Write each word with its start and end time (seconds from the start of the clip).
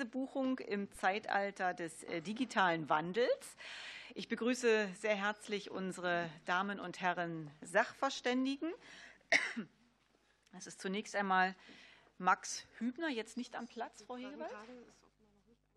Reisebuchung 0.00 0.58
im 0.60 0.90
Zeitalter 0.92 1.74
des 1.74 2.04
äh, 2.04 2.22
digitalen 2.22 2.88
Wandels. 2.88 3.56
Ich 4.14 4.28
begrüße 4.28 4.88
sehr 4.98 5.14
herzlich 5.14 5.70
unsere 5.70 6.30
Damen 6.46 6.80
und 6.80 7.00
Herren 7.02 7.50
Sachverständigen. 7.60 8.72
Es 10.56 10.66
ist 10.66 10.80
zunächst 10.80 11.14
einmal 11.14 11.54
Max 12.18 12.64
Hübner, 12.78 13.08
jetzt 13.08 13.36
nicht 13.36 13.56
am 13.56 13.68
Platz, 13.68 14.02
Frau 14.06 14.16
Hegewald 14.16 14.50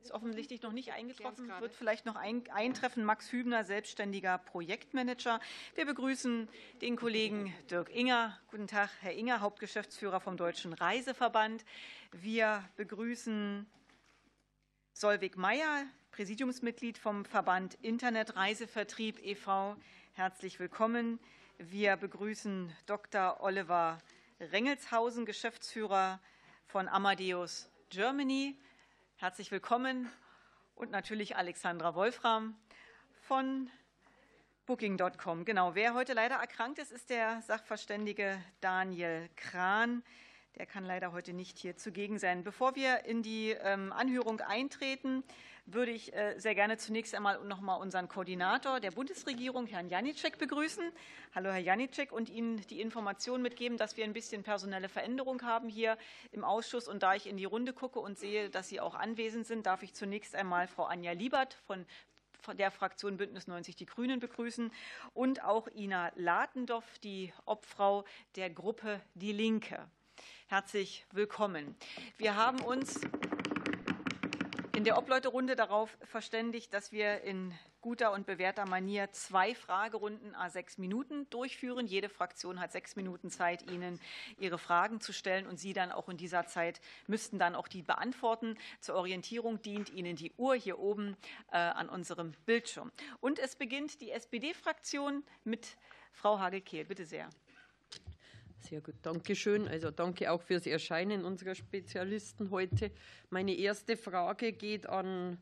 ist 0.04 0.12
offensichtlich 0.12 0.62
noch 0.62 0.74
nicht 0.74 0.92
eingetroffen, 0.92 1.50
wird 1.60 1.74
vielleicht 1.74 2.06
noch 2.06 2.16
eintreffen. 2.16 3.06
Max 3.06 3.32
Hübner, 3.32 3.64
selbstständiger 3.64 4.38
Projektmanager. 4.38 5.40
Wir 5.76 5.86
begrüßen 5.86 6.50
den 6.82 6.98
Kollegen 6.98 7.54
Dirk 7.72 7.90
Inger. 7.90 8.38
Guten 8.52 8.68
Tag, 8.68 8.90
Herr 9.00 9.14
Inger, 9.14 9.40
Hauptgeschäftsführer 9.40 10.20
vom 10.20 10.36
Deutschen 10.36 10.74
Reiseverband. 10.74 11.64
Wir 12.12 12.64
begrüßen 12.76 13.66
Solvig 14.96 15.38
Meyer, 15.38 15.86
Präsidiumsmitglied 16.12 17.00
vom 17.00 17.26
Verband 17.26 17.74
Internetreisevertrieb 17.82 19.20
e.V. 19.26 19.76
Herzlich 20.14 20.60
willkommen. 20.60 21.20
Wir 21.58 21.98
begrüßen 21.98 22.72
Dr. 22.86 23.42
Oliver 23.42 23.98
Rengelshausen, 24.40 25.26
Geschäftsführer 25.26 26.20
von 26.68 26.88
Amadeus 26.88 27.72
Germany. 27.90 28.56
Herzlich 29.16 29.50
willkommen 29.50 30.08
und 30.76 30.92
natürlich 30.92 31.36
Alexandra 31.36 31.96
Wolfram 31.96 32.56
von 33.24 33.72
Booking.com. 34.68 35.44
Genau, 35.44 35.74
wer 35.74 35.96
heute 35.96 36.14
leider 36.14 36.36
erkrankt 36.36 36.78
ist, 36.78 36.92
ist 36.92 37.10
der 37.10 37.42
Sachverständige 37.42 38.40
Daniel 38.62 39.28
Kran. 39.38 40.04
Der 40.58 40.68
kann 40.68 40.86
leider 40.86 41.12
heute 41.12 41.34
nicht 41.34 41.58
hier 41.58 41.78
zugegen 41.78 42.20
sein. 42.20 42.44
Bevor 42.44 42.76
wir 42.76 43.06
in 43.06 43.24
die 43.24 43.52
ähm, 43.52 43.92
Anhörung 43.92 44.40
eintreten, 44.40 45.24
würde 45.66 45.92
ich 45.92 46.14
äh, 46.14 46.38
sehr 46.38 46.54
gerne 46.54 46.78
zunächst 46.78 47.16
einmal 47.16 47.44
noch 47.46 47.60
mal 47.60 47.76
unseren 47.76 48.08
Koordinator 48.08 48.80
der 48.80 48.92
Bundesregierung, 48.92 49.66
Herrn 49.66 49.90
Janicek, 49.90 50.38
begrüßen. 50.38 50.92
Hallo, 51.34 51.50
Herr 51.50 51.58
Janicek, 51.60 52.12
und 52.12 52.30
Ihnen 52.30 52.58
die 52.68 52.82
Information 52.82 53.42
mitgeben, 53.42 53.80
dass 53.80 53.98
wir 53.98 54.04
ein 54.04 54.14
bisschen 54.14 54.44
personelle 54.44 54.90
Veränderung 54.90 55.42
haben 55.42 55.70
hier 55.70 55.98
im 56.32 56.44
Ausschuss. 56.44 56.88
Und 56.88 57.02
da 57.02 57.16
ich 57.16 57.26
in 57.26 57.38
die 57.38 57.46
Runde 57.46 57.74
gucke 57.74 58.00
und 58.00 58.20
sehe, 58.20 58.52
dass 58.52 58.70
Sie 58.70 58.80
auch 58.80 58.94
anwesend 58.94 59.48
sind, 59.48 59.66
darf 59.66 59.82
ich 59.82 59.96
zunächst 59.96 60.36
einmal 60.36 60.68
Frau 60.68 60.86
Anja 60.86 61.14
Liebert 61.14 61.56
von 61.66 61.86
der 62.60 62.70
Fraktion 62.70 63.18
Bündnis 63.18 63.48
90 63.48 63.76
Die 63.76 63.86
Grünen 63.88 64.20
begrüßen 64.20 64.72
und 65.16 65.44
auch 65.44 65.68
Ina 65.74 66.12
Latendorf, 66.16 67.00
die 67.00 67.34
Obfrau 67.46 68.04
der 68.36 68.52
Gruppe 68.52 69.02
Die 69.16 69.32
Linke. 69.32 69.90
Herzlich 70.54 71.04
willkommen. 71.12 71.76
Wir 72.20 72.36
haben 72.36 72.60
uns 72.60 73.02
in 74.76 74.84
der 74.84 75.00
Obleuterunde 75.00 75.56
darauf 75.56 75.98
verständigt, 76.04 76.76
dass 76.76 76.92
wir 76.92 77.22
in 77.22 77.52
guter 77.82 78.14
und 78.14 78.28
bewährter 78.28 78.68
Manier 78.68 79.12
zwei 79.14 79.56
Fragerunden 79.56 80.36
a 80.36 80.52
sechs 80.52 80.78
Minuten 80.78 81.28
durchführen. 81.32 81.88
Jede 81.88 82.08
Fraktion 82.08 82.60
hat 82.60 82.72
sechs 82.72 82.96
Minuten 82.96 83.32
Zeit, 83.32 83.72
Ihnen 83.72 84.00
Ihre 84.38 84.60
Fragen 84.60 85.02
zu 85.02 85.12
stellen 85.12 85.48
und 85.48 85.58
Sie 85.58 85.74
dann 85.74 85.92
auch 85.92 86.08
in 86.08 86.18
dieser 86.18 86.46
Zeit 86.46 86.82
müssten 87.08 87.40
dann 87.40 87.56
auch 87.56 87.68
die 87.68 87.82
beantworten. 87.82 88.56
Zur 88.80 88.94
Orientierung 88.94 89.60
dient 89.64 89.90
Ihnen 89.90 90.16
die 90.16 90.34
Uhr 90.38 90.54
hier 90.54 90.78
oben 90.78 91.18
äh, 91.52 91.58
an 91.58 91.90
unserem 91.90 92.34
Bildschirm. 92.46 92.92
Und 93.22 93.40
es 93.40 93.56
beginnt 93.56 94.02
die 94.02 94.12
SPD-Fraktion 94.12 95.24
mit 95.46 95.78
Frau 96.12 96.38
Hagel-Kehl. 96.38 96.86
Bitte 96.86 97.08
sehr. 97.08 97.28
Sehr 98.64 98.80
gut, 98.80 98.96
danke 99.02 99.36
schön. 99.36 99.68
Also 99.68 99.92
danke 99.92 100.32
auch 100.32 100.42
fürs 100.42 100.66
Erscheinen 100.66 101.26
unserer 101.26 101.54
Spezialisten 101.54 102.50
heute. 102.50 102.92
Meine 103.30 103.54
erste 103.54 103.98
Frage 103.98 104.54
geht 104.54 104.88
an 104.88 105.38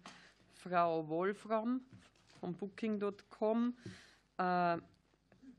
Frau 0.56 1.08
Wolfram 1.08 1.82
von 2.40 2.56
Booking.com. 2.56 3.78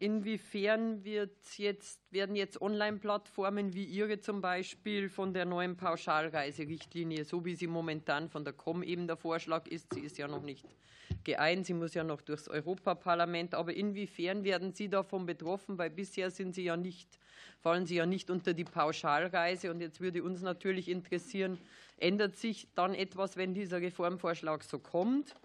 Inwiefern 0.03 1.05
wird 1.05 1.31
jetzt, 1.59 2.01
werden 2.11 2.35
jetzt 2.35 2.61
Online-Plattformen 2.61 3.73
wie 3.73 3.85
Ihre 3.85 4.19
zum 4.19 4.41
Beispiel 4.41 5.09
von 5.09 5.33
der 5.33 5.45
neuen 5.45 5.77
Pauschalreiserichtlinie, 5.77 7.25
so 7.25 7.45
wie 7.45 7.55
sie 7.55 7.69
momentan 7.69 8.29
von 8.29 8.45
der 8.45 8.53
COM 8.53 8.83
eben 8.83 9.07
der 9.07 9.17
Vorschlag 9.17 9.69
ist, 9.69 9.95
sie 9.95 10.01
ist 10.01 10.19
ja 10.19 10.27
noch 10.27 10.43
nicht 10.43 10.67
geeint, 11.23 11.67
sie 11.67 11.75
muss 11.75 11.95
ja 11.95 12.03
noch 12.03 12.21
durchs 12.21 12.49
Europaparlament, 12.49 13.55
aber 13.55 13.75
inwiefern 13.75 14.43
werden 14.43 14.73
Sie 14.73 14.89
davon 14.89 15.25
betroffen, 15.25 15.79
weil 15.79 15.91
bisher 15.91 16.33
sind 16.33 16.53
Sie 16.53 16.65
ja 16.65 16.77
nicht 16.77 17.21
fallen 17.61 17.87
sie 17.87 17.95
ja 17.95 18.07
nicht 18.07 18.29
unter 18.29 18.55
die 18.55 18.65
Pauschalreise. 18.65 19.71
Und 19.71 19.81
jetzt 19.81 20.01
würde 20.01 20.25
uns 20.25 20.43
natürlich 20.43 20.89
interessieren, 20.89 21.59
ändert 21.97 22.37
sich 22.37 22.67
dann 22.75 22.93
etwas, 22.95 23.37
wenn 23.37 23.55
dieser 23.55 23.81
Reformvorschlag 23.81 24.65
so 24.65 24.81
kommt? 24.81 25.37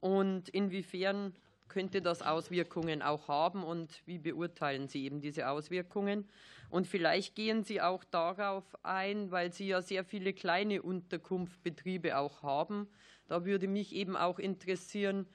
Und 0.00 0.50
inwiefern 0.50 1.32
könnte 1.72 2.02
das 2.02 2.20
Auswirkungen 2.20 3.00
auch 3.00 3.28
haben 3.28 3.64
und 3.64 4.06
wie 4.06 4.18
beurteilen 4.18 4.88
Sie 4.88 5.04
eben 5.06 5.22
diese 5.22 5.48
Auswirkungen? 5.48 6.28
Und 6.68 6.86
vielleicht 6.86 7.34
gehen 7.34 7.64
Sie 7.64 7.80
auch 7.80 8.04
darauf 8.04 8.64
ein, 8.84 9.30
weil 9.30 9.52
Sie 9.52 9.68
ja 9.68 9.80
sehr 9.80 10.04
viele 10.04 10.34
kleine 10.34 10.82
Unterkunftsbetriebe 10.82 12.18
auch 12.18 12.42
haben. 12.42 12.88
Da 13.26 13.46
würde 13.46 13.68
mich 13.68 13.94
eben 13.94 14.16
auch 14.16 14.38
interessieren, 14.38 15.26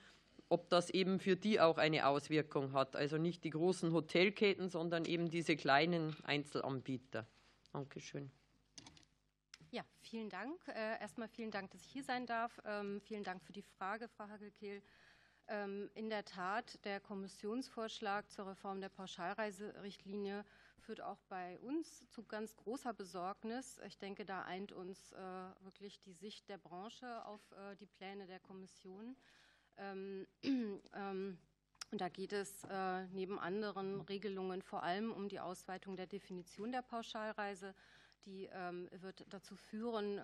ob 0.47 0.69
das 0.69 0.91
eben 0.91 1.19
für 1.19 1.35
die 1.35 1.59
auch 1.59 1.79
eine 1.79 2.05
Auswirkung 2.05 2.73
hat. 2.73 2.95
Also 2.95 3.17
nicht 3.17 3.43
die 3.43 3.49
großen 3.49 3.91
Hotelketten, 3.91 4.69
sondern 4.69 5.05
eben 5.05 5.29
diese 5.29 5.55
kleinen 5.55 6.15
Einzelanbieter. 6.23 7.25
Dankeschön. 7.73 8.31
Ja, 9.71 9.83
vielen 10.01 10.29
Dank. 10.29 10.55
Äh, 10.67 11.01
erstmal 11.01 11.27
vielen 11.29 11.51
Dank, 11.51 11.71
dass 11.71 11.81
ich 11.81 11.91
hier 11.91 12.03
sein 12.03 12.27
darf. 12.27 12.61
Ähm, 12.63 13.01
vielen 13.01 13.23
Dank 13.23 13.43
für 13.43 13.53
die 13.53 13.63
Frage, 13.63 14.07
Frau 14.07 14.27
Hagelkehl. 14.27 14.81
Ähm, 15.49 15.89
in 15.95 16.09
der 16.09 16.25
Tat, 16.25 16.83
der 16.83 16.99
Kommissionsvorschlag 16.99 18.29
zur 18.29 18.47
Reform 18.47 18.81
der 18.81 18.89
Pauschalreiserichtlinie 18.89 20.43
führt 20.79 20.99
auch 21.01 21.21
bei 21.29 21.57
uns 21.59 22.07
zu 22.09 22.23
ganz 22.23 22.55
großer 22.57 22.93
Besorgnis. 22.93 23.79
Ich 23.85 23.97
denke, 23.97 24.25
da 24.25 24.43
eint 24.43 24.73
uns 24.73 25.13
äh, 25.13 25.17
wirklich 25.61 26.01
die 26.01 26.11
Sicht 26.11 26.49
der 26.49 26.57
Branche 26.57 27.25
auf 27.25 27.39
äh, 27.51 27.77
die 27.77 27.85
Pläne 27.85 28.27
der 28.27 28.41
Kommission. 28.41 29.15
Ähm, 29.77 30.27
ähm, 30.43 31.37
und 31.91 32.01
da 32.01 32.09
geht 32.09 32.33
es 32.33 32.65
äh, 32.65 33.05
neben 33.07 33.39
anderen 33.39 34.01
Regelungen 34.01 34.61
vor 34.61 34.83
allem 34.83 35.13
um 35.13 35.29
die 35.29 35.39
Ausweitung 35.39 35.95
der 35.95 36.07
Definition 36.07 36.73
der 36.73 36.81
Pauschalreise. 36.81 37.73
Die 38.25 38.49
wird 38.91 39.25
dazu 39.29 39.55
führen, 39.55 40.19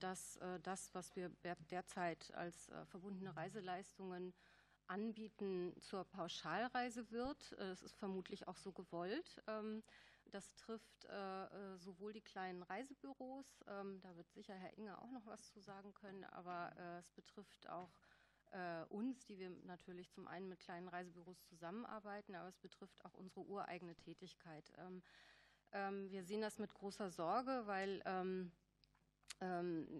dass 0.00 0.36
das, 0.64 0.92
was 0.94 1.14
wir 1.14 1.30
derzeit 1.70 2.34
als 2.34 2.72
verbundene 2.88 3.36
Reiseleistungen 3.36 4.34
anbieten, 4.88 5.74
zur 5.80 6.04
Pauschalreise 6.04 7.10
wird. 7.10 7.52
Es 7.52 7.82
ist 7.82 7.96
vermutlich 7.96 8.48
auch 8.48 8.56
so 8.56 8.72
gewollt. 8.72 9.42
Das 10.26 10.54
trifft 10.56 11.06
sowohl 11.76 12.12
die 12.12 12.20
kleinen 12.20 12.62
Reisebüros, 12.62 13.46
da 13.66 14.16
wird 14.16 14.30
sicher 14.32 14.54
Herr 14.54 14.76
Inge 14.76 15.00
auch 15.00 15.10
noch 15.10 15.24
was 15.26 15.52
zu 15.52 15.60
sagen 15.60 15.94
können, 15.94 16.24
aber 16.24 16.72
es 16.98 17.10
betrifft 17.12 17.68
auch 17.68 17.92
äh, 18.52 18.84
uns, 18.88 19.24
die 19.26 19.38
wir 19.38 19.50
natürlich 19.64 20.10
zum 20.10 20.26
einen 20.26 20.48
mit 20.48 20.60
kleinen 20.60 20.88
Reisebüros 20.88 21.42
zusammenarbeiten, 21.44 22.34
aber 22.34 22.48
es 22.48 22.58
betrifft 22.58 23.04
auch 23.04 23.14
unsere 23.14 23.40
ureigene 23.40 23.94
Tätigkeit. 23.96 24.72
Ähm, 24.78 25.02
ähm, 25.72 26.10
wir 26.10 26.24
sehen 26.24 26.40
das 26.40 26.58
mit 26.58 26.72
großer 26.72 27.10
Sorge, 27.10 27.62
weil 27.66 28.02
ähm, 28.04 28.52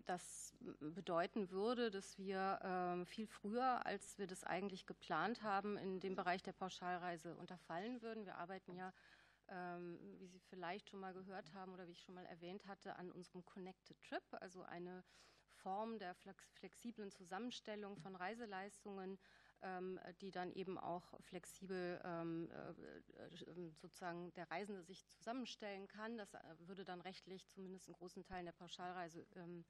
das 0.07 0.55
bedeuten 0.81 1.51
würde, 1.51 1.91
dass 1.91 2.17
wir 2.17 3.05
viel 3.07 3.27
früher, 3.27 3.85
als 3.85 4.19
wir 4.19 4.27
das 4.27 4.45
eigentlich 4.45 4.87
geplant 4.87 5.43
haben, 5.43 5.77
in 5.77 6.01
dem 6.01 6.15
Bereich 6.17 6.43
der 6.43 6.53
Pauschalreise 6.53 7.35
unterfallen 7.37 8.01
würden. 8.01 8.25
Wir 8.25 8.37
arbeiten 8.37 8.75
ja, 8.75 8.93
wie 10.19 10.27
Sie 10.27 10.41
vielleicht 10.49 10.89
schon 10.89 11.01
mal 11.01 11.13
gehört 11.13 11.53
haben 11.53 11.75
oder 11.75 11.87
wie 11.87 11.93
ich 11.93 12.01
schon 12.01 12.15
mal 12.15 12.27
erwähnt 12.27 12.67
hatte, 12.67 12.97
an 12.97 13.13
unserem 13.13 13.45
Connected 13.45 14.03
Trip, 14.03 14.25
also 14.41 14.63
eine 14.63 15.05
Form 15.57 15.99
der 15.99 16.15
flexiblen 16.55 17.11
Zusammenstellung 17.11 17.97
von 17.97 18.17
Reiseleistungen, 18.17 19.13
ähm, 19.13 19.19
die 20.21 20.31
dann 20.31 20.53
eben 20.53 20.79
auch 20.79 21.15
flexibel 21.21 22.01
ähm, 22.05 22.51
äh, 22.51 22.71
äh, 23.25 23.71
sozusagen 23.81 24.33
der 24.35 24.51
Reisende 24.51 24.83
sich 24.83 25.07
zusammenstellen 25.09 25.89
kann. 25.89 26.17
Das 26.17 26.35
äh, 26.35 26.39
würde 26.61 26.85
dann 26.85 27.01
rechtlich 27.01 27.47
zumindest 27.49 27.89
in 27.89 27.95
großen 27.95 28.25
Teilen 28.25 28.47
der 28.47 28.53
Pauschalreise 28.53 29.27
ähm, 29.37 29.65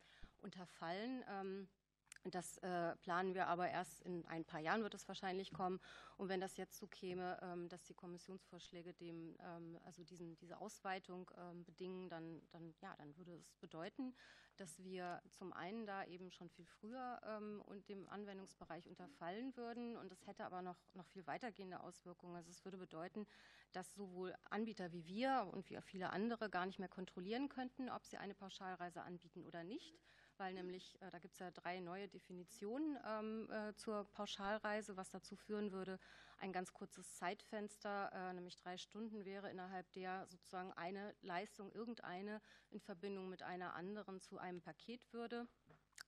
unterfallen. 2.27 2.31
Das 2.37 2.59
äh, 2.59 2.97
planen 2.97 3.35
wir 3.35 3.47
aber 3.47 3.69
erst 3.69 4.03
in 4.03 4.25
ein 4.27 4.45
paar 4.45 4.61
Jahren 4.61 4.83
wird 4.83 4.95
es 4.95 5.09
wahrscheinlich 5.09 5.53
kommen. 5.53 5.81
Und 6.17 6.29
wenn 6.29 6.41
das 6.41 6.57
jetzt 6.57 6.77
so 6.79 6.87
käme, 6.87 7.39
ähm, 7.43 7.69
dass 7.69 7.83
die 7.85 7.95
Kommissionsvorschläge 7.95 8.93
dem, 8.95 9.37
ähm, 9.41 9.79
also 9.85 10.05
diesen, 10.05 10.37
diese 10.37 10.59
Ausweitung 10.61 11.31
ähm, 11.37 11.65
bedingen, 11.65 12.09
dann, 12.09 12.43
dann, 12.51 12.75
ja, 12.81 12.95
dann 12.97 13.17
würde 13.17 13.37
es 13.37 13.57
bedeuten, 13.57 14.15
dass 14.57 14.79
wir 14.83 15.23
zum 15.31 15.53
einen 15.53 15.87
da 15.87 16.05
eben 16.05 16.31
schon 16.31 16.49
viel 16.49 16.65
früher 16.65 17.21
ähm, 17.25 17.63
und 17.67 17.89
dem 17.89 18.09
Anwendungsbereich 18.09 18.89
unterfallen 18.89 19.57
würden. 19.57 19.97
Und 19.97 20.11
das 20.11 20.27
hätte 20.27 20.45
aber 20.45 20.63
noch, 20.63 20.79
noch 20.95 21.07
viel 21.07 21.27
weitergehende 21.27 21.81
Auswirkungen. 21.81 22.37
Also 22.37 22.51
es 22.51 22.65
würde 22.65 22.79
bedeuten, 22.79 23.27
dass 23.73 23.95
sowohl 23.95 24.35
Anbieter 24.49 24.93
wie 24.93 25.07
wir 25.07 25.49
und 25.53 25.69
wie 25.69 25.79
auch 25.79 25.85
viele 25.85 26.11
andere 26.11 26.49
gar 26.49 26.67
nicht 26.67 26.79
mehr 26.79 26.89
kontrollieren 26.89 27.49
könnten, 27.49 27.91
ob 27.91 28.05
sie 28.07 28.17
eine 28.17 28.35
Pauschalreise 28.35 29.03
anbieten 29.03 29.45
oder 29.45 29.65
nicht 29.65 29.95
weil 30.39 30.55
nämlich, 30.55 31.01
äh, 31.01 31.11
da 31.11 31.19
gibt 31.19 31.35
es 31.35 31.41
ja 31.41 31.51
drei 31.51 31.81
neue 31.81 32.09
Definitionen 32.09 32.99
ähm, 33.07 33.51
äh, 33.51 33.75
zur 33.75 34.05
Pauschalreise, 34.13 34.97
was 34.97 35.11
dazu 35.11 35.37
führen 35.37 35.73
würde, 35.73 35.99
ein 36.39 36.53
ganz 36.53 36.73
kurzes 36.73 37.15
Zeitfenster, 37.15 38.11
äh, 38.13 38.33
nämlich 38.35 38.57
drei 38.57 38.77
Stunden 38.77 39.25
wäre, 39.25 39.51
innerhalb 39.51 39.91
der 39.93 40.27
sozusagen 40.29 40.73
eine 40.75 41.15
Leistung, 41.23 41.73
irgendeine 41.73 42.41
in 42.71 42.81
Verbindung 42.81 43.29
mit 43.29 43.43
einer 43.43 43.75
anderen 43.75 44.21
zu 44.21 44.39
einem 44.39 44.61
Paket 44.61 45.01
würde 45.13 45.47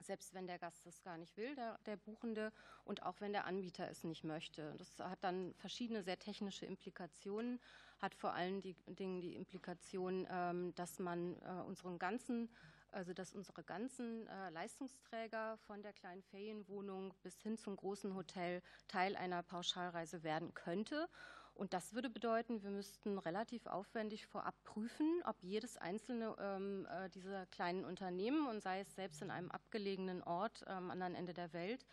selbst 0.01 0.35
wenn 0.35 0.47
der 0.47 0.59
Gast 0.59 0.87
das 0.87 1.03
gar 1.03 1.17
nicht 1.17 1.37
will, 1.37 1.55
der, 1.57 1.79
der, 1.87 1.97
Buchende, 1.97 2.53
und 2.85 3.03
auch 3.03 3.21
wenn 3.21 3.33
der 3.33 3.47
Anbieter 3.47 3.89
es 3.89 4.05
nicht 4.05 4.23
möchte. 4.23 4.75
Das 4.77 4.99
hat 4.99 5.25
dann 5.25 5.55
verschiedene 5.55 6.03
sehr 6.03 6.19
technische 6.19 6.67
Implikationen, 6.67 7.59
hat 7.99 8.15
vor 8.15 8.33
allen 8.33 8.63
Dingen 8.63 9.21
die 9.21 9.35
Implikation, 9.35 10.27
ähm, 10.31 10.75
dass 10.75 10.99
man 10.99 11.35
unseren 11.67 11.99
ganzen 11.99 12.49
also 12.93 13.13
dass 13.13 13.35
unsere 13.35 13.63
ganzen 13.63 14.27
äh, 14.27 14.51
Leistungsträger 14.51 15.57
von 15.67 15.83
der 15.83 15.93
kleinen 15.93 16.23
Ferienwohnung 16.23 17.15
bis 17.23 17.41
hin 17.41 17.59
zum 17.59 17.77
großen 17.77 18.15
Hotel 18.15 18.63
Teil 18.87 19.17
einer 19.17 19.43
Pauschalreise 19.43 20.23
werden 20.23 20.55
könnte. 20.55 21.09
Und 21.55 21.75
das 21.75 21.93
würde 21.93 22.09
bedeuten, 22.09 22.63
wir 22.63 22.71
müssten 22.71 23.19
relativ 23.19 23.67
aufwendig 23.67 24.27
vorab 24.27 24.55
prüfen, 24.63 25.23
ob 25.25 25.43
jedes 25.43 25.77
einzelne 25.77 26.37
ähm, 26.39 26.87
äh, 26.87 27.11
dieser 27.11 27.47
kleinen 27.47 27.85
Unternehmen 27.85 28.47
und 28.47 28.63
sei 28.63 28.81
es 28.81 28.95
selbst 28.95 29.23
in 29.23 29.33
einem 29.33 29.51
abgelegenen 29.51 30.23
Ort 30.23 30.65
am 30.69 30.85
ähm, 30.85 30.91
anderen 30.93 31.17
Ende 31.17 31.35
der 31.35 31.53
Welt 31.53 31.85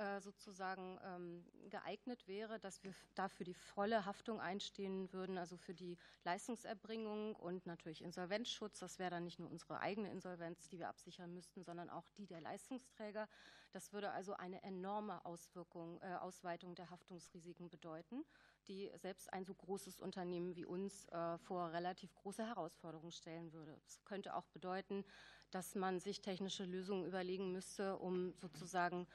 äh, 0.00 0.20
sozusagen 0.20 0.98
ähm, 1.04 1.44
geeignet 1.68 2.26
wäre, 2.26 2.58
dass 2.58 2.82
wir 2.82 2.94
dafür 3.14 3.44
die 3.44 3.54
volle 3.54 4.06
Haftung 4.06 4.40
einstehen 4.40 5.12
würden, 5.12 5.36
also 5.36 5.58
für 5.58 5.74
die 5.74 5.98
Leistungserbringung 6.24 7.36
und 7.36 7.66
natürlich 7.66 8.02
Insolvenzschutz. 8.02 8.78
Das 8.78 8.98
wäre 8.98 9.10
dann 9.10 9.24
nicht 9.24 9.38
nur 9.38 9.50
unsere 9.50 9.80
eigene 9.80 10.10
Insolvenz, 10.10 10.68
die 10.68 10.78
wir 10.78 10.88
absichern 10.88 11.34
müssten, 11.34 11.62
sondern 11.64 11.90
auch 11.90 12.08
die 12.16 12.26
der 12.26 12.40
Leistungsträger. 12.40 13.28
Das 13.72 13.92
würde 13.92 14.10
also 14.10 14.32
eine 14.32 14.62
enorme 14.62 15.22
Auswirkung, 15.26 16.00
äh, 16.00 16.14
Ausweitung 16.14 16.74
der 16.74 16.90
Haftungsrisiken 16.90 17.68
bedeuten 17.68 18.24
die 18.68 18.90
selbst 18.96 19.32
ein 19.32 19.44
so 19.44 19.54
großes 19.54 20.00
Unternehmen 20.00 20.54
wie 20.54 20.64
uns 20.64 21.06
äh, 21.08 21.38
vor 21.38 21.72
relativ 21.72 22.14
große 22.14 22.46
Herausforderungen 22.46 23.12
stellen 23.12 23.52
würde. 23.52 23.76
Es 23.86 24.04
könnte 24.04 24.34
auch 24.34 24.46
bedeuten, 24.46 25.04
dass 25.50 25.74
man 25.74 25.98
sich 25.98 26.20
technische 26.20 26.64
Lösungen 26.64 27.04
überlegen 27.04 27.52
müsste, 27.52 27.96
um 27.96 28.32
sozusagen 28.36 29.06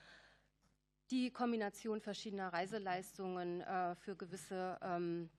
die 1.11 1.31
Kombination 1.31 2.01
verschiedener 2.01 2.51
Reiseleistungen 2.51 3.61
äh, 3.61 3.95
für 3.95 4.15
gewisse 4.15 4.77
ähm, 4.81 5.29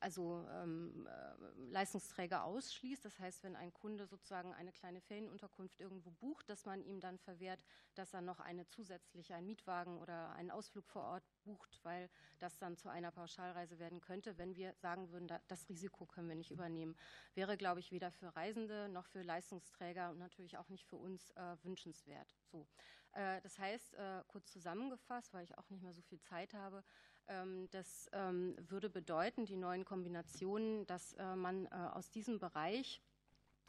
also 0.00 0.44
ähm, 0.50 1.06
äh, 1.06 1.70
Leistungsträger 1.70 2.44
ausschließt. 2.44 3.04
Das 3.04 3.18
heißt, 3.18 3.42
wenn 3.42 3.56
ein 3.56 3.72
Kunde 3.72 4.06
sozusagen 4.06 4.52
eine 4.54 4.72
kleine 4.72 5.00
Ferienunterkunft 5.00 5.80
irgendwo 5.80 6.10
bucht, 6.10 6.48
dass 6.48 6.64
man 6.64 6.82
ihm 6.82 7.00
dann 7.00 7.18
verwehrt, 7.18 7.64
dass 7.94 8.14
er 8.14 8.20
noch 8.20 8.40
eine 8.40 8.66
zusätzliche, 8.66 9.34
einen 9.34 9.46
Mietwagen 9.46 9.98
oder 9.98 10.32
einen 10.32 10.50
Ausflug 10.50 10.86
vor 10.86 11.02
Ort 11.04 11.24
bucht, 11.44 11.80
weil 11.82 12.08
das 12.38 12.58
dann 12.58 12.76
zu 12.76 12.88
einer 12.88 13.10
Pauschalreise 13.10 13.78
werden 13.78 14.00
könnte. 14.00 14.38
Wenn 14.38 14.56
wir 14.56 14.74
sagen 14.74 15.10
würden, 15.10 15.28
das 15.48 15.68
Risiko 15.68 16.06
können 16.06 16.28
wir 16.28 16.36
nicht 16.36 16.50
übernehmen, 16.50 16.96
wäre, 17.34 17.56
glaube 17.56 17.80
ich, 17.80 17.92
weder 17.92 18.10
für 18.10 18.34
Reisende 18.34 18.88
noch 18.88 19.06
für 19.06 19.22
Leistungsträger 19.22 20.10
und 20.10 20.18
natürlich 20.18 20.58
auch 20.58 20.68
nicht 20.68 20.86
für 20.86 20.96
uns 20.96 21.30
äh, 21.32 21.56
wünschenswert. 21.62 22.34
So. 22.50 22.66
Äh, 23.14 23.40
das 23.42 23.58
heißt, 23.58 23.94
äh, 23.94 24.22
kurz 24.28 24.50
zusammengefasst, 24.50 25.32
weil 25.32 25.44
ich 25.44 25.56
auch 25.56 25.70
nicht 25.70 25.82
mehr 25.82 25.94
so 25.94 26.02
viel 26.02 26.20
Zeit 26.20 26.54
habe, 26.54 26.82
ähm, 27.28 27.68
das 27.70 28.08
ähm, 28.12 28.56
würde 28.68 28.90
bedeuten, 28.90 29.46
die 29.46 29.56
neuen 29.56 29.84
Kombinationen, 29.84 30.86
dass 30.86 31.14
äh, 31.14 31.36
man 31.36 31.66
aus 31.68 32.10
diesem 32.10 32.38
Bereich 32.38 33.00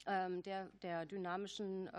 ähm, 0.07 0.42
der, 0.44 0.69
der 0.81 1.06
dynamischen 1.06 1.89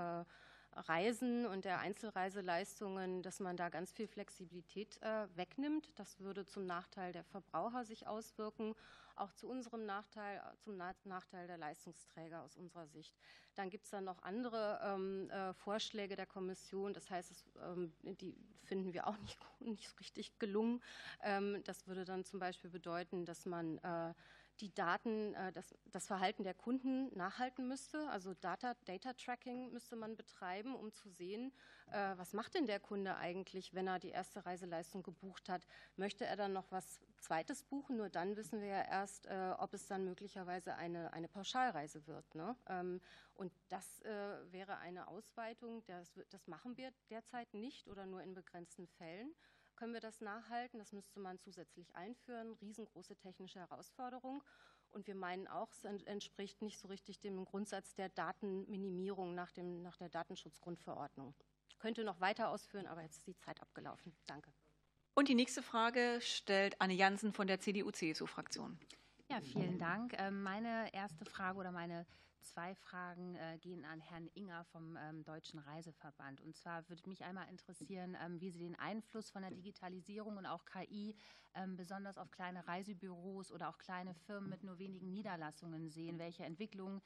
Reisen 0.76 1.46
und 1.46 1.64
der 1.64 1.78
Einzelreiseleistungen, 1.80 3.22
dass 3.22 3.40
man 3.40 3.56
da 3.56 3.68
ganz 3.68 3.92
viel 3.92 4.06
Flexibilität 4.06 5.00
äh, 5.02 5.26
wegnimmt. 5.34 5.90
Das 5.96 6.20
würde 6.20 6.44
zum 6.44 6.66
Nachteil 6.66 7.12
der 7.12 7.24
Verbraucher 7.24 7.84
sich 7.84 8.06
auswirken, 8.06 8.74
auch 9.16 9.32
zu 9.32 9.48
unserem 9.48 9.86
Nachteil, 9.86 10.42
zum 10.58 10.76
Nachteil 10.76 11.46
der 11.46 11.56
Leistungsträger 11.56 12.42
aus 12.42 12.56
unserer 12.56 12.86
Sicht. 12.86 13.14
Dann 13.54 13.70
gibt 13.70 13.84
es 13.84 13.90
dann 13.90 14.04
noch 14.04 14.22
andere 14.22 14.80
ähm, 14.82 15.30
äh, 15.30 15.54
Vorschläge 15.54 16.16
der 16.16 16.26
Kommission. 16.26 16.92
Das 16.92 17.10
heißt, 17.10 17.46
ähm, 17.62 17.92
die 18.02 18.36
finden 18.64 18.92
wir 18.92 19.06
auch 19.06 19.16
nicht, 19.22 19.38
nicht 19.60 20.00
richtig 20.00 20.38
gelungen. 20.38 20.82
Ähm, 21.22 21.62
das 21.64 21.86
würde 21.86 22.04
dann 22.04 22.24
zum 22.24 22.38
Beispiel 22.38 22.70
bedeuten, 22.70 23.24
dass 23.24 23.46
man 23.46 23.78
äh, 23.78 24.12
die 24.60 24.74
Daten, 24.74 25.34
äh, 25.34 25.52
das, 25.52 25.74
das, 25.86 26.06
Verhalten 26.06 26.44
der 26.44 26.54
Kunden 26.54 27.14
nachhalten 27.16 27.68
müsste. 27.68 28.08
Also 28.10 28.34
Data, 28.34 28.74
Data 28.84 29.12
Tracking 29.12 29.72
müsste 29.72 29.96
man 29.96 30.16
betreiben, 30.16 30.74
um 30.74 30.92
zu 30.92 31.08
sehen, 31.10 31.52
äh, 31.90 32.16
was 32.16 32.32
macht 32.32 32.54
denn 32.54 32.66
der 32.66 32.80
Kunde 32.80 33.16
eigentlich, 33.16 33.74
wenn 33.74 33.86
er 33.86 33.98
die 33.98 34.10
erste 34.10 34.46
Reiseleistung 34.46 35.02
gebucht 35.02 35.48
hat. 35.48 35.66
Möchte 35.96 36.24
er 36.24 36.36
dann 36.36 36.52
noch 36.52 36.70
was 36.70 37.00
Zweites 37.18 37.64
buchen? 37.64 37.96
Nur 37.96 38.08
dann 38.08 38.36
wissen 38.36 38.60
wir 38.60 38.68
ja 38.68 38.82
erst, 38.82 39.26
äh, 39.26 39.54
ob 39.58 39.74
es 39.74 39.86
dann 39.86 40.04
möglicherweise 40.04 40.74
eine, 40.76 41.12
eine 41.12 41.28
Pauschalreise 41.28 42.06
wird. 42.06 42.34
Ne? 42.34 42.56
Ähm, 42.68 43.00
und 43.34 43.52
das 43.68 44.02
wäre 44.50 44.78
eine 44.78 45.08
Ausweitung. 45.08 45.84
Das, 45.84 46.18
das 46.30 46.46
machen 46.46 46.78
wir 46.78 46.90
derzeit 47.10 47.52
nicht 47.52 47.86
oder 47.88 48.06
nur 48.06 48.22
in 48.22 48.32
begrenzten 48.32 48.86
Fällen 48.86 49.34
können 49.76 49.92
wir 49.92 50.00
das 50.00 50.20
nachhalten. 50.20 50.78
Das 50.78 50.92
müsste 50.92 51.20
man 51.20 51.38
zusätzlich 51.38 51.94
einführen. 51.94 52.54
Riesengroße 52.54 53.16
technische 53.16 53.60
Herausforderung. 53.60 54.42
Und 54.90 55.06
wir 55.06 55.14
meinen 55.14 55.46
auch, 55.46 55.70
es 55.70 55.84
entspricht 55.84 56.62
nicht 56.62 56.78
so 56.78 56.88
richtig 56.88 57.20
dem 57.20 57.44
Grundsatz 57.44 57.94
der 57.94 58.08
Datenminimierung 58.08 59.34
nach, 59.34 59.52
dem, 59.52 59.82
nach 59.82 59.96
der 59.96 60.08
Datenschutzgrundverordnung. 60.08 61.34
Ich 61.68 61.78
könnte 61.78 62.04
noch 62.04 62.20
weiter 62.20 62.48
ausführen, 62.48 62.86
aber 62.86 63.02
jetzt 63.02 63.18
ist 63.18 63.26
die 63.26 63.36
Zeit 63.36 63.60
abgelaufen. 63.60 64.16
Danke. 64.26 64.52
Und 65.14 65.28
die 65.28 65.34
nächste 65.34 65.62
Frage 65.62 66.18
stellt 66.20 66.80
Anne 66.80 66.94
Jansen 66.94 67.32
von 67.32 67.46
der 67.46 67.60
CDU-CSU-Fraktion. 67.60 68.78
Ja, 69.30 69.40
vielen 69.40 69.78
Dank. 69.78 70.14
Ähm, 70.18 70.42
meine 70.42 70.92
erste 70.94 71.24
Frage 71.24 71.58
oder 71.58 71.72
meine 71.72 72.06
Zwei 72.42 72.74
Fragen 72.74 73.34
äh, 73.34 73.58
gehen 73.58 73.84
an 73.84 74.00
Herrn 74.00 74.28
Inger 74.34 74.64
vom 74.64 74.96
ähm, 74.96 75.24
Deutschen 75.24 75.58
Reiseverband. 75.58 76.40
Und 76.40 76.56
zwar 76.56 76.88
würde 76.88 77.08
mich 77.08 77.24
einmal 77.24 77.48
interessieren, 77.48 78.16
ähm, 78.22 78.40
wie 78.40 78.50
Sie 78.50 78.60
den 78.60 78.78
Einfluss 78.78 79.30
von 79.30 79.42
der 79.42 79.50
Digitalisierung 79.50 80.36
und 80.36 80.46
auch 80.46 80.64
KI 80.64 81.16
ähm, 81.54 81.76
besonders 81.76 82.18
auf 82.18 82.30
kleine 82.30 82.66
Reisebüros 82.66 83.50
oder 83.50 83.68
auch 83.68 83.78
kleine 83.78 84.14
Firmen 84.14 84.48
mit 84.48 84.62
nur 84.62 84.78
wenigen 84.78 85.12
Niederlassungen 85.12 85.90
sehen. 85.90 86.18
Welche 86.18 86.44
Entwicklungen 86.44 87.02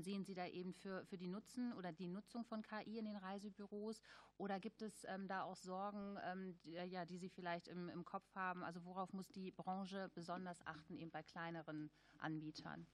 sehen 0.00 0.24
Sie 0.24 0.34
da 0.34 0.46
eben 0.46 0.72
für, 0.72 1.04
für 1.06 1.18
die 1.18 1.26
Nutzen 1.26 1.72
oder 1.72 1.92
die 1.92 2.06
Nutzung 2.06 2.44
von 2.44 2.62
KI 2.62 2.98
in 2.98 3.06
den 3.06 3.16
Reisebüros? 3.16 4.00
Oder 4.36 4.60
gibt 4.60 4.82
es 4.82 5.06
da 5.26 5.42
auch 5.42 5.56
Sorgen, 5.56 6.16
die, 6.64 6.72
ja, 6.72 7.04
die 7.04 7.18
Sie 7.18 7.28
vielleicht 7.28 7.68
im, 7.68 7.88
im 7.88 8.04
Kopf 8.04 8.34
haben? 8.34 8.62
Also 8.62 8.84
worauf 8.84 9.12
muss 9.12 9.28
die 9.32 9.50
Branche 9.50 10.10
besonders 10.14 10.64
achten, 10.66 10.96
eben 10.96 11.10
bei 11.10 11.22
kleineren 11.22 11.90
Anbietern? 12.18 12.86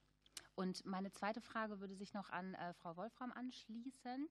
Und 0.55 0.85
meine 0.85 1.11
zweite 1.11 1.41
Frage 1.41 1.81
würde 1.81 1.95
sich 1.95 2.13
noch 2.13 2.31
an 2.31 2.55
äh, 2.55 2.75
Frau 2.75 2.97
Wolfram 2.97 3.33
anschließen. 3.33 4.29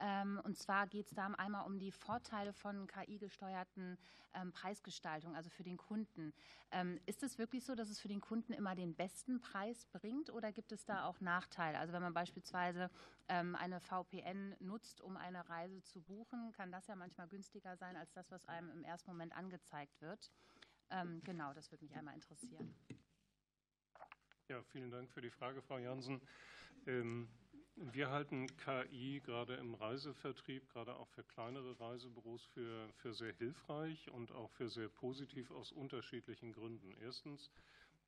Ähm, 0.00 0.40
und 0.44 0.56
zwar 0.56 0.86
geht 0.86 1.06
es 1.06 1.14
da 1.14 1.26
einmal 1.26 1.66
um 1.66 1.78
die 1.78 1.90
Vorteile 1.90 2.52
von 2.52 2.86
KI-gesteuerten 2.86 3.98
ähm, 4.34 4.52
Preisgestaltung, 4.52 5.34
also 5.34 5.50
für 5.50 5.64
den 5.64 5.76
Kunden. 5.76 6.32
Ähm, 6.70 7.00
ist 7.06 7.22
es 7.22 7.38
wirklich 7.38 7.64
so, 7.64 7.74
dass 7.74 7.90
es 7.90 7.98
für 7.98 8.08
den 8.08 8.20
Kunden 8.20 8.52
immer 8.52 8.74
den 8.74 8.94
besten 8.94 9.40
Preis 9.40 9.86
bringt 9.86 10.30
oder 10.30 10.52
gibt 10.52 10.72
es 10.72 10.84
da 10.84 11.04
auch 11.06 11.20
Nachteile? 11.20 11.78
Also 11.78 11.92
wenn 11.92 12.02
man 12.02 12.14
beispielsweise 12.14 12.90
ähm, 13.28 13.56
eine 13.56 13.80
VPN 13.80 14.54
nutzt, 14.60 15.00
um 15.00 15.16
eine 15.16 15.48
Reise 15.48 15.82
zu 15.82 16.00
buchen, 16.00 16.52
kann 16.52 16.70
das 16.70 16.86
ja 16.86 16.94
manchmal 16.94 17.28
günstiger 17.28 17.76
sein 17.76 17.96
als 17.96 18.12
das, 18.12 18.30
was 18.30 18.46
einem 18.46 18.70
im 18.70 18.84
ersten 18.84 19.10
Moment 19.10 19.36
angezeigt 19.36 20.00
wird. 20.00 20.30
Ähm, 20.90 21.20
genau, 21.24 21.52
das 21.54 21.70
würde 21.70 21.84
mich 21.84 21.96
einmal 21.96 22.14
interessieren. 22.14 22.74
Ja, 24.48 24.62
vielen 24.62 24.90
Dank 24.90 25.10
für 25.10 25.20
die 25.20 25.30
Frage, 25.30 25.60
Frau 25.60 25.76
Jansen. 25.78 26.22
Ähm, 26.86 27.28
wir 27.76 28.10
halten 28.10 28.46
KI 28.56 29.20
gerade 29.20 29.56
im 29.56 29.74
Reisevertrieb, 29.74 30.68
gerade 30.70 30.96
auch 30.96 31.08
für 31.08 31.22
kleinere 31.22 31.78
Reisebüros, 31.78 32.44
für, 32.46 32.88
für 32.94 33.12
sehr 33.12 33.34
hilfreich 33.34 34.10
und 34.10 34.32
auch 34.32 34.50
für 34.52 34.70
sehr 34.70 34.88
positiv 34.88 35.50
aus 35.50 35.70
unterschiedlichen 35.70 36.52
Gründen. 36.54 36.94
Erstens, 37.02 37.50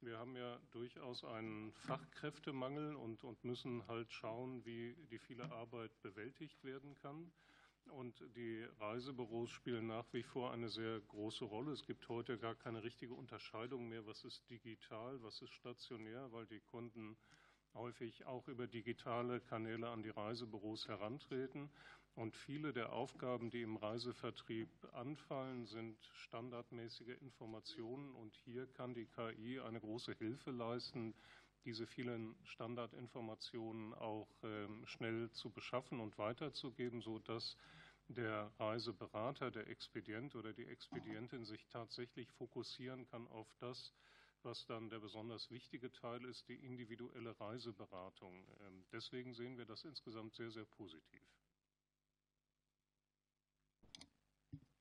wir 0.00 0.18
haben 0.18 0.34
ja 0.34 0.58
durchaus 0.70 1.24
einen 1.24 1.72
Fachkräftemangel 1.74 2.96
und, 2.96 3.22
und 3.22 3.44
müssen 3.44 3.86
halt 3.86 4.10
schauen, 4.10 4.64
wie 4.64 4.96
die 5.10 5.18
viele 5.18 5.50
Arbeit 5.52 5.90
bewältigt 6.00 6.64
werden 6.64 6.94
kann. 6.96 7.30
Und 7.90 8.22
die 8.36 8.64
Reisebüros 8.78 9.50
spielen 9.50 9.86
nach 9.86 10.06
wie 10.12 10.22
vor 10.22 10.52
eine 10.52 10.68
sehr 10.68 11.00
große 11.00 11.44
Rolle. 11.44 11.72
Es 11.72 11.84
gibt 11.84 12.08
heute 12.08 12.38
gar 12.38 12.54
keine 12.54 12.82
richtige 12.82 13.14
Unterscheidung 13.14 13.88
mehr, 13.88 14.06
was 14.06 14.24
ist 14.24 14.48
digital, 14.48 15.22
was 15.22 15.42
ist 15.42 15.52
stationär, 15.52 16.30
weil 16.32 16.46
die 16.46 16.60
Kunden 16.60 17.16
häufig 17.74 18.26
auch 18.26 18.48
über 18.48 18.66
digitale 18.66 19.40
Kanäle 19.40 19.88
an 19.88 20.02
die 20.02 20.10
Reisebüros 20.10 20.88
herantreten. 20.88 21.70
Und 22.14 22.36
viele 22.36 22.72
der 22.72 22.92
Aufgaben, 22.92 23.50
die 23.50 23.62
im 23.62 23.76
Reisevertrieb 23.76 24.68
anfallen, 24.92 25.66
sind 25.66 25.96
standardmäßige 26.12 27.16
Informationen. 27.20 28.14
Und 28.14 28.36
hier 28.44 28.66
kann 28.66 28.94
die 28.94 29.06
KI 29.06 29.60
eine 29.60 29.80
große 29.80 30.14
Hilfe 30.14 30.50
leisten, 30.50 31.14
diese 31.64 31.86
vielen 31.86 32.34
Standardinformationen 32.44 33.94
auch 33.94 34.28
ähm, 34.42 34.84
schnell 34.86 35.30
zu 35.30 35.50
beschaffen 35.50 36.00
und 36.00 36.18
weiterzugeben, 36.18 37.00
sodass 37.00 37.56
der 38.14 38.52
Reiseberater, 38.58 39.50
der 39.50 39.68
Expedient 39.68 40.34
oder 40.34 40.52
die 40.52 40.66
Expedientin 40.66 41.44
sich 41.44 41.66
tatsächlich 41.68 42.30
fokussieren 42.32 43.06
kann 43.06 43.26
auf 43.28 43.48
das, 43.58 43.92
was 44.42 44.66
dann 44.66 44.90
der 44.90 44.98
besonders 44.98 45.50
wichtige 45.50 45.92
Teil 45.92 46.24
ist, 46.24 46.48
die 46.48 46.56
individuelle 46.56 47.38
Reiseberatung. 47.38 48.44
Ähm, 48.66 48.84
deswegen 48.92 49.34
sehen 49.34 49.58
wir 49.58 49.66
das 49.66 49.84
insgesamt 49.84 50.34
sehr, 50.34 50.50
sehr 50.50 50.64
positiv. 50.64 51.22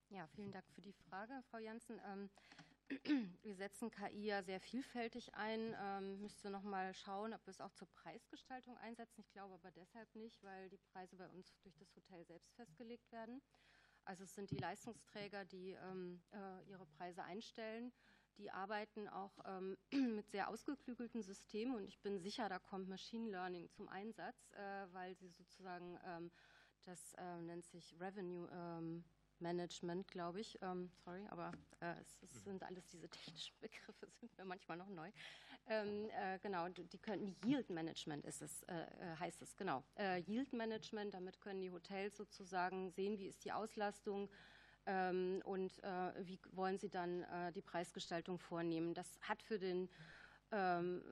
Ja, 0.09 0.27
vielen 0.36 0.51
Dank 0.51 0.65
für 0.74 0.81
die 0.81 0.93
Frage, 1.09 1.43
Frau 1.51 1.59
Janssen. 1.59 2.00
Wir 3.43 3.55
setzen 3.55 3.91
KI 3.91 4.25
ja 4.25 4.41
sehr 4.41 4.60
vielfältig 4.60 5.34
ein. 5.36 5.75
Ähm, 5.79 6.22
müsste 6.22 6.50
noch 6.50 6.63
mal 6.63 6.93
schauen, 6.93 7.34
ob 7.34 7.46
wir 7.46 7.51
es 7.51 7.62
auch 7.62 7.72
zur 7.74 7.88
Preisgestaltung 7.89 8.77
einsetzen. 8.77 9.22
Ich 9.22 9.31
glaube 9.31 9.53
aber 9.53 9.72
deshalb 9.72 10.13
nicht, 10.15 10.41
weil 10.43 10.69
die 10.69 10.77
Preise 10.77 11.15
bei 11.15 11.27
uns 11.29 11.60
durch 11.62 11.75
das 11.77 11.96
Hotel 11.96 12.25
selbst 12.25 12.53
festgelegt 12.55 13.12
werden. 13.12 13.41
Also 14.05 14.24
es 14.24 14.34
sind 14.34 14.50
die 14.50 14.58
Leistungsträger, 14.58 15.46
die 15.46 15.72
ähm, 15.72 16.22
äh, 16.31 16.69
ihre 16.69 16.86
Preise 16.86 17.24
einstellen. 17.24 17.91
Die 18.38 18.50
arbeiten 18.50 19.08
auch 19.08 19.38
ähm, 19.46 19.77
mit 20.15 20.29
sehr 20.31 20.50
ausgeklügelten 20.50 21.22
Systemen 21.22 21.75
und 21.75 21.86
ich 21.86 22.00
bin 22.00 22.19
sicher, 22.19 22.50
da 22.50 22.58
kommt 22.58 22.88
Machine 22.88 23.29
Learning 23.29 23.69
zum 23.69 23.88
Einsatz, 23.89 24.51
äh, 24.53 24.88
weil 24.93 25.15
sie 25.15 25.29
sozusagen 25.29 26.00
ähm, 26.05 26.31
das 26.86 27.13
äh, 27.15 27.41
nennt 27.41 27.65
sich 27.65 27.93
Revenue 28.00 28.50
ähm, 28.51 29.03
Management, 29.41 30.08
glaube 30.08 30.39
ich. 30.41 30.58
Ähm, 30.62 30.89
sorry, 31.03 31.25
aber 31.29 31.51
äh, 31.79 31.93
es, 32.01 32.17
es, 32.24 32.43
sind 32.43 32.63
alles 32.63 32.88
diese 32.88 33.10
technischen 33.10 33.55
Begriffe, 33.60 34.08
sind 34.19 34.38
mir 34.38 34.46
manchmal 34.46 34.77
noch 34.77 34.89
neu. 34.89 35.10
Ähm, 35.67 36.10
äh, 36.10 36.39
genau, 36.39 36.67
die 36.69 36.98
können 36.98 37.36
Yield 37.46 37.69
Management 37.69 38.25
ist 38.25 38.41
es, 38.41 38.63
äh, 38.63 38.74
äh 38.75 39.15
heißt 39.19 39.41
es, 39.41 39.55
genau. 39.55 39.84
Äh, 39.96 40.22
Yield 40.22 40.53
Management, 40.53 41.13
damit 41.13 41.39
können 41.39 41.62
die 41.62 41.72
Hotels 41.72 42.17
sozusagen 42.17 42.91
sehen, 42.91 43.19
wie 43.19 43.27
ist 43.27 43.46
die 43.46 43.51
Auslastung 43.51 44.29
ähm, 44.86 45.41
und 45.46 45.84
äh, 45.84 46.13
wie 46.25 46.39
wollen 46.51 46.77
sie 46.77 46.89
dann 46.89 47.25
die 47.53 47.62
Preisgestaltung 47.62 48.39
vornehmen. 48.39 48.93
Das 48.93 49.19
hat 49.22 49.43
für 49.43 49.60
den 49.60 49.89
ähm, 50.51 51.03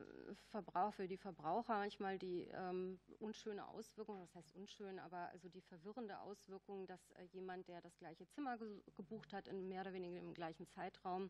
Verbrauch, 0.50 0.94
für 0.94 1.08
die 1.08 1.18
Verbraucher 1.18 1.76
manchmal 1.76 2.18
die 2.18 2.48
ähm, 2.54 3.00
unschöne 3.20 3.68
Auswirkung, 3.68 4.20
das 4.20 4.34
heißt 4.36 4.54
unschön, 4.56 5.00
aber 5.00 5.30
also 5.30 5.50
die 5.50 5.62
verwirrende 5.62 6.20
Auswirkung, 6.20 6.88
dass 6.88 7.12
äh, 7.12 7.24
jemand, 7.32 7.68
der 7.68 7.82
das 7.82 7.98
gleiche 7.98 8.28
Zimmer 8.28 8.58
ge 8.58 8.82
gebucht 8.96 9.34
hat, 9.34 9.48
in 9.48 9.68
mehr 9.68 9.82
oder 9.82 9.94
weniger 9.94 10.20
im 10.20 10.34
gleichen 10.34 10.68
Zeitraum, 10.68 11.30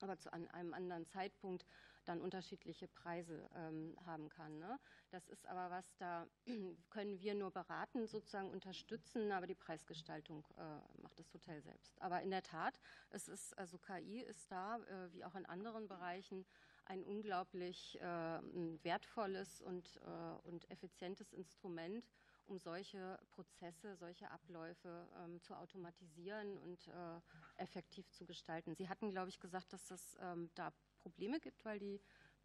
aber 0.00 0.18
zu 0.18 0.32
an 0.32 0.48
einem 0.48 0.74
anderen 0.74 1.06
Zeitpunkt 1.06 1.64
dann 2.04 2.20
unterschiedliche 2.20 2.88
Preise 2.88 3.48
ähm, 3.54 3.96
haben 4.04 4.28
kann. 4.28 4.58
Ne? 4.58 4.78
Das 5.10 5.28
ist 5.28 5.46
aber 5.46 5.70
was, 5.70 5.96
da 5.96 6.26
können 6.90 7.20
wir 7.20 7.34
nur 7.34 7.50
beraten, 7.50 8.06
sozusagen 8.06 8.50
unterstützen, 8.50 9.32
aber 9.32 9.46
die 9.46 9.54
Preisgestaltung 9.54 10.44
äh, 10.56 11.02
macht 11.02 11.18
das 11.18 11.32
Hotel 11.34 11.60
selbst. 11.62 12.00
Aber 12.00 12.22
in 12.22 12.30
der 12.30 12.42
Tat, 12.42 12.78
es 13.10 13.28
ist, 13.28 13.56
also 13.58 13.78
KI 13.78 14.20
ist 14.20 14.50
da, 14.50 14.76
äh, 14.76 15.12
wie 15.12 15.24
auch 15.24 15.34
in 15.34 15.46
anderen 15.46 15.88
Bereichen, 15.88 16.46
ein 16.86 17.04
unglaublich 17.04 18.00
äh, 18.00 18.04
wertvolles 18.82 19.60
und, 19.60 20.00
äh, 20.04 20.48
und 20.48 20.70
effizientes 20.70 21.32
Instrument, 21.32 22.08
um 22.46 22.58
solche 22.58 23.18
Prozesse, 23.30 23.96
solche 23.96 24.30
Abläufe 24.30 25.08
ähm, 25.24 25.40
zu 25.40 25.54
automatisieren 25.54 26.58
und 26.58 26.88
äh, 26.88 27.20
effektiv 27.56 28.10
zu 28.10 28.24
gestalten. 28.24 28.74
Sie 28.74 28.88
hatten, 28.88 29.10
glaube 29.10 29.28
ich, 29.28 29.40
gesagt, 29.40 29.72
dass 29.72 29.90
es 29.90 30.16
ähm, 30.20 30.50
da 30.54 30.72
Probleme 30.98 31.40
gibt, 31.40 31.64
weil 31.64 31.78
die 31.78 32.00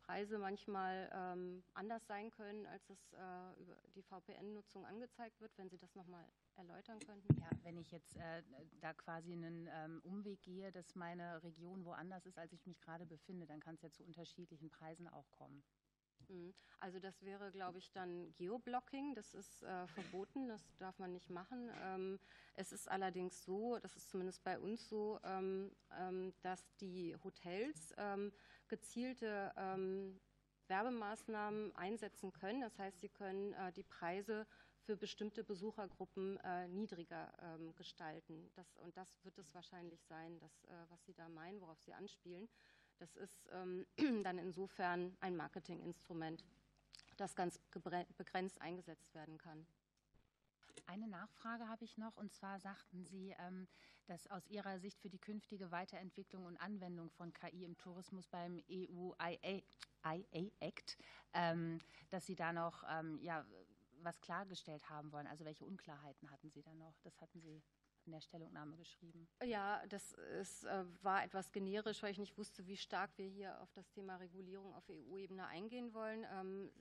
Preise 0.05 0.37
manchmal 0.37 1.09
ähm, 1.13 1.63
anders 1.73 2.05
sein 2.07 2.31
können, 2.31 2.65
als 2.65 2.89
es 2.89 3.13
äh, 3.13 3.61
über 3.61 3.75
die 3.95 4.01
VPN-Nutzung 4.01 4.85
angezeigt 4.85 5.39
wird. 5.41 5.51
Wenn 5.57 5.69
Sie 5.69 5.77
das 5.77 5.95
nochmal 5.95 6.25
erläutern 6.55 6.99
könnten? 6.99 7.27
Ja, 7.39 7.49
wenn 7.63 7.77
ich 7.77 7.91
jetzt 7.91 8.17
äh, 8.17 8.43
da 8.79 8.93
quasi 8.93 9.31
einen 9.33 9.69
ähm, 9.71 10.01
Umweg 10.03 10.41
gehe, 10.41 10.71
dass 10.71 10.95
meine 10.95 11.41
Region 11.43 11.85
woanders 11.85 12.25
ist, 12.25 12.37
als 12.37 12.53
ich 12.53 12.65
mich 12.65 12.81
gerade 12.81 13.05
befinde, 13.05 13.45
dann 13.45 13.59
kann 13.59 13.75
es 13.75 13.81
ja 13.81 13.91
zu 13.91 14.03
unterschiedlichen 14.03 14.69
Preisen 14.69 15.07
auch 15.07 15.29
kommen. 15.31 15.63
Mhm. 16.31 16.53
Also 16.79 16.99
das 16.99 17.21
wäre, 17.23 17.51
glaube 17.51 17.77
ich, 17.77 17.91
dann 17.91 18.33
Geoblocking. 18.35 19.13
Das 19.15 19.33
ist 19.33 19.63
äh, 19.63 19.87
verboten, 19.87 20.47
das 20.47 20.61
darf 20.77 20.97
man 20.99 21.11
nicht 21.11 21.29
machen. 21.29 21.69
Ähm, 21.83 22.19
es 22.55 22.71
ist 22.71 22.89
allerdings 22.89 23.43
so, 23.43 23.77
das 23.79 23.95
ist 23.95 24.09
zumindest 24.09 24.43
bei 24.43 24.59
uns 24.59 24.87
so, 24.89 25.19
ähm, 25.23 25.71
ähm, 25.99 26.33
dass 26.41 26.75
die 26.77 27.15
Hotels 27.23 27.93
ähm, 27.97 28.31
gezielte 28.71 29.51
ähm, 29.57 30.19
Werbemaßnahmen 30.67 31.75
einsetzen 31.75 32.31
können. 32.31 32.61
Das 32.61 32.79
heißt, 32.79 33.01
sie 33.01 33.09
können 33.09 33.53
äh, 33.53 33.73
die 33.73 33.83
Preise 33.83 34.47
für 34.85 34.95
bestimmte 34.95 35.43
Besuchergruppen 35.43 36.37
äh, 36.37 36.69
niedriger 36.69 37.31
ähm, 37.41 37.75
gestalten. 37.75 38.49
Das, 38.55 38.77
und 38.77 38.95
das 38.95 39.13
wird 39.23 39.37
es 39.37 39.53
wahrscheinlich 39.53 40.01
sein, 40.05 40.39
das, 40.39 40.63
äh, 40.63 40.69
was 40.89 41.03
Sie 41.05 41.13
da 41.13 41.27
meinen, 41.27 41.59
worauf 41.59 41.79
Sie 41.81 41.93
anspielen. 41.93 42.47
Das 42.97 43.15
ist 43.17 43.49
ähm, 43.51 43.85
dann 44.23 44.37
insofern 44.37 45.15
ein 45.19 45.35
Marketinginstrument, 45.35 46.45
das 47.17 47.35
ganz 47.35 47.59
begrenzt 48.17 48.61
eingesetzt 48.61 49.13
werden 49.13 49.37
kann. 49.37 49.67
Eine 50.85 51.07
Nachfrage 51.07 51.67
habe 51.67 51.85
ich 51.85 51.97
noch, 51.97 52.17
und 52.17 52.33
zwar 52.33 52.59
sagten 52.59 53.05
Sie, 53.05 53.35
ähm, 53.39 53.67
dass 54.05 54.27
aus 54.27 54.47
Ihrer 54.47 54.79
Sicht 54.79 54.99
für 54.99 55.09
die 55.09 55.19
künftige 55.19 55.71
Weiterentwicklung 55.71 56.45
und 56.45 56.57
Anwendung 56.57 57.09
von 57.09 57.33
KI 57.33 57.63
im 57.65 57.77
Tourismus 57.77 58.27
beim 58.27 58.61
EU 58.69 59.11
IA, 59.21 59.61
IA 60.03 60.51
Act, 60.59 60.97
ähm, 61.33 61.79
dass 62.09 62.25
Sie 62.25 62.35
da 62.35 62.53
noch 62.53 62.83
ähm, 62.89 63.19
ja, 63.21 63.45
was 64.01 64.19
klargestellt 64.19 64.89
haben 64.89 65.11
wollen. 65.11 65.27
Also 65.27 65.45
welche 65.45 65.65
Unklarheiten 65.65 66.29
hatten 66.31 66.49
Sie 66.49 66.61
da 66.61 66.73
noch? 66.73 66.99
Das 67.03 67.21
hatten 67.21 67.39
Sie 67.41 67.61
in 68.05 68.11
der 68.11 68.21
Stellungnahme 68.21 68.75
geschrieben. 68.77 69.27
Ja, 69.43 69.85
das 69.87 70.13
ist, 70.39 70.63
äh, 70.65 70.85
war 71.01 71.23
etwas 71.23 71.51
generisch, 71.51 72.01
weil 72.03 72.11
ich 72.11 72.17
nicht 72.17 72.37
wusste, 72.37 72.65
wie 72.67 72.77
stark 72.77 73.17
wir 73.17 73.27
hier 73.27 73.61
auf 73.61 73.71
das 73.73 73.89
Thema 73.89 74.17
Regulierung 74.17 74.73
auf 74.73 74.89
EU-Ebene 74.89 75.45
eingehen 75.47 75.93
wollen. 75.93 76.25
Ähm, 76.31 76.71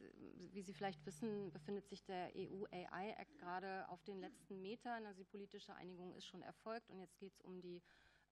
wie 0.52 0.62
Sie 0.62 0.74
vielleicht 0.74 1.04
wissen, 1.06 1.50
befindet 1.52 1.88
sich 1.88 2.04
der 2.04 2.30
EU-AI-Act 2.34 3.38
gerade 3.38 3.88
auf 3.88 4.02
den 4.04 4.20
letzten 4.20 4.60
Metern. 4.60 5.06
Also 5.06 5.18
die 5.18 5.28
politische 5.28 5.74
Einigung 5.74 6.14
ist 6.14 6.26
schon 6.26 6.42
erfolgt 6.42 6.90
und 6.90 6.98
jetzt 7.00 7.18
geht 7.18 7.32
es 7.34 7.40
um 7.40 7.60
die 7.60 7.82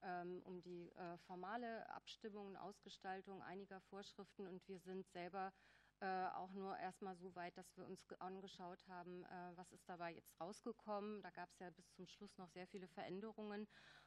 ähm, 0.03 0.43
um 0.45 0.61
die 0.63 0.91
äh, 0.93 1.17
formale 1.27 1.89
Abstimmung 1.91 2.47
und 2.47 2.57
Ausgestaltung 2.57 3.43
einiger 3.43 3.81
Vorschriften 3.81 4.47
und 4.47 4.67
wir 4.69 4.79
sind 4.79 5.09
selber 5.09 5.53
äh, 6.01 6.27
auch 6.35 6.53
nur 6.53 6.77
erstmal 6.79 7.17
so 7.17 7.35
weit, 7.35 7.57
dass 7.57 7.77
wir 7.77 7.85
uns 7.85 8.05
angeschaut 8.21 8.87
haben, 8.89 9.25
äh, 9.25 9.57
was 9.57 9.73
ist 9.73 9.89
dabei 9.89 10.15
jetzt 10.15 10.39
rausgekommen. 10.41 11.23
Da 11.23 11.31
gab 11.31 11.51
es 11.51 11.59
ja 11.59 11.71
bis 11.71 11.91
zum 11.93 12.07
Schluss 12.07 12.39
noch 12.39 12.49
sehr 12.51 12.67
viele 12.67 12.89
Veränderungen. 12.89 13.67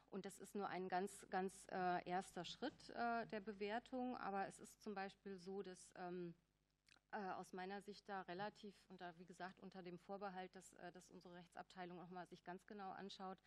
Und 0.09 0.25
das 0.25 0.39
ist 0.39 0.55
nur 0.55 0.67
ein 0.67 0.87
ganz, 0.87 1.25
ganz 1.29 1.67
äh, 1.71 2.07
erster 2.09 2.45
Schritt 2.45 2.89
äh, 2.89 3.27
der 3.27 3.41
Bewertung. 3.41 4.17
Aber 4.17 4.47
es 4.47 4.59
ist 4.59 4.81
zum 4.81 4.93
Beispiel 4.93 5.37
so, 5.37 5.61
dass 5.63 5.91
ähm, 5.95 6.33
äh, 7.11 7.31
aus 7.31 7.51
meiner 7.53 7.81
Sicht 7.81 8.07
da 8.07 8.21
relativ, 8.21 8.73
und 8.87 9.01
da 9.01 9.13
wie 9.17 9.25
gesagt 9.25 9.59
unter 9.61 9.81
dem 9.81 9.99
Vorbehalt, 9.99 10.55
dass, 10.55 10.73
dass 10.93 11.09
unsere 11.09 11.35
Rechtsabteilung 11.35 11.97
nochmal 11.97 12.27
sich 12.27 12.43
ganz 12.43 12.65
genau 12.67 12.91
anschaut, 12.91 13.37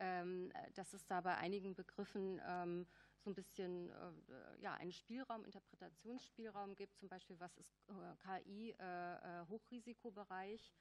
ähm, 0.00 0.50
dass 0.74 0.92
es 0.94 1.06
da 1.06 1.20
bei 1.20 1.36
einigen 1.36 1.74
Begriffen 1.74 2.40
ähm, 2.46 2.86
so 3.22 3.30
ein 3.30 3.34
bisschen 3.34 3.90
äh, 3.90 4.62
ja, 4.62 4.74
einen 4.74 4.92
Spielraum, 4.92 5.44
Interpretationsspielraum 5.44 6.74
gibt, 6.74 6.96
zum 6.96 7.08
Beispiel 7.08 7.38
was 7.38 7.56
ist 7.56 7.72
äh, 7.88 8.42
KI 8.42 8.70
äh, 8.72 9.46
Hochrisikobereich. 9.48 10.72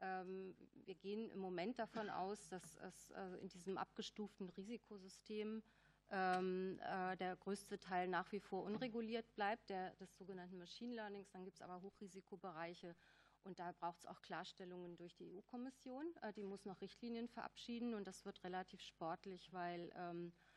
Ähm, 0.00 0.56
wir 0.86 0.94
gehen 0.94 1.30
im 1.30 1.40
Moment 1.40 1.78
davon 1.78 2.08
aus, 2.08 2.48
dass 2.48 2.76
es 2.78 3.12
in 3.40 3.48
diesem 3.48 3.76
abgestuften 3.76 4.48
Risikosystem 4.50 5.62
ähm, 6.10 6.78
äh, 6.82 7.16
der 7.16 7.36
größte 7.36 7.78
Teil 7.78 8.08
nach 8.08 8.30
wie 8.32 8.40
vor 8.40 8.64
unreguliert 8.64 9.32
bleibt, 9.34 9.70
der, 9.70 9.94
des 9.94 10.16
sogenannten 10.16 10.58
Machine 10.58 10.94
Learnings. 10.94 11.30
Dann 11.30 11.44
gibt 11.44 11.56
es 11.56 11.62
aber 11.62 11.82
Hochrisikobereiche 11.82 12.96
und 13.44 13.58
da 13.58 13.72
braucht 13.72 14.00
es 14.00 14.06
auch 14.06 14.20
Klarstellungen 14.20 14.96
durch 14.96 15.14
die 15.14 15.32
EU-Kommission. 15.32 16.06
die 16.36 16.42
muss 16.42 16.64
noch 16.64 16.80
Richtlinien 16.80 17.28
verabschieden 17.28 17.94
und 17.94 18.06
das 18.06 18.24
wird 18.24 18.42
relativ 18.44 18.80
sportlich, 18.82 19.52
weil 19.52 19.90
ähm, 19.94 20.28
äh, 20.28 20.49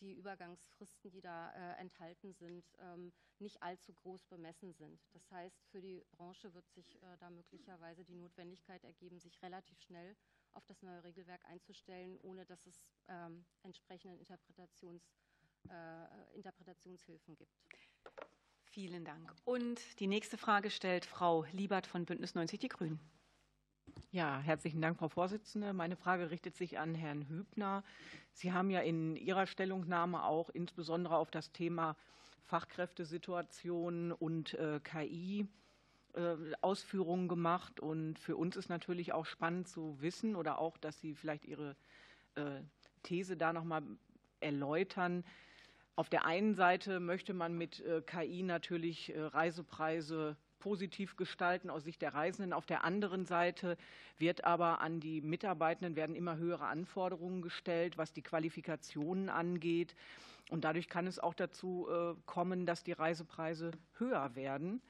die 0.00 0.14
Übergangsfristen, 0.14 1.10
die 1.10 1.20
da 1.20 1.50
äh, 1.52 1.80
enthalten 1.80 2.32
sind, 2.32 2.64
ähm, 2.78 3.12
nicht 3.38 3.62
allzu 3.62 3.92
groß 3.92 4.24
bemessen 4.26 4.72
sind. 4.72 5.00
Das 5.12 5.30
heißt, 5.30 5.66
für 5.70 5.80
die 5.80 6.04
Branche 6.12 6.54
wird 6.54 6.68
sich 6.70 6.96
äh, 7.02 7.16
da 7.18 7.30
möglicherweise 7.30 8.04
die 8.04 8.14
Notwendigkeit 8.14 8.82
ergeben, 8.84 9.20
sich 9.20 9.42
relativ 9.42 9.78
schnell 9.80 10.16
auf 10.52 10.64
das 10.66 10.82
neue 10.82 11.02
Regelwerk 11.04 11.44
einzustellen, 11.46 12.18
ohne 12.22 12.46
dass 12.46 12.66
es 12.66 12.80
ähm, 13.08 13.44
entsprechenden 13.62 14.18
Interpretations, 14.18 15.02
Interpretationshilfen 16.34 17.36
gibt. 17.36 17.56
Vielen 18.64 19.04
Dank. 19.06 19.34
Und 19.44 19.80
die 19.98 20.06
nächste 20.06 20.36
Frage 20.36 20.70
stellt 20.70 21.06
Frau 21.06 21.44
Liebert 21.52 21.86
von 21.86 22.04
Bündnis 22.04 22.34
90 22.34 22.60
Die 22.60 22.68
Grünen. 22.68 23.00
Ja, 24.14 24.38
herzlichen 24.38 24.80
Dank, 24.80 24.96
Frau 24.96 25.08
Vorsitzende. 25.08 25.72
Meine 25.72 25.96
Frage 25.96 26.30
richtet 26.30 26.54
sich 26.54 26.78
an 26.78 26.94
Herrn 26.94 27.26
Hübner. 27.28 27.82
Sie 28.32 28.52
haben 28.52 28.70
ja 28.70 28.78
in 28.78 29.16
Ihrer 29.16 29.48
Stellungnahme 29.48 30.22
auch 30.22 30.50
insbesondere 30.50 31.16
auf 31.16 31.32
das 31.32 31.50
Thema 31.50 31.96
Fachkräftesituation 32.44 34.12
und 34.12 34.54
äh, 34.54 34.78
KI 34.84 35.48
äh, 36.12 36.36
Ausführungen 36.60 37.26
gemacht. 37.26 37.80
Und 37.80 38.20
für 38.20 38.36
uns 38.36 38.54
ist 38.54 38.68
natürlich 38.68 39.12
auch 39.12 39.26
spannend 39.26 39.66
zu 39.66 40.00
wissen 40.00 40.36
oder 40.36 40.60
auch, 40.60 40.76
dass 40.76 41.00
Sie 41.00 41.16
vielleicht 41.16 41.44
Ihre 41.44 41.74
äh, 42.36 42.60
These 43.02 43.36
da 43.36 43.52
nochmal 43.52 43.82
erläutern. 44.38 45.24
Auf 45.96 46.08
der 46.08 46.24
einen 46.24 46.54
Seite 46.54 47.00
möchte 47.00 47.34
man 47.34 47.58
mit 47.58 47.80
äh, 47.80 48.00
KI 48.00 48.44
natürlich 48.44 49.12
äh, 49.12 49.20
Reisepreise 49.20 50.36
positiv 50.64 51.16
gestalten 51.16 51.68
aus 51.68 51.84
Sicht 51.84 52.00
der 52.00 52.14
Reisenden. 52.14 52.54
Auf 52.54 52.64
der 52.64 52.84
anderen 52.84 53.26
Seite 53.26 53.76
wird 54.16 54.44
aber 54.44 54.80
an 54.80 54.98
die 54.98 55.20
Mitarbeitenden 55.20 55.94
werden 55.94 56.16
immer 56.16 56.38
höhere 56.38 56.64
Anforderungen 56.64 57.42
gestellt, 57.42 57.98
was 57.98 58.14
die 58.14 58.22
Qualifikationen 58.22 59.28
angeht. 59.28 59.94
Und 60.48 60.64
dadurch 60.64 60.88
kann 60.88 61.06
es 61.06 61.18
auch 61.18 61.34
dazu 61.34 61.86
äh, 61.90 62.14
kommen, 62.24 62.64
dass 62.64 62.82
die 62.82 62.92
Reisepreise 62.92 63.72
höher 63.98 64.34
werden. 64.36 64.80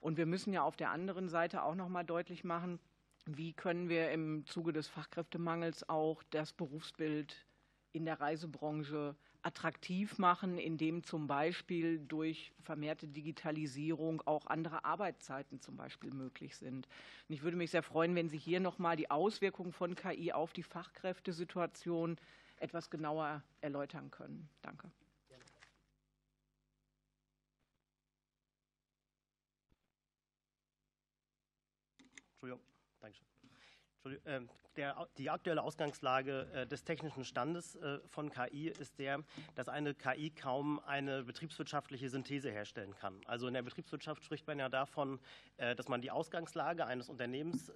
Und 0.00 0.16
wir 0.16 0.26
müssen 0.26 0.52
ja 0.52 0.62
auf 0.62 0.76
der 0.76 0.90
anderen 0.90 1.28
Seite 1.28 1.64
auch 1.64 1.74
noch 1.74 1.88
mal 1.88 2.04
deutlich 2.04 2.44
machen, 2.44 2.78
wie 3.26 3.52
können 3.52 3.88
wir 3.88 4.12
im 4.12 4.46
Zuge 4.46 4.72
des 4.72 4.86
Fachkräftemangels 4.86 5.88
auch 5.88 6.22
das 6.30 6.52
Berufsbild 6.52 7.34
in 7.90 8.04
der 8.04 8.20
Reisebranche 8.20 9.16
attraktiv 9.42 10.18
machen, 10.18 10.58
indem 10.58 11.02
zum 11.02 11.26
Beispiel 11.26 11.98
durch 11.98 12.52
vermehrte 12.60 13.08
Digitalisierung 13.08 14.22
auch 14.26 14.46
andere 14.46 14.84
Arbeitszeiten 14.84 15.60
zum 15.60 15.76
Beispiel 15.76 16.12
möglich 16.12 16.56
sind. 16.56 16.86
Und 17.28 17.34
ich 17.34 17.42
würde 17.42 17.56
mich 17.56 17.70
sehr 17.70 17.82
freuen, 17.82 18.14
wenn 18.14 18.28
Sie 18.28 18.38
hier 18.38 18.60
noch 18.60 18.78
mal 18.78 18.96
die 18.96 19.10
Auswirkungen 19.10 19.72
von 19.72 19.94
KI 19.94 20.32
auf 20.32 20.52
die 20.52 20.62
Fachkräftesituation 20.62 22.16
etwas 22.58 22.90
genauer 22.90 23.42
erläutern 23.60 24.10
können. 24.10 24.48
Danke. 24.62 24.90
Entschuldigung, 32.32 32.60
Dankeschön. 33.00 33.26
Ähm, 34.24 34.48
der, 34.76 35.08
die 35.18 35.30
aktuelle 35.30 35.62
Ausgangslage 35.62 36.46
äh, 36.52 36.66
des 36.66 36.84
technischen 36.84 37.24
Standes 37.24 37.76
äh, 37.76 37.98
von 38.06 38.30
KI 38.30 38.68
ist 38.68 38.98
der, 38.98 39.20
dass 39.54 39.68
eine 39.68 39.94
KI 39.94 40.30
kaum 40.30 40.80
eine 40.86 41.24
betriebswirtschaftliche 41.24 42.08
Synthese 42.08 42.50
herstellen 42.50 42.94
kann. 42.94 43.20
Also 43.26 43.46
in 43.48 43.54
der 43.54 43.62
Betriebswirtschaft 43.62 44.24
spricht 44.24 44.46
man 44.46 44.58
ja 44.58 44.68
davon, 44.68 45.18
äh, 45.56 45.74
dass 45.74 45.88
man 45.88 46.00
die 46.00 46.10
Ausgangslage 46.10 46.86
eines 46.86 47.08
Unternehmens 47.08 47.72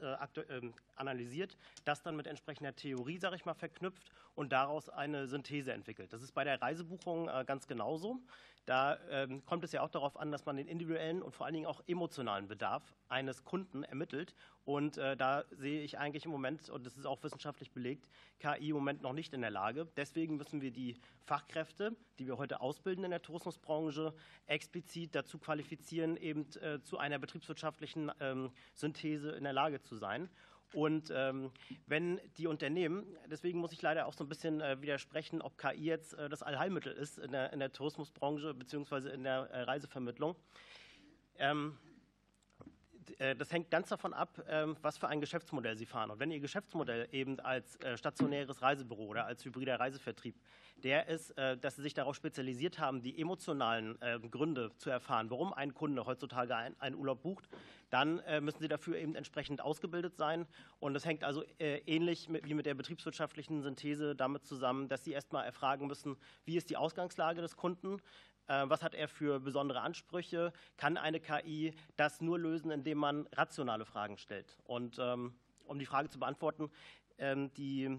ähm, 0.49 0.75
analysiert, 0.97 1.57
das 1.85 2.03
dann 2.03 2.17
mit 2.17 2.27
entsprechender 2.27 2.75
Theorie, 2.75 3.19
sage 3.19 3.37
ich 3.37 3.45
mal, 3.45 3.55
verknüpft 3.55 4.11
und 4.35 4.53
daraus 4.53 4.89
eine 4.89 5.27
Synthese 5.27 5.73
entwickelt. 5.73 6.13
Das 6.13 6.23
ist 6.23 6.33
bei 6.33 6.45
der 6.45 6.61
Reisebuchung 6.61 7.31
ganz 7.47 7.67
genauso. 7.67 8.21
Da 8.67 8.99
ähm, 9.11 9.45
kommt 9.45 9.63
es 9.65 9.73
ja 9.73 9.83
auch 9.83 9.91
darauf 9.91 10.19
an, 10.19 10.33
dass 10.33 10.47
man 10.47 10.57
den 10.57 10.67
individuellen 10.67 11.23
und 11.23 11.35
vor 11.35 11.47
allen 11.47 11.55
Dingen 11.55 11.67
auch 11.67 11.83
emotionalen 11.87 12.49
Bedarf 12.49 12.95
eines 13.09 13.45
Kunden 13.45 13.85
ermittelt. 13.85 14.35
Und 14.65 14.97
da 14.97 15.45
sehe 15.51 15.83
ich 15.83 15.99
eigentlich 15.99 16.25
im 16.25 16.31
Moment, 16.31 16.71
und 16.71 16.84
das 16.85 16.97
ist 16.97 17.07
auch 17.07 17.23
wissenschaftlich 17.23 17.73
belegt, 17.73 18.09
KI 18.39 18.71
im 18.71 18.77
Moment 18.77 19.03
noch 19.03 19.13
nicht 19.13 19.33
in 19.33 19.41
der 19.41 19.51
Lage. 19.51 19.89
Deswegen 19.97 20.37
müssen 20.37 20.61
wir 20.61 20.71
die 20.71 20.97
Fachkräfte, 21.25 21.97
die 22.19 22.27
wir 22.27 22.39
heute 22.39 22.61
ausbilden 22.61 23.05
in 23.05 23.11
der 23.11 23.23
Tourismusbranche, 23.23 24.15
explizit 24.47 25.15
dazu 25.15 25.39
qualifizieren, 25.39 26.17
eben 26.17 26.47
äh, 26.61 26.81
zu 26.83 26.99
einer 26.99 27.19
betriebswirtschaftlichen 27.19 28.13
ähm, 28.21 28.51
Synthese 28.75 29.33
in 29.33 29.45
der 29.45 29.53
Lage 29.53 29.81
zu 29.81 29.97
sein. 29.97 30.29
Und 30.73 31.13
ähm, 31.15 31.53
wenn 31.87 32.21
die 32.37 32.49
Unternehmen, 32.49 33.07
deswegen 33.31 33.61
muss 33.61 33.73
ich 33.73 33.81
leider 33.81 34.07
auch 34.07 34.13
so 34.13 34.25
ein 34.25 34.29
bisschen 34.29 34.61
äh, 34.61 34.81
widersprechen, 34.83 35.41
ob 35.41 35.57
KI 35.57 35.85
jetzt 35.85 36.15
äh, 36.15 36.29
das 36.29 36.43
Allheilmittel 36.43 36.93
ist 36.93 37.19
in 37.19 37.31
der, 37.31 37.53
in 37.53 37.61
der 37.61 37.73
Tourismusbranche 37.73 38.55
bzw. 38.55 39.11
in 39.11 39.23
der 39.23 39.69
Reisevermittlung. 39.69 40.35
Ähm, 41.39 41.79
äh, 41.79 41.84
das 43.37 43.53
hängt 43.53 43.71
ganz 43.71 43.89
davon 43.89 44.13
ab, 44.15 44.43
ähm, 44.49 44.77
was 44.83 44.99
für 44.99 45.09
ein 45.09 45.21
Geschäftsmodell 45.21 45.77
Sie 45.77 45.87
fahren. 45.87 46.11
Und 46.11 46.21
wenn 46.21 46.31
Ihr 46.31 46.41
Geschäftsmodell 46.41 47.09
eben 47.13 47.41
als 47.41 47.77
äh, 47.77 47.97
stationäres 47.97 48.63
Reisebüro 48.63 49.07
oder 49.07 49.27
als 49.27 49.45
hybrider 49.45 49.79
Reisevertrieb 49.79 50.35
der 50.83 51.09
ist, 51.09 51.31
äh, 51.39 51.57
dass 51.57 51.77
Sie 51.77 51.83
sich 51.83 51.95
darauf 51.95 52.17
spezialisiert 52.17 52.79
haben, 52.79 53.03
die 53.03 53.21
emotionalen 53.21 53.97
ähm, 54.01 54.31
Gründe 54.31 54.73
zu 54.77 54.91
erfahren, 54.91 55.31
warum 55.31 55.53
ein 55.53 55.75
Kunde 55.75 56.07
heutzutage 56.07 56.55
einen 56.55 56.97
Urlaub 56.97 57.23
bucht, 57.23 57.49
dann 57.91 58.21
müssen 58.41 58.59
Sie 58.59 58.67
dafür 58.67 58.97
eben 58.97 59.15
entsprechend 59.15 59.61
ausgebildet 59.61 60.17
sein. 60.17 60.47
Und 60.81 60.95
das 60.95 61.05
hängt 61.05 61.23
also 61.23 61.45
ähnlich 61.61 62.29
wie 62.29 62.55
mit 62.55 62.67
der 62.67 62.75
betriebswirtschaftlichen 62.75 63.63
Synthese 63.63 64.17
damit 64.17 64.45
zusammen, 64.45 64.89
dass 64.89 65.05
Sie 65.05 65.13
erstmal 65.13 65.45
erfragen 65.45 65.87
müssen, 65.87 66.17
wie 66.45 66.57
ist 66.57 66.71
die 66.71 66.77
Ausgangslage 66.77 67.41
des 67.41 67.57
Kunden, 67.57 67.99
äh, 67.99 68.01
was 68.47 68.83
hat 68.83 68.95
er 68.95 69.09
für 69.09 69.41
besondere 69.41 69.81
Ansprüche? 69.81 70.53
Kann 70.77 70.97
eine 70.97 71.21
KI 71.21 71.75
das 71.97 72.21
nur 72.21 72.39
lösen, 72.39 72.71
indem 72.71 72.99
man 72.99 73.27
rationale 73.33 73.85
Fragen 73.85 74.19
stellt? 74.19 74.59
Und 74.65 74.99
ähm, 74.99 75.35
um 75.65 75.79
die 75.79 75.87
Frage 75.87 76.09
zu 76.09 76.19
beantworten, 76.19 76.71
ähm, 77.19 77.53
die 77.55 77.97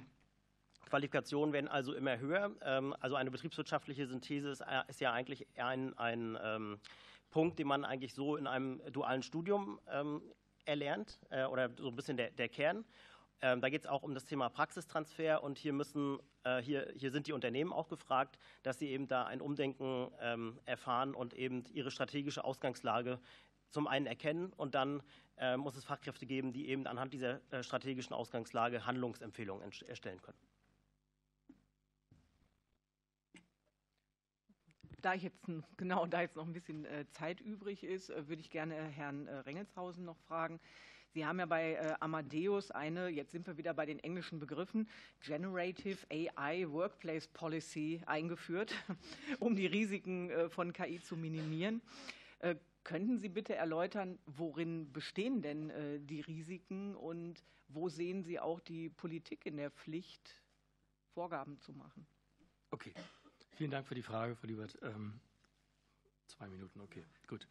Qualifikationen 0.86 1.53
werden 1.53 1.67
also 1.67 1.93
immer 1.93 2.19
höher. 2.19 2.51
Ähm, 2.62 2.95
also 2.99 3.15
eine 3.15 3.31
betriebswirtschaftliche 3.31 4.08
Synthese 4.08 4.49
ist, 4.49 4.62
äh, 4.62 4.84
ja 4.99 5.13
eigentlich 5.13 5.47
ein, 5.58 5.97
ein 5.97 6.79
Punkt, 7.31 7.60
den 7.60 7.67
man 7.67 7.84
eigentlich 7.84 8.13
so 8.13 8.36
in 8.38 8.47
einem 8.47 8.81
dualen 8.91 9.23
Studium 9.23 9.79
erlernt 10.65 11.19
äh, 11.29 11.45
oder 11.45 11.69
so 11.77 11.89
ein 11.89 11.95
bisschen 11.95 12.17
der, 12.17 12.31
der 12.31 12.49
Kern. 12.49 12.86
Ähm, 13.41 13.61
da 13.61 13.69
geht 13.69 13.81
es 13.81 13.87
auch 13.87 14.03
um 14.03 14.13
das 14.13 14.25
Thema 14.25 14.49
Praxistransfer 14.49 15.43
und 15.43 15.57
hier 15.57 15.73
müssen, 15.73 16.19
äh, 16.43 16.61
hier, 16.61 16.91
hier 16.95 17.11
sind 17.11 17.27
die 17.27 17.33
Unternehmen 17.33 17.73
auch 17.73 17.89
gefragt, 17.89 18.39
dass 18.63 18.79
sie 18.79 18.89
eben 18.89 19.07
da 19.07 19.25
ein 19.25 19.41
Umdenken 19.41 20.11
ähm, 20.19 20.59
erfahren 20.65 21.13
und 21.13 21.33
eben 21.33 21.63
ihre 21.73 21.91
strategische 21.91 22.43
Ausgangslage 22.43 23.19
zum 23.69 23.87
einen 23.87 24.05
erkennen 24.05 24.53
und 24.53 24.73
dann 24.73 25.03
äh, 25.37 25.57
muss 25.57 25.75
es 25.75 25.83
Fachkräfte 25.83 26.25
geben, 26.25 26.53
die 26.53 26.69
eben 26.69 26.87
anhand 26.87 27.13
dieser 27.13 27.41
äh, 27.51 27.61
strategischen 27.61 28.13
Ausgangslage 28.13 28.85
Handlungsempfehlungen 28.85 29.69
erstellen 29.85 30.21
können. 30.21 30.37
Da 35.01 35.13
ich 35.13 35.23
jetzt 35.23 35.45
genau 35.77 36.05
da 36.07 36.21
jetzt 36.21 36.35
noch 36.35 36.47
ein 36.47 36.53
bisschen 36.53 36.85
äh, 36.85 37.05
Zeit 37.11 37.41
übrig 37.41 37.83
ist, 37.83 38.09
äh, 38.09 38.27
würde 38.27 38.41
ich 38.41 38.49
gerne 38.49 38.75
Herrn 38.75 39.27
äh, 39.27 39.35
Rengelshausen 39.39 40.05
noch 40.05 40.17
fragen. 40.17 40.59
Sie 41.15 41.25
haben 41.25 41.39
ja 41.39 41.45
bei 41.45 41.75
äh, 41.75 41.95
Amadeus 42.01 42.71
eine, 42.71 43.08
jetzt 43.08 43.32
sind 43.32 43.47
wir 43.47 43.56
wieder 43.56 43.73
bei 43.73 43.86
den 43.86 43.99
englischen 43.99 44.38
Begriffen, 44.38 44.89
Generative 45.21 45.97
AI 46.12 46.69
Workplace 46.69 47.25
Policy 47.30 48.01
eingeführt, 48.06 48.75
um 49.39 49.56
die 49.56 49.65
Risiken 49.65 50.30
äh, 50.30 50.49
von 50.49 50.73
KI 50.73 51.01
zu 51.01 51.15
minimieren. 51.15 51.82
Äh, 52.39 52.56
könnten 52.84 53.17
Sie 53.17 53.30
bitte 53.30 53.56
erläutern, 53.56 54.19
worin 54.25 54.91
bestehen 54.91 55.41
denn 55.41 56.06
die 56.06 56.21
Risiken 56.21 56.95
und 56.95 57.43
wo 57.69 57.89
sehen 57.89 58.21
Sie 58.21 58.39
auch 58.39 58.60
die 58.60 58.89
Politik 58.89 59.45
in 59.47 59.58
der 59.58 59.71
Pflicht, 59.71 60.43
Vorgaben 61.13 61.60
zu 61.62 61.73
machen? 61.73 62.06
Okay, 62.69 62.93
vielen 63.54 63.71
Dank 63.71 63.88
für 63.88 63.95
die 63.95 64.04
Frage, 64.04 64.36
Frau 64.36 64.45
Liebert. 64.45 64.78
Ähm, 64.84 65.19
zwei 66.28 66.47
Minuten, 66.47 66.80
okay, 66.82 67.04
gut. 67.25 67.47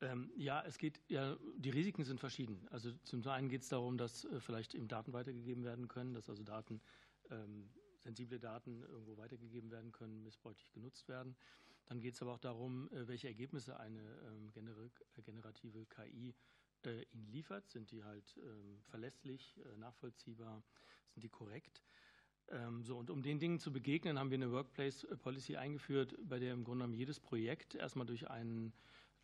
Ähm, 0.00 0.30
ja, 0.36 0.62
es 0.64 0.78
geht 0.78 1.00
ja, 1.08 1.36
die 1.56 1.70
Risiken 1.70 2.04
sind 2.04 2.20
verschieden. 2.20 2.66
Also 2.70 2.92
zum 3.04 3.26
einen 3.26 3.48
geht 3.48 3.62
es 3.62 3.68
darum, 3.68 3.96
dass 3.96 4.24
äh, 4.24 4.40
vielleicht 4.40 4.74
eben 4.74 4.88
Daten 4.88 5.12
weitergegeben 5.12 5.64
werden 5.64 5.88
können, 5.88 6.14
dass 6.14 6.28
also 6.28 6.42
Daten, 6.42 6.80
ähm, 7.30 7.70
sensible 8.00 8.38
Daten 8.38 8.82
irgendwo 8.82 9.16
weitergegeben 9.16 9.70
werden 9.70 9.92
können, 9.92 10.22
missbräuchlich 10.22 10.70
genutzt 10.72 11.08
werden. 11.08 11.36
Dann 11.86 12.00
geht 12.00 12.14
es 12.14 12.22
aber 12.22 12.32
auch 12.32 12.38
darum, 12.38 12.90
äh, 12.92 13.06
welche 13.08 13.28
Ergebnisse 13.28 13.78
eine 13.78 14.00
ähm, 14.26 14.50
gener 14.52 14.76
äh, 15.16 15.22
generative 15.22 15.86
KI 15.86 16.34
äh, 16.84 17.02
Ihnen 17.12 17.28
liefert. 17.28 17.68
Sind 17.68 17.90
die 17.90 18.04
halt 18.04 18.36
ähm, 18.42 18.80
verlässlich, 18.82 19.56
äh, 19.64 19.76
nachvollziehbar, 19.78 20.62
sind 21.10 21.22
die 21.24 21.28
korrekt? 21.28 21.82
Ähm, 22.48 22.82
so, 22.82 22.98
und 22.98 23.10
um 23.10 23.22
den 23.22 23.38
Dingen 23.38 23.58
zu 23.58 23.72
begegnen, 23.72 24.18
haben 24.18 24.30
wir 24.30 24.36
eine 24.36 24.52
Workplace 24.52 25.06
Policy 25.22 25.56
eingeführt, 25.56 26.14
bei 26.22 26.38
der 26.38 26.52
im 26.52 26.64
Grunde 26.64 26.84
genommen 26.84 26.98
jedes 26.98 27.20
Projekt 27.20 27.74
erstmal 27.74 28.06
durch 28.06 28.28
einen 28.28 28.72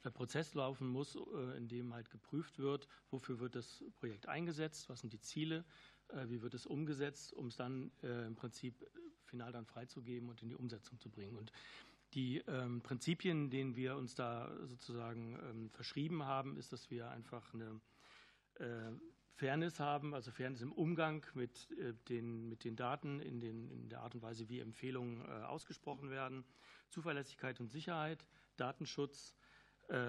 der 0.04 0.10
Prozess 0.10 0.54
laufen 0.54 0.88
muss, 0.88 1.16
äh, 1.16 1.56
in 1.56 1.68
dem 1.68 1.92
halt 1.92 2.10
geprüft 2.10 2.58
wird, 2.58 2.88
wofür 3.10 3.40
wird 3.40 3.54
das 3.54 3.84
Projekt 3.96 4.28
eingesetzt, 4.28 4.88
was 4.88 5.00
sind 5.00 5.12
die 5.12 5.20
Ziele, 5.20 5.64
äh, 6.08 6.28
wie 6.28 6.42
wird 6.42 6.54
es 6.54 6.66
umgesetzt, 6.66 7.32
um 7.32 7.46
es 7.46 7.56
dann 7.56 7.92
äh, 8.02 8.26
im 8.26 8.34
Prinzip 8.34 8.86
final 9.24 9.52
dann 9.52 9.66
freizugeben 9.66 10.28
und 10.28 10.42
in 10.42 10.48
die 10.48 10.56
Umsetzung 10.56 10.98
zu 10.98 11.10
bringen. 11.10 11.36
Und 11.36 11.52
die 12.14 12.38
ähm, 12.48 12.82
Prinzipien, 12.82 13.50
denen 13.50 13.76
wir 13.76 13.96
uns 13.96 14.14
da 14.16 14.50
sozusagen 14.66 15.38
ähm, 15.42 15.70
verschrieben 15.70 16.24
haben, 16.24 16.56
ist, 16.56 16.72
dass 16.72 16.90
wir 16.90 17.10
einfach 17.10 17.54
eine 17.54 17.80
Fairness 19.36 19.80
haben, 19.80 20.12
also 20.12 20.30
Fairness 20.32 20.60
im 20.60 20.72
Umgang 20.72 21.24
mit, 21.32 21.68
den, 22.10 22.50
mit 22.50 22.64
den 22.64 22.76
Daten, 22.76 23.20
in, 23.20 23.40
den, 23.40 23.70
in 23.70 23.88
der 23.88 24.02
Art 24.02 24.14
und 24.14 24.20
Weise, 24.20 24.50
wie 24.50 24.60
Empfehlungen 24.60 25.22
ausgesprochen 25.22 26.10
werden, 26.10 26.44
Zuverlässigkeit 26.90 27.58
und 27.58 27.70
Sicherheit, 27.70 28.26
Datenschutz, 28.58 29.34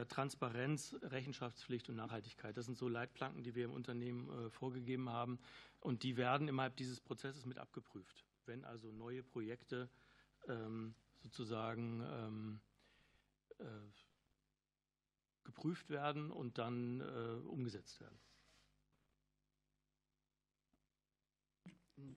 Transparenz, 0.05 0.95
Rechenschaftspflicht 1.01 1.89
und 1.89 1.95
Nachhaltigkeit. 1.95 2.55
Das 2.55 2.65
sind 2.65 2.77
so 2.77 2.87
Leitplanken, 2.87 3.43
die 3.43 3.55
wir 3.55 3.65
im 3.65 3.73
Unternehmen 3.73 4.29
äh, 4.29 4.49
vorgegeben 4.51 5.09
haben. 5.09 5.39
Und 5.79 6.03
die 6.03 6.17
werden 6.17 6.47
innerhalb 6.47 6.75
dieses 6.77 6.99
Prozesses 6.99 7.45
mit 7.45 7.57
abgeprüft. 7.57 8.23
Wenn 8.45 8.63
also 8.63 8.91
neue 8.91 9.23
Projekte 9.23 9.89
ähm, 10.47 10.93
sozusagen 11.17 12.01
ähm, 12.05 12.61
äh, 13.57 13.65
geprüft 15.43 15.89
werden 15.89 16.31
und 16.31 16.57
dann 16.57 17.01
äh, 17.01 17.47
umgesetzt 17.47 17.99
werden. 17.99 18.19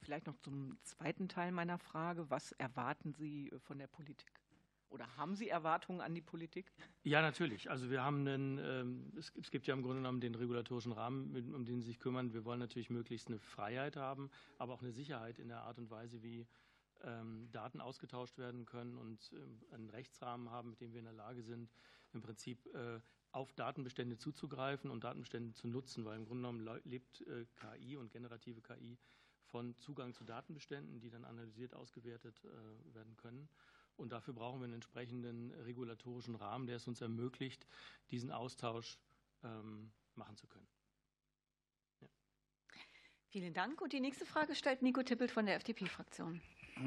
Vielleicht 0.01 0.27
noch 0.27 0.37
zum 0.39 0.79
zweiten 0.83 1.29
Teil 1.29 1.53
meiner 1.53 1.79
Frage. 1.79 2.29
Was 2.31 2.53
erwarten 2.53 3.15
Sie 3.15 3.51
von 3.59 3.79
der 3.79 3.87
Politik? 3.87 4.44
Oder 4.95 5.17
haben 5.17 5.35
Sie 5.35 5.49
Erwartungen 5.49 6.01
an 6.01 6.15
die 6.15 6.21
Politik? 6.21 6.73
Ja, 7.03 7.21
natürlich. 7.21 7.69
Also 7.69 7.91
wir 7.91 8.05
haben 8.05 8.21
einen, 8.21 8.59
ähm, 8.63 9.13
es, 9.19 9.51
gibt 9.51 9.67
ja 9.67 9.75
im 9.75 9.83
Grunde 9.83 9.97
genommen 9.97 10.21
den 10.21 10.37
regulatorischen 10.37 10.93
Rahmen, 10.93 11.35
um 11.53 11.65
den 11.65 11.81
Sie 11.81 11.89
sich 11.89 11.99
kümmern. 11.99 12.33
Wir 12.33 12.45
wollen 12.45 12.61
natürlich 12.61 12.91
möglichst 12.91 13.27
eine 13.27 13.41
Freiheit 13.41 13.97
haben, 13.97 14.31
aber 14.57 14.73
auch 14.73 14.83
eine 14.83 14.93
Sicherheit 14.93 15.41
in 15.41 15.49
der 15.49 15.63
Art 15.63 15.79
und 15.79 15.91
Weise, 15.91 16.23
wie 16.23 16.47
ähm, 17.03 17.49
Daten 17.51 17.81
ausgetauscht 17.81 18.39
werden 18.39 18.67
können 18.67 18.97
und 18.97 19.33
ähm, 19.33 19.61
einen 19.73 19.91
Rechtsrahmen 19.91 20.51
haben, 20.51 20.71
mit 20.71 20.81
dem 20.81 20.93
wir 20.93 21.01
in 21.01 21.07
der 21.07 21.13
Lage 21.13 21.43
sind, 21.43 21.73
im 22.13 22.23
Prinzip 22.23 22.65
äh, 22.73 23.01
auf 23.33 23.53
Datenbestände 23.53 24.17
zuzugreifen 24.17 24.93
und 24.93 25.03
Datenbestände 25.03 25.55
zu 25.55 25.67
nutzen, 25.67 26.05
weil 26.05 26.19
im 26.19 26.25
Grunde 26.25 26.49
genommen 26.49 26.83
lebt 26.85 27.21
äh, 27.23 27.47
KI 27.57 27.97
und 27.97 28.13
generative 28.13 28.61
KI 28.61 28.97
von 29.47 29.77
Zugang 29.77 30.15
zu 30.15 30.23
Datenbeständen, 30.23 31.01
die 31.01 31.11
dann 31.11 31.25
analysiert, 31.25 31.75
ausgewertet 31.75 32.45
äh, 32.45 32.95
werden 32.95 33.17
können. 33.17 33.49
Und 33.97 34.13
dafür 34.13 34.35
brauchen 34.35 34.61
wir 34.61 34.65
einen 34.65 34.75
entsprechenden 34.75 35.53
regulatorischen 35.53 36.35
Rahmen, 36.35 36.67
der 36.67 36.77
es 36.77 36.89
uns 36.89 37.01
ermöglicht, 37.01 37.67
diesen 38.11 38.31
Austausch 38.33 38.99
ähm, 39.45 39.91
machen 40.15 40.37
zu 40.37 40.47
können. 40.47 40.67
Ja. 42.01 42.09
Vielen 43.29 43.55
Dank. 43.55 43.81
Und 43.81 43.93
die 43.93 44.01
nächste 44.01 44.27
Frage 44.27 44.55
stellt 44.55 44.83
Nico 44.83 45.03
Tippelt 45.03 45.31
von 45.31 45.47
der 45.47 45.57
FDP-Fraktion. 45.57 46.41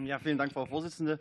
Ja, 0.03 0.19
vielen 0.19 0.37
Dank, 0.37 0.51
Frau 0.51 0.65
Vorsitzende. 0.65 1.19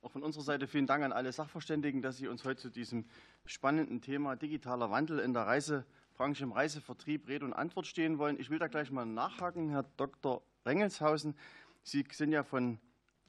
Auch 0.00 0.12
von 0.12 0.22
unserer 0.22 0.44
Seite 0.44 0.66
vielen 0.66 0.86
Dank 0.86 1.04
an 1.04 1.12
alle 1.12 1.32
Sachverständigen, 1.32 2.00
dass 2.00 2.16
Sie 2.18 2.28
uns 2.28 2.44
heute 2.44 2.62
zu 2.62 2.70
diesem 2.70 3.06
spannenden 3.44 4.00
Thema 4.00 4.36
digitaler 4.36 4.90
Wandel 4.90 5.18
in 5.18 5.34
der 5.34 5.46
Reisebranche, 5.46 6.44
im 6.44 6.52
Reisevertrieb 6.52 7.28
Rede 7.28 7.44
und 7.44 7.52
Antwort 7.52 7.86
stehen 7.86 8.18
wollen. 8.18 8.38
Ich 8.38 8.48
will 8.48 8.58
da 8.58 8.68
gleich 8.68 8.90
mal 8.90 9.04
nachhaken, 9.04 9.70
Herr 9.70 9.82
Dr. 9.96 10.42
Rengelshausen. 10.64 11.36
Sie 11.82 12.04
sind 12.12 12.32
ja 12.32 12.42
von 12.42 12.78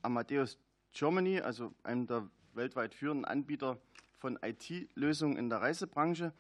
Amadeus 0.02 0.60
Germany, 0.97 1.41
also 1.41 1.73
einem 1.83 2.07
der 2.07 2.27
weltweit 2.53 2.95
führenden 2.95 3.25
Anbieter 3.25 3.79
von 4.17 4.39
IT-Lösungen 4.41 5.38
in 5.38 5.49
der 5.49 5.62
Reisebranche, 5.62 6.33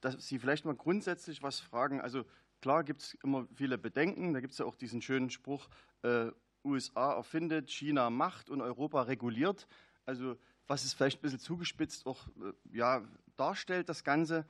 dass 0.00 0.26
Sie 0.26 0.38
vielleicht 0.38 0.64
mal 0.64 0.76
grundsätzlich 0.76 1.42
was 1.42 1.58
fragen. 1.58 2.00
Also 2.00 2.24
klar 2.60 2.84
gibt 2.84 3.02
es 3.02 3.14
immer 3.24 3.48
viele 3.54 3.78
Bedenken. 3.78 4.32
Da 4.32 4.40
gibt 4.40 4.52
es 4.52 4.58
ja 4.58 4.64
auch 4.64 4.76
diesen 4.76 5.02
schönen 5.02 5.30
Spruch, 5.30 5.68
äh, 6.02 6.30
USA 6.64 7.14
erfindet, 7.14 7.70
China 7.70 8.10
macht 8.10 8.48
und 8.48 8.60
Europa 8.60 9.02
reguliert. 9.02 9.66
Also 10.04 10.36
was 10.68 10.84
es 10.84 10.94
vielleicht 10.94 11.18
ein 11.18 11.22
bisschen 11.22 11.40
zugespitzt 11.40 12.06
auch 12.06 12.28
äh, 12.28 12.76
ja, 12.76 13.02
darstellt, 13.36 13.88
das 13.88 14.04
Ganze. 14.04 14.46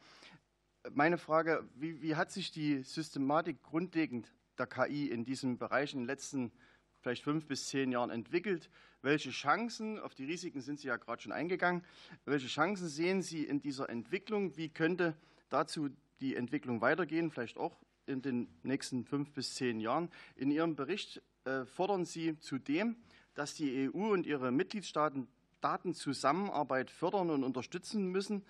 Meine 0.92 1.16
Frage, 1.16 1.66
wie, 1.74 2.02
wie 2.02 2.14
hat 2.14 2.30
sich 2.30 2.52
die 2.52 2.82
Systematik 2.82 3.62
grundlegend 3.62 4.32
der 4.58 4.66
KI 4.66 5.06
in 5.08 5.24
diesem 5.24 5.56
Bereich 5.56 5.94
in 5.94 6.00
den 6.00 6.06
letzten 6.06 6.52
vielleicht 7.00 7.22
fünf 7.22 7.46
bis 7.46 7.68
zehn 7.68 7.92
Jahren 7.92 8.10
entwickelt? 8.10 8.70
Welche 9.06 9.30
Chancen, 9.30 10.00
auf 10.00 10.16
die 10.16 10.24
Risiken 10.24 10.60
sind 10.60 10.80
Sie 10.80 10.88
ja 10.88 10.96
gerade 10.96 11.22
schon 11.22 11.30
eingegangen, 11.30 11.84
welche 12.24 12.48
Chancen 12.48 12.88
sehen 12.88 13.22
Sie 13.22 13.44
in 13.44 13.60
dieser 13.60 13.88
Entwicklung? 13.88 14.56
Wie 14.56 14.68
könnte 14.68 15.14
dazu 15.48 15.90
die 16.18 16.34
Entwicklung 16.34 16.80
weitergehen, 16.80 17.30
vielleicht 17.30 17.56
auch 17.56 17.78
in 18.06 18.20
den 18.20 18.48
nächsten 18.64 19.04
fünf 19.04 19.30
bis 19.30 19.54
zehn 19.54 19.78
Jahren? 19.78 20.10
In 20.34 20.50
Ihrem 20.50 20.74
Bericht 20.74 21.22
äh, 21.44 21.64
fordern 21.66 22.04
Sie 22.04 22.36
zudem, 22.40 22.96
dass 23.34 23.54
die 23.54 23.88
EU 23.88 24.12
und 24.12 24.26
ihre 24.26 24.50
Mitgliedstaaten 24.50 25.28
Datenzusammenarbeit 25.60 26.90
fördern 26.90 27.30
und 27.30 27.44
unterstützen 27.44 28.10
müssen. 28.10 28.44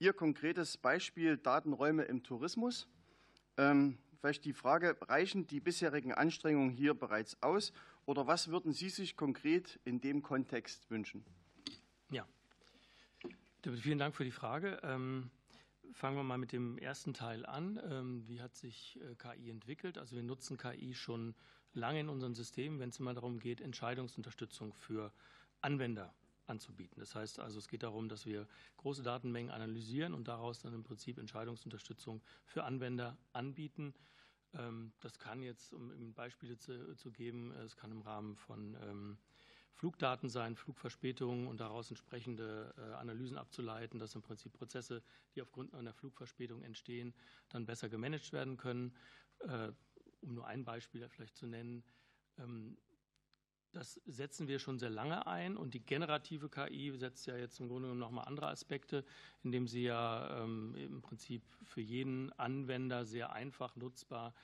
Ihr 0.00 0.12
konkretes 0.12 0.76
Beispiel 0.76 1.38
Datenräume 1.38 2.02
im 2.02 2.22
Tourismus. 2.22 2.88
Ähm, 3.56 3.96
vielleicht 4.20 4.44
die 4.44 4.52
Frage, 4.52 4.98
reichen 5.00 5.46
die 5.46 5.60
bisherigen 5.60 6.12
Anstrengungen 6.12 6.72
hier 6.72 6.92
bereits 6.92 7.42
aus 7.42 7.72
oder 8.06 8.26
was 8.26 8.48
würden 8.48 8.72
Sie 8.72 8.90
sich 8.90 9.16
konkret 9.16 9.80
in 9.84 10.00
dem 10.00 10.22
Kontext 10.22 10.90
wünschen? 10.90 11.24
Ja, 12.10 12.26
vielen 13.62 13.98
Dank 13.98 14.14
für 14.14 14.24
die 14.24 14.30
Frage. 14.30 14.80
Ähm, 14.82 15.30
fangen 15.92 16.16
wir 16.16 16.22
mal 16.22 16.38
mit 16.38 16.52
dem 16.52 16.78
ersten 16.78 17.14
Teil 17.14 17.46
an. 17.46 17.80
Ähm, 17.88 18.28
wie 18.28 18.40
hat 18.40 18.54
sich 18.54 18.98
äh, 19.00 19.14
KI 19.14 19.50
entwickelt? 19.50 19.98
Also 19.98 20.16
wir 20.16 20.22
nutzen 20.22 20.56
KI 20.56 20.94
schon 20.94 21.34
lange 21.72 22.00
in 22.00 22.08
unseren 22.08 22.34
Systemen, 22.34 22.78
wenn 22.78 22.90
es 22.90 22.98
immer 22.98 23.14
darum 23.14 23.38
geht, 23.38 23.60
Entscheidungsunterstützung 23.60 24.74
für 24.74 25.12
Anwender 25.60 26.14
anzubieten. 26.46 27.00
Das 27.00 27.14
heißt 27.14 27.40
also, 27.40 27.58
es 27.58 27.68
geht 27.68 27.82
darum, 27.82 28.08
dass 28.08 28.26
wir 28.26 28.46
große 28.76 29.02
Datenmengen 29.02 29.50
analysieren 29.50 30.14
und 30.14 30.28
daraus 30.28 30.58
dann 30.58 30.74
im 30.74 30.84
Prinzip 30.84 31.18
Entscheidungsunterstützung 31.18 32.22
für 32.44 32.64
Anwender 32.64 33.16
anbieten. 33.32 33.94
Ähm, 34.56 34.92
das 35.00 35.18
kann 35.18 35.42
jetzt, 35.42 35.72
um 35.72 36.14
Beispiele 36.14 36.58
zu, 36.58 37.10
geben, 37.12 37.52
es 37.52 37.76
kann 37.76 37.90
im 37.90 38.02
Rahmen 38.02 38.36
von 38.36 38.76
ähm, 38.82 39.18
Flugdaten 39.74 40.28
sein, 40.28 40.54
Flugverspätungen 40.54 41.48
und 41.48 41.60
daraus 41.60 41.90
entsprechende 41.90 42.74
äh, 42.78 42.94
Analysen 42.94 43.36
abzuleiten, 43.36 43.98
dass 43.98 44.14
im 44.14 44.22
Prinzip 44.22 44.52
Prozesse, 44.52 45.02
die 45.34 45.42
aufgrund 45.42 45.74
einer 45.74 45.92
Flugverspätung 45.92 46.62
entstehen, 46.62 47.12
dann 47.48 47.66
besser 47.66 47.88
gemanagt 47.88 48.32
werden 48.32 48.56
können. 48.56 48.94
Äh, 49.40 49.72
um 50.20 50.34
nur 50.34 50.46
ein 50.46 50.64
Beispiel 50.64 51.06
vielleicht 51.08 51.36
zu 51.36 51.46
nennen, 51.46 51.84
ähm, 52.38 52.78
das 53.74 54.00
setzen 54.06 54.48
wir 54.48 54.58
schon 54.58 54.78
sehr 54.78 54.90
lange 54.90 55.26
ein 55.26 55.56
und 55.56 55.74
die 55.74 55.84
generative 55.84 56.48
KI 56.48 56.92
setzt 56.96 57.26
ja 57.26 57.36
jetzt 57.36 57.58
im 57.60 57.68
Grunde 57.68 57.88
genommen 57.88 58.00
nochmal 58.00 58.26
andere 58.26 58.48
Aspekte, 58.48 59.04
indem 59.42 59.66
sie 59.66 59.82
ja 59.82 60.42
ähm, 60.42 60.74
im 60.76 61.02
Prinzip 61.02 61.42
für 61.64 61.80
jeden 61.80 62.32
Anwender 62.32 63.04
sehr 63.04 63.32
einfach 63.32 63.76
nutzbar 63.76 64.34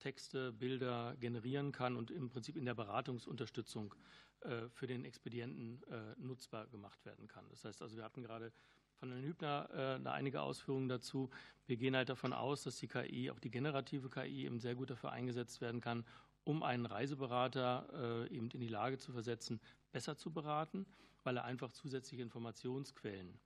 Texte, 0.00 0.52
Bilder 0.52 1.14
generieren 1.20 1.72
kann 1.72 1.96
und 1.96 2.10
im 2.10 2.30
Prinzip 2.30 2.56
in 2.56 2.64
der 2.64 2.74
Beratungsunterstützung 2.74 3.94
äh, 4.40 4.68
für 4.70 4.86
den 4.86 5.04
Expedienten 5.04 5.82
äh, 5.84 6.14
nutzbar 6.18 6.66
gemacht 6.66 7.04
werden 7.04 7.28
kann. 7.28 7.46
Das 7.50 7.64
heißt 7.64 7.82
also, 7.82 7.96
wir 7.96 8.04
hatten 8.04 8.22
gerade 8.22 8.52
von 8.98 9.10
Herrn 9.12 9.22
Hübner 9.24 10.00
äh, 10.04 10.08
einige 10.08 10.42
Ausführungen 10.42 10.88
dazu. 10.88 11.30
Wir 11.66 11.76
gehen 11.76 11.94
halt 11.94 12.08
davon 12.08 12.32
aus, 12.32 12.64
dass 12.64 12.76
die 12.76 12.88
KI, 12.88 13.30
auch 13.30 13.38
die 13.38 13.50
generative 13.50 14.10
KI, 14.10 14.46
eben 14.46 14.58
sehr 14.58 14.74
gut 14.74 14.90
dafür 14.90 15.12
eingesetzt 15.12 15.60
werden 15.60 15.80
kann, 15.80 16.04
um 16.44 16.62
einen 16.62 16.86
Reiseberater 16.86 18.26
äh, 18.28 18.34
eben 18.34 18.50
in 18.50 18.60
die 18.60 18.68
Lage 18.68 18.98
zu 18.98 19.12
versetzen, 19.12 19.60
besser 19.92 20.16
zu 20.16 20.32
beraten, 20.32 20.86
weil 21.24 21.36
er 21.36 21.44
einfach 21.44 21.70
zusätzliche 21.72 22.22
Informationsquellen 22.22 23.38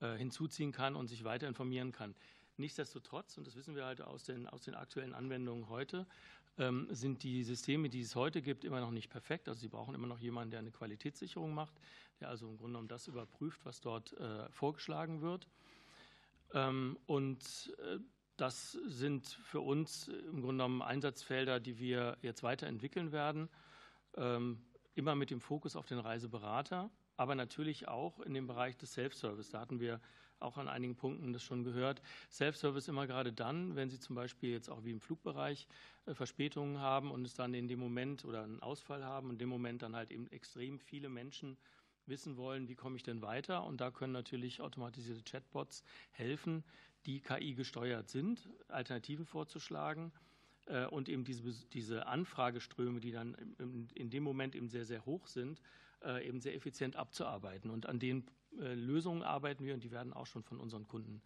äh, 0.00 0.16
hinzuziehen 0.16 0.72
kann 0.72 0.96
und 0.96 1.08
sich 1.08 1.24
weiter 1.24 1.48
informieren 1.48 1.92
kann. 1.92 2.14
Nichtsdestotrotz, 2.56 3.36
und 3.36 3.46
das 3.46 3.56
wissen 3.56 3.74
wir 3.74 3.84
halt 3.84 4.00
aus 4.00 4.24
den, 4.24 4.46
aus 4.48 4.62
den 4.62 4.74
aktuellen 4.74 5.12
Anwendungen 5.12 5.68
heute, 5.68 6.06
ähm, 6.56 6.86
sind 6.90 7.24
die 7.24 7.42
Systeme, 7.42 7.88
die 7.88 8.00
es 8.00 8.14
heute 8.14 8.40
gibt, 8.40 8.64
immer 8.64 8.80
noch 8.80 8.92
nicht 8.92 9.10
perfekt. 9.10 9.48
Also 9.48 9.60
Sie 9.60 9.68
brauchen 9.68 9.94
immer 9.94 10.06
noch 10.06 10.20
jemanden, 10.20 10.52
der 10.52 10.60
eine 10.60 10.70
Qualitätssicherung 10.70 11.52
macht, 11.52 11.74
der 12.20 12.28
also 12.28 12.46
im 12.48 12.56
Grunde 12.56 12.72
genommen 12.72 12.88
das 12.88 13.08
überprüft, 13.08 13.64
was 13.64 13.80
dort 13.80 14.12
äh, 14.14 14.48
vorgeschlagen 14.50 15.20
wird. 15.20 15.48
Ähm, 16.52 16.96
und 17.06 17.74
das 18.36 18.72
sind 18.72 19.28
für 19.28 19.60
uns 19.60 20.08
im 20.08 20.40
Grunde 20.40 20.64
genommen 20.64 20.82
Einsatzfelder, 20.82 21.60
die 21.60 21.78
wir 21.78 22.18
jetzt 22.22 22.42
weiterentwickeln 22.42 23.12
werden, 23.12 23.48
ähm, 24.16 24.60
immer 24.94 25.14
mit 25.14 25.30
dem 25.30 25.40
Fokus 25.40 25.76
auf 25.76 25.86
den 25.86 25.98
Reiseberater, 25.98 26.90
aber 27.16 27.34
natürlich 27.34 27.88
auch 27.88 28.20
in 28.20 28.34
dem 28.34 28.46
Bereich 28.46 28.76
des 28.76 28.92
Self-Service. 28.92 29.50
Da 29.50 29.60
hatten 29.60 29.80
wir 29.80 30.00
auch 30.40 30.58
an 30.58 30.68
einigen 30.68 30.96
Punkten 30.96 31.32
das 31.32 31.42
schon 31.42 31.64
gehört. 31.64 32.02
Self-Service 32.30 32.88
immer 32.88 33.06
gerade 33.06 33.32
dann, 33.32 33.76
wenn 33.76 33.88
Sie 33.88 33.98
zum 33.98 34.14
Beispiel 34.14 34.50
jetzt 34.50 34.68
auch 34.68 34.84
wie 34.84 34.90
im 34.90 35.00
Flugbereich 35.00 35.66
äh, 36.06 36.14
Verspätungen 36.14 36.78
haben 36.78 37.10
und 37.10 37.24
es 37.24 37.34
dann 37.34 37.54
in 37.54 37.68
dem 37.68 37.78
Moment 37.78 38.24
oder 38.24 38.42
einen 38.42 38.60
Ausfall 38.60 39.04
haben 39.04 39.28
und 39.28 39.34
in 39.34 39.38
dem 39.38 39.48
Moment 39.48 39.82
dann 39.82 39.96
halt 39.96 40.10
eben 40.10 40.30
extrem 40.30 40.78
viele 40.78 41.08
Menschen 41.08 41.56
wissen 42.06 42.36
wollen, 42.36 42.68
wie 42.68 42.74
komme 42.74 42.96
ich 42.96 43.02
denn 43.02 43.22
weiter. 43.22 43.64
Und 43.64 43.80
da 43.80 43.90
können 43.90 44.12
natürlich 44.12 44.60
automatisierte 44.60 45.22
Chatbots 45.22 45.84
helfen, 46.10 46.64
die 47.06 47.20
KI 47.20 47.54
gesteuert 47.54 48.08
sind, 48.08 48.48
Alternativen 48.68 49.26
vorzuschlagen 49.26 50.12
äh, 50.66 50.86
und 50.86 51.08
eben 51.08 51.24
diese, 51.24 51.42
diese 51.68 52.06
Anfrageströme, 52.06 53.00
die 53.00 53.12
dann 53.12 53.34
in, 53.94 54.10
dem 54.10 54.22
Moment 54.22 54.54
eben 54.54 54.68
sehr, 54.68 54.84
sehr 54.84 55.04
hoch 55.04 55.26
sind, 55.26 55.60
äh, 56.02 56.26
eben 56.26 56.40
sehr 56.40 56.54
effizient 56.54 56.96
abzuarbeiten. 56.96 57.70
Und 57.70 57.86
an 57.86 57.98
den 57.98 58.24
äh, 58.58 58.74
Lösungen 58.74 59.22
arbeiten 59.22 59.64
wir 59.64 59.74
und 59.74 59.84
die 59.84 59.90
werden 59.90 60.12
auch 60.12 60.26
schon 60.26 60.42
von 60.42 60.58
unseren 60.58 60.86
Kunden 60.86 61.22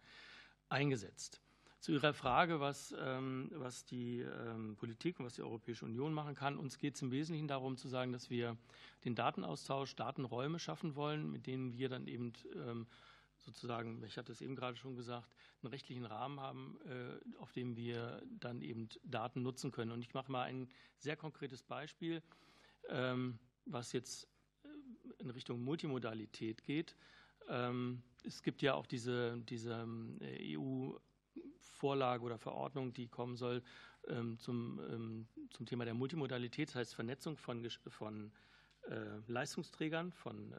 eingesetzt. 0.69 1.41
Zu 1.79 1.93
Ihrer 1.93 2.13
Frage, 2.13 2.59
was, 2.59 2.93
ähm, 2.99 3.49
was 3.53 3.85
die 3.85 4.19
ähm, 4.19 4.75
Politik 4.75 5.17
und 5.17 5.25
was 5.25 5.35
die 5.35 5.43
Europäische 5.43 5.85
Union 5.85 6.13
machen 6.13 6.35
kann. 6.35 6.57
Uns 6.57 6.77
geht 6.77 6.95
es 6.95 7.01
im 7.01 7.11
Wesentlichen 7.11 7.47
darum 7.47 7.77
zu 7.77 7.87
sagen, 7.87 8.11
dass 8.11 8.29
wir 8.29 8.57
den 9.05 9.15
Datenaustausch, 9.15 9.95
Datenräume 9.95 10.59
schaffen 10.59 10.95
wollen, 10.95 11.31
mit 11.31 11.47
denen 11.47 11.77
wir 11.77 11.87
dann 11.87 12.07
eben 12.07 12.33
ähm, 12.53 12.85
sozusagen, 13.41 14.03
ich 14.03 14.17
hatte 14.17 14.31
es 14.31 14.41
eben 14.41 14.55
gerade 14.55 14.77
schon 14.77 14.95
gesagt, 14.95 15.33
einen 15.61 15.71
rechtlichen 15.71 16.05
Rahmen 16.05 16.39
haben, 16.39 16.79
äh, 16.85 17.19
auf 17.37 17.51
dem 17.51 17.75
wir 17.75 18.21
dann 18.39 18.61
eben 18.61 18.89
Daten 19.03 19.41
nutzen 19.41 19.71
können. 19.71 19.91
Und 19.91 20.01
ich 20.01 20.13
mache 20.13 20.31
mal 20.31 20.43
ein 20.43 20.69
sehr 20.97 21.15
konkretes 21.15 21.63
Beispiel, 21.63 22.21
ähm, 22.89 23.39
was 23.65 23.91
jetzt 23.91 24.27
äh, 24.63 24.67
in 25.19 25.29
Richtung 25.29 25.61
Multimodalität 25.61 26.63
geht. 26.63 26.95
Ähm, 27.47 28.03
es 28.23 28.43
gibt 28.43 28.61
ja 28.61 28.73
auch 28.73 28.85
diese, 28.85 29.37
diese 29.49 29.87
EU-Vorlage 30.55 32.23
oder 32.23 32.37
Verordnung, 32.37 32.93
die 32.93 33.07
kommen 33.07 33.37
soll 33.37 33.63
ähm, 34.07 34.37
zum, 34.39 35.25
zum 35.51 35.65
Thema 35.65 35.85
der 35.85 35.93
Multimodalität, 35.93 36.69
das 36.69 36.75
heißt 36.75 36.95
Vernetzung 36.95 37.37
von, 37.37 37.69
von 37.87 38.31
äh, 38.89 39.19
Leistungsträgern, 39.27 40.11
von 40.11 40.53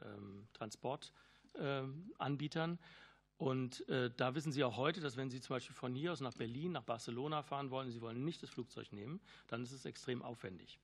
Transport. 0.53 1.13
Ähm, 1.55 2.13
Anbietern. 2.17 2.79
Und 3.37 3.87
äh, 3.89 4.11
da 4.15 4.35
wissen 4.35 4.51
Sie 4.51 4.63
auch 4.63 4.77
heute, 4.77 5.01
dass 5.01 5.17
wenn 5.17 5.31
Sie 5.31 5.41
zum 5.41 5.55
Beispiel 5.55 5.75
von 5.75 5.95
hier 5.95 6.11
aus 6.11 6.21
nach 6.21 6.33
Berlin, 6.33 6.73
nach 6.73 6.83
Barcelona 6.83 7.41
fahren 7.41 7.71
wollen, 7.71 7.89
Sie 7.89 7.99
wollen 7.99 8.23
nicht 8.23 8.43
das 8.43 8.51
Flugzeug 8.51 8.91
nehmen, 8.93 9.19
dann 9.47 9.63
ist 9.63 9.71
es 9.71 9.85
extrem 9.85 10.21
aufwendig. 10.21 10.79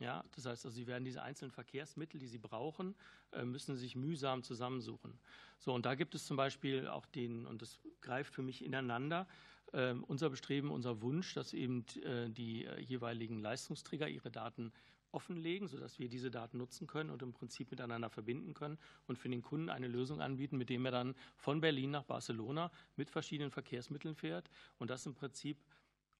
Ja, 0.00 0.24
das 0.34 0.44
heißt, 0.44 0.64
also 0.66 0.74
Sie 0.74 0.88
werden 0.88 1.04
diese 1.04 1.22
einzelnen 1.22 1.52
Verkehrsmittel, 1.52 2.18
die 2.18 2.26
Sie 2.26 2.38
brauchen, 2.38 2.96
äh, 3.32 3.44
müssen 3.44 3.76
sich 3.76 3.94
mühsam 3.94 4.42
zusammensuchen. 4.42 5.20
So, 5.60 5.72
und 5.72 5.86
da 5.86 5.94
gibt 5.94 6.16
es 6.16 6.26
zum 6.26 6.36
Beispiel 6.36 6.88
auch 6.88 7.06
den, 7.06 7.46
und 7.46 7.62
das 7.62 7.78
greift 8.00 8.34
für 8.34 8.42
mich 8.42 8.64
ineinander, 8.64 9.28
äh, 9.72 9.92
unser 9.92 10.30
Bestreben, 10.30 10.70
unser 10.70 11.00
Wunsch, 11.00 11.34
dass 11.34 11.52
eben 11.52 11.86
äh, 12.02 12.28
die 12.28 12.64
äh, 12.64 12.80
jeweiligen 12.80 13.38
Leistungsträger 13.38 14.08
ihre 14.08 14.32
Daten 14.32 14.72
offenlegen, 15.14 15.68
sodass 15.68 15.98
wir 15.98 16.08
diese 16.08 16.30
Daten 16.30 16.58
nutzen 16.58 16.86
können 16.86 17.10
und 17.10 17.22
im 17.22 17.32
Prinzip 17.32 17.70
miteinander 17.70 18.10
verbinden 18.10 18.52
können 18.52 18.78
und 19.06 19.18
für 19.18 19.28
den 19.28 19.42
Kunden 19.42 19.70
eine 19.70 19.88
Lösung 19.88 20.20
anbieten, 20.20 20.58
mit 20.58 20.68
dem 20.68 20.84
er 20.84 20.90
dann 20.90 21.14
von 21.36 21.60
Berlin 21.60 21.92
nach 21.92 22.04
Barcelona 22.04 22.70
mit 22.96 23.10
verschiedenen 23.10 23.50
Verkehrsmitteln 23.50 24.14
fährt 24.14 24.50
und 24.78 24.90
das 24.90 25.06
im 25.06 25.14
Prinzip 25.14 25.58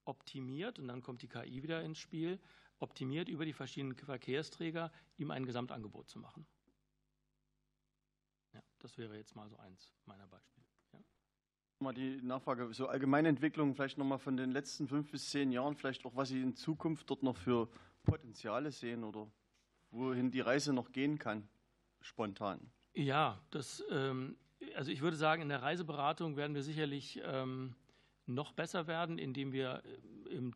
optimiert, 0.04 0.78
und 0.78 0.88
dann 0.88 1.02
kommt 1.02 1.22
die 1.22 1.28
KI 1.28 1.62
wieder 1.62 1.82
ins 1.82 1.98
Spiel, 1.98 2.38
optimiert 2.78 3.28
über 3.28 3.44
die 3.44 3.52
verschiedenen 3.52 3.96
Verkehrsträger, 3.96 4.92
ihm 5.16 5.30
ein 5.30 5.46
Gesamtangebot 5.46 6.08
zu 6.08 6.18
machen. 6.18 6.46
Ja, 8.52 8.62
das 8.78 8.96
wäre 8.98 9.16
jetzt 9.16 9.34
mal 9.34 9.48
so 9.48 9.56
eins 9.56 9.92
meiner 10.04 10.26
Beispiele. 10.26 10.64
Mal 11.80 11.92
die 11.92 12.22
Nachfrage, 12.22 12.72
so 12.72 12.86
allgemeine 12.86 13.28
Entwicklung 13.28 13.74
vielleicht 13.74 13.98
nochmal 13.98 14.18
von 14.18 14.36
den 14.36 14.52
letzten 14.52 14.86
fünf 14.86 15.10
bis 15.10 15.28
zehn 15.30 15.50
Jahren, 15.50 15.74
vielleicht 15.76 16.06
auch, 16.06 16.14
was 16.14 16.28
Sie 16.28 16.40
in 16.40 16.54
Zukunft 16.54 17.10
dort 17.10 17.22
noch 17.22 17.36
für 17.36 17.68
Potenziale 18.04 18.70
sehen 18.70 19.04
oder 19.04 19.30
wohin 19.90 20.30
die 20.30 20.40
Reise 20.40 20.72
noch 20.72 20.92
gehen 20.92 21.18
kann, 21.18 21.48
spontan? 22.00 22.70
Ja, 22.94 23.40
das, 23.50 23.82
ähm, 23.90 24.36
also 24.76 24.90
ich 24.90 25.00
würde 25.00 25.16
sagen, 25.16 25.42
in 25.42 25.48
der 25.48 25.62
Reiseberatung 25.62 26.36
werden 26.36 26.54
wir 26.54 26.62
sicherlich 26.62 27.20
ähm, 27.24 27.74
noch 28.26 28.52
besser 28.52 28.86
werden, 28.86 29.18
indem 29.18 29.52
wir 29.52 29.82
äh, 30.30 30.50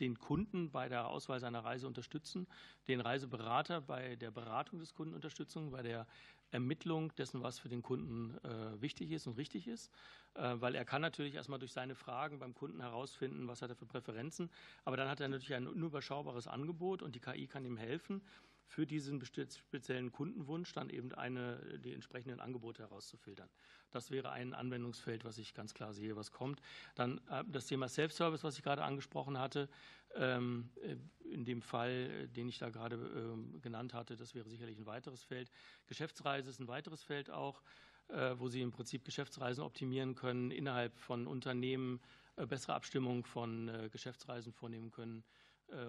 den 0.00 0.18
Kunden 0.18 0.70
bei 0.70 0.88
der 0.88 1.08
Auswahl 1.08 1.40
seiner 1.40 1.64
Reise 1.64 1.86
unterstützen, 1.86 2.46
den 2.88 3.00
Reiseberater 3.00 3.80
bei 3.80 4.16
der 4.16 4.30
Beratung 4.30 4.78
des 4.78 4.94
Kunden 4.94 5.14
unterstützen, 5.14 5.70
bei 5.70 5.82
der 5.82 6.06
Ermittlung 6.50 7.14
dessen, 7.16 7.42
was 7.42 7.58
für 7.58 7.68
den 7.68 7.82
Kunden 7.82 8.36
äh, 8.44 8.80
wichtig 8.80 9.10
ist 9.10 9.26
und 9.26 9.36
richtig 9.36 9.68
ist, 9.68 9.90
äh, 10.34 10.54
weil 10.56 10.74
er 10.74 10.84
kann 10.84 11.02
natürlich 11.02 11.34
erstmal 11.34 11.58
durch 11.58 11.72
seine 11.72 11.94
Fragen 11.94 12.38
beim 12.38 12.54
Kunden 12.54 12.80
herausfinden, 12.80 13.48
was 13.48 13.62
hat 13.62 13.70
er 13.70 13.76
für 13.76 13.86
Präferenzen, 13.86 14.50
aber 14.84 14.96
dann 14.96 15.08
hat 15.08 15.20
er 15.20 15.28
natürlich 15.28 15.54
ein 15.54 15.66
unüberschaubares 15.66 16.46
Angebot 16.46 17.02
und 17.02 17.14
die 17.14 17.20
KI 17.20 17.46
kann 17.46 17.64
ihm 17.64 17.76
helfen, 17.76 18.22
für 18.68 18.86
diesen 18.86 19.24
speziellen 19.24 20.10
Kundenwunsch 20.10 20.72
dann 20.72 20.90
eben 20.90 21.12
eine, 21.14 21.78
die 21.78 21.92
entsprechenden 21.92 22.40
Angebote 22.40 22.82
herauszufiltern. 22.82 23.48
Das 23.90 24.10
wäre 24.10 24.30
ein 24.30 24.54
Anwendungsfeld, 24.54 25.24
was 25.24 25.38
ich 25.38 25.54
ganz 25.54 25.72
klar 25.72 25.94
sehe, 25.94 26.16
was 26.16 26.32
kommt. 26.32 26.60
Dann 26.94 27.20
äh, 27.30 27.44
das 27.46 27.66
Thema 27.66 27.88
Self-Service, 27.88 28.44
was 28.44 28.56
ich 28.56 28.64
gerade 28.64 28.82
angesprochen 28.82 29.38
hatte. 29.38 29.68
Ähm, 30.16 30.70
äh, 30.82 30.96
in 31.28 31.44
dem 31.44 31.60
Fall, 31.60 32.28
den 32.28 32.48
ich 32.48 32.58
da 32.58 32.70
gerade 32.70 32.96
ähm, 32.96 33.60
genannt 33.60 33.94
hatte, 33.94 34.16
das 34.16 34.34
wäre 34.34 34.48
sicherlich 34.48 34.78
ein 34.78 34.86
weiteres 34.86 35.22
Feld. 35.24 35.50
Geschäftsreise 35.86 36.48
ist 36.48 36.60
ein 36.60 36.68
weiteres 36.68 37.02
Feld 37.02 37.30
auch, 37.30 37.62
äh, 38.08 38.34
wo 38.38 38.48
Sie 38.48 38.60
im 38.60 38.70
Prinzip 38.70 39.04
Geschäftsreisen 39.04 39.64
optimieren 39.64 40.14
können, 40.14 40.50
innerhalb 40.50 40.96
von 40.98 41.26
Unternehmen 41.26 42.00
bessere 42.48 42.74
Abstimmung 42.74 43.24
von 43.24 43.88
Geschäftsreisen 43.90 44.52
vornehmen 44.52 44.90
können 44.90 45.24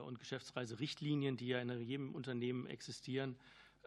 und 0.06 0.18
Geschäftsreiserichtlinien, 0.18 1.36
die 1.36 1.48
ja 1.48 1.60
in 1.60 1.82
jedem 1.82 2.16
Unternehmen 2.16 2.68
existieren, 2.68 3.36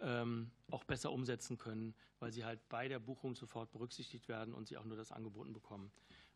ähm, 0.00 0.50
auch 0.70 0.85
besser 0.85 1.12
umsetzen 1.12 1.59
können, 1.59 1.94
weil 2.18 2.33
sie 2.33 2.44
halt 2.44 2.61
bei 2.68 2.88
der 2.88 2.98
Buchung 2.98 3.35
sofort 3.35 3.70
berücksichtigt 3.70 4.29
werden 4.29 4.55
und 4.55 4.68
sie 4.68 4.76
auch 4.76 4.85
nur 4.85 4.96
das 4.96 5.12
angeboten 5.12 5.53
bekommen, 5.53 5.90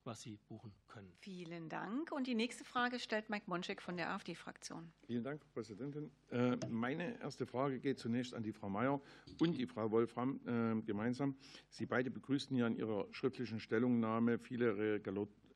was 0.06 0.22
sie 0.22 0.38
buchen 0.48 0.72
können. 0.88 1.12
Vielen 1.20 1.68
Dank. 1.68 2.12
Und 2.12 2.26
die 2.26 2.34
nächste 2.34 2.64
Frage 2.64 2.98
stellt 2.98 3.30
Mike 3.30 3.44
Monschek 3.46 3.82
von 3.82 3.96
der 3.96 4.10
AfD-Fraktion. 4.10 4.92
Vielen 5.06 5.24
Dank, 5.24 5.40
Frau 5.40 5.50
Präsidentin. 5.54 6.10
Äh, 6.30 6.56
meine 6.68 7.20
erste 7.20 7.46
Frage 7.46 7.80
geht 7.80 7.98
zunächst 7.98 8.34
an 8.34 8.42
die 8.42 8.52
Frau 8.52 8.68
Mayer 8.68 9.00
und 9.40 9.56
die 9.56 9.66
Frau 9.66 9.90
Wolfram 9.90 10.40
äh, 10.46 10.82
gemeinsam. 10.82 11.36
Sie 11.70 11.86
beide 11.86 12.10
begrüßten 12.10 12.56
ja 12.56 12.66
in 12.66 12.76
Ihrer 12.76 13.06
schriftlichen 13.12 13.60
Stellungnahme 13.60 14.38
viele 14.38 14.76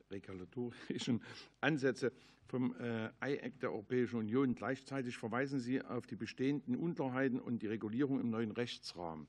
regulatorischen 0.09 1.21
Ansätze 1.61 2.11
vom 2.49 2.75
äh, 2.79 3.09
IAC 3.23 3.59
der 3.59 3.71
Europäischen 3.71 4.17
Union. 4.17 4.55
Gleichzeitig 4.55 5.17
verweisen 5.17 5.59
Sie 5.59 5.81
auf 5.81 6.07
die 6.07 6.15
bestehenden 6.15 6.75
Unklarheiten 6.75 7.39
und 7.39 7.61
die 7.61 7.67
Regulierung 7.67 8.19
im 8.19 8.29
neuen 8.29 8.51
Rechtsrahmen. 8.51 9.27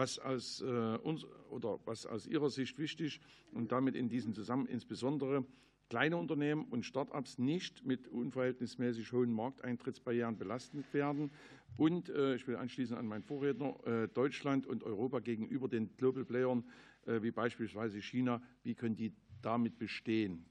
Was 0.00 0.18
aus, 0.18 0.62
äh, 0.62 0.64
uns, 0.64 1.26
oder 1.50 1.78
was 1.84 2.06
aus 2.06 2.26
Ihrer 2.26 2.48
Sicht 2.48 2.78
wichtig 2.78 3.20
und 3.52 3.70
damit 3.70 3.94
in 3.94 4.08
diesem 4.08 4.32
Zusammenhang 4.32 4.72
insbesondere 4.72 5.44
kleine 5.90 6.16
Unternehmen 6.16 6.64
und 6.70 6.86
Start-ups 6.86 7.36
nicht 7.36 7.84
mit 7.84 8.08
unverhältnismäßig 8.08 9.12
hohen 9.12 9.30
Markteintrittsbarrieren 9.30 10.38
belastet 10.38 10.90
werden. 10.94 11.30
Und 11.76 12.08
äh, 12.08 12.34
ich 12.34 12.48
will 12.48 12.56
anschließen 12.56 12.96
an 12.96 13.08
meinen 13.08 13.24
Vorredner, 13.24 13.76
äh, 13.86 14.08
Deutschland 14.08 14.66
und 14.66 14.84
Europa 14.84 15.18
gegenüber 15.18 15.68
den 15.68 15.94
Global 15.98 16.24
Playern 16.24 16.64
äh, 17.04 17.20
wie 17.20 17.30
beispielsweise 17.30 18.00
China, 18.00 18.40
wie 18.62 18.74
können 18.74 18.96
die 18.96 19.12
damit 19.42 19.78
bestehen? 19.78 20.46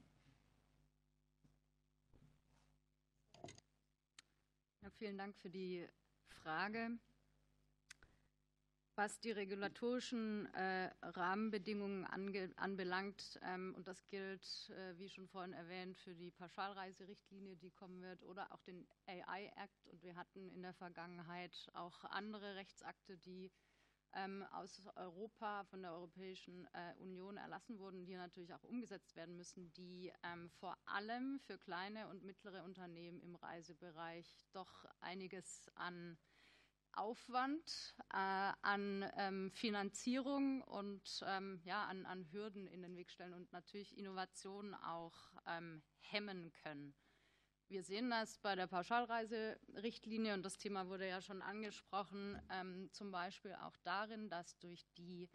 vielen 4.96 5.18
Dank 5.18 5.34
für 5.34 5.50
die 5.50 5.88
Frage. 6.28 6.98
Was 9.00 9.18
die 9.18 9.30
regulatorischen 9.30 10.44
äh, 10.52 10.90
Rahmenbedingungen 11.00 12.04
ange, 12.04 12.52
anbelangt, 12.56 13.40
ähm, 13.42 13.72
und 13.74 13.88
das 13.88 14.06
gilt, 14.08 14.44
äh, 14.68 14.98
wie 14.98 15.08
schon 15.08 15.26
vorhin 15.26 15.54
erwähnt, 15.54 15.96
für 15.96 16.14
die 16.14 16.30
Pauschalreiserichtlinie, 16.30 17.56
die 17.56 17.70
kommen 17.70 18.02
wird, 18.02 18.22
oder 18.22 18.52
auch 18.52 18.60
den 18.60 18.86
AI 19.06 19.50
Act. 19.56 19.86
Und 19.86 20.02
wir 20.02 20.16
hatten 20.16 20.50
in 20.50 20.60
der 20.60 20.74
Vergangenheit 20.74 21.70
auch 21.72 22.04
andere 22.04 22.56
Rechtsakte, 22.56 23.16
die 23.16 23.50
ähm, 24.12 24.44
aus 24.52 24.82
Europa, 24.96 25.64
von 25.64 25.80
der 25.80 25.92
Europäischen 25.92 26.66
äh, 26.74 27.00
Union 27.00 27.38
erlassen 27.38 27.78
wurden, 27.78 28.04
die 28.04 28.16
natürlich 28.16 28.52
auch 28.52 28.64
umgesetzt 28.64 29.16
werden 29.16 29.34
müssen, 29.34 29.72
die 29.72 30.12
ähm, 30.24 30.50
vor 30.50 30.76
allem 30.84 31.40
für 31.46 31.56
kleine 31.56 32.08
und 32.08 32.22
mittlere 32.22 32.64
Unternehmen 32.64 33.22
im 33.22 33.34
Reisebereich 33.34 34.44
doch 34.52 34.84
einiges 35.00 35.70
an 35.74 36.18
Aufwand, 36.92 37.94
äh, 38.12 38.52
an 38.62 39.10
ähm, 39.16 39.50
Finanzierung 39.52 40.62
und 40.62 41.24
ähm, 41.26 41.60
ja, 41.64 41.84
an, 41.84 42.06
an, 42.06 42.30
Hürden 42.32 42.66
in 42.66 42.82
den 42.82 42.96
Weg 42.96 43.10
stellen 43.10 43.34
und 43.34 43.52
natürlich 43.52 43.96
Innovationen 43.96 44.74
auch 44.74 45.16
ähm, 45.46 45.82
hemmen 46.00 46.52
können. 46.62 46.94
Wir 47.68 47.84
sehen 47.84 48.10
das 48.10 48.38
bei 48.38 48.56
der 48.56 48.66
Pauschalreiserichtlinie 48.66 50.34
und 50.34 50.42
das 50.44 50.58
Thema 50.58 50.88
wurde 50.88 51.08
ja 51.08 51.22
schon 51.22 51.40
angesprochen, 51.40 52.40
ähm, 52.50 52.90
zum 52.92 53.12
Beispiel 53.12 53.54
auch 53.54 53.76
darin, 53.84 54.28
dass 54.28 54.58
durch 54.58 54.84
die 54.98 55.28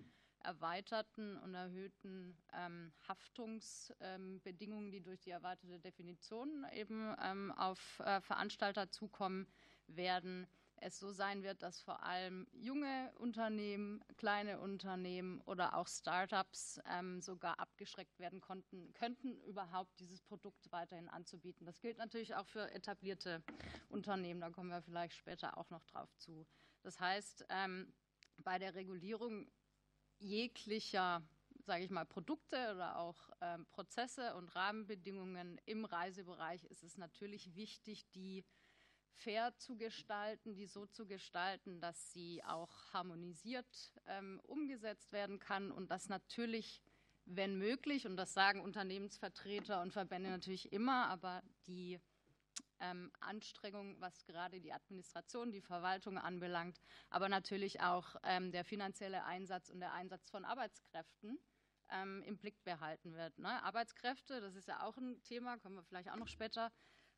erweiterten 0.46 1.38
und 1.38 1.54
erhöhten 1.56 2.38
ähm, 2.54 2.92
Haftungsbedingungen, 3.08 4.92
die 4.92 5.02
durch 5.02 5.22
die 5.22 5.32
erweiterte 5.32 5.80
Definition 5.80 6.66
eben 6.74 7.16
ähm, 7.22 7.52
auf 7.52 8.00
äh, 8.00 8.22
Veranstalter 8.22 8.90
zukommen 8.92 9.48
werden, 9.88 10.48
es 10.82 11.00
so 11.00 11.12
sein 11.12 11.44
wird, 11.44 11.62
dass 11.62 11.82
vor 11.82 12.04
allem 12.04 12.48
junge 12.54 13.12
Unternehmen, 13.18 14.04
kleine 14.18 14.60
Unternehmen 14.60 15.42
oder 15.42 15.76
auch 15.76 15.88
Startups 15.88 16.80
ähm, 16.90 17.22
sogar 17.22 17.60
abgeschreckt 17.60 18.20
werden 18.20 18.42
konnten, 18.42 18.94
könnten, 18.94 19.40
überhaupt 19.42 20.00
dieses 20.00 20.22
Produkt 20.22 20.72
weiterhin 20.72 21.10
anzubieten. 21.10 21.66
Das 21.66 21.82
gilt 21.82 21.98
natürlich 21.98 22.36
auch 22.36 22.48
für 22.48 22.72
etablierte 22.72 23.44
Unternehmen, 23.90 24.42
da 24.42 24.50
kommen 24.50 24.70
wir 24.70 24.82
vielleicht 24.82 25.16
später 25.16 25.58
auch 25.58 25.70
noch 25.70 25.84
drauf 25.86 26.16
zu. 26.18 26.46
Das 26.84 27.00
heißt, 27.00 27.46
ähm, 27.50 27.94
bei 28.38 28.60
der 28.60 28.76
Regulierung 28.76 29.50
jeglicher 30.20 31.24
sage 31.66 31.84
ich 31.84 31.90
mal, 31.90 32.06
Produkte 32.06 32.74
oder 32.74 33.00
auch 33.00 33.30
ähm, 33.42 33.66
Prozesse 33.68 34.36
und 34.36 34.56
Rahmenbedingungen 34.56 35.60
im 35.66 35.86
Reisebereich 35.86 36.64
ist 36.66 36.84
es 36.84 36.98
natürlich 36.98 37.56
wichtig, 37.56 38.10
die 38.12 38.46
fair 39.16 39.56
zu 39.58 39.78
gestalten, 39.78 40.56
die 40.56 40.68
so 40.68 40.86
zu 40.86 41.06
gestalten, 41.06 41.80
dass 41.80 42.12
sie 42.14 42.44
auch 42.44 42.72
harmonisiert 42.94 43.94
ähm, 44.08 44.40
umgesetzt 44.44 45.12
werden 45.12 45.40
kann 45.40 45.72
und 45.72 45.92
das 45.92 46.10
natürlich, 46.10 46.82
wenn 47.26 47.58
möglich, 47.58 48.06
und 48.06 48.18
das 48.18 48.34
sagen 48.34 48.62
Unternehmensvertreter 48.62 49.82
und 49.82 49.92
Verbände 49.92 50.30
natürlich 50.30 50.72
immer, 50.72 51.08
aber 51.08 51.42
die 51.68 52.00
ähm, 52.80 53.12
Anstrengungen, 53.20 54.00
was 54.00 54.26
gerade 54.26 54.60
die 54.60 54.74
Administration, 54.74 55.52
die 55.52 55.62
Verwaltung 55.62 56.18
anbelangt, 56.18 56.82
aber 57.10 57.30
natürlich 57.30 57.82
auch 57.82 58.16
ähm, 58.24 58.52
der 58.52 58.66
finanzielle 58.66 59.24
Einsatz 59.24 59.70
und 59.70 59.80
der 59.80 59.94
Einsatz 59.94 60.30
von 60.30 60.46
Arbeitskräften 60.46 61.40
ähm, 61.90 62.24
im 62.24 62.38
Blick 62.38 62.64
behalten 62.64 63.14
wird. 63.14 63.38
Ne? 63.40 63.64
Arbeitskräfte, 63.64 64.42
das 64.42 64.56
ist 64.56 64.68
ja 64.68 64.84
auch 64.84 64.98
ein 64.98 65.22
Thema, 65.24 65.58
kommen 65.58 65.76
wir 65.76 65.84
vielleicht 65.84 66.10
auch 66.10 66.18
noch 66.18 66.28
später 66.28 66.72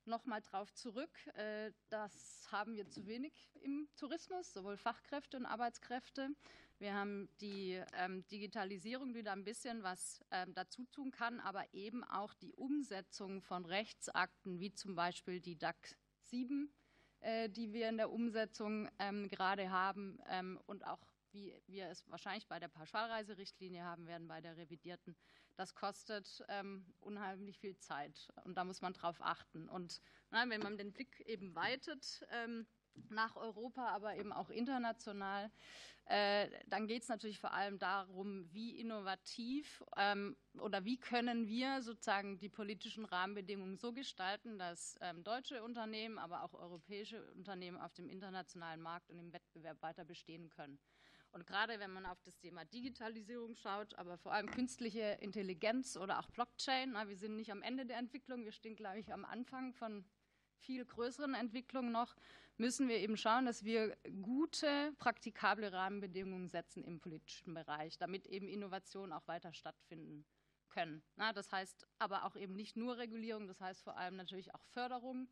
nochmal 0.08 0.42
drauf 0.42 0.74
zurück. 0.74 1.12
Äh, 1.36 1.72
das 1.90 2.48
haben 2.52 2.76
wir 2.76 2.90
zu 2.90 3.06
wenig 3.06 3.52
im 3.62 3.88
Tourismus, 3.96 4.54
sowohl 4.54 4.78
Fachkräfte 4.78 5.38
und 5.38 5.46
Arbeitskräfte. 5.46 6.30
Wir 6.80 6.94
haben 6.94 7.28
die 7.42 7.82
ähm, 7.94 8.26
Digitalisierung, 8.28 9.14
die 9.14 9.24
da 9.24 9.34
ein 9.34 9.44
bisschen 9.44 9.84
was 9.84 10.24
ähm, 10.32 10.54
dazu 10.54 10.86
tun 10.86 11.12
kann, 11.12 11.40
aber 11.40 11.66
eben 11.74 12.04
auch 12.04 12.34
die 12.36 12.54
Umsetzung 12.54 13.42
von 13.42 13.66
Rechtsakten, 13.66 14.60
wie 14.60 14.74
zum 14.74 14.96
Beispiel 14.96 15.40
die 15.40 15.58
DAC 15.58 15.96
7, 16.22 16.72
äh, 17.20 17.50
die 17.50 17.74
wir 17.74 17.90
in 17.90 17.98
der 17.98 18.12
Umsetzung 18.12 18.90
ähm, 19.00 19.28
gerade 19.28 19.72
haben 19.72 20.20
und 20.68 20.86
auch 20.86 21.02
wie 21.32 21.54
wir 21.68 21.90
es 21.90 22.08
wahrscheinlich 22.10 22.48
bei 22.48 22.60
der 22.60 22.68
Pauschalreiserichtlinie 22.68 23.84
haben 23.84 24.08
werden, 24.08 24.28
bei 24.28 24.42
der 24.42 24.58
revidierten. 24.58 25.16
Das 25.58 25.76
kostet 25.76 26.44
ähm, 26.50 26.86
unheimlich 27.00 27.60
viel 27.60 27.78
Zeit 27.78 28.30
und 28.46 28.56
da 28.56 28.64
muss 28.64 28.82
man 28.82 28.94
drauf 28.94 29.18
achten. 29.22 29.68
Und 29.68 30.02
na, 30.30 30.48
wenn 30.50 30.62
man 30.62 30.78
den 30.78 30.94
Blick 30.94 31.20
eben 31.22 31.56
weitet, 31.56 32.26
ähm, 32.32 32.68
nach 33.10 33.36
Europa, 33.36 33.88
aber 33.88 34.16
eben 34.16 34.34
auch 34.34 34.50
international. 34.50 35.52
Äh, 36.06 36.50
dann 36.68 36.88
geht 36.88 37.04
es 37.04 37.10
natürlich 37.10 37.40
vor 37.40 37.54
allem 37.54 37.80
darum, 37.80 38.48
wie 38.54 38.80
innovativ 38.80 39.84
ähm, 39.98 40.38
oder 40.58 40.86
wie 40.86 40.98
können 40.98 41.48
wir 41.48 41.82
sozusagen 41.82 42.40
die 42.40 42.48
politischen 42.48 43.04
Rahmenbedingungen 43.04 43.78
so 43.78 43.92
gestalten, 43.92 44.58
dass 44.58 44.98
ähm, 45.02 45.24
deutsche 45.24 45.62
Unternehmen, 45.64 46.18
aber 46.18 46.44
auch 46.44 46.54
europäische 46.54 47.30
Unternehmen 47.34 47.78
auf 47.78 47.94
dem 47.94 48.08
internationalen 48.08 48.82
Markt 48.82 49.10
und 49.10 49.20
im 49.20 49.34
Wettbewerb 49.34 49.82
weiter 49.82 50.06
bestehen 50.06 50.50
können. 50.50 50.80
Und 51.32 51.46
gerade 51.46 51.80
wenn 51.80 51.92
man 51.92 52.06
auf 52.06 52.22
das 52.24 52.38
Thema 52.38 52.66
Digitalisierung 52.66 53.56
schaut, 53.56 53.94
aber 53.96 54.18
vor 54.18 54.34
allem 54.34 54.50
künstliche 54.50 55.18
Intelligenz 55.22 55.98
oder 55.98 56.20
auch 56.20 56.30
Blockchain, 56.32 56.92
na, 56.94 57.08
wir 57.08 57.18
sind 57.18 57.36
nicht 57.36 57.52
am 57.52 57.62
Ende 57.62 57.86
der 57.86 57.98
Entwicklung, 57.98 58.46
wir 58.46 58.52
stehen, 58.52 58.76
glaube 58.76 59.00
ich, 59.00 59.14
am 59.14 59.26
Anfang 59.26 59.74
von 59.74 60.06
viel 60.60 60.86
größeren 60.86 61.36
Entwicklungen 61.36 61.92
noch, 61.92 62.16
müssen 62.58 62.88
wir 62.88 62.98
eben 62.98 63.18
schauen, 63.18 63.46
dass 63.46 63.64
wir 63.64 63.96
gute, 64.22 64.94
praktikable 64.98 65.72
Rahmenbedingungen 65.72 66.50
setzen 66.50 66.84
im 66.84 67.00
politischen 67.00 67.54
Bereich, 67.54 67.98
damit 67.98 68.26
eben 68.26 68.48
Innovationen 68.48 69.14
auch 69.14 69.28
weiter 69.28 69.54
stattfinden 69.54 70.26
können. 70.70 71.04
Na, 71.16 71.34
das 71.34 71.52
heißt 71.52 71.88
aber 72.00 72.26
auch 72.26 72.36
eben 72.36 72.56
nicht 72.56 72.76
nur 72.76 72.98
Regulierung, 72.98 73.48
das 73.48 73.62
heißt 73.62 73.84
vor 73.84 73.98
allem 73.98 74.16
natürlich 74.16 74.54
auch 74.54 74.64
Förderung. 74.72 75.28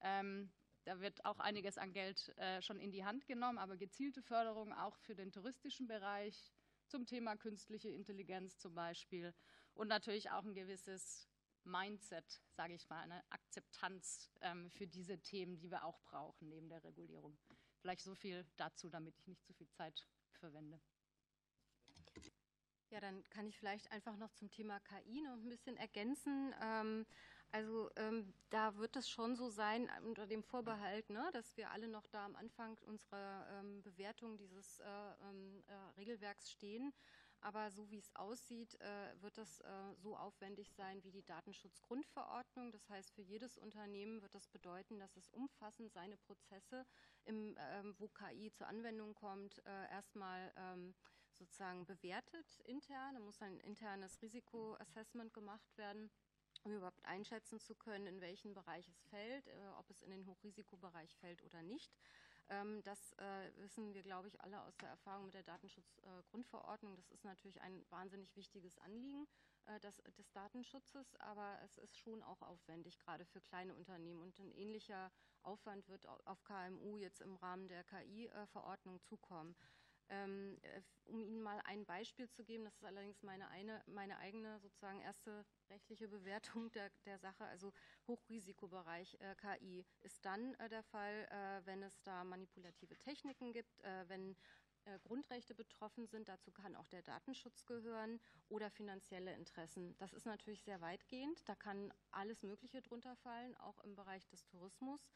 Ähm, 0.00 0.50
da 0.84 1.00
wird 1.00 1.24
auch 1.24 1.38
einiges 1.38 1.78
an 1.78 1.92
Geld 1.92 2.36
äh, 2.38 2.60
schon 2.62 2.80
in 2.80 2.90
die 2.90 3.04
Hand 3.04 3.26
genommen, 3.26 3.58
aber 3.58 3.76
gezielte 3.76 4.22
Förderung 4.22 4.72
auch 4.72 4.96
für 4.98 5.14
den 5.14 5.32
touristischen 5.32 5.86
Bereich 5.86 6.52
zum 6.86 7.06
Thema 7.06 7.36
künstliche 7.36 7.88
Intelligenz 7.88 8.58
zum 8.58 8.74
Beispiel 8.74 9.34
und 9.74 9.88
natürlich 9.88 10.30
auch 10.30 10.44
ein 10.44 10.54
gewisses 10.54 11.28
Mindset, 11.64 12.42
sage 12.50 12.74
ich 12.74 12.88
mal, 12.88 13.00
eine 13.00 13.22
Akzeptanz 13.30 14.30
ähm, 14.40 14.70
für 14.70 14.86
diese 14.86 15.18
Themen, 15.20 15.58
die 15.58 15.70
wir 15.70 15.84
auch 15.84 16.00
brauchen 16.02 16.48
neben 16.48 16.68
der 16.68 16.82
Regulierung. 16.82 17.38
Vielleicht 17.78 18.02
so 18.02 18.14
viel 18.14 18.44
dazu, 18.56 18.88
damit 18.88 19.16
ich 19.16 19.26
nicht 19.26 19.44
zu 19.44 19.52
viel 19.52 19.68
Zeit 19.70 20.06
verwende. 20.32 20.80
Ja, 22.90 23.00
dann 23.00 23.26
kann 23.30 23.46
ich 23.46 23.56
vielleicht 23.56 23.90
einfach 23.90 24.16
noch 24.16 24.32
zum 24.32 24.50
Thema 24.50 24.78
KI 24.80 25.22
noch 25.22 25.32
ein 25.32 25.48
bisschen 25.48 25.78
ergänzen. 25.78 26.54
Ähm, 26.60 27.06
also 27.52 27.90
ähm, 27.96 28.32
da 28.48 28.76
wird 28.78 28.96
es 28.96 29.10
schon 29.10 29.36
so 29.36 29.50
sein, 29.50 29.90
unter 30.04 30.26
dem 30.26 30.42
Vorbehalt, 30.42 31.10
ne, 31.10 31.28
dass 31.34 31.54
wir 31.58 31.70
alle 31.70 31.86
noch 31.86 32.06
da 32.06 32.24
am 32.24 32.34
Anfang 32.34 32.78
unserer 32.86 33.46
ähm, 33.50 33.82
Bewertung 33.82 34.38
dieses 34.38 34.80
äh, 34.80 34.84
ähm, 35.28 35.62
äh, 35.66 35.74
Regelwerks 35.98 36.50
stehen. 36.50 36.94
Aber 37.42 37.70
so 37.70 37.90
wie 37.90 37.98
es 37.98 38.14
aussieht, 38.14 38.80
äh, 38.80 39.20
wird 39.20 39.36
das 39.36 39.60
äh, 39.60 39.94
so 39.96 40.16
aufwendig 40.16 40.72
sein 40.72 41.02
wie 41.04 41.10
die 41.10 41.24
Datenschutzgrundverordnung. 41.24 42.70
Das 42.70 42.88
heißt, 42.88 43.12
für 43.12 43.22
jedes 43.22 43.58
Unternehmen 43.58 44.22
wird 44.22 44.34
das 44.34 44.46
bedeuten, 44.46 44.98
dass 44.98 45.16
es 45.16 45.28
umfassend 45.30 45.92
seine 45.92 46.16
Prozesse, 46.16 46.86
im, 47.24 47.56
ähm, 47.58 47.94
wo 47.98 48.08
KI 48.08 48.50
zur 48.52 48.68
Anwendung 48.68 49.14
kommt, 49.14 49.58
äh, 49.66 49.90
erstmal 49.90 50.52
ähm, 50.56 50.94
sozusagen 51.32 51.84
bewertet 51.84 52.60
intern. 52.64 53.14
Da 53.14 53.20
muss 53.20 53.42
ein 53.42 53.58
internes 53.60 54.22
Risikoassessment 54.22 55.34
gemacht 55.34 55.76
werden 55.76 56.10
um 56.64 56.72
überhaupt 56.72 57.04
einschätzen 57.04 57.60
zu 57.60 57.74
können, 57.74 58.06
in 58.06 58.20
welchen 58.20 58.54
Bereich 58.54 58.88
es 58.88 59.02
fällt, 59.04 59.48
ob 59.78 59.90
es 59.90 60.02
in 60.02 60.10
den 60.10 60.26
Hochrisikobereich 60.26 61.16
fällt 61.16 61.42
oder 61.42 61.62
nicht. 61.62 61.92
Ähm, 62.48 62.82
das 62.82 63.12
äh, 63.14 63.50
wissen 63.56 63.94
wir, 63.94 64.02
glaube 64.02 64.28
ich, 64.28 64.40
alle 64.40 64.60
aus 64.62 64.76
der 64.78 64.90
Erfahrung 64.90 65.26
mit 65.26 65.34
der 65.34 65.42
Datenschutzgrundverordnung. 65.42 66.96
Das 66.96 67.10
ist 67.10 67.24
natürlich 67.24 67.60
ein 67.60 67.84
wahnsinnig 67.90 68.34
wichtiges 68.36 68.78
Anliegen 68.78 69.26
äh, 69.66 69.80
des, 69.80 70.02
des 70.18 70.30
Datenschutzes, 70.32 71.16
aber 71.16 71.58
es 71.64 71.78
ist 71.78 71.96
schon 71.96 72.22
auch 72.22 72.42
aufwendig, 72.42 72.98
gerade 72.98 73.24
für 73.24 73.40
kleine 73.40 73.74
Unternehmen. 73.74 74.22
Und 74.22 74.38
ein 74.38 74.52
ähnlicher 74.52 75.10
Aufwand 75.42 75.88
wird 75.88 76.06
auf 76.06 76.44
KMU 76.44 76.96
jetzt 76.96 77.20
im 77.20 77.36
Rahmen 77.36 77.68
der 77.68 77.84
KI-Verordnung 77.84 79.00
zukommen. 79.02 79.56
Ähm, 80.08 80.58
äh, 80.62 80.82
um 81.04 81.22
Ihnen 81.22 81.42
mal 81.42 81.60
ein 81.64 81.84
Beispiel 81.84 82.28
zu 82.28 82.44
geben, 82.44 82.64
das 82.64 82.74
ist 82.76 82.84
allerdings 82.84 83.22
meine, 83.22 83.48
eine, 83.48 83.82
meine 83.86 84.18
eigene 84.18 84.58
sozusagen 84.60 85.00
erste 85.00 85.44
rechtliche 85.70 86.08
Bewertung 86.08 86.70
der, 86.72 86.90
der 87.04 87.18
Sache, 87.18 87.44
also 87.44 87.72
Hochrisikobereich 88.06 89.16
äh, 89.20 89.34
KI 89.36 89.84
ist 90.00 90.24
dann 90.24 90.54
äh, 90.54 90.68
der 90.68 90.82
Fall, 90.82 91.26
äh, 91.30 91.66
wenn 91.66 91.82
es 91.82 92.02
da 92.02 92.24
manipulative 92.24 92.96
Techniken 92.98 93.52
gibt, 93.52 93.80
äh, 93.80 94.08
wenn 94.08 94.36
äh, 94.84 94.98
Grundrechte 95.00 95.54
betroffen 95.54 96.06
sind, 96.06 96.28
dazu 96.28 96.50
kann 96.50 96.74
auch 96.74 96.88
der 96.88 97.02
Datenschutz 97.02 97.64
gehören 97.66 98.20
oder 98.48 98.70
finanzielle 98.70 99.32
Interessen. 99.34 99.96
Das 99.98 100.12
ist 100.12 100.26
natürlich 100.26 100.62
sehr 100.62 100.80
weitgehend, 100.80 101.48
da 101.48 101.54
kann 101.54 101.92
alles 102.10 102.42
Mögliche 102.42 102.82
drunter 102.82 103.14
fallen, 103.16 103.56
auch 103.58 103.78
im 103.80 103.94
Bereich 103.94 104.26
des 104.28 104.44
Tourismus. 104.46 105.12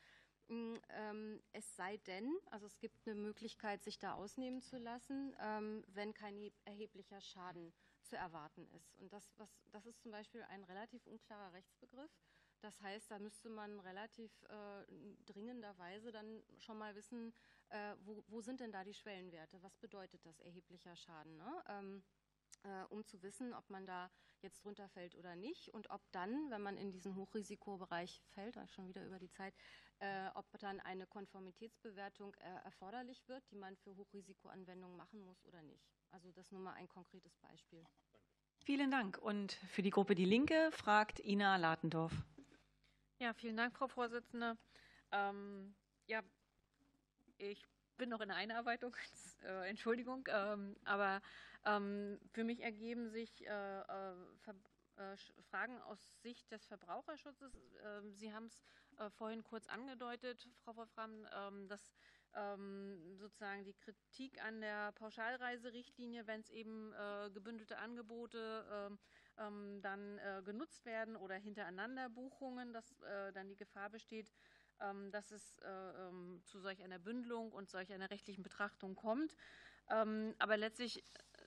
Mm, 0.48 0.74
ähm, 0.90 1.42
es 1.52 1.76
sei 1.76 1.96
denn, 1.98 2.32
also 2.50 2.66
es 2.66 2.78
gibt 2.78 3.06
eine 3.06 3.16
Möglichkeit, 3.16 3.82
sich 3.82 3.98
da 3.98 4.14
ausnehmen 4.14 4.62
zu 4.62 4.78
lassen, 4.78 5.34
ähm, 5.40 5.84
wenn 5.88 6.14
kein 6.14 6.52
erheblicher 6.64 7.20
Schaden 7.20 7.72
zu 8.02 8.16
erwarten 8.16 8.68
ist. 8.76 8.96
Und 8.98 9.12
das, 9.12 9.32
was, 9.38 9.50
das 9.72 9.86
ist 9.86 10.00
zum 10.00 10.12
Beispiel 10.12 10.42
ein 10.44 10.62
relativ 10.64 11.06
unklarer 11.06 11.52
Rechtsbegriff. 11.52 12.10
Das 12.60 12.80
heißt, 12.80 13.10
da 13.10 13.18
müsste 13.18 13.48
man 13.48 13.80
relativ 13.80 14.30
äh, 14.44 14.84
dringenderweise 15.26 16.12
dann 16.12 16.42
schon 16.58 16.78
mal 16.78 16.94
wissen, 16.94 17.34
äh, 17.68 17.94
wo, 18.04 18.24
wo, 18.28 18.40
sind 18.40 18.60
denn 18.60 18.72
da 18.72 18.84
die 18.84 18.94
Schwellenwerte? 18.94 19.62
Was 19.62 19.76
bedeutet 19.76 20.24
das 20.24 20.40
erheblicher 20.40 20.96
Schaden? 20.96 21.36
Ne? 21.36 21.64
Ähm, 21.68 22.02
äh, 22.62 22.84
um 22.88 23.04
zu 23.04 23.22
wissen, 23.22 23.52
ob 23.52 23.68
man 23.68 23.84
da 23.84 24.10
jetzt 24.42 24.64
drunter 24.64 24.88
fällt 24.88 25.14
oder 25.16 25.34
nicht 25.34 25.68
und 25.70 25.90
ob 25.90 26.00
dann, 26.12 26.50
wenn 26.50 26.62
man 26.62 26.76
in 26.76 26.92
diesen 26.92 27.16
Hochrisikobereich 27.16 28.22
fällt, 28.28 28.58
schon 28.70 28.88
wieder 28.88 29.04
über 29.04 29.18
die 29.18 29.30
Zeit, 29.30 29.54
äh, 30.00 30.28
ob 30.34 30.46
dann 30.58 30.80
eine 30.80 31.06
Konformitätsbewertung 31.06 32.34
äh, 32.34 32.64
erforderlich 32.64 33.26
wird, 33.28 33.42
die 33.50 33.56
man 33.56 33.76
für 33.76 33.96
Hochrisikoanwendungen 33.96 34.96
machen 34.96 35.24
muss 35.24 35.44
oder 35.44 35.62
nicht. 35.62 35.84
Also 36.10 36.30
das 36.32 36.50
nur 36.52 36.60
mal 36.60 36.74
ein 36.74 36.88
konkretes 36.88 37.36
Beispiel. 37.38 37.84
Vielen 38.64 38.90
Dank. 38.90 39.18
Und 39.18 39.52
für 39.52 39.82
die 39.82 39.90
Gruppe 39.90 40.14
Die 40.14 40.24
Linke 40.24 40.70
fragt 40.72 41.20
Ina 41.20 41.56
Latendorf. 41.56 42.12
Ja, 43.18 43.32
vielen 43.32 43.56
Dank, 43.56 43.74
Frau 43.76 43.88
Vorsitzende. 43.88 44.58
Ähm, 45.12 45.74
ja, 46.06 46.22
ich 47.38 47.62
bin 47.96 48.08
noch 48.10 48.20
in 48.20 48.28
der 48.28 48.36
Einarbeitung, 48.36 48.94
äh, 49.44 49.68
Entschuldigung, 49.68 50.28
ähm, 50.28 50.76
aber 50.84 51.22
ähm, 51.64 52.18
für 52.32 52.44
mich 52.44 52.62
ergeben 52.62 53.08
sich 53.08 53.46
äh, 53.46 53.80
äh, 53.80 54.12
äh 54.96 55.16
Fragen 55.50 55.80
aus 55.82 55.98
Sicht 56.22 56.50
des 56.50 56.66
Verbraucherschutzes. 56.66 57.52
Ähm, 57.84 58.12
Sie 58.14 58.32
haben 58.32 58.46
es 58.46 58.60
äh, 58.98 59.10
vorhin 59.10 59.42
kurz 59.44 59.66
angedeutet, 59.66 60.48
Frau 60.64 60.76
Wolfram, 60.76 61.26
ähm, 61.34 61.68
dass 61.68 61.92
ähm, 62.34 63.16
sozusagen 63.16 63.64
die 63.64 63.74
Kritik 63.74 64.42
an 64.42 64.60
der 64.60 64.92
Pauschalreiserichtlinie, 64.92 66.26
wenn 66.26 66.40
es 66.40 66.50
eben 66.50 66.92
äh, 66.92 67.30
gebündelte 67.30 67.78
Angebote 67.78 68.64
ähm, 69.38 69.80
dann 69.82 70.18
genutzt 70.46 70.86
werden 70.86 71.14
oder 71.14 71.34
hintereinander 71.34 72.08
Buchungen, 72.08 72.72
dass 72.72 72.96
dann 73.34 73.50
die 73.50 73.56
Gefahr 73.56 73.90
besteht, 73.90 74.32
dass 75.10 75.30
es 75.30 75.58
äh, 75.58 76.42
zu 76.46 76.58
solch 76.58 76.82
einer 76.82 76.98
Bündelung 76.98 77.52
und 77.52 77.68
solch 77.68 77.92
einer 77.92 78.08
rechtlichen 78.08 78.42
Betrachtung 78.42 78.94
kommt. 78.94 79.36
Aber 79.88 80.56
letztlich 80.56 81.04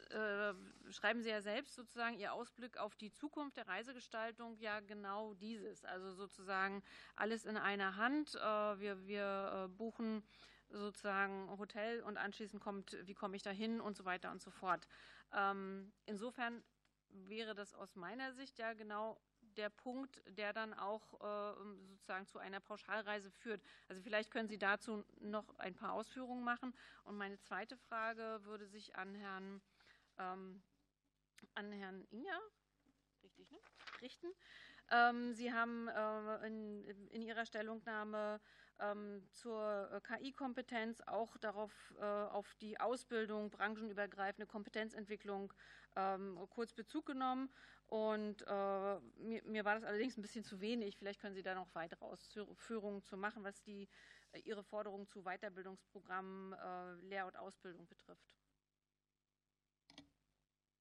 äh, 0.10 0.54
schreiben 0.92 1.22
Sie 1.22 1.30
ja 1.30 1.42
selbst 1.42 1.76
sozusagen 1.76 2.18
Ihr 2.18 2.34
Ausblick 2.34 2.78
auf 2.78 2.96
die 2.96 3.12
Zukunft 3.12 3.58
der 3.58 3.68
Reisegestaltung 3.68 4.58
ja 4.58 4.80
genau 4.80 5.34
dieses. 5.36 5.86
Also 5.86 6.14
sozusagen 6.14 6.84
alles 7.16 7.46
in 7.46 7.58
einer 7.58 7.96
Hand. 7.96 8.36
Äh, 8.36 8.40
wir, 8.80 9.06
wir 9.06 9.66
äh, 9.66 9.68
buchen 9.70 10.24
sozusagen 10.70 11.50
Hotel 11.58 12.02
und 12.04 12.18
anschließend 12.18 12.62
kommt, 12.62 12.98
wie 13.04 13.14
komme 13.14 13.36
ich 13.36 13.44
da 13.44 13.52
hin 13.52 13.82
und 13.82 13.98
so 13.98 14.06
weiter 14.06 14.32
und 14.32 14.42
so 14.42 14.52
fort. 14.52 14.88
Ähm, 15.34 15.92
insofern 16.06 16.64
wäre 17.10 17.56
das 17.56 17.74
aus 17.74 17.96
meiner 17.96 18.34
Sicht 18.34 18.60
ja 18.60 18.74
genau 18.74 19.20
der 19.58 19.70
Punkt, 19.70 20.22
der 20.38 20.54
dann 20.54 20.74
auch 20.74 21.14
äh, 21.22 21.54
sozusagen 21.88 22.28
zu 22.28 22.40
einer 22.40 22.60
Pauschalreise 22.60 23.32
führt. 23.32 23.62
Also 23.88 24.02
vielleicht 24.02 24.32
können 24.32 24.48
Sie 24.48 24.58
dazu 24.58 25.04
noch 25.20 25.58
ein 25.58 25.76
paar 25.76 25.94
Ausführungen 25.94 26.44
machen. 26.44 26.74
Und 27.04 27.18
meine 27.18 27.40
zweite 27.40 27.78
Frage 27.78 28.40
würde 28.44 28.68
sich 28.68 28.96
an 28.96 29.16
Herrn, 29.16 29.62
ähm, 30.20 30.62
an 31.56 31.72
Herrn 31.72 32.06
Inger 32.12 32.40
richtig, 33.24 33.52
ne? 33.52 33.58
richten. 34.02 34.28
Ähm, 34.92 35.34
Sie 35.34 35.54
haben 35.54 35.88
äh, 35.88 36.48
in, 36.48 36.84
in, 37.12 37.22
Ihrer 37.22 37.46
Stellungnahme 37.46 38.40
ähm, 38.80 39.28
zur 39.34 40.02
KI-Kompetenz 40.04 41.02
auch 41.06 41.38
darauf 41.38 41.72
äh, 42.00 42.04
auf 42.04 42.56
die 42.56 42.80
Ausbildung, 42.80 43.50
branchenübergreifende 43.52 44.48
Kompetenzentwicklung 44.48 45.54
ähm, 45.96 46.40
kurz 46.50 46.74
Bezug 46.74 47.06
genommen. 47.06 47.50
Und 47.88 48.44
äh, 48.48 49.00
mir, 49.18 49.44
mir, 49.46 49.66
war 49.66 49.76
das 49.76 49.84
allerdings 49.84 50.18
ein 50.18 50.22
bisschen 50.22 50.44
zu 50.44 50.62
wenig. 50.62 50.98
Vielleicht 50.98 51.20
können 51.20 51.36
Sie 51.36 51.44
da 51.44 51.56
noch 51.56 51.74
weitere 51.74 52.06
Ausführungen 52.06 53.04
zu 53.04 53.18
machen, 53.18 53.44
was 53.44 53.62
die, 53.62 53.88
äh, 54.32 54.40
Ihre 54.40 54.64
Forderungen 54.64 55.08
zu 55.08 55.24
Weiterbildungsprogrammen, 55.24 56.54
äh, 56.54 56.94
Lehr- 57.08 57.28
und 57.28 57.36
Ausbildung 57.36 57.88
betrifft. 57.88 58.32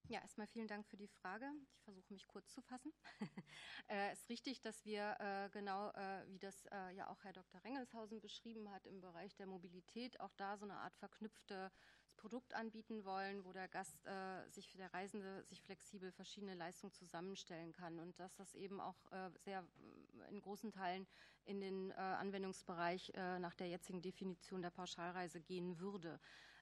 Ja, 0.09 0.21
erstmal 0.21 0.47
vielen 0.47 0.67
Dank 0.67 0.87
für 0.87 0.97
die 0.97 1.07
Frage. 1.07 1.45
Ich 1.75 1.83
versuche 1.83 2.11
mich 2.11 2.27
kurz 2.27 2.51
zu 2.51 2.63
fassen. 2.63 2.91
äh, 3.89 4.09
es 4.11 4.21
ist 4.21 4.29
richtig, 4.29 4.59
dass 4.59 4.83
wir 4.83 5.15
äh, 5.19 5.49
genau, 5.51 5.91
äh, 5.91 6.25
wie 6.29 6.39
das 6.39 6.67
ja 6.95 7.07
auch 7.09 7.23
Herr 7.23 7.33
Dr. 7.33 7.63
Rengelshausen 7.63 8.19
beschrieben 8.19 8.71
hat, 8.71 8.87
im 8.87 9.01
Bereich 9.01 9.35
der 9.35 9.45
Mobilität 9.45 10.19
auch 10.19 10.33
da 10.33 10.57
so 10.57 10.65
eine 10.65 10.77
Art 10.77 10.95
verknüpfte 10.95 11.71
Produkt 12.17 12.55
anbieten 12.55 13.05
wollen, 13.05 13.45
wo 13.45 13.53
der 13.53 13.67
Gast 13.69 14.03
sich, 14.49 14.73
der 14.73 14.93
Reisende 14.93 15.45
sich 15.45 15.61
flexibel 15.61 16.11
verschiedene 16.11 16.53
Leistungen 16.53 16.91
zusammenstellen 16.91 17.71
kann 17.71 17.97
und 17.97 18.19
dass 18.19 18.35
das 18.35 18.55
eben 18.55 18.81
auch 18.81 18.97
sehr 19.37 19.65
in 20.29 20.41
großen 20.41 20.71
Teilen 20.73 21.07
in 21.45 21.61
den 21.61 21.93
Anwendungsbereich 21.93 23.13
nach 23.15 23.55
der 23.55 23.69
jetzigen 23.69 24.01
Definition 24.01 24.61
der 24.61 24.69
Pauschalreise 24.71 25.39
gehen 25.39 25.79
würde. 25.79 26.19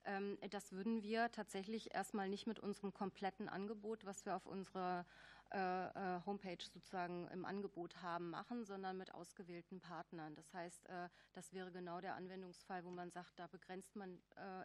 Ähm, 0.07 0.37
das 0.49 0.71
würden 0.71 1.03
wir 1.03 1.31
tatsächlich 1.31 1.93
erstmal 1.93 2.29
nicht 2.29 2.47
mit 2.47 2.59
unserem 2.59 2.93
kompletten 2.93 3.49
Angebot, 3.49 4.05
was 4.05 4.25
wir 4.25 4.35
auf 4.35 4.47
unserer 4.47 5.05
äh, 5.53 5.57
äh, 5.57 6.21
Homepage 6.25 6.57
sozusagen 6.61 7.27
im 7.29 7.45
Angebot 7.45 8.01
haben, 8.01 8.29
machen, 8.29 8.65
sondern 8.65 8.97
mit 8.97 9.13
ausgewählten 9.13 9.79
Partnern. 9.79 10.35
Das 10.35 10.53
heißt, 10.53 10.87
äh, 10.87 11.07
das 11.33 11.53
wäre 11.53 11.71
genau 11.71 12.01
der 12.01 12.15
Anwendungsfall, 12.15 12.83
wo 12.83 12.89
man 12.89 13.11
sagt, 13.11 13.37
da 13.37 13.47
begrenzt 13.47 13.95
man 13.95 14.19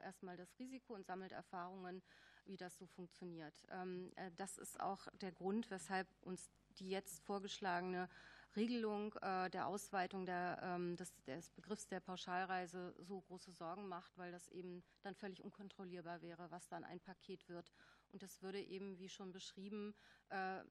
erstmal 0.05 0.37
das 0.37 0.59
Risiko 0.59 0.95
und 0.95 1.07
sammelt 1.07 1.33
Erfahrungen, 1.33 2.03
wie 2.47 2.57
das 2.57 2.77
so 2.79 2.87
funktioniert. 2.87 3.55
Ähm, 3.71 4.13
das 4.37 4.59
ist 4.59 4.81
auch 4.81 5.07
der 5.21 5.33
Grund, 5.33 5.71
weshalb 5.71 6.09
uns 6.23 6.51
die 6.79 6.91
jetzt 6.91 7.23
vorgeschlagene 7.25 8.09
Regelung 8.57 9.15
äh, 9.23 9.49
der 9.51 9.67
Ausweitung 9.67 10.27
der, 10.27 10.59
ähm, 10.63 10.97
des, 10.97 11.15
des, 11.25 11.51
Begriffs 11.51 11.87
der 11.87 12.01
Pauschalreise 12.01 12.95
so 12.99 13.21
große 13.21 13.53
Sorgen 13.53 13.89
macht, 13.89 14.17
weil 14.19 14.33
das 14.33 14.49
eben 14.49 14.83
dann 15.03 15.15
völlig 15.15 15.43
unkontrollierbar 15.43 16.23
wäre, 16.23 16.51
was 16.51 16.69
dann 16.69 16.85
ein 16.85 17.01
Paket 17.01 17.49
wird. 17.49 17.73
Und 18.13 18.23
das 18.23 18.43
würde 18.43 18.61
eben, 18.61 18.99
wie 18.99 19.09
schon 19.09 19.33
beschrieben, 19.33 19.95
äh, 20.31 20.61
äh 20.61 20.65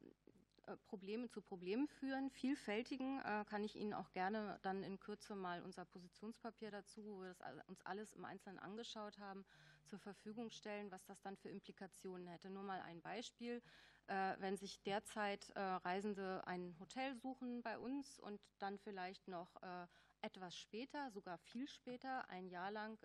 Probleme 0.86 1.28
zu 1.28 1.42
Problemen 1.42 1.88
führen, 1.88 2.30
vielfältigen, 2.30 3.20
äh, 3.20 3.44
kann 3.50 3.64
ich 3.64 3.76
Ihnen 3.76 3.94
auch 3.94 4.12
gerne 4.12 4.60
dann 4.62 4.84
in 4.84 5.00
Kürze 5.00 5.36
mal 5.36 5.64
unser 5.64 5.86
Positionspapier 5.86 6.70
dazu, 6.70 7.04
wo 7.06 7.22
wir 7.22 7.30
das 7.30 7.42
uns 7.68 7.82
alles 7.82 8.14
im 8.14 8.26
Einzelnen 8.26 8.60
angeschaut 8.60 9.18
haben, 9.18 9.44
zur 9.86 10.00
Verfügung 10.00 10.52
stellen, 10.52 10.92
was 10.92 11.04
das 11.06 11.20
dann 11.22 11.36
für 11.36 11.50
Implikationen 11.50 12.28
hätte. 12.28 12.50
Nur 12.50 12.64
mal 12.64 12.82
ein 12.82 13.02
Beispiel. 13.02 13.62
Äh, 14.08 14.36
wenn 14.40 14.58
sich 14.58 14.82
derzeit 14.84 15.50
äh, 15.52 15.60
Reisende 15.60 16.46
ein 16.46 16.76
Hotel 16.80 17.16
suchen 17.16 17.62
bei 17.62 17.78
uns 17.78 18.20
und 18.20 18.42
dann 18.60 18.78
vielleicht 18.78 19.28
noch 19.28 19.56
äh, 19.62 19.88
etwas 20.22 20.58
später, 20.58 21.10
sogar 21.12 21.38
viel 21.38 21.68
später, 21.68 22.30
ein 22.30 22.48
Jahr 22.48 22.70
lang, 22.70 23.00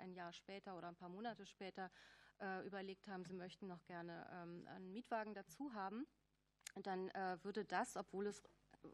ein 0.00 0.12
Jahr 0.12 0.32
später 0.32 0.76
oder 0.76 0.88
ein 0.88 0.96
paar 0.96 1.08
Monate 1.08 1.46
später 1.46 1.88
überlegt 2.66 3.06
haben, 3.06 3.24
sie 3.24 3.34
möchten 3.34 3.68
noch 3.68 3.84
gerne 3.84 4.28
ähm, 4.32 4.66
einen 4.66 4.92
Mietwagen 4.92 5.34
dazu 5.34 5.72
haben, 5.72 6.04
dann 6.82 7.12
würde 7.44 7.64
das, 7.64 7.96
obwohl 7.96 8.26
es 8.26 8.42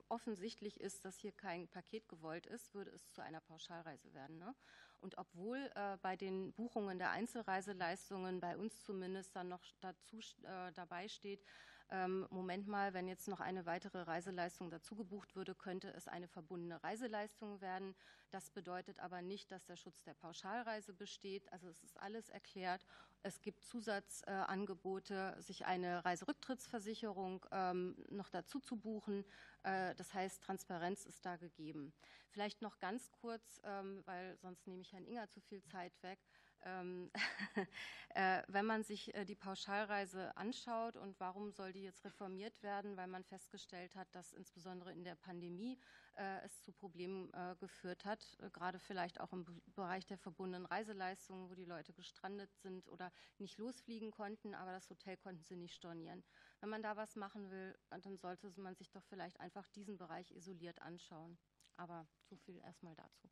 offensichtlich 0.08 0.80
ist, 0.80 1.04
dass 1.04 1.18
hier 1.18 1.32
kein 1.32 1.68
Paket 1.68 2.08
gewollt 2.08 2.46
ist, 2.46 2.74
würde 2.74 2.90
es 2.90 3.10
zu 3.10 3.22
einer 3.22 3.40
Pauschalreise 3.40 4.12
werden. 4.14 4.38
Ne? 4.38 4.54
Und 5.00 5.18
obwohl 5.18 5.70
äh, 5.74 5.96
bei 6.02 6.16
den 6.16 6.52
Buchungen 6.52 6.98
der 6.98 7.10
Einzelreiseleistungen 7.10 8.40
bei 8.40 8.56
uns 8.56 8.82
zumindest 8.82 9.36
dann 9.36 9.48
noch 9.48 9.62
dazu 9.80 10.18
äh, 10.18 10.72
dabei 10.72 11.08
steht, 11.08 11.44
ähm, 11.90 12.26
Moment 12.30 12.66
mal, 12.66 12.94
wenn 12.94 13.08
jetzt 13.08 13.28
noch 13.28 13.40
eine 13.40 13.66
weitere 13.66 14.02
Reiseleistung 14.02 14.70
dazu 14.70 14.94
gebucht 14.94 15.36
würde, 15.36 15.54
könnte 15.54 15.92
es 15.92 16.08
eine 16.08 16.28
verbundene 16.28 16.82
Reiseleistung 16.82 17.60
werden. 17.60 17.94
Das 18.30 18.50
bedeutet 18.50 18.98
aber 18.98 19.22
nicht, 19.22 19.52
dass 19.52 19.64
der 19.64 19.76
Schutz 19.76 20.02
der 20.02 20.14
Pauschalreise 20.14 20.92
besteht. 20.92 21.52
Also 21.52 21.68
es 21.68 21.82
ist 21.82 22.00
alles 22.00 22.28
erklärt. 22.30 22.84
Es 23.22 23.40
gibt 23.40 23.62
Zusatzangebote, 23.62 25.36
äh, 25.36 25.42
sich 25.42 25.66
eine 25.66 26.04
Reiserücktrittsversicherung 26.04 27.46
ähm, 27.52 27.96
noch 28.10 28.28
dazu 28.30 28.60
zu 28.60 28.76
buchen. 28.76 29.24
Äh, 29.62 29.94
das 29.94 30.12
heißt, 30.12 30.42
Transparenz 30.42 31.06
ist 31.06 31.24
da 31.24 31.36
gegeben. 31.36 31.92
Vielleicht 32.28 32.62
noch 32.62 32.78
ganz 32.78 33.10
kurz, 33.12 33.60
ähm, 33.64 34.02
weil 34.06 34.36
sonst 34.38 34.66
nehme 34.66 34.82
ich 34.82 34.92
Herrn 34.92 35.06
Inger 35.06 35.28
zu 35.28 35.40
viel 35.40 35.62
Zeit 35.62 35.92
weg. 36.02 36.18
Ähm, 36.62 37.10
äh, 38.14 38.42
wenn 38.48 38.64
man 38.64 38.82
sich 38.82 39.14
äh, 39.14 39.24
die 39.24 39.34
Pauschalreise 39.34 40.36
anschaut 40.36 40.96
und 40.96 41.18
warum 41.20 41.50
soll 41.50 41.72
die 41.72 41.82
jetzt 41.82 42.04
reformiert 42.04 42.62
werden, 42.62 42.96
weil 42.96 43.06
man 43.06 43.24
festgestellt 43.24 43.94
hat, 43.96 44.08
dass 44.14 44.32
insbesondere 44.32 44.92
in 44.92 45.04
der 45.04 45.14
Pandemie 45.14 45.78
äh, 46.14 46.40
es 46.44 46.62
zu 46.62 46.72
Problemen 46.72 47.30
geführt 47.58 48.04
hat, 48.04 48.38
gerade 48.52 48.78
vielleicht 48.78 49.20
auch 49.20 49.32
im 49.32 49.44
Bereich 49.74 50.06
der 50.06 50.18
verbundenen 50.18 50.66
Reiseleistungen, 50.66 51.50
wo 51.50 51.54
die 51.54 51.64
Leute 51.64 51.92
gestrandet 51.92 52.54
sind 52.56 52.88
oder 52.88 53.12
nicht 53.38 53.58
losfliegen 53.58 54.10
konnten, 54.10 54.54
aber 54.54 54.72
das 54.72 54.88
Hotel 54.90 55.16
konnten 55.16 55.42
sie 55.42 55.56
nicht 55.56 55.74
stornieren. 55.74 56.22
Wenn 56.60 56.68
man 56.68 56.82
da 56.82 56.96
was 56.96 57.16
machen 57.16 57.50
will, 57.50 57.76
dann 57.90 58.16
sollte 58.18 58.52
man 58.56 58.74
sich 58.76 58.90
doch 58.90 59.04
vielleicht 59.04 59.40
einfach 59.40 59.68
diesen 59.68 59.96
Bereich 59.96 60.30
isoliert 60.30 60.80
anschauen. 60.82 61.38
Aber 61.76 62.06
so 62.22 62.36
viel 62.36 62.58
erstmal 62.58 62.94
dazu. 62.94 63.28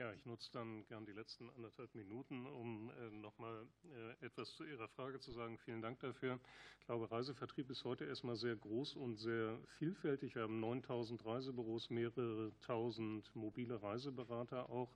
Ja, 0.00 0.10
ich 0.14 0.24
nutze 0.24 0.50
dann 0.52 0.86
gern 0.86 1.04
die 1.04 1.12
letzten 1.12 1.50
anderthalb 1.50 1.94
Minuten, 1.94 2.46
um 2.46 2.88
äh, 2.88 3.10
nochmal 3.10 3.66
äh, 3.84 4.24
etwas 4.24 4.50
zu 4.54 4.64
Ihrer 4.64 4.88
Frage 4.88 5.20
zu 5.20 5.30
sagen. 5.30 5.58
Vielen 5.58 5.82
Dank 5.82 6.00
dafür. 6.00 6.40
Ich 6.78 6.86
glaube, 6.86 7.10
Reisevertrieb 7.10 7.68
ist 7.68 7.84
heute 7.84 8.06
erstmal 8.06 8.36
sehr 8.36 8.56
groß 8.56 8.96
und 8.96 9.16
sehr 9.18 9.58
vielfältig. 9.76 10.36
Wir 10.36 10.44
haben 10.44 10.58
9000 10.58 11.22
Reisebüros, 11.26 11.90
mehrere 11.90 12.50
tausend 12.62 13.30
mobile 13.36 13.82
Reiseberater 13.82 14.70
auch. 14.70 14.90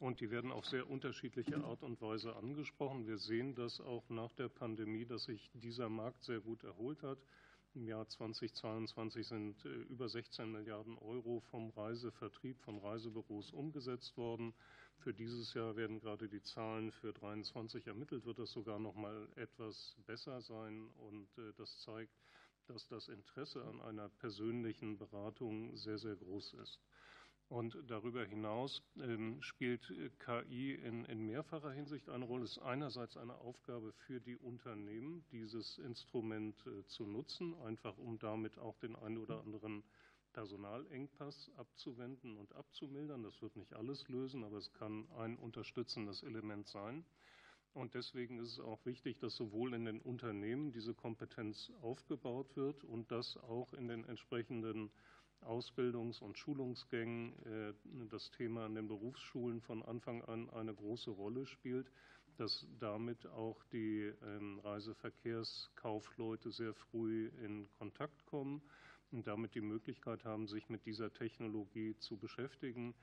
Und 0.00 0.18
die 0.18 0.32
werden 0.32 0.50
auf 0.50 0.66
sehr 0.66 0.90
unterschiedliche 0.90 1.62
Art 1.62 1.84
und 1.84 2.02
Weise 2.02 2.34
angesprochen. 2.34 3.06
Wir 3.06 3.18
sehen 3.18 3.54
das 3.54 3.80
auch 3.80 4.08
nach 4.08 4.32
der 4.32 4.48
Pandemie, 4.48 5.06
dass 5.06 5.26
sich 5.26 5.48
dieser 5.54 5.88
Markt 5.88 6.24
sehr 6.24 6.40
gut 6.40 6.64
erholt 6.64 7.04
hat. 7.04 7.18
Im 7.74 7.86
Jahr 7.86 8.08
2022 8.08 9.28
sind 9.28 9.64
äh, 9.64 9.68
über 9.68 10.08
16 10.08 10.50
Milliarden 10.50 10.98
Euro 10.98 11.38
vom 11.52 11.70
Reisevertrieb, 11.70 12.60
von 12.62 12.78
Reisebüros 12.78 13.52
umgesetzt 13.52 14.16
worden. 14.16 14.54
Für 14.98 15.14
dieses 15.14 15.54
Jahr 15.54 15.76
werden 15.76 16.00
gerade 16.00 16.28
die 16.28 16.42
Zahlen 16.42 16.90
für 16.90 17.14
2023 17.14 17.86
ermittelt, 17.86 18.24
wird 18.24 18.40
das 18.40 18.50
sogar 18.50 18.80
noch 18.80 18.96
mal 18.96 19.28
etwas 19.36 19.94
besser 20.04 20.40
sein. 20.40 20.88
Und 20.96 21.28
äh, 21.38 21.52
das 21.56 21.78
zeigt, 21.78 22.12
dass 22.66 22.88
das 22.88 23.06
Interesse 23.06 23.64
an 23.64 23.80
einer 23.82 24.08
persönlichen 24.08 24.98
Beratung 24.98 25.76
sehr, 25.76 25.98
sehr 25.98 26.16
groß 26.16 26.54
ist. 26.54 26.80
Und 27.50 27.76
darüber 27.88 28.24
hinaus 28.24 28.80
ähm, 29.00 29.42
spielt 29.42 29.90
äh, 29.90 30.08
KI 30.20 30.74
in, 30.74 31.04
in, 31.06 31.26
mehrfacher 31.26 31.72
Hinsicht 31.72 32.08
eine 32.08 32.24
Rolle. 32.24 32.44
Es 32.44 32.52
ist 32.52 32.62
einerseits 32.62 33.16
eine 33.16 33.34
Aufgabe 33.34 33.92
für 34.06 34.20
die 34.20 34.36
Unternehmen, 34.36 35.24
dieses 35.32 35.78
Instrument 35.78 36.64
äh, 36.68 36.86
zu 36.86 37.06
nutzen, 37.06 37.60
einfach 37.62 37.98
um 37.98 38.20
damit 38.20 38.56
auch 38.56 38.78
den 38.78 38.94
einen 38.94 39.18
oder 39.18 39.40
anderen 39.40 39.82
Personalengpass 40.32 41.50
abzuwenden 41.56 42.36
und 42.36 42.54
abzumildern. 42.54 43.24
Das 43.24 43.42
wird 43.42 43.56
nicht 43.56 43.74
alles 43.74 44.06
lösen, 44.06 44.44
aber 44.44 44.58
es 44.58 44.72
kann 44.72 45.10
ein 45.18 45.36
unterstützendes 45.36 46.22
Element 46.22 46.68
sein. 46.68 47.04
Und 47.74 47.94
deswegen 47.94 48.38
ist 48.38 48.52
es 48.52 48.60
auch 48.60 48.84
wichtig, 48.86 49.18
dass 49.18 49.34
sowohl 49.34 49.74
in 49.74 49.86
den 49.86 50.00
Unternehmen 50.00 50.70
diese 50.70 50.94
Kompetenz 50.94 51.72
aufgebaut 51.82 52.54
wird 52.56 52.84
und 52.84 53.10
dass 53.10 53.36
auch 53.38 53.72
in 53.74 53.88
den 53.88 54.04
entsprechenden 54.04 54.92
Ausbildungs- 55.42 56.20
und 56.20 56.38
Schulungsgängen 56.38 57.34
das 58.10 58.30
Thema 58.32 58.66
an 58.66 58.74
den 58.74 58.88
Berufsschulen 58.88 59.60
von 59.60 59.82
Anfang 59.82 60.22
an 60.22 60.50
eine 60.50 60.74
große 60.74 61.10
Rolle 61.10 61.46
spielt, 61.46 61.90
dass 62.36 62.66
damit 62.78 63.26
auch 63.26 63.62
die 63.64 64.12
ähm, 64.22 64.60
Reiseverkehrskaufleute 64.60 66.50
sehr 66.50 66.72
früh 66.72 67.30
in 67.44 67.68
Kontakt 67.78 68.24
kommen 68.26 68.62
und 69.12 69.26
damit 69.26 69.54
die 69.54 69.60
Möglichkeit 69.60 70.24
haben, 70.24 70.46
sich 70.46 70.70
mit 70.70 70.86
dieser 70.86 71.12
Technologie 71.12 71.96
zu 71.98 72.16
beschäftigen, 72.16 72.94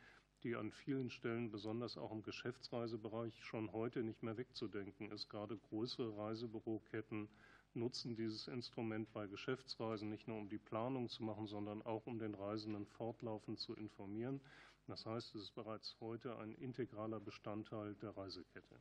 die 0.43 0.55
an 0.55 0.71
vielen 0.71 1.09
Stellen, 1.11 1.51
besonders 1.51 1.97
auch 1.97 2.11
im 2.11 2.23
Geschäftsreisebereich, 2.23 3.43
schon 3.43 3.71
heute 3.71 4.03
nicht 4.03 4.23
mehr 4.23 4.37
wegzudenken 4.37 5.11
ist. 5.11 5.29
Gerade 5.29 5.57
größere 5.57 6.17
Reisebüroketten 6.17 7.29
nutzen 7.75 8.15
dieses 8.15 8.47
Instrument 8.47 9.11
bei 9.11 9.27
Geschäftsreisen 9.27 10.09
nicht 10.09 10.27
nur 10.27 10.37
um 10.37 10.49
die 10.49 10.57
Planung 10.57 11.09
zu 11.09 11.23
machen, 11.23 11.47
sondern 11.47 11.81
auch 11.81 12.05
um 12.05 12.19
den 12.19 12.35
Reisenden 12.35 12.85
fortlaufend 12.85 13.59
zu 13.59 13.75
informieren. 13.75 14.41
Das 14.87 15.05
heißt, 15.05 15.35
es 15.35 15.43
ist 15.43 15.55
bereits 15.55 15.95
heute 15.99 16.37
ein 16.37 16.53
integraler 16.55 17.19
Bestandteil 17.19 17.95
der 17.95 18.15
Reisekette. 18.15 18.79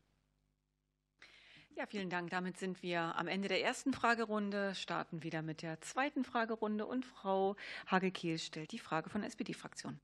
Ja, 1.77 1.85
vielen 1.85 2.09
Dank. 2.09 2.31
Damit 2.31 2.57
sind 2.57 2.83
wir 2.83 3.17
am 3.17 3.29
Ende 3.29 3.49
der 3.49 3.63
ersten 3.63 3.93
Fragerunde, 3.93 4.75
starten 4.75 5.23
wieder 5.23 5.43
mit 5.43 5.61
der 5.61 5.79
zweiten 5.83 6.25
Fragerunde 6.25 6.87
und 6.87 7.05
Frau 7.05 7.55
Hagel-Kehl 7.87 8.39
stellt 8.39 8.73
die 8.73 8.79
Frage 8.79 9.11
von 9.11 9.21
der 9.21 9.29
SPD-Fraktion. 9.29 10.01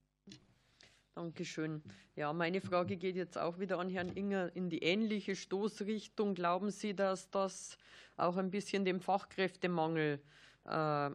Dankeschön. 1.15 1.83
Ja, 2.17 2.33
meine 2.33 2.63
Frage 2.63 2.97
geht 2.97 3.17
jetzt 3.17 3.37
auch 3.37 3.59
wieder 3.59 3.79
an 3.79 3.91
Herrn 3.91 4.09
Inger 4.09 4.51
in 4.57 4.71
die 4.71 4.83
ähnliche 4.83 5.37
Stoßrichtung. 5.37 6.35
Glauben 6.35 6.71
Sie, 6.71 6.95
dass 6.95 7.31
das 7.31 7.77
auch 8.17 8.39
ein 8.39 8.51
bisschen 8.51 8.87
dem 8.87 8.99
Fachkräftemangel 8.99 10.23
äh, 10.65 11.11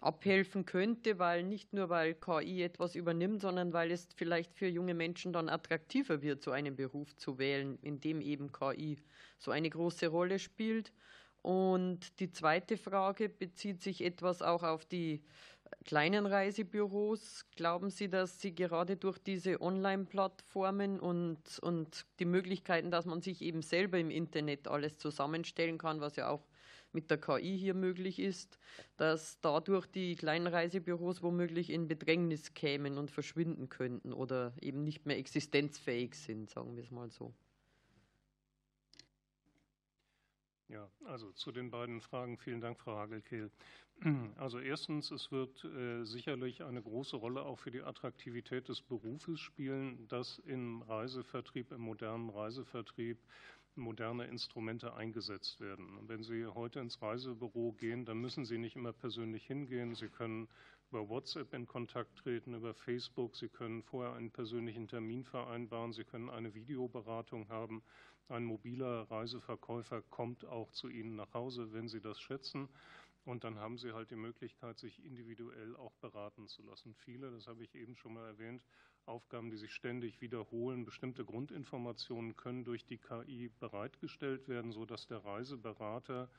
abhelfen 0.00 0.64
könnte, 0.64 1.18
weil 1.18 1.42
nicht 1.42 1.74
nur 1.74 1.90
weil 1.90 2.14
KI 2.14 2.62
etwas 2.62 2.94
übernimmt, 2.94 3.42
sondern 3.42 3.74
weil 3.74 3.90
es 3.90 4.08
vielleicht 4.16 4.54
für 4.54 4.66
junge 4.66 4.94
Menschen 4.94 5.34
dann 5.34 5.50
attraktiver 5.50 6.22
wird, 6.22 6.42
so 6.42 6.50
einen 6.50 6.74
Beruf 6.74 7.14
zu 7.16 7.36
wählen, 7.36 7.78
in 7.82 8.00
dem 8.00 8.22
eben 8.22 8.50
KI 8.50 8.96
so 9.38 9.50
eine 9.50 9.68
große 9.68 10.06
Rolle 10.06 10.38
spielt. 10.38 10.90
Und 11.42 12.18
die 12.20 12.30
zweite 12.30 12.78
Frage 12.78 13.28
bezieht 13.28 13.82
sich 13.82 14.02
etwas 14.02 14.40
auch 14.40 14.62
auf 14.62 14.86
die 14.86 15.22
kleinen 15.84 16.26
Reisebüros. 16.26 17.46
Glauben 17.56 17.90
Sie, 17.90 18.08
dass 18.08 18.40
Sie 18.40 18.54
gerade 18.54 18.96
durch 18.96 19.18
diese 19.18 19.60
Online-Plattformen 19.60 21.00
und, 21.00 21.58
und 21.60 22.06
die 22.18 22.24
Möglichkeiten, 22.24 22.90
dass 22.90 23.06
man 23.06 23.20
sich 23.20 23.42
eben 23.42 23.62
selber 23.62 23.98
im 23.98 24.10
Internet 24.10 24.68
alles 24.68 24.98
zusammenstellen 24.98 25.78
kann, 25.78 26.00
was 26.00 26.16
ja 26.16 26.28
auch 26.28 26.46
mit 26.92 27.10
der 27.10 27.18
KI 27.18 27.58
hier 27.58 27.74
möglich 27.74 28.18
ist, 28.18 28.58
dass 28.96 29.40
dadurch 29.40 29.86
die 29.86 30.14
kleinen 30.16 30.46
Reisebüros 30.46 31.22
womöglich 31.22 31.70
in 31.70 31.88
Bedrängnis 31.88 32.54
kämen 32.54 32.98
und 32.98 33.10
verschwinden 33.10 33.68
könnten 33.68 34.12
oder 34.12 34.54
eben 34.60 34.84
nicht 34.84 35.04
mehr 35.04 35.18
existenzfähig 35.18 36.14
sind, 36.14 36.50
sagen 36.50 36.76
wir 36.76 36.84
es 36.84 36.90
mal 36.90 37.10
so. 37.10 37.34
Ja, 40.68 40.88
also 41.04 41.30
zu 41.32 41.52
den 41.52 41.70
beiden 41.70 42.00
Fragen 42.00 42.38
vielen 42.38 42.60
Dank, 42.60 42.80
Frau 42.80 42.96
Hagelkehl. 42.96 43.50
Also 44.36 44.58
erstens, 44.58 45.10
es 45.10 45.32
wird 45.32 45.64
äh, 45.64 46.04
sicherlich 46.04 46.62
eine 46.62 46.82
große 46.82 47.16
Rolle 47.16 47.42
auch 47.42 47.58
für 47.58 47.70
die 47.70 47.82
Attraktivität 47.82 48.68
des 48.68 48.82
Berufes 48.82 49.40
spielen, 49.40 50.06
dass 50.08 50.38
im 50.40 50.82
Reisevertrieb, 50.82 51.72
im 51.72 51.80
modernen 51.80 52.28
Reisevertrieb 52.28 53.18
moderne 53.76 54.26
Instrumente 54.26 54.94
eingesetzt 54.94 55.60
werden. 55.60 55.98
wenn 56.08 56.22
Sie 56.22 56.46
heute 56.46 56.80
ins 56.80 57.00
Reisebüro 57.02 57.72
gehen, 57.72 58.04
dann 58.04 58.18
müssen 58.18 58.44
Sie 58.44 58.58
nicht 58.58 58.76
immer 58.76 58.92
persönlich 58.92 59.46
hingehen. 59.46 59.94
Sie 59.94 60.08
können 60.08 60.48
über 60.90 61.08
WhatsApp 61.08 61.52
in 61.54 61.66
Kontakt 61.66 62.16
treten, 62.18 62.54
über 62.54 62.74
Facebook. 62.74 63.34
Sie 63.36 63.48
können 63.48 63.82
vorher 63.82 64.14
einen 64.14 64.30
persönlichen 64.30 64.86
Termin 64.86 65.24
vereinbaren. 65.24 65.92
Sie 65.92 66.04
können 66.04 66.30
eine 66.30 66.54
Videoberatung 66.54 67.48
haben. 67.48 67.82
Ein 68.28 68.44
mobiler 68.44 69.10
Reiseverkäufer 69.10 70.02
kommt 70.02 70.44
auch 70.44 70.70
zu 70.70 70.88
Ihnen 70.88 71.16
nach 71.16 71.34
Hause, 71.34 71.72
wenn 71.72 71.88
Sie 71.88 72.00
das 72.00 72.20
schätzen. 72.20 72.68
Und 73.24 73.44
dann 73.44 73.58
haben 73.58 73.78
Sie 73.78 73.92
halt 73.92 74.10
die 74.10 74.16
Möglichkeit, 74.16 74.78
sich 74.78 75.02
individuell 75.04 75.76
auch 75.76 75.94
beraten 75.94 76.46
zu 76.46 76.62
lassen. 76.62 76.94
Viele, 76.94 77.30
das 77.30 77.46
habe 77.46 77.62
ich 77.62 77.74
eben 77.74 77.96
schon 77.96 78.14
mal 78.14 78.26
erwähnt, 78.26 78.62
Aufgaben, 79.06 79.50
die 79.50 79.56
sich 79.56 79.72
ständig 79.72 80.20
wiederholen. 80.20 80.84
Bestimmte 80.84 81.24
Grundinformationen 81.24 82.36
können 82.36 82.64
durch 82.64 82.84
die 82.84 82.98
KI 82.98 83.50
bereitgestellt 83.60 84.48
werden, 84.48 84.72
sodass 84.72 85.06
der 85.06 85.24
Reiseberater 85.24 86.30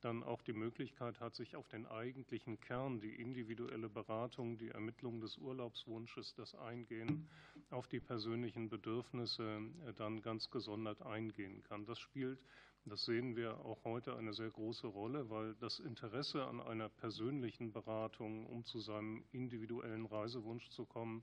dann 0.00 0.22
auch 0.24 0.42
die 0.42 0.52
Möglichkeit 0.52 1.20
hat, 1.20 1.34
sich 1.34 1.54
auf 1.56 1.68
den 1.68 1.86
eigentlichen 1.86 2.60
Kern, 2.60 3.00
die 3.00 3.14
individuelle 3.14 3.88
Beratung, 3.88 4.58
die 4.58 4.70
Ermittlung 4.70 5.20
des 5.20 5.38
Urlaubswunsches, 5.38 6.34
das 6.34 6.54
Eingehen 6.54 7.28
auf 7.70 7.86
die 7.86 8.00
persönlichen 8.00 8.68
Bedürfnisse 8.68 9.60
äh, 9.86 9.92
dann 9.94 10.22
ganz 10.22 10.50
gesondert 10.50 11.02
eingehen 11.02 11.62
kann. 11.62 11.86
Das 11.86 11.98
spielt, 11.98 12.40
das 12.84 13.04
sehen 13.04 13.36
wir 13.36 13.64
auch 13.64 13.84
heute, 13.84 14.16
eine 14.16 14.34
sehr 14.34 14.50
große 14.50 14.86
Rolle, 14.86 15.30
weil 15.30 15.54
das 15.54 15.78
Interesse 15.78 16.44
an 16.44 16.60
einer 16.60 16.88
persönlichen 16.88 17.72
Beratung, 17.72 18.46
um 18.46 18.64
zu 18.64 18.80
seinem 18.80 19.24
individuellen 19.32 20.06
Reisewunsch 20.06 20.68
zu 20.70 20.84
kommen, 20.84 21.22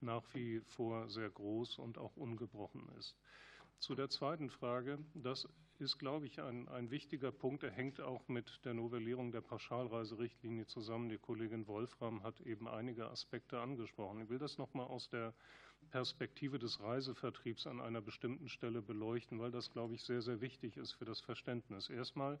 nach 0.00 0.22
wie 0.34 0.60
vor 0.60 1.08
sehr 1.08 1.30
groß 1.30 1.78
und 1.78 1.98
auch 1.98 2.16
ungebrochen 2.16 2.88
ist. 2.98 3.16
Zu 3.78 3.94
der 3.94 4.08
zweiten 4.08 4.48
Frage, 4.48 4.98
das 5.14 5.46
ist, 5.78 5.98
glaube 5.98 6.26
ich, 6.26 6.40
ein, 6.40 6.68
ein 6.68 6.90
wichtiger 6.90 7.32
Punkt. 7.32 7.64
Er 7.64 7.70
hängt 7.70 8.00
auch 8.00 8.26
mit 8.28 8.64
der 8.64 8.74
Novellierung 8.74 9.32
der 9.32 9.40
Pauschalreiserichtlinie 9.40 10.66
zusammen. 10.66 11.08
Die 11.08 11.18
Kollegin 11.18 11.66
Wolfram 11.66 12.22
hat 12.22 12.40
eben 12.40 12.68
einige 12.68 13.10
Aspekte 13.10 13.60
angesprochen. 13.60 14.22
Ich 14.22 14.30
will 14.30 14.38
das 14.38 14.56
nochmal 14.56 14.86
aus 14.86 15.08
der 15.10 15.34
Perspektive 15.94 16.58
des 16.58 16.80
Reisevertriebs 16.80 17.68
an 17.68 17.80
einer 17.80 18.00
bestimmten 18.00 18.48
Stelle 18.48 18.82
beleuchten, 18.82 19.38
weil 19.38 19.52
das, 19.52 19.70
glaube 19.70 19.94
ich, 19.94 20.02
sehr, 20.02 20.22
sehr 20.22 20.40
wichtig 20.40 20.76
ist 20.76 20.90
für 20.90 21.04
das 21.04 21.20
Verständnis. 21.20 21.88
Erstmal 21.88 22.40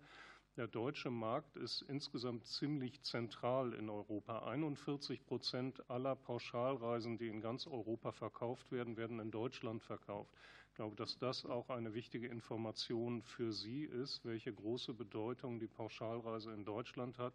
der 0.56 0.66
deutsche 0.66 1.12
Markt 1.12 1.56
ist 1.56 1.82
insgesamt 1.82 2.44
ziemlich 2.46 3.00
zentral 3.02 3.72
in 3.74 3.88
Europa. 3.90 4.40
41 4.40 5.24
Prozent 5.24 5.88
aller 5.88 6.16
Pauschalreisen, 6.16 7.16
die 7.16 7.28
in 7.28 7.40
ganz 7.40 7.68
Europa 7.68 8.10
verkauft 8.10 8.72
werden, 8.72 8.96
werden 8.96 9.20
in 9.20 9.30
Deutschland 9.30 9.84
verkauft. 9.84 10.32
Ich 10.70 10.74
glaube, 10.74 10.96
dass 10.96 11.16
das 11.18 11.46
auch 11.46 11.70
eine 11.70 11.94
wichtige 11.94 12.26
Information 12.26 13.22
für 13.22 13.52
Sie 13.52 13.84
ist, 13.84 14.24
welche 14.24 14.52
große 14.52 14.94
Bedeutung 14.94 15.60
die 15.60 15.68
Pauschalreise 15.68 16.52
in 16.52 16.64
Deutschland 16.64 17.18
hat 17.18 17.34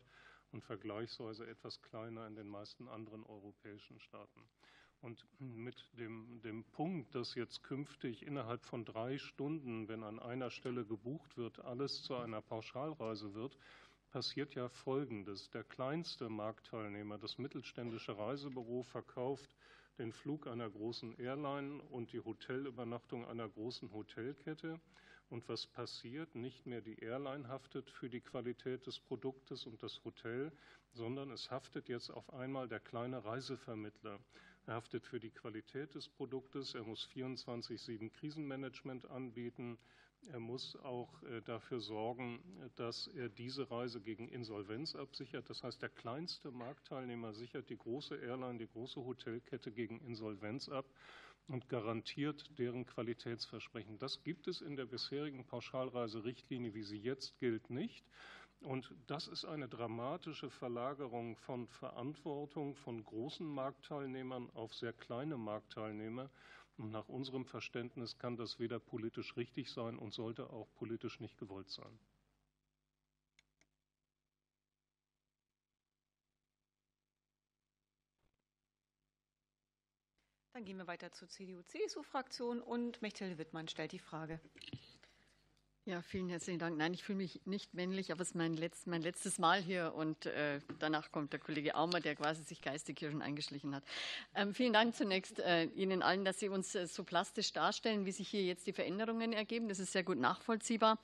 und 0.52 0.66
vergleichsweise 0.66 1.48
etwas 1.48 1.82
kleiner 1.82 2.28
in 2.28 2.36
den 2.36 2.50
meisten 2.50 2.90
anderen 2.90 3.24
europäischen 3.24 4.02
Staaten. 4.02 4.42
Und 5.02 5.26
mit 5.40 5.76
dem, 5.98 6.42
dem 6.42 6.66
Punkt, 6.66 7.16
dass 7.16 7.36
jetzt 7.36 7.64
künftig 7.64 8.26
innerhalb 8.26 8.66
von 8.66 8.84
drei 8.84 9.18
Stunden, 9.18 9.88
wenn 9.88 10.04
an 10.04 10.20
einer 10.20 10.52
Stelle 10.52 10.86
gebucht 10.86 11.38
wird, 11.38 11.60
alles 11.60 12.04
zu 12.04 12.16
einer 12.16 12.42
Pauschalreise 12.42 13.34
wird, 13.34 13.58
passiert 14.12 14.56
ja 14.56 14.68
Folgendes. 14.68 15.50
Der 15.52 15.64
kleinste 15.64 16.30
Marktteilnehmer, 16.30 17.18
das 17.18 17.38
mittelständische 17.38 18.18
Reisebüro, 18.18 18.84
verkauft 18.84 19.56
den 20.00 20.12
Flug 20.12 20.48
einer 20.48 20.70
großen 20.70 21.18
Airline 21.18 21.82
und 21.84 22.12
die 22.12 22.20
Hotelübernachtung 22.20 23.26
einer 23.26 23.48
großen 23.48 23.92
Hotelkette. 23.94 24.80
Und 25.30 25.48
was 25.48 25.68
passiert? 25.68 26.34
Nicht 26.36 26.66
mehr 26.66 26.82
die 26.82 26.98
Airline 27.00 27.48
haftet 27.48 27.90
für 27.92 28.10
die 28.10 28.22
Qualität 28.22 28.88
des 28.88 29.00
Produktes 29.00 29.66
und 29.66 29.82
das 29.84 30.04
Hotel, 30.04 30.52
sondern 30.94 31.30
es 31.32 31.52
haftet 31.52 31.88
jetzt 31.88 32.10
auf 32.10 32.34
einmal 32.34 32.68
der 32.68 32.80
kleine 32.80 33.24
Reisevermittler. 33.24 34.20
Er 34.66 34.76
haftet 34.76 35.06
für 35.06 35.20
die 35.20 35.32
Qualität 35.32 35.96
des 35.96 36.08
Produktes. 36.08 36.76
Er 36.76 36.84
muss 36.84 37.08
24-7 37.14 38.12
Krisenmanagement 38.12 39.10
anbieten. 39.10 39.78
Er 40.28 40.40
muss 40.40 40.76
auch 40.76 41.24
äh, 41.24 41.42
dafür 41.42 41.80
sorgen, 41.80 42.44
dass 42.76 43.08
er 43.08 43.30
diese 43.30 43.72
Reise 43.72 44.02
gegen 44.02 44.28
Insolvenz 44.28 44.96
absichert. 44.96 45.50
Das 45.50 45.64
heißt, 45.64 45.82
der 45.82 45.90
kleinste 45.90 46.52
Marktteilnehmer 46.52 47.34
sichert 47.34 47.70
die 47.70 47.78
große 47.78 48.16
Airline, 48.16 48.60
die 48.60 48.68
große 48.68 49.04
Hotelkette 49.04 49.72
gegen 49.72 50.00
Insolvenz 50.02 50.70
ab 50.70 50.86
und 51.48 51.68
garantiert 51.68 52.58
deren 52.60 52.86
Qualitätsversprechen. 52.86 53.98
Das 53.98 54.22
gibt 54.24 54.48
es 54.48 54.62
in 54.62 54.76
der 54.76 54.86
bisherigen 54.86 55.46
Pauschalreiserichtlinie, 55.46 56.74
wie 56.74 56.84
sie 56.84 57.00
jetzt 57.00 57.38
gilt, 57.40 57.70
nicht. 57.70 58.06
Und 58.62 58.94
das 59.08 59.28
ist 59.28 59.46
eine 59.46 59.70
dramatische 59.70 60.50
Verlagerung 60.50 61.38
von 61.38 61.68
Verantwortung 61.68 62.76
von 62.76 63.04
großen 63.04 63.48
Marktteilnehmern 63.48 64.50
auf 64.54 64.76
sehr 64.76 64.92
kleine 64.92 65.38
Marktteilnehmer. 65.38 66.30
Und 66.78 66.92
nach 66.92 67.08
unserem 67.08 67.46
Verständnis 67.46 68.18
kann 68.18 68.38
das 68.38 68.60
weder 68.60 68.80
politisch 68.80 69.36
richtig 69.38 69.72
sein 69.72 69.98
und 69.98 70.14
sollte 70.14 70.50
auch 70.50 70.68
politisch 70.76 71.20
nicht 71.20 71.38
gewollt 71.38 71.70
sein. 71.70 72.00
Dann 80.54 80.66
gehen 80.66 80.78
wir 80.78 80.88
weiter 80.88 81.10
zur 81.14 81.30
CDU-CSU-Fraktion 81.30 82.62
und 82.62 83.02
Mechthild 83.02 83.38
Wittmann 83.38 83.70
stellt 83.70 83.94
die 83.94 84.00
Frage. 84.00 84.42
Ja, 85.90 86.04
vielen 86.04 86.30
herzlichen 86.30 86.60
Dank. 86.60 86.78
Nein, 86.78 86.94
ich 86.94 87.04
fühle 87.04 87.18
mich 87.18 87.42
nicht 87.46 87.74
männlich, 87.74 88.12
aber 88.12 88.22
es 88.22 88.28
ist 88.28 88.36
mein, 88.36 88.54
letzt, 88.54 88.86
mein 88.86 89.02
letztes 89.02 89.40
Mal 89.40 89.60
hier 89.60 89.96
und 89.96 90.28
äh, 90.28 90.60
danach 90.78 91.12
kommt 91.12 91.34
der 91.34 91.40
Kollege 91.40 91.74
Aumer, 91.74 92.00
der 92.00 92.16
quasi 92.16 92.44
sich 92.44 92.62
geistig 92.62 93.00
hier 93.00 93.10
schon 93.10 93.24
eingeschlichen 93.24 93.74
hat. 93.74 93.84
Ähm, 94.36 94.54
vielen 94.54 94.72
Dank 94.72 94.96
zunächst 94.96 95.40
äh, 95.40 95.64
Ihnen 95.64 96.04
allen, 96.04 96.26
dass 96.26 96.40
Sie 96.40 96.48
uns 96.48 96.76
äh, 96.76 96.86
so 96.86 97.04
plastisch 97.04 97.54
darstellen, 97.54 98.06
wie 98.06 98.12
sich 98.12 98.28
hier 98.28 98.44
jetzt 98.44 98.68
die 98.68 98.74
Veränderungen 98.74 99.34
ergeben. 99.34 99.68
Das 99.68 99.80
ist 99.80 99.92
sehr 99.92 100.04
gut 100.04 100.20
nachvollziehbar. 100.20 101.00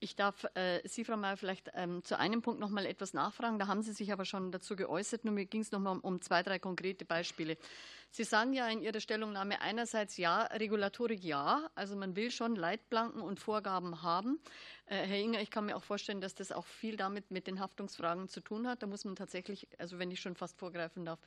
Ich 0.00 0.16
darf 0.16 0.44
äh, 0.52 0.86
Sie, 0.86 1.06
Frau 1.06 1.16
Mayer, 1.16 1.38
vielleicht 1.38 1.70
ähm, 1.72 2.04
zu 2.04 2.18
einem 2.18 2.42
Punkt 2.42 2.60
noch 2.60 2.68
mal 2.68 2.84
etwas 2.84 3.14
nachfragen. 3.14 3.58
Da 3.58 3.68
haben 3.68 3.80
Sie 3.80 3.94
sich 3.94 4.12
aber 4.12 4.26
schon 4.26 4.52
dazu 4.52 4.76
geäußert. 4.76 5.24
Nur 5.24 5.32
mir 5.32 5.46
ging 5.46 5.62
es 5.62 5.72
noch 5.72 5.80
mal 5.80 5.96
um 5.96 6.20
zwei, 6.20 6.42
drei 6.42 6.58
konkrete 6.58 7.06
Beispiele. 7.06 7.56
Sie 8.16 8.24
sagen 8.24 8.54
ja 8.54 8.66
in 8.68 8.80
Ihrer 8.80 8.98
Stellungnahme 8.98 9.60
einerseits 9.60 10.16
ja, 10.16 10.44
Regulatorik 10.44 11.22
ja, 11.22 11.68
also 11.74 11.96
man 11.96 12.16
will 12.16 12.30
schon 12.30 12.56
Leitplanken 12.56 13.20
und 13.20 13.40
Vorgaben 13.40 14.00
haben. 14.02 14.40
Äh, 14.86 15.06
Herr 15.06 15.18
Inger, 15.18 15.42
ich 15.42 15.50
kann 15.50 15.66
mir 15.66 15.76
auch 15.76 15.84
vorstellen, 15.84 16.22
dass 16.22 16.34
das 16.34 16.50
auch 16.50 16.64
viel 16.64 16.96
damit 16.96 17.30
mit 17.30 17.46
den 17.46 17.60
Haftungsfragen 17.60 18.30
zu 18.30 18.40
tun 18.40 18.66
hat. 18.68 18.82
Da 18.82 18.86
muss 18.86 19.04
man 19.04 19.16
tatsächlich, 19.16 19.68
also 19.78 19.98
wenn 19.98 20.10
ich 20.10 20.20
schon 20.20 20.34
fast 20.34 20.58
vorgreifen 20.58 21.04
darf, 21.04 21.18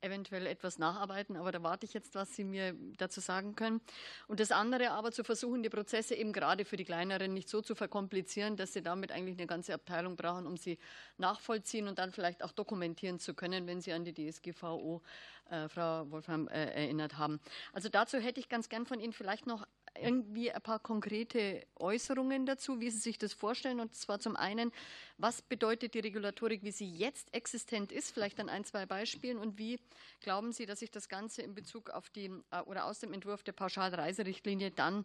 eventuell 0.00 0.46
etwas 0.46 0.78
nacharbeiten, 0.78 1.36
aber 1.36 1.52
da 1.52 1.62
warte 1.62 1.86
ich 1.86 1.94
jetzt, 1.94 2.14
was 2.14 2.34
Sie 2.34 2.44
mir 2.44 2.74
dazu 2.96 3.20
sagen 3.20 3.54
können. 3.54 3.80
Und 4.28 4.40
das 4.40 4.52
andere 4.52 4.90
aber 4.90 5.12
zu 5.12 5.24
versuchen, 5.24 5.62
die 5.62 5.70
Prozesse 5.70 6.14
eben 6.14 6.32
gerade 6.32 6.64
für 6.64 6.76
die 6.76 6.84
kleineren 6.84 7.32
nicht 7.32 7.48
so 7.48 7.62
zu 7.62 7.74
verkomplizieren, 7.74 8.56
dass 8.56 8.72
Sie 8.72 8.82
damit 8.82 9.12
eigentlich 9.12 9.36
eine 9.38 9.46
ganze 9.46 9.74
Abteilung 9.74 10.16
brauchen, 10.16 10.46
um 10.46 10.56
sie 10.56 10.78
nachvollziehen 11.18 11.88
und 11.88 11.98
dann 11.98 12.12
vielleicht 12.12 12.42
auch 12.42 12.52
dokumentieren 12.52 13.18
zu 13.18 13.34
können, 13.34 13.66
wenn 13.66 13.80
Sie 13.80 13.92
an 13.92 14.04
die 14.04 14.14
DSGVO, 14.14 15.02
äh, 15.50 15.68
Frau 15.68 16.10
Wolfram, 16.10 16.48
äh, 16.48 16.84
erinnert 16.84 17.18
haben. 17.18 17.40
Also 17.72 17.88
dazu 17.88 18.18
hätte 18.18 18.40
ich 18.40 18.48
ganz 18.48 18.68
gern 18.68 18.86
von 18.86 19.00
Ihnen 19.00 19.12
vielleicht 19.12 19.46
noch 19.46 19.66
irgendwie 20.00 20.50
ein 20.50 20.62
paar 20.62 20.78
konkrete 20.78 21.66
Äußerungen 21.76 22.46
dazu, 22.46 22.80
wie 22.80 22.90
Sie 22.90 22.98
sich 22.98 23.18
das 23.18 23.32
vorstellen. 23.32 23.80
Und 23.80 23.94
zwar 23.94 24.18
zum 24.18 24.36
einen, 24.36 24.72
was 25.18 25.42
bedeutet 25.42 25.94
die 25.94 26.00
Regulatorik, 26.00 26.62
wie 26.62 26.72
sie 26.72 26.88
jetzt 26.88 27.32
existent 27.34 27.92
ist, 27.92 28.12
vielleicht 28.12 28.40
an 28.40 28.48
ein, 28.48 28.64
zwei 28.64 28.86
Beispielen. 28.86 29.38
Und 29.38 29.58
wie 29.58 29.78
glauben 30.20 30.52
Sie, 30.52 30.66
dass 30.66 30.80
sich 30.80 30.90
das 30.90 31.08
Ganze 31.08 31.42
in 31.42 31.54
Bezug 31.54 31.90
auf 31.90 32.10
die 32.10 32.30
äh, 32.50 32.60
oder 32.66 32.84
aus 32.84 33.00
dem 33.00 33.12
Entwurf 33.12 33.42
der 33.42 33.52
Pauschalreiserichtlinie 33.52 34.70
dann 34.70 35.04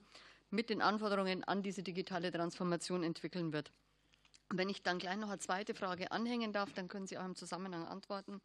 mit 0.50 0.70
den 0.70 0.82
Anforderungen 0.82 1.44
an 1.44 1.64
diese 1.64 1.84
digitale 1.84 2.32
Transformation 2.32 3.04
entwickeln 3.04 3.54
wird? 3.54 3.72
Wenn 4.50 4.70
ich 4.70 4.84
dann 4.84 5.00
gleich 5.00 5.18
noch 5.18 5.30
eine 5.30 5.39
zweite 5.39 5.74
Frage 5.74 6.12
anhängen 6.12 6.52
darf, 6.52 6.74
dann 6.74 6.88
können 6.88 7.08
Sie 7.08 7.18
auch 7.18 7.26
im 7.26 7.36
Zusammenhang 7.36 7.86
antworten. 7.86 8.42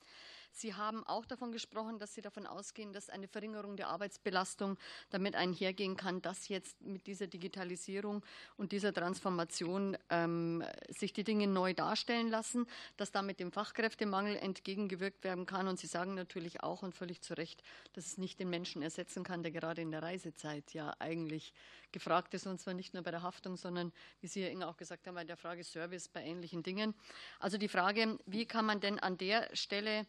Sie 0.56 0.72
haben 0.72 1.06
auch 1.06 1.26
davon 1.26 1.52
gesprochen, 1.52 1.98
dass 1.98 2.14
Sie 2.14 2.22
davon 2.22 2.46
ausgehen, 2.46 2.94
dass 2.94 3.10
eine 3.10 3.28
Verringerung 3.28 3.76
der 3.76 3.88
Arbeitsbelastung 3.88 4.78
damit 5.10 5.34
einhergehen 5.34 5.98
kann, 5.98 6.22
dass 6.22 6.48
jetzt 6.48 6.80
mit 6.80 7.06
dieser 7.06 7.26
Digitalisierung 7.26 8.24
und 8.56 8.72
dieser 8.72 8.94
Transformation 8.94 9.98
ähm, 10.08 10.64
sich 10.88 11.12
die 11.12 11.24
Dinge 11.24 11.46
neu 11.46 11.74
darstellen 11.74 12.30
lassen, 12.30 12.66
dass 12.96 13.12
damit 13.12 13.38
dem 13.38 13.52
Fachkräftemangel 13.52 14.36
entgegengewirkt 14.36 15.24
werden 15.24 15.44
kann. 15.44 15.68
Und 15.68 15.78
Sie 15.78 15.88
sagen 15.88 16.14
natürlich 16.14 16.62
auch 16.62 16.82
und 16.82 16.94
völlig 16.94 17.20
zu 17.20 17.34
Recht, 17.34 17.62
dass 17.92 18.06
es 18.06 18.16
nicht 18.16 18.40
den 18.40 18.48
Menschen 18.48 18.80
ersetzen 18.80 19.24
kann, 19.24 19.42
der 19.42 19.52
gerade 19.52 19.82
in 19.82 19.90
der 19.90 20.02
Reisezeit 20.02 20.72
ja 20.72 20.94
eigentlich 21.00 21.52
gefragt 21.92 22.32
ist, 22.32 22.46
und 22.46 22.60
zwar 22.60 22.72
nicht 22.72 22.94
nur 22.94 23.02
bei 23.02 23.10
der 23.10 23.22
Haftung, 23.22 23.58
sondern, 23.58 23.92
wie 24.22 24.26
Sie, 24.26 24.42
Herr 24.42 24.50
Inge, 24.50 24.66
auch 24.66 24.78
gesagt 24.78 25.06
haben, 25.06 25.16
bei 25.16 25.24
der 25.24 25.36
Frage 25.36 25.64
Service, 25.64 26.08
bei 26.08 26.22
ähnlichen 26.24 26.62
Dingen. 26.62 26.94
Also 27.40 27.58
die 27.58 27.68
Frage, 27.68 28.18
wie 28.24 28.46
kann 28.46 28.64
man 28.64 28.80
denn 28.80 28.98
an 28.98 29.18
der 29.18 29.54
Stelle 29.54 30.06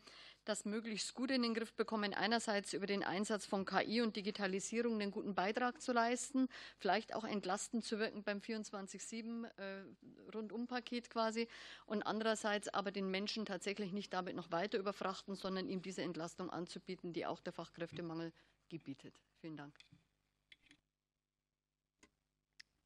das 0.50 0.66
möglichst 0.66 1.14
gut 1.14 1.32
in 1.32 1.42
den 1.42 1.54
Griff 1.54 1.74
bekommen, 1.74 2.14
einerseits 2.14 2.74
über 2.74 2.86
den 2.86 3.04
Einsatz 3.04 3.46
von 3.46 3.66
KI 3.66 4.02
und 4.02 4.16
Digitalisierung 4.16 4.94
einen 4.94 5.12
guten 5.12 5.36
Beitrag 5.36 5.82
zu 5.82 5.94
leisten, 5.94 6.48
vielleicht 6.78 7.14
auch 7.14 7.24
entlastend 7.24 7.84
zu 7.84 8.00
wirken 8.00 8.24
beim 8.24 8.40
24-7 8.40 9.46
äh, 9.58 11.02
quasi 11.10 11.48
und 11.86 12.04
andererseits 12.04 12.68
aber 12.70 12.92
den 12.92 13.10
Menschen 13.10 13.46
tatsächlich 13.46 13.92
nicht 13.92 14.14
damit 14.14 14.36
noch 14.36 14.52
weiter 14.52 14.78
überfrachten, 14.78 15.36
sondern 15.36 15.68
ihm 15.68 15.82
diese 15.82 16.02
Entlastung 16.02 16.50
anzubieten, 16.50 17.14
die 17.14 17.26
auch 17.26 17.40
der 17.40 17.54
Fachkräftemangel 17.54 18.32
gebietet. 18.70 19.20
Vielen 19.40 19.58
Dank. 19.58 19.76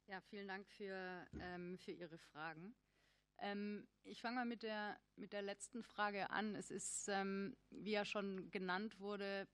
Ja, 0.06 0.20
vielen 0.20 0.46
Dank 0.46 0.68
für, 0.68 1.26
ähm, 1.40 1.78
für 1.78 1.92
Ihre 1.92 2.18
Fragen. 2.18 2.74
Ähm, 3.42 3.86
ich 4.04 4.22
fange 4.22 4.36
mal 4.36 4.46
mit 4.46 4.62
der, 4.62 4.96
mit 5.16 5.32
der 5.32 5.42
letzten 5.42 5.82
Frage 5.82 6.30
an. 6.30 6.54
Es 6.54 6.70
ist, 6.70 7.08
ähm, 7.08 7.56
wie 7.70 7.90
ja 7.90 8.04
schon 8.04 8.50
genannt 8.50 9.00
wurde, 9.00 9.48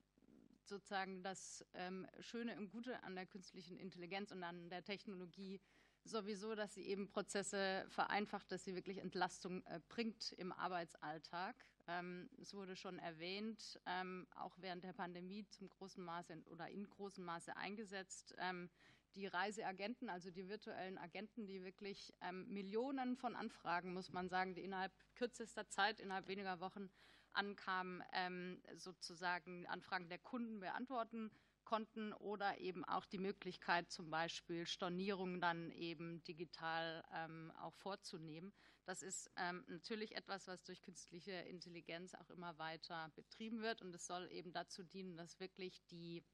sozusagen 0.65 1.23
das 1.23 1.65
ähm, 1.73 2.07
Schöne 2.21 2.57
und 2.59 2.71
Gute 2.71 3.03
an 3.03 3.17
der 3.17 3.27
künstlichen 3.27 3.79
Intelligenz 3.79 4.31
und 4.31 4.45
an 4.45 4.69
der 4.69 4.85
Technologie 4.85 5.61
sowieso, 6.05 6.55
dass 6.55 6.75
sie 6.75 6.87
eben 6.87 7.09
Prozesse 7.09 7.87
vereinfacht, 7.89 8.53
dass 8.53 8.65
sie 8.65 8.75
wirklich 8.75 8.99
Entlastung 8.99 9.65
äh, 9.65 9.81
bringt 9.89 10.33
im 10.33 10.53
Arbeitsalltag. 10.53 11.57
Ähm, 11.87 12.29
es 12.41 12.53
wurde 12.53 12.77
schon 12.77 12.99
erwähnt, 12.99 13.81
ähm, 13.87 14.27
auch 14.37 14.57
während 14.59 14.85
der 14.85 14.93
Pandemie 14.93 15.47
zum 15.49 15.71
großen 15.71 16.05
Maße 16.05 16.43
oder 16.51 16.69
in 16.69 16.89
großem 16.89 17.25
Maße 17.25 17.57
eingesetzt. 17.57 18.35
Ähm, 18.39 18.69
die 19.17 19.27
Reiseagenten, 19.27 20.09
also 20.09 20.31
die 20.31 20.49
virtuellen 20.49 20.99
Agenten, 20.99 21.47
die 21.47 21.63
wirklich 21.63 22.15
ähm, 22.21 22.47
Millionen 22.49 23.17
von 23.17 23.37
Anfragen, 23.37 23.93
muss 23.93 24.13
man 24.13 24.29
sagen, 24.29 24.55
die 24.55 24.63
innerhalb 24.63 24.93
kürzester 25.15 25.69
Zeit, 25.69 26.01
innerhalb 26.01 26.29
weniger 26.29 26.61
Wochen 26.61 26.91
ankamen, 27.33 28.03
ähm, 28.13 28.63
sozusagen 28.75 29.67
Anfragen 29.67 30.09
der 30.09 30.19
Kunden 30.19 30.61
beantworten 30.61 31.31
konnten 31.65 32.15
oder 32.15 32.59
eben 32.59 32.85
auch 32.87 33.05
die 33.05 33.19
Möglichkeit, 33.19 33.91
zum 33.91 34.09
Beispiel 34.09 34.67
Stornierungen 34.67 35.39
dann 35.39 35.71
eben 35.73 36.25
digital 36.25 37.05
ähm, 37.15 37.53
auch 37.61 37.75
vorzunehmen. 37.75 38.55
Das 38.87 39.03
ist 39.03 39.31
ähm, 39.37 39.65
natürlich 39.69 40.17
etwas, 40.17 40.49
was 40.49 40.63
durch 40.65 40.81
künstliche 40.81 41.33
Intelligenz 41.33 42.15
auch 42.15 42.31
immer 42.31 42.57
weiter 42.57 43.13
betrieben 43.15 43.61
wird 43.61 43.83
und 43.83 43.95
es 43.95 44.07
soll 44.07 44.31
eben 44.33 44.51
dazu 44.51 44.83
dienen, 44.83 45.19
dass 45.19 45.41
wirklich 45.41 45.85
die 45.91 46.25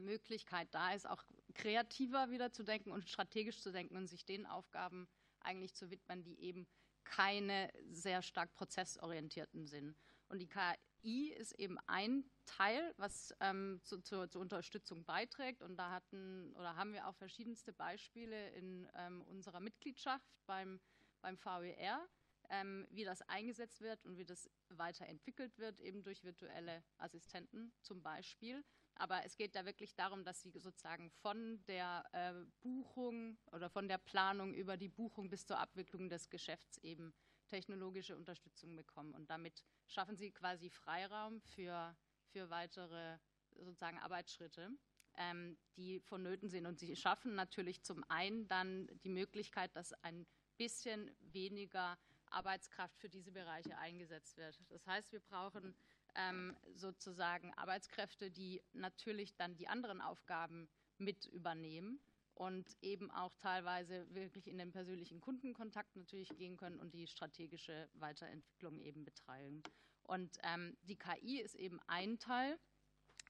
Möglichkeit 0.00 0.68
da 0.72 0.92
ist, 0.92 1.08
auch 1.08 1.24
kreativer 1.54 2.30
wieder 2.30 2.52
zu 2.52 2.62
denken 2.62 2.90
und 2.90 3.08
strategisch 3.08 3.60
zu 3.60 3.72
denken 3.72 3.96
und 3.96 4.06
sich 4.06 4.24
den 4.24 4.46
Aufgaben 4.46 5.08
eigentlich 5.40 5.74
zu 5.74 5.90
widmen, 5.90 6.22
die 6.22 6.38
eben 6.40 6.66
keine 7.04 7.70
sehr 7.90 8.22
stark 8.22 8.54
prozessorientierten 8.54 9.66
sind. 9.66 9.96
Und 10.28 10.38
die 10.38 10.48
KI 10.48 11.32
ist 11.32 11.52
eben 11.52 11.78
ein 11.86 12.24
Teil, 12.46 12.94
was 12.96 13.34
ähm, 13.40 13.80
zu, 13.82 14.00
zu, 14.00 14.28
zur 14.28 14.40
Unterstützung 14.40 15.04
beiträgt. 15.04 15.62
Und 15.62 15.76
da 15.76 15.90
hatten 15.90 16.54
oder 16.54 16.76
haben 16.76 16.92
wir 16.92 17.08
auch 17.08 17.16
verschiedenste 17.16 17.72
Beispiele 17.72 18.50
in 18.50 18.88
ähm, 18.94 19.22
unserer 19.22 19.60
Mitgliedschaft 19.60 20.30
beim, 20.46 20.80
beim 21.20 21.36
VER, 21.36 22.06
ähm, 22.48 22.86
wie 22.90 23.04
das 23.04 23.22
eingesetzt 23.22 23.80
wird 23.80 24.04
und 24.04 24.18
wie 24.18 24.24
das 24.24 24.48
weiterentwickelt 24.68 25.58
wird, 25.58 25.80
eben 25.80 26.02
durch 26.04 26.22
virtuelle 26.22 26.84
Assistenten 26.98 27.72
zum 27.82 28.02
Beispiel. 28.02 28.64
Aber 28.94 29.24
es 29.24 29.36
geht 29.36 29.54
da 29.54 29.64
wirklich 29.64 29.94
darum, 29.94 30.24
dass 30.24 30.42
sie 30.42 30.50
sozusagen 30.50 31.10
von 31.10 31.64
der 31.66 32.04
äh, 32.12 32.32
Buchung 32.60 33.38
oder 33.52 33.70
von 33.70 33.88
der 33.88 33.98
Planung 33.98 34.54
über 34.54 34.76
die 34.76 34.88
Buchung 34.88 35.30
bis 35.30 35.46
zur 35.46 35.58
Abwicklung 35.58 36.08
des 36.08 36.28
Geschäfts 36.28 36.78
eben 36.78 37.14
technologische 37.48 38.16
Unterstützung 38.16 38.76
bekommen. 38.76 39.14
Und 39.14 39.28
damit 39.30 39.62
schaffen 39.86 40.16
sie 40.16 40.30
quasi 40.30 40.70
Freiraum 40.70 41.40
für, 41.40 41.96
für 42.26 42.50
weitere 42.50 43.18
sozusagen 43.56 43.98
Arbeitsschritte, 43.98 44.70
ähm, 45.16 45.58
die 45.76 46.00
vonnöten 46.00 46.48
sind. 46.48 46.66
Und 46.66 46.78
sie 46.78 46.94
schaffen 46.96 47.34
natürlich 47.34 47.82
zum 47.82 48.04
einen 48.08 48.46
dann 48.48 48.88
die 49.02 49.08
Möglichkeit, 49.08 49.74
dass 49.74 49.92
ein 50.02 50.26
bisschen 50.56 51.10
weniger 51.20 51.98
Arbeitskraft 52.30 52.96
für 52.98 53.08
diese 53.08 53.32
Bereiche 53.32 53.76
eingesetzt 53.78 54.36
wird. 54.36 54.58
Das 54.68 54.86
heißt, 54.86 55.12
wir 55.12 55.20
brauchen 55.20 55.74
ähm, 56.14 56.56
sozusagen 56.74 57.52
Arbeitskräfte, 57.54 58.30
die 58.30 58.62
natürlich 58.72 59.34
dann 59.36 59.56
die 59.56 59.68
anderen 59.68 60.00
Aufgaben 60.00 60.68
mit 60.98 61.26
übernehmen 61.26 62.00
und 62.34 62.76
eben 62.80 63.10
auch 63.10 63.34
teilweise 63.36 64.06
wirklich 64.14 64.46
in 64.48 64.58
den 64.58 64.72
persönlichen 64.72 65.20
Kundenkontakt 65.20 65.94
natürlich 65.96 66.30
gehen 66.36 66.56
können 66.56 66.80
und 66.80 66.94
die 66.94 67.06
strategische 67.06 67.88
Weiterentwicklung 67.94 68.80
eben 68.80 69.04
betreiben. 69.04 69.62
Und 70.04 70.38
ähm, 70.42 70.76
die 70.82 70.96
KI 70.96 71.40
ist 71.40 71.54
eben 71.54 71.80
ein 71.86 72.18
Teil, 72.18 72.58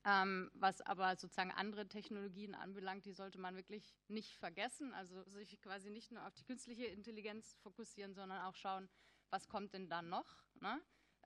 ähm, 0.04 0.50
was 0.54 0.80
aber 0.80 1.16
sozusagen 1.16 1.50
andere 1.50 1.86
Technologien 1.88 2.54
anbelangt, 2.54 3.04
die 3.04 3.12
sollte 3.12 3.38
man 3.38 3.56
wirklich 3.56 3.94
nicht 4.08 4.36
vergessen. 4.38 4.94
Also 4.94 5.22
sich 5.30 5.60
quasi 5.60 5.90
nicht 5.90 6.10
nur 6.10 6.26
auf 6.26 6.34
die 6.34 6.44
künstliche 6.44 6.86
Intelligenz 6.86 7.56
fokussieren, 7.62 8.14
sondern 8.14 8.40
auch 8.42 8.54
schauen, 8.54 8.88
was 9.30 9.48
kommt 9.48 9.74
denn 9.74 9.88
da 9.88 10.02
noch. 10.02 10.42
Ne? 10.60 10.80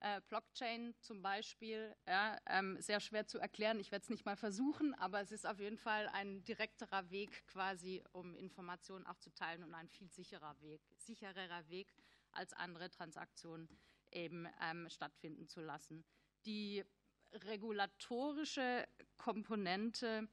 Äh, 0.05 0.21
Blockchain 0.29 0.95
zum 1.01 1.23
Beispiel, 1.23 1.97
ja, 2.07 2.37
ähm, 2.45 2.79
sehr 2.79 3.01
schwer 3.01 3.27
zu 3.27 3.39
erklären. 3.39 3.81
Ich 3.81 3.91
werde 3.91 4.03
es 4.03 4.11
nicht 4.11 4.27
mal 4.27 4.37
versuchen, 4.37 4.93
aber 4.97 5.23
es 5.23 5.33
ist 5.33 5.47
auf 5.47 5.59
jeden 5.59 5.79
Fall 5.79 6.09
ein 6.09 6.45
direkterer 6.45 7.09
Weg 7.11 7.47
quasi, 7.47 8.05
um 8.13 8.37
Informationen 8.37 9.07
auch 9.07 9.17
zu 9.17 9.33
teilen 9.33 9.63
und 9.63 9.73
ein 9.73 9.89
viel 9.89 10.11
sicherer 10.11 10.61
Weg, 10.61 10.83
sichererer 10.99 11.67
Weg 11.71 11.95
als 12.33 12.53
andere 12.53 12.91
Transaktionen 12.91 13.67
eben 14.11 14.47
ähm, 14.61 14.91
stattfinden 14.91 15.49
zu 15.49 15.63
lassen. 15.63 16.05
Die 16.45 16.85
regulatorische 17.33 18.87
Komponente 19.17 20.29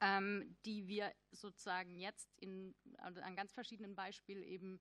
ähm, 0.00 0.56
die 0.64 0.86
wir 0.86 1.12
sozusagen 1.32 1.98
jetzt 1.98 2.32
in, 2.36 2.74
also 2.98 3.20
an 3.20 3.34
ganz 3.34 3.52
verschiedenen 3.52 3.94
Beispielen 3.94 4.42
eben 4.42 4.80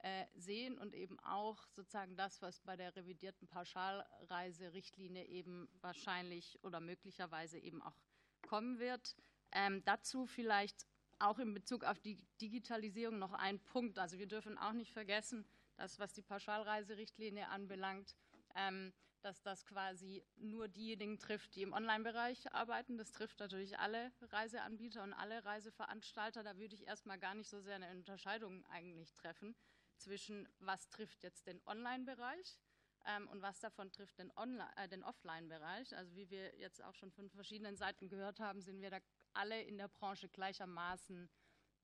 äh, 0.00 0.26
sehen 0.36 0.78
und 0.78 0.94
eben 0.94 1.18
auch 1.20 1.66
sozusagen 1.70 2.16
das, 2.16 2.40
was 2.40 2.60
bei 2.60 2.76
der 2.76 2.94
revidierten 2.94 3.48
Pauschalreiserichtlinie 3.48 5.24
eben 5.26 5.68
wahrscheinlich 5.80 6.58
oder 6.62 6.80
möglicherweise 6.80 7.58
eben 7.58 7.82
auch 7.82 7.96
kommen 8.42 8.78
wird. 8.78 9.16
Ähm, 9.50 9.82
dazu 9.84 10.26
vielleicht 10.26 10.86
auch 11.18 11.38
in 11.40 11.52
Bezug 11.52 11.82
auf 11.82 11.98
die 11.98 12.16
Digitalisierung 12.40 13.18
noch 13.18 13.32
ein 13.32 13.58
Punkt. 13.58 13.98
Also 13.98 14.18
wir 14.18 14.28
dürfen 14.28 14.56
auch 14.56 14.72
nicht 14.72 14.92
vergessen, 14.92 15.44
dass 15.76 15.98
was 15.98 16.12
die 16.12 16.22
Pauschalreiserichtlinie 16.22 17.48
anbelangt, 17.48 18.14
ähm, 18.54 18.92
dass 19.22 19.42
das 19.42 19.66
quasi 19.66 20.22
nur 20.36 20.68
diejenigen 20.68 21.18
trifft, 21.18 21.56
die 21.56 21.62
im 21.62 21.72
Online-Bereich 21.72 22.52
arbeiten. 22.52 22.98
Das 22.98 23.10
trifft 23.10 23.40
natürlich 23.40 23.78
alle 23.80 24.12
Reiseanbieter 24.20 25.02
und 25.02 25.12
alle 25.12 25.44
Reiseveranstalter. 25.44 26.44
Da 26.44 26.56
würde 26.56 26.76
ich 26.76 26.86
erstmal 26.86 27.18
gar 27.18 27.34
nicht 27.34 27.48
so 27.48 27.60
sehr 27.60 27.74
eine 27.74 27.90
Unterscheidung 27.90 28.64
eigentlich 28.66 29.12
treffen 29.14 29.56
zwischen, 29.98 30.48
was 30.58 30.88
trifft 30.88 31.22
jetzt 31.22 31.46
den 31.46 31.60
Online-Bereich 31.66 32.58
ähm, 33.06 33.28
und 33.28 33.42
was 33.42 33.60
davon 33.60 33.90
trifft 33.92 34.18
den, 34.18 34.30
äh, 34.76 34.88
den 34.88 35.04
Offline-Bereich. 35.04 35.96
Also 35.96 36.14
wie 36.14 36.30
wir 36.30 36.56
jetzt 36.58 36.82
auch 36.82 36.94
schon 36.94 37.10
von 37.10 37.30
verschiedenen 37.30 37.76
Seiten 37.76 38.08
gehört 38.08 38.40
haben, 38.40 38.60
sind 38.60 38.80
wir 38.80 38.90
da 38.90 38.98
alle 39.32 39.62
in 39.62 39.78
der 39.78 39.88
Branche 39.88 40.28
gleichermaßen 40.28 41.28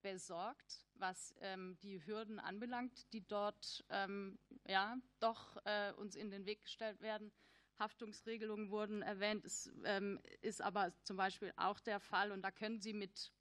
besorgt, 0.02 0.84
was 0.94 1.34
ähm, 1.40 1.78
die 1.82 2.04
Hürden 2.04 2.38
anbelangt, 2.38 3.12
die 3.12 3.26
dort 3.26 3.84
ähm, 3.88 4.38
ja 4.66 4.98
doch 5.18 5.56
äh, 5.64 5.92
uns 5.92 6.14
in 6.14 6.30
den 6.30 6.44
Weg 6.44 6.62
gestellt 6.62 7.00
werden. 7.00 7.32
Haftungsregelungen 7.78 8.70
wurden 8.70 9.02
erwähnt. 9.02 9.44
Es 9.44 9.72
ähm, 9.84 10.20
ist 10.42 10.60
aber 10.60 10.92
zum 11.02 11.16
Beispiel 11.16 11.52
auch 11.56 11.80
der 11.80 12.00
Fall, 12.00 12.32
und 12.32 12.42
da 12.42 12.50
können 12.50 12.80
Sie 12.80 12.92
mit 12.92 13.32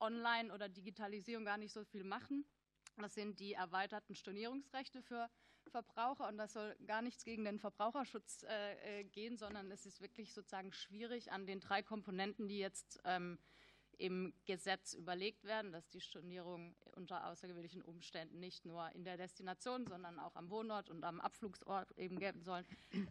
Online- 0.00 0.52
oder 0.52 0.68
Digitalisierung 0.68 1.44
gar 1.44 1.58
nicht 1.58 1.72
so 1.72 1.84
viel 1.84 2.02
machen. 2.02 2.44
Das 3.02 3.14
sind 3.14 3.40
die 3.40 3.54
erweiterten 3.54 4.14
Stornierungsrechte 4.14 5.02
für 5.02 5.28
Verbraucher 5.70 6.28
und 6.28 6.38
das 6.38 6.52
soll 6.52 6.74
gar 6.86 7.02
nichts 7.02 7.24
gegen 7.24 7.44
den 7.44 7.58
Verbraucherschutz 7.58 8.44
äh, 8.44 9.00
äh, 9.00 9.04
gehen, 9.04 9.36
sondern 9.36 9.70
es 9.70 9.86
ist 9.86 10.00
wirklich 10.00 10.32
sozusagen 10.32 10.72
schwierig 10.72 11.32
an 11.32 11.46
den 11.46 11.60
drei 11.60 11.82
Komponenten, 11.82 12.48
die 12.48 12.58
jetzt 12.58 13.00
ähm, 13.04 13.38
im 14.00 14.32
Gesetz 14.46 14.94
überlegt 14.94 15.44
werden, 15.44 15.72
dass 15.72 15.88
die 15.90 16.00
Stornierung 16.00 16.74
unter 16.96 17.26
außergewöhnlichen 17.26 17.82
Umständen 17.82 18.40
nicht 18.40 18.64
nur 18.64 18.90
in 18.92 19.04
der 19.04 19.18
Destination, 19.18 19.86
sondern 19.86 20.18
auch 20.18 20.34
am 20.36 20.48
Wohnort 20.48 20.88
und 20.88 21.04
am 21.04 21.20
Abflugsort 21.20 21.92
eben 21.98 22.18
gelten 22.18 22.42
sollen, 22.42 22.64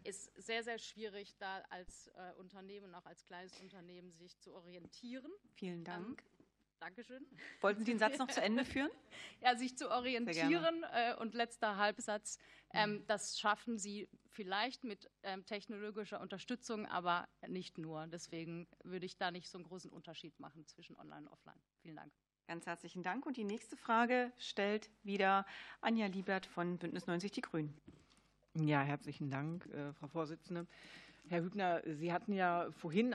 ist 0.04 0.32
sehr, 0.36 0.64
sehr 0.64 0.78
schwierig, 0.78 1.36
da 1.38 1.62
als 1.70 2.08
äh, 2.08 2.32
Unternehmen, 2.38 2.94
auch 2.94 3.06
als 3.06 3.24
kleines 3.24 3.56
Unternehmen 3.60 4.12
sich 4.14 4.36
zu 4.40 4.52
orientieren. 4.52 5.30
Vielen 5.54 5.84
Dank. 5.84 6.20
Ähm, 6.20 6.29
Dankeschön. 6.80 7.26
Wollten 7.60 7.80
Sie 7.80 7.92
den 7.92 7.98
Satz 7.98 8.16
noch 8.16 8.28
zu 8.28 8.40
Ende 8.40 8.64
führen? 8.64 8.90
ja, 9.42 9.54
sich 9.54 9.76
zu 9.76 9.90
orientieren. 9.90 10.84
Äh, 10.92 11.14
und 11.16 11.34
letzter 11.34 11.76
Halbsatz. 11.76 12.38
Ähm, 12.72 12.92
mhm. 12.92 13.06
das 13.06 13.38
schaffen 13.38 13.78
Sie 13.78 14.08
vielleicht 14.30 14.84
mit 14.84 15.10
ähm, 15.22 15.44
technologischer 15.44 16.20
Unterstützung, 16.20 16.86
aber 16.86 17.28
nicht 17.46 17.78
nur. 17.78 18.06
Deswegen 18.06 18.66
würde 18.82 19.06
ich 19.06 19.16
da 19.16 19.30
nicht 19.30 19.50
so 19.50 19.58
einen 19.58 19.66
großen 19.66 19.90
Unterschied 19.90 20.38
machen 20.40 20.66
zwischen 20.66 20.96
Online 20.96 21.26
und 21.26 21.32
Offline. 21.32 21.60
Vielen 21.82 21.96
Dank. 21.96 22.12
Ganz 22.46 22.66
herzlichen 22.66 23.02
Dank. 23.02 23.26
Und 23.26 23.36
die 23.36 23.44
nächste 23.44 23.76
Frage 23.76 24.32
stellt 24.38 24.90
wieder 25.02 25.44
Anja 25.80 26.06
Liebert 26.06 26.46
von 26.46 26.78
Bündnis 26.78 27.06
90 27.06 27.30
Die 27.30 27.42
Grünen. 27.42 27.78
Ja, 28.54 28.80
herzlichen 28.80 29.30
Dank, 29.30 29.66
äh, 29.66 29.92
Frau 29.92 30.08
Vorsitzende. 30.08 30.66
Herr 31.28 31.42
Hübner, 31.42 31.82
Sie 31.84 32.12
hatten 32.12 32.32
ja 32.32 32.68
vorhin 32.72 33.14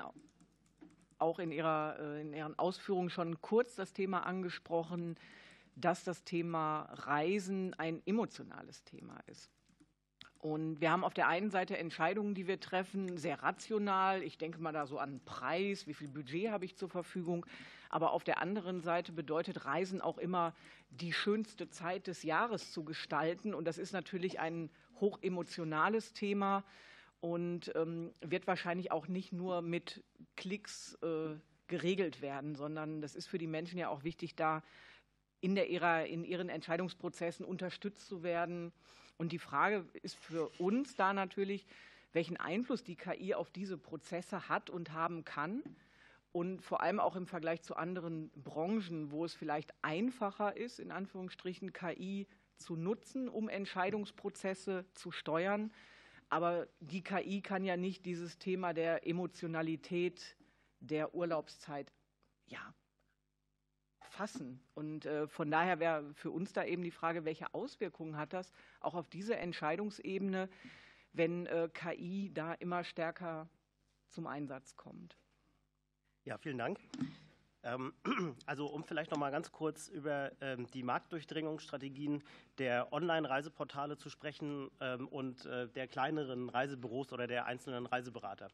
auch 1.20 1.40
in, 1.40 1.52
ihrer, 1.52 1.98
äh, 2.00 2.22
in 2.22 2.34
Ihren 2.34 2.58
Ausführungen 2.58 3.10
schon 3.10 3.42
kurz 3.42 3.76
das 3.76 3.94
Thema 3.94 4.26
angesprochen, 4.26 5.18
dass 5.76 6.04
das 6.04 6.24
Thema 6.24 6.90
Reisen 6.94 7.74
ein 7.74 8.02
emotionales 8.06 8.84
Thema 8.84 9.20
ist. 9.28 9.52
Und 10.40 10.80
wir 10.80 10.92
haben 10.92 11.04
auf 11.04 11.16
der 11.16 11.28
einen 11.28 11.50
Seite 11.50 11.78
Entscheidungen, 11.78 12.36
die 12.36 12.46
wir 12.46 12.60
treffen, 12.60 13.18
sehr 13.18 13.42
rational. 13.42 14.22
Ich 14.22 14.38
denke 14.38 14.62
mal 14.62 14.72
da 14.72 14.86
so 14.86 15.00
an 15.00 15.20
Preis, 15.26 15.88
wie 15.88 15.96
viel 15.96 16.08
Budget 16.08 16.52
habe 16.52 16.66
ich 16.66 16.76
zur 16.76 16.88
Verfügung. 16.88 17.48
Aber 17.90 18.12
auf 18.12 18.24
der 18.24 18.42
anderen 18.42 18.82
Seite 18.82 19.12
bedeutet 19.12 19.66
Reisen 19.66 20.02
auch 20.02 20.20
immer, 20.20 20.54
die 20.92 21.14
schönste 21.14 21.70
Zeit 21.70 22.06
des 22.06 22.22
Jahres 22.22 22.72
zu 22.72 22.84
gestalten. 22.84 23.56
Und 23.56 23.66
das 23.66 23.80
ist 23.80 23.92
natürlich 23.92 24.40
ein 24.40 24.70
hochemotionales 25.00 26.14
Thema 26.14 26.64
und 27.26 27.72
ähm, 27.74 28.12
wird 28.22 28.46
wahrscheinlich 28.46 28.92
auch 28.92 29.08
nicht 29.08 29.34
nur 29.34 29.64
mit 29.64 30.04
Klicks 30.36 30.94
äh, 31.02 31.36
geregelt 31.66 32.22
werden, 32.22 32.54
sondern 32.54 33.02
das 33.02 33.16
ist 33.16 33.26
für 33.26 33.40
die 33.40 33.48
Menschen 33.48 33.80
ja 33.80 33.90
auch 33.90 34.04
wichtig, 34.04 34.36
da 34.36 34.62
in, 35.42 35.56
der, 35.56 35.68
ihrer, 35.72 36.06
in 36.06 36.24
ihren 36.24 36.50
Entscheidungsprozessen 36.50 37.44
unterstützt 37.44 38.08
zu 38.08 38.22
werden. 38.22 38.72
Und 39.18 39.32
die 39.32 39.40
Frage 39.40 39.86
ist 40.04 40.16
für 40.18 40.50
uns 40.60 40.96
da 40.98 41.14
natürlich, 41.14 41.66
welchen 42.14 42.38
Einfluss 42.38 42.84
die 42.84 42.96
KI 42.96 43.34
auf 43.34 43.50
diese 43.50 43.80
Prozesse 43.80 44.48
hat 44.48 44.70
und 44.70 44.94
haben 44.94 45.26
kann. 45.26 45.64
Und 46.32 46.62
vor 46.62 46.84
allem 46.84 47.00
auch 47.00 47.16
im 47.16 47.26
Vergleich 47.26 47.64
zu 47.64 47.76
anderen 47.76 48.30
Branchen, 48.36 49.10
wo 49.10 49.26
es 49.26 49.34
vielleicht 49.34 49.74
einfacher 49.82 50.56
ist, 50.56 50.80
in 50.80 50.92
Anführungsstrichen 50.92 51.74
KI 51.74 52.28
zu 52.58 52.76
nutzen, 52.76 53.28
um 53.28 53.50
Entscheidungsprozesse 53.50 54.86
zu 54.94 55.10
steuern. 55.10 55.72
Aber 56.36 56.68
die 56.82 57.02
KI 57.02 57.42
kann 57.42 57.64
ja 57.64 57.78
nicht 57.78 58.06
dieses 58.06 58.38
Thema 58.38 58.74
der 58.74 59.08
Emotionalität 59.08 60.36
der 60.82 61.16
Urlaubszeit 61.16 61.94
ja, 62.48 62.74
fassen. 64.02 64.60
Und 64.74 65.06
äh, 65.06 65.30
von 65.30 65.50
daher 65.50 65.80
wäre 65.80 66.14
für 66.14 66.32
uns 66.32 66.52
da 66.52 66.66
eben 66.66 66.84
die 66.84 66.92
Frage, 66.92 67.24
welche 67.24 67.54
Auswirkungen 67.54 68.18
hat 68.18 68.34
das 68.34 68.52
auch 68.82 68.96
auf 68.96 69.08
diese 69.08 69.38
Entscheidungsebene, 69.38 70.50
wenn 71.14 71.46
äh, 71.46 71.70
KI 71.74 72.32
da 72.34 72.54
immer 72.56 72.84
stärker 72.84 73.48
zum 74.10 74.28
Einsatz 74.28 74.76
kommt. 74.76 75.18
Ja, 76.26 76.38
vielen 76.38 76.58
Dank. 76.58 76.82
Ähm, 77.66 77.94
also 78.46 78.68
um 78.68 78.84
vielleicht 78.84 79.12
noch 79.12 79.18
mal 79.18 79.32
ganz 79.32 79.52
kurz 79.52 79.88
über 79.88 80.32
ähm, 80.40 80.68
die 80.74 80.84
Marktdurchdringungsstrategien 80.84 82.24
der 82.60 82.94
Online-Reiseportale 82.94 83.98
zu 83.98 84.10
sprechen 84.10 84.70
ähm, 84.80 85.08
und 85.08 85.46
äh, 85.46 85.68
der 85.68 85.88
kleineren 85.88 86.50
Reisebüros 86.50 87.12
oder 87.12 87.28
der 87.28 87.46
einzelnen 87.46 87.88
Reiseberater. 87.88 88.50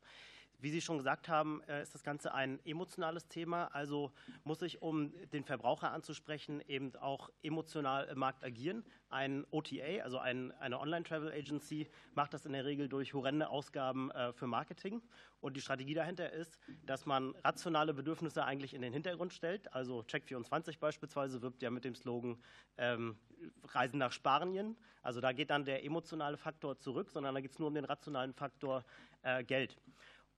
Wie 0.61 0.69
Sie 0.69 0.79
schon 0.79 0.99
gesagt 0.99 1.27
haben, 1.27 1.63
äh, 1.63 1.81
ist 1.81 1.95
das 1.95 2.03
Ganze 2.03 2.35
ein 2.35 2.63
emotionales 2.65 3.27
Thema. 3.27 3.65
Also 3.73 4.11
muss 4.43 4.61
ich, 4.61 4.83
um 4.83 5.11
den 5.31 5.43
Verbraucher 5.43 5.91
anzusprechen, 5.91 6.61
eben 6.67 6.95
auch 6.97 7.31
emotional 7.41 8.05
im 8.05 8.19
Markt 8.19 8.43
agieren. 8.43 8.85
Ein 9.09 9.43
OTA, 9.49 10.03
also 10.03 10.19
ein, 10.19 10.51
eine 10.59 10.79
Online-Travel-Agency, 10.79 11.87
macht 12.13 12.35
das 12.35 12.45
in 12.45 12.53
der 12.53 12.63
Regel 12.63 12.89
durch 12.89 13.15
horrende 13.15 13.49
Ausgaben 13.49 14.11
äh, 14.11 14.33
für 14.33 14.45
Marketing. 14.45 15.01
Und 15.39 15.57
die 15.57 15.61
Strategie 15.61 15.95
dahinter 15.95 16.31
ist, 16.31 16.59
dass 16.85 17.07
man 17.07 17.33
rationale 17.43 17.95
Bedürfnisse 17.95 18.45
eigentlich 18.45 18.75
in 18.75 18.83
den 18.83 18.93
Hintergrund 18.93 19.33
stellt. 19.33 19.73
Also 19.73 20.01
Check24 20.01 20.77
beispielsweise 20.77 21.41
wirbt 21.41 21.63
ja 21.63 21.71
mit 21.71 21.85
dem 21.85 21.95
Slogan 21.95 22.37
ähm, 22.77 23.17
Reisen 23.69 23.97
nach 23.97 24.11
Spanien. 24.11 24.77
Also 25.01 25.21
da 25.21 25.31
geht 25.31 25.49
dann 25.49 25.65
der 25.65 25.83
emotionale 25.83 26.37
Faktor 26.37 26.77
zurück, 26.77 27.09
sondern 27.09 27.33
da 27.33 27.41
geht 27.41 27.49
es 27.49 27.57
nur 27.57 27.69
um 27.69 27.73
den 27.73 27.85
rationalen 27.85 28.35
Faktor 28.35 28.85
äh, 29.23 29.43
Geld. 29.43 29.75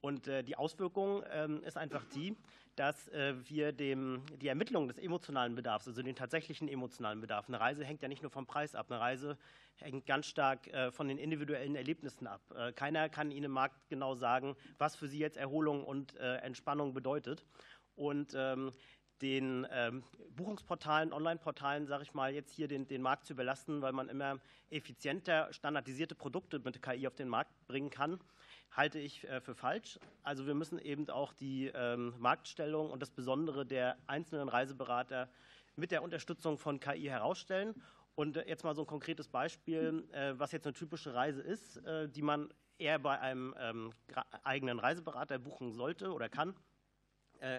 Und 0.04 0.28
äh, 0.28 0.43
die 0.43 0.58
Auswirkung 0.58 1.24
ähm, 1.32 1.64
ist 1.64 1.78
einfach 1.78 2.04
die, 2.14 2.36
dass 2.76 3.08
äh, 3.08 3.36
wir 3.47 3.72
dem, 3.72 4.22
die 4.41 4.49
Ermittlung 4.49 4.89
des 4.89 4.97
emotionalen 4.97 5.56
Bedarfs, 5.56 5.88
also 5.88 6.01
den 6.01 6.18
tatsächlichen 6.18 6.68
emotionalen 6.68 7.22
Bedarf, 7.22 7.47
eine 7.47 7.58
Reise 7.58 7.86
hängt 7.86 8.01
ja 8.01 8.10
nicht 8.10 8.22
nur 8.22 8.30
vom 8.30 8.45
Preis 8.45 8.76
ab, 8.76 8.88
eine 8.89 8.99
Reise 8.99 9.38
hängt 9.78 10.06
ganz 10.06 10.26
stark 10.26 10.68
äh, 10.68 10.91
von 10.91 11.08
den 11.08 11.18
individuellen 11.18 11.78
Erlebnissen 11.78 12.28
ab. 12.28 12.41
Keiner 12.76 13.08
kann 13.08 13.32
Ihnen 13.32 13.45
im 13.45 13.51
Markt 13.51 13.88
genau 13.88 14.14
sagen, 14.14 14.58
was 14.78 14.97
für 14.97 15.08
Sie 15.08 15.20
jetzt 15.20 15.38
Erholung 15.38 15.86
und 15.86 16.18
Entspannung 16.18 16.93
bedeutet. 16.93 17.45
Und 17.95 18.34
ähm, 18.36 18.74
den 19.22 19.66
ähm, 19.72 20.04
Buchungsportalen, 20.36 21.14
Online-Portalen, 21.14 21.88
sage 21.88 22.04
ich 22.04 22.14
mal, 22.14 22.34
jetzt 22.34 22.51
hier 22.51 22.68
den, 22.68 22.88
den 22.88 23.01
Markt 23.01 23.26
zu 23.26 23.34
überlasten, 23.34 23.82
weil 23.82 23.93
man 23.93 24.10
immer 24.10 24.39
effizienter 24.70 25.51
standardisierte 25.54 26.16
Produkte 26.16 26.60
mit 26.60 26.82
KI 26.82 27.08
auf 27.08 27.16
den 27.16 27.30
Markt 27.30 27.51
bringen 27.68 27.89
kann 27.89 28.20
halte 28.76 28.99
ich 28.99 29.28
äh, 29.28 29.39
für 29.39 29.55
falsch. 29.55 29.99
Also 30.24 30.45
wir 30.45 30.55
müssen 30.55 30.80
eben 30.80 31.09
auch 31.09 31.34
die 31.34 31.67
ähm, 31.74 32.13
Marktstellung 32.19 32.89
und 32.89 33.01
das 33.01 33.11
Besondere 33.11 33.65
der 33.65 33.97
einzelnen 34.07 34.49
Reiseberater 34.49 35.30
mit 35.76 35.91
der 35.91 36.03
Unterstützung 36.03 36.57
von 36.57 36.80
KI 36.80 37.05
herausstellen. 37.05 37.76
Und 38.15 38.38
äh, 38.38 38.47
jetzt 38.47 38.63
mal 38.63 38.76
so 38.76 38.82
ein 38.82 38.88
konkretes 38.88 39.28
Beispiel, 39.28 40.07
äh, 40.11 40.34
was 40.38 40.51
jetzt 40.51 40.65
eine 40.65 40.74
typische 40.74 41.13
Reise 41.13 41.41
ist, 41.41 41.82
die 42.15 42.21
man 42.21 42.49
eher 42.78 42.99
bei 42.99 43.19
einem 43.19 43.55
ähm, 43.59 43.93
eigenen 44.43 44.80
Reiseberater 44.80 45.39
buchen 45.39 45.71
sollte 45.71 46.11
oder 46.11 46.30
kann 46.30 46.55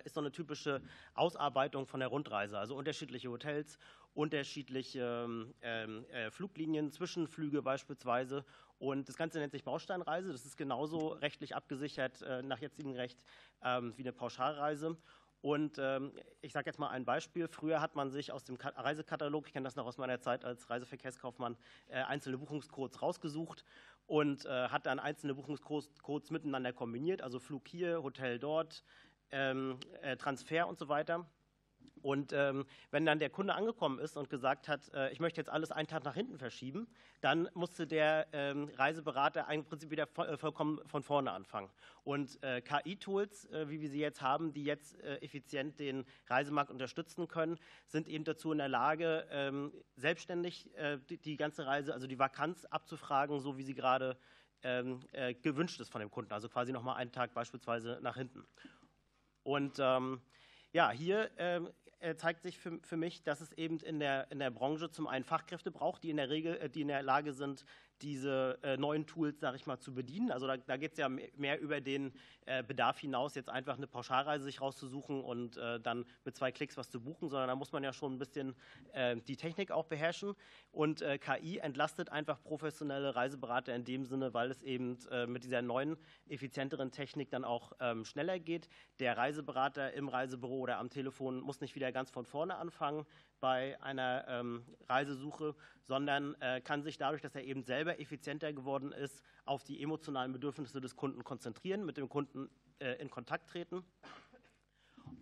ist 0.05 0.15
so 0.15 0.21
eine 0.21 0.33
typische 0.33 0.81
Ausarbeitung 1.13 1.87
von 1.87 2.01
der 2.01 2.09
Rundreise. 2.09 2.59
Also 2.59 2.75
unterschiedliche 2.75 3.29
Hotels, 3.29 3.79
unterschiedliche 4.15 5.27
ähm, 5.63 6.07
äh, 6.11 6.31
Fluglinien, 6.31 6.91
Zwischenflüge 6.91 7.63
beispielsweise. 7.63 8.45
Und 8.79 9.09
das 9.09 9.17
Ganze 9.17 9.39
nennt 9.39 9.53
sich 9.53 9.65
Bausteinreise. 9.65 10.33
Das 10.33 10.47
ist 10.47 10.57
genauso 10.57 11.09
rechtlich 11.09 11.55
abgesichert 11.55 12.23
äh, 12.23 12.43
nach 12.43 12.61
jetzigem 12.61 12.93
Recht 12.93 13.23
ähm, 13.63 13.93
wie 13.97 14.03
eine 14.03 14.13
Pauschalreise. 14.13 14.97
Und 15.41 15.79
ähm, 15.79 16.13
ich 16.41 16.53
sage 16.53 16.67
jetzt 16.67 16.79
mal 16.79 16.89
ein 16.89 17.05
Beispiel. 17.05 17.49
Früher 17.49 17.81
hat 17.81 17.97
man 17.97 18.11
sich 18.11 18.33
aus 18.33 18.45
dem 18.45 18.57
Reisekatalog, 18.57 19.47
ich 19.47 19.53
kenne 19.53 19.65
das 19.65 19.77
noch 19.77 19.85
aus 19.85 19.99
meiner 19.99 20.21
Zeit 20.21 20.45
als 20.45 20.71
Reiseverkehrskaufmann, 20.71 21.57
äh, 21.89 21.97
einzelne 22.03 22.39
Buchungscodes 22.39 23.03
rausgesucht 23.03 23.65
und 24.07 24.45
hat 24.45 24.85
dann 24.85 24.99
einzelne 25.01 25.33
Buchungscodes 25.35 26.31
miteinander 26.31 26.75
kombiniert, 26.75 27.23
also 27.23 27.39
Flug 27.39 27.67
hier, 27.67 28.03
Hotel 28.03 28.39
dort, 28.39 28.85
ähm, 29.31 29.79
Transfer 30.19 30.69
und 30.69 30.79
so 30.79 30.91
weiter. 30.91 31.27
Und 32.05 32.35
ähm, 32.35 32.67
wenn 32.91 33.07
dann 33.07 33.19
der 33.19 33.31
Kunde 33.31 33.55
angekommen 33.55 33.99
ist 33.99 34.19
und 34.19 34.29
gesagt 34.29 34.69
hat, 34.69 34.93
äh, 34.93 35.11
ich 35.11 35.21
möchte 35.21 35.41
jetzt 35.41 35.49
alles 35.49 35.71
einen 35.71 35.89
Tag 35.89 36.05
nach 36.05 36.15
hinten 36.15 36.39
verschieben, 36.39 36.87
dann 37.23 37.49
musste 37.55 37.87
der 37.87 38.27
ähm, 38.33 38.71
Reiseberater 38.77 39.51
im 39.51 39.65
Prinzip 39.65 39.91
wieder 39.91 40.07
voll, 40.07 40.29
äh, 40.29 40.37
vollkommen 40.37 40.81
von 40.87 41.03
vorne 41.03 41.33
anfangen. 41.33 41.71
Und 42.03 42.43
äh, 42.43 42.61
KI-Tools, 42.61 43.47
äh, 43.47 43.71
wie 43.71 43.81
wir 43.81 43.89
sie 43.89 44.01
jetzt 44.01 44.21
haben, 44.21 44.53
die 44.53 44.65
jetzt 44.65 45.01
äh, 45.01 45.17
effizient 45.23 45.81
den 45.81 46.05
Reisemarkt 46.27 46.71
unterstützen 46.71 47.27
können, 47.27 47.59
sind 47.87 48.07
eben 48.09 48.25
dazu 48.25 48.53
in 48.53 48.59
der 48.59 48.69
Lage, 48.69 49.27
ähm, 49.31 49.73
selbstständig 49.97 50.71
die, 51.09 51.19
die, 51.19 51.37
ganze 51.37 51.67
Reise, 51.67 51.95
also 51.95 52.07
die 52.07 52.19
Vakanz 52.19 52.65
abzufragen, 52.67 53.41
so 53.41 53.57
wie 53.57 53.63
sie 53.63 53.75
gerade 53.75 54.19
ähm, 54.63 55.01
gewünscht 55.43 55.81
ist 55.81 55.91
von 55.91 56.01
dem 56.01 56.11
Kunden. 56.11 56.33
Also 56.33 56.49
quasi 56.49 56.73
nochmal 56.73 56.97
einen 56.97 57.13
Tag 57.13 57.33
beispielsweise 57.33 57.99
nach 58.03 58.17
hinten. 58.17 58.45
Und 59.43 59.79
ähm, 59.79 60.21
ja, 60.75 60.91
hier 60.91 61.31
ähm, 61.39 61.71
äh, 62.01 62.17
zeigt 62.17 62.43
sich 62.43 62.59
für, 62.59 62.79
für 62.83 62.97
mich, 62.97 63.23
dass 63.23 63.41
es 63.41 63.53
eben 63.53 63.79
in 63.79 64.01
der, 64.01 64.31
in 64.31 64.41
der 64.41 64.51
Branche 64.51 64.91
zum 64.91 65.07
einen 65.07 65.25
Fachkräfte 65.25 65.71
braucht, 65.71 66.03
die 66.03 66.11
in 66.11 66.17
der 66.17 66.29
Regel, 66.29 66.57
äh, 66.59 66.69
die 66.69 66.83
in 66.83 66.89
der 66.89 67.03
Lage 67.03 67.33
sind, 67.33 67.65
diese 68.03 68.59
äh, 68.63 68.77
neuen 68.77 69.07
Tools, 69.07 69.41
sage 69.41 69.57
ich 69.57 69.67
mal, 69.67 69.79
zu 69.79 69.95
bedienen. 69.95 70.31
Also 70.31 70.47
da, 70.47 70.57
da 70.57 70.77
geht 70.77 70.93
es 70.93 70.99
ja 70.99 71.09
mehr 71.09 71.61
über 71.61 71.81
den 71.81 72.13
äh, 72.47 72.63
Bedarf 72.63 72.99
hinaus, 72.99 73.35
jetzt 73.35 73.49
einfach 73.49 73.77
eine 73.77 73.87
Pauschalreise 73.87 74.45
sich 74.45 74.61
rauszusuchen 74.61 75.23
und 75.23 75.57
äh, 75.57 75.81
dann 75.81 76.05
mit 76.25 76.37
zwei 76.37 76.53
Klicks 76.53 76.77
was 76.77 76.91
zu 76.91 77.01
buchen, 77.01 77.29
sondern 77.29 77.49
da 77.49 77.57
muss 77.57 77.73
man 77.73 77.83
ja 77.83 77.93
schon 77.93 78.15
ein 78.15 78.19
bisschen 78.19 78.55
die 79.27 79.37
Technik 79.37 79.71
auch 79.71 79.87
beherrschen. 79.87 80.35
Und 80.71 81.05
KI 81.21 81.59
entlastet 81.59 82.11
einfach 82.11 82.43
professionelle 82.43 83.15
Reiseberater 83.15 83.75
in 83.75 83.85
dem 83.85 84.05
Sinne, 84.05 84.35
weil 84.35 84.51
es 84.51 84.63
eben 84.63 84.99
mit 85.27 85.45
dieser 85.45 85.63
neuen, 85.63 85.97
effizienteren 86.29 86.91
Technik 86.91 87.31
dann 87.31 87.45
auch 87.45 87.73
ähm, 87.81 88.05
schneller 88.05 88.39
geht. 88.39 88.69
Der 89.01 89.17
Reiseberater 89.17 89.93
im 89.95 90.09
Reisebüro 90.09 90.61
oder 90.61 90.79
am 90.79 90.91
Telefon 90.91 91.41
muss 91.41 91.61
nicht 91.61 91.75
wieder 91.75 91.93
ganz 91.93 92.11
von 92.11 92.25
vorne 92.25 92.57
anfangen, 92.57 93.07
bei 93.45 93.79
einer 93.83 94.25
ähm, 94.27 94.65
Reisesuche, 94.89 95.55
sondern 95.83 96.35
äh, 96.41 96.63
kann 96.63 96.83
sich 96.83 96.97
dadurch, 96.97 97.21
dass 97.21 97.35
er 97.35 97.45
eben 97.45 97.63
selber 97.63 98.01
effizienter 98.01 98.55
geworden 98.55 98.91
ist, 98.91 99.23
auf 99.45 99.63
die 99.65 99.83
emotionalen 99.83 100.33
Bedürfnisse 100.33 100.81
des 100.81 100.97
Kunden 100.97 101.25
konzentrieren, 101.25 101.85
mit 101.85 101.99
dem 101.99 102.09
Kunden 102.09 102.49
äh, 102.79 102.95
in 103.03 103.11
Kontakt 103.11 103.51
treten. 103.51 103.85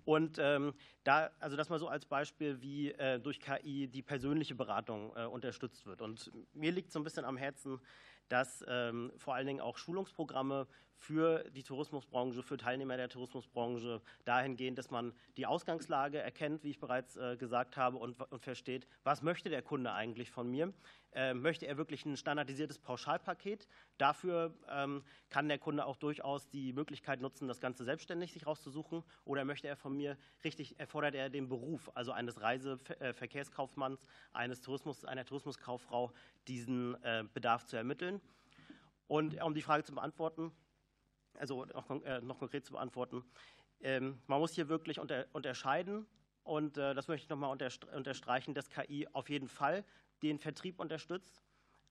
Und 0.04 0.38
ähm, 0.38 0.72
da, 1.02 1.32
also 1.40 1.56
das 1.56 1.68
mal 1.68 1.80
so 1.80 1.88
als 1.88 2.06
Beispiel, 2.06 2.62
wie 2.62 2.92
äh, 2.92 3.18
durch 3.18 3.40
KI 3.40 3.88
die 3.88 4.02
persönliche 4.02 4.54
Beratung 4.54 5.12
äh, 5.16 5.24
unterstützt 5.24 5.84
wird. 5.84 6.00
Und 6.00 6.30
mir 6.52 6.70
liegt 6.70 6.92
so 6.92 7.00
ein 7.00 7.04
bisschen 7.04 7.24
am 7.24 7.36
Herzen, 7.36 7.80
dass 8.28 8.64
ähm, 8.68 9.10
vor 9.16 9.34
allen 9.34 9.48
Dingen 9.48 9.60
auch 9.60 9.78
Schulungsprogramme 9.78 10.68
für 11.02 11.42
die 11.50 11.64
Tourismusbranche, 11.64 12.44
für 12.44 12.56
Teilnehmer 12.56 12.96
der 12.96 13.08
Tourismusbranche 13.08 14.00
dahingehend, 14.24 14.78
dass 14.78 14.90
man 14.92 15.12
die 15.36 15.46
Ausgangslage 15.46 16.18
erkennt, 16.18 16.62
wie 16.62 16.70
ich 16.70 16.78
bereits 16.78 17.16
äh, 17.16 17.36
gesagt 17.36 17.76
habe, 17.76 17.96
und, 17.96 18.20
und, 18.20 18.40
versteht, 18.40 18.86
was 19.02 19.20
möchte 19.20 19.50
der 19.50 19.62
Kunde 19.62 19.92
eigentlich 19.92 20.30
von 20.30 20.48
mir? 20.48 20.72
Äh, 21.12 21.34
möchte 21.34 21.66
er 21.66 21.76
wirklich 21.76 22.06
ein 22.06 22.16
standardisiertes 22.16 22.78
Pauschalpaket? 22.78 23.66
Dafür 23.98 24.54
ähm, 24.70 25.02
kann 25.28 25.48
der 25.48 25.58
Kunde 25.58 25.86
auch 25.86 25.96
durchaus 25.96 26.48
die 26.48 26.72
Möglichkeit 26.72 27.20
nutzen, 27.20 27.48
das 27.48 27.60
Ganze 27.60 27.82
selbstständig 27.82 28.32
sich 28.32 28.46
rauszusuchen. 28.46 29.02
Oder 29.24 29.44
möchte 29.44 29.66
er 29.66 29.76
von 29.76 29.96
mir 29.96 30.16
richtig, 30.44 30.78
erfordert 30.78 31.16
er 31.16 31.30
den 31.30 31.48
Beruf, 31.48 31.90
also 31.94 32.12
eines 32.12 32.40
Reiseverkehrskaufmanns, 32.40 34.06
eines 34.32 34.60
Tourismus, 34.60 35.04
einer 35.04 35.24
Tourismuskauffrau, 35.24 36.12
diesen 36.46 36.94
äh, 37.02 37.24
Bedarf 37.34 37.66
zu 37.66 37.76
ermitteln? 37.76 38.20
Und 39.08 39.42
um 39.42 39.52
die 39.52 39.62
Frage 39.62 39.82
zu 39.82 39.92
beantworten, 39.92 40.52
also 41.38 41.64
noch, 41.66 41.90
äh, 42.04 42.20
noch 42.20 42.38
konkret 42.38 42.64
zu 42.64 42.72
beantworten. 42.72 43.24
Ähm, 43.80 44.20
man 44.26 44.40
muss 44.40 44.54
hier 44.54 44.68
wirklich 44.68 44.98
unter, 45.00 45.26
unterscheiden 45.32 46.06
und 46.44 46.76
äh, 46.76 46.94
das 46.94 47.08
möchte 47.08 47.24
ich 47.24 47.30
nochmal 47.30 47.50
unterstreichen, 47.50 48.54
dass 48.54 48.70
KI 48.70 49.08
auf 49.12 49.28
jeden 49.28 49.48
Fall 49.48 49.84
den 50.22 50.38
Vertrieb 50.38 50.78
unterstützt, 50.78 51.42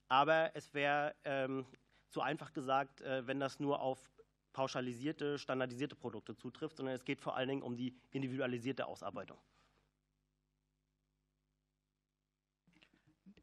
aber 0.07 0.55
es 0.55 0.73
wäre 0.73 1.15
ähm, 1.25 1.65
zu 2.09 2.21
einfach 2.21 2.53
gesagt, 2.53 3.01
äh, 3.01 3.25
wenn 3.27 3.39
das 3.39 3.59
nur 3.59 3.81
auf 3.81 4.09
pauschalisierte, 4.53 5.37
standardisierte 5.37 5.95
Produkte 5.95 6.35
zutrifft, 6.35 6.77
sondern 6.77 6.95
es 6.95 7.05
geht 7.05 7.21
vor 7.21 7.35
allen 7.35 7.49
Dingen 7.49 7.61
um 7.61 7.75
die 7.75 7.95
individualisierte 8.11 8.85
Ausarbeitung. 8.85 9.37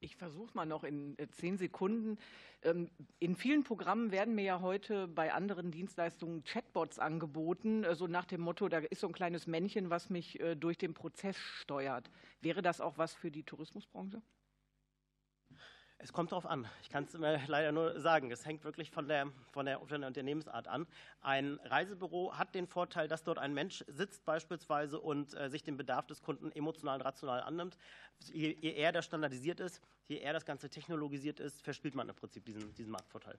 Ich 0.01 0.17
versuche 0.17 0.51
mal 0.55 0.67
noch 0.67 0.85
in 0.85 1.19
äh, 1.19 1.29
zehn 1.29 1.59
Sekunden. 1.59 2.19
Ähm, 2.63 2.91
in 3.19 3.37
vielen 3.37 3.65
Programmen 3.65 4.11
werden 4.11 4.35
mir 4.35 4.45
ja 4.45 4.61
heute 4.61 5.09
bei 5.09 5.33
anderen 5.33 5.71
Dienstleistungen 5.71 6.45
Chatbots 6.45 6.99
angeboten, 6.99 7.85
äh, 7.85 7.95
so 7.95 8.07
nach 8.07 8.25
dem 8.25 8.41
Motto, 8.41 8.69
da 8.69 8.79
ist 8.79 9.01
so 9.01 9.09
ein 9.09 9.13
kleines 9.13 9.47
Männchen, 9.47 9.91
was 9.91 10.11
mich 10.11 10.41
äh, 10.41 10.55
durch 10.55 10.79
den 10.79 10.95
Prozess 10.95 11.37
steuert. 11.37 12.11
Wäre 12.41 12.63
das 12.63 12.81
auch 12.81 12.99
was 12.99 13.15
für 13.15 13.31
die 13.31 13.43
Tourismusbranche? 13.43 14.23
Es 16.01 16.13
kommt 16.13 16.31
darauf 16.31 16.47
an. 16.47 16.69
Ich 16.81 16.91
kann 16.91 17.05
es 17.05 17.13
mir 17.15 17.43
leider 17.49 17.73
nur 17.73 18.01
sagen. 18.01 18.31
Es 18.31 18.47
hängt 18.47 18.63
wirklich 18.63 18.91
von 18.91 19.09
der, 19.09 19.33
von, 19.51 19.67
der, 19.67 19.81
von 19.81 20.01
der 20.01 20.07
Unternehmensart 20.07 20.69
an. 20.69 20.87
Ein 21.21 21.59
Reisebüro 21.65 22.39
hat 22.39 22.55
den 22.55 22.69
Vorteil, 22.69 23.09
dass 23.09 23.25
dort 23.25 23.39
ein 23.39 23.53
Mensch 23.53 23.85
sitzt 23.89 24.25
beispielsweise 24.25 25.01
und 25.01 25.35
äh, 25.35 25.51
sich 25.51 25.65
den 25.65 25.77
Bedarf 25.77 26.07
des 26.07 26.23
Kunden 26.23 26.53
emotional 26.53 26.99
und 26.99 27.03
rational 27.03 27.41
annimmt. 27.43 27.77
Je, 28.33 28.57
je, 28.61 28.75
eher 28.75 28.93
das 28.93 29.07
standardisiert 29.07 29.59
ist, 29.59 29.83
je 30.07 30.19
eher 30.19 30.33
das 30.33 30.45
Ganze 30.45 30.71
technologisiert 30.71 31.41
ist, 31.41 31.63
verspielt 31.63 31.97
man 31.97 32.09
im 32.09 32.15
Prinzip 32.15 32.45
diesen, 32.45 32.73
diesen 32.75 32.93
Marktvorteil. 32.93 33.39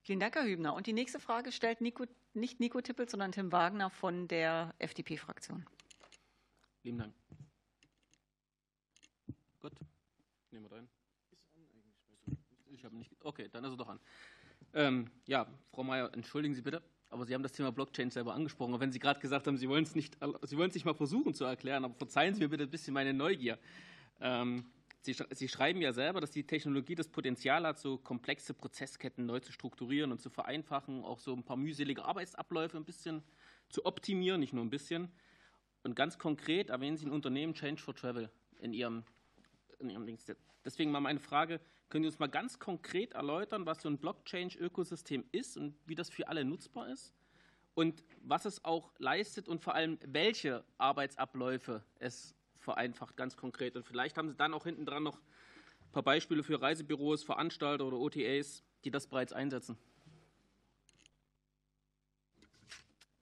Vielen 0.00 0.18
Dank, 0.18 0.34
Herr 0.34 0.44
Hübner. 0.44 0.74
Und 0.74 0.88
die 0.88 0.92
nächste 0.92 1.20
Frage 1.20 1.52
stellt 1.52 1.80
Nico, 1.80 2.06
nicht 2.34 2.58
Nico 2.58 2.80
Tippel, 2.80 3.08
sondern 3.08 3.30
Tim 3.30 3.52
Wagner 3.52 3.90
von 3.90 4.26
der 4.26 4.74
FDP-Fraktion. 4.80 5.64
Lieben 6.82 6.98
Dank. 6.98 7.14
Gut, 9.60 9.72
nehmen 10.50 10.68
wir 10.68 10.76
rein. 10.76 10.88
Ich 12.82 12.84
habe 12.84 12.96
nicht. 12.96 13.12
Okay, 13.22 13.48
dann 13.52 13.62
ist 13.62 13.70
er 13.70 13.76
doch 13.76 13.88
an. 13.88 14.00
Ähm, 14.74 15.08
ja, 15.26 15.46
Frau 15.70 15.84
Mayer, 15.84 16.12
entschuldigen 16.14 16.52
Sie 16.52 16.62
bitte, 16.62 16.82
aber 17.10 17.24
Sie 17.24 17.32
haben 17.32 17.44
das 17.44 17.52
Thema 17.52 17.70
Blockchain 17.70 18.10
selber 18.10 18.34
angesprochen. 18.34 18.74
Und 18.74 18.80
wenn 18.80 18.90
Sie 18.90 18.98
gerade 18.98 19.20
gesagt 19.20 19.46
haben, 19.46 19.56
Sie 19.56 19.68
wollen 19.68 19.84
es 19.84 19.94
nicht, 19.94 20.18
Sie 20.42 20.56
wollen 20.56 20.70
es 20.70 20.74
nicht 20.74 20.84
mal 20.84 20.94
versuchen 20.94 21.32
zu 21.32 21.44
erklären, 21.44 21.84
aber 21.84 21.94
verzeihen 21.94 22.34
Sie 22.34 22.40
mir 22.40 22.48
bitte 22.48 22.64
ein 22.64 22.70
bisschen 22.70 22.92
meine 22.92 23.14
Neugier. 23.14 23.56
Ähm, 24.20 24.64
Sie, 25.00 25.14
Sie, 25.30 25.46
schreiben 25.46 25.80
ja 25.80 25.92
selber, 25.92 26.20
dass 26.20 26.32
die 26.32 26.44
Technologie 26.44 26.96
das 26.96 27.06
Potenzial 27.06 27.64
hat, 27.64 27.78
so 27.78 27.98
komplexe 27.98 28.52
Prozessketten 28.52 29.26
neu 29.26 29.38
zu 29.38 29.52
strukturieren 29.52 30.10
und 30.10 30.20
zu 30.20 30.28
vereinfachen, 30.28 31.04
auch 31.04 31.20
so 31.20 31.32
ein 31.32 31.44
paar 31.44 31.56
mühselige 31.56 32.04
Arbeitsabläufe 32.04 32.76
ein 32.76 32.84
bisschen 32.84 33.22
zu 33.68 33.86
optimieren, 33.86 34.40
nicht 34.40 34.54
nur 34.54 34.64
ein 34.64 34.70
bisschen. 34.70 35.08
Und 35.84 35.94
ganz 35.94 36.18
konkret 36.18 36.70
erwähnen 36.70 36.96
Sie 36.96 37.06
ein 37.06 37.12
Unternehmen 37.12 37.54
Change 37.54 37.80
for 37.80 37.94
Travel 37.94 38.28
in 38.58 38.72
Ihrem, 38.72 39.04
in 39.78 39.88
Ihrem. 39.88 40.18
Deswegen 40.64 40.90
mal 40.90 41.00
meine 41.00 41.20
Frage, 41.20 41.60
können 41.92 42.04
Sie 42.04 42.08
uns 42.08 42.18
mal 42.18 42.26
ganz 42.26 42.58
konkret 42.58 43.12
erläutern, 43.12 43.66
was 43.66 43.82
so 43.82 43.88
ein 43.90 43.98
Blockchain-Ökosystem 43.98 45.26
ist 45.30 45.58
und 45.58 45.74
wie 45.84 45.94
das 45.94 46.08
für 46.08 46.26
alle 46.26 46.42
nutzbar 46.42 46.88
ist? 46.88 47.12
Und 47.74 48.02
was 48.22 48.46
es 48.46 48.64
auch 48.64 48.94
leistet 48.96 49.46
und 49.46 49.60
vor 49.60 49.74
allem, 49.74 49.98
welche 50.06 50.64
Arbeitsabläufe 50.78 51.84
es 51.98 52.34
vereinfacht, 52.60 53.18
ganz 53.18 53.36
konkret. 53.36 53.76
Und 53.76 53.84
vielleicht 53.84 54.16
haben 54.16 54.30
Sie 54.30 54.34
dann 54.34 54.54
auch 54.54 54.64
hinten 54.64 54.86
dran 54.86 55.02
noch 55.02 55.18
ein 55.18 55.92
paar 55.92 56.02
Beispiele 56.02 56.42
für 56.42 56.62
Reisebüros, 56.62 57.24
Veranstalter 57.24 57.84
oder 57.84 57.98
OTAs, 57.98 58.62
die 58.84 58.90
das 58.90 59.06
bereits 59.06 59.34
einsetzen. 59.34 59.76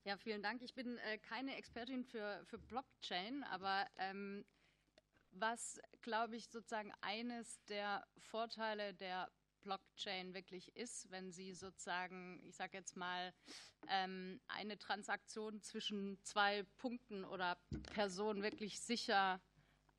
Ja, 0.04 0.16
vielen 0.16 0.42
Dank. 0.42 0.62
Ich 0.62 0.74
bin 0.74 0.96
äh, 0.98 1.18
keine 1.18 1.56
Expertin 1.56 2.04
für, 2.04 2.40
für 2.44 2.58
Blockchain, 2.58 3.42
aber 3.50 3.84
ähm, 3.98 4.44
was, 5.32 5.80
glaube 6.02 6.36
ich, 6.36 6.48
sozusagen 6.48 6.92
eines 7.00 7.62
der 7.64 8.06
Vorteile 8.18 8.94
der 8.94 9.30
Blockchain 9.62 10.34
wirklich 10.34 10.74
ist, 10.76 11.10
wenn 11.10 11.30
sie 11.30 11.52
sozusagen, 11.52 12.40
ich 12.44 12.56
sage 12.56 12.78
jetzt 12.78 12.96
mal, 12.96 13.32
ähm, 13.88 14.40
eine 14.48 14.78
Transaktion 14.78 15.60
zwischen 15.60 16.18
zwei 16.22 16.64
Punkten 16.78 17.24
oder 17.24 17.58
Personen 17.92 18.42
wirklich 18.42 18.80
sicher 18.80 19.40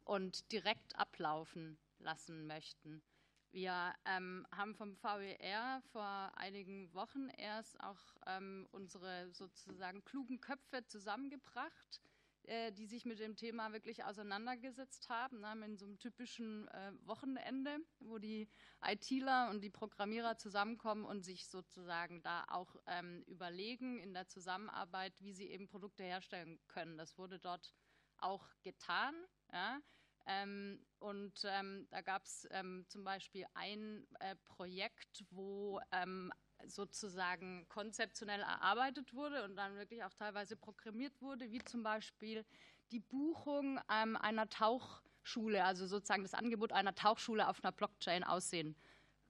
und 0.03 0.51
direkt 0.51 0.95
ablaufen 0.95 1.77
lassen 1.99 2.47
möchten. 2.47 3.03
Wir 3.51 3.93
ähm, 4.05 4.47
haben 4.55 4.75
vom 4.75 4.95
VER 4.95 5.81
vor 5.91 6.31
einigen 6.35 6.93
Wochen 6.93 7.27
erst 7.37 7.79
auch 7.81 7.99
ähm, 8.25 8.65
unsere 8.71 9.29
sozusagen 9.33 10.05
klugen 10.05 10.39
Köpfe 10.39 10.85
zusammengebracht, 10.85 12.01
äh, 12.43 12.71
die 12.71 12.85
sich 12.85 13.05
mit 13.05 13.19
dem 13.19 13.35
Thema 13.35 13.71
wirklich 13.71 14.03
auseinandergesetzt 14.03 15.09
haben, 15.09 15.39
ne, 15.41 15.55
mit 15.55 15.79
so 15.79 15.85
einem 15.85 15.99
typischen 15.99 16.67
äh, 16.69 16.91
Wochenende, 17.05 17.77
wo 17.99 18.17
die 18.17 18.49
ITler 18.83 19.49
und 19.49 19.61
die 19.61 19.69
Programmierer 19.69 20.37
zusammenkommen 20.37 21.05
und 21.05 21.23
sich 21.23 21.47
sozusagen 21.47 22.21
da 22.21 22.45
auch 22.47 22.75
ähm, 22.87 23.23
überlegen 23.27 23.99
in 23.99 24.13
der 24.13 24.27
Zusammenarbeit, 24.27 25.13
wie 25.19 25.33
sie 25.33 25.49
eben 25.49 25.67
Produkte 25.67 26.03
herstellen 26.03 26.59
können. 26.67 26.97
Das 26.97 27.17
wurde 27.17 27.39
dort 27.39 27.73
auch 28.17 28.47
getan. 28.63 29.15
Ja. 29.51 29.79
Ähm, 30.25 30.85
und 30.99 31.41
ähm, 31.45 31.87
da 31.89 32.01
gab 32.01 32.25
es 32.25 32.47
ähm, 32.51 32.85
zum 32.87 33.03
Beispiel 33.03 33.45
ein 33.53 34.07
äh, 34.19 34.35
Projekt, 34.45 35.25
wo 35.31 35.79
ähm, 35.91 36.31
sozusagen 36.67 37.67
konzeptionell 37.69 38.41
erarbeitet 38.41 39.13
wurde 39.13 39.43
und 39.43 39.55
dann 39.55 39.75
wirklich 39.75 40.03
auch 40.03 40.13
teilweise 40.13 40.55
programmiert 40.55 41.21
wurde, 41.21 41.51
wie 41.51 41.63
zum 41.63 41.83
Beispiel 41.83 42.45
die 42.91 42.99
Buchung 42.99 43.79
ähm, 43.89 44.17
einer 44.17 44.49
Tauchschule, 44.49 45.63
also 45.63 45.87
sozusagen 45.87 46.23
das 46.23 46.33
Angebot 46.33 46.71
einer 46.71 46.95
Tauchschule 46.95 47.47
auf 47.47 47.63
einer 47.63 47.71
Blockchain 47.71 48.23
aussehen 48.23 48.75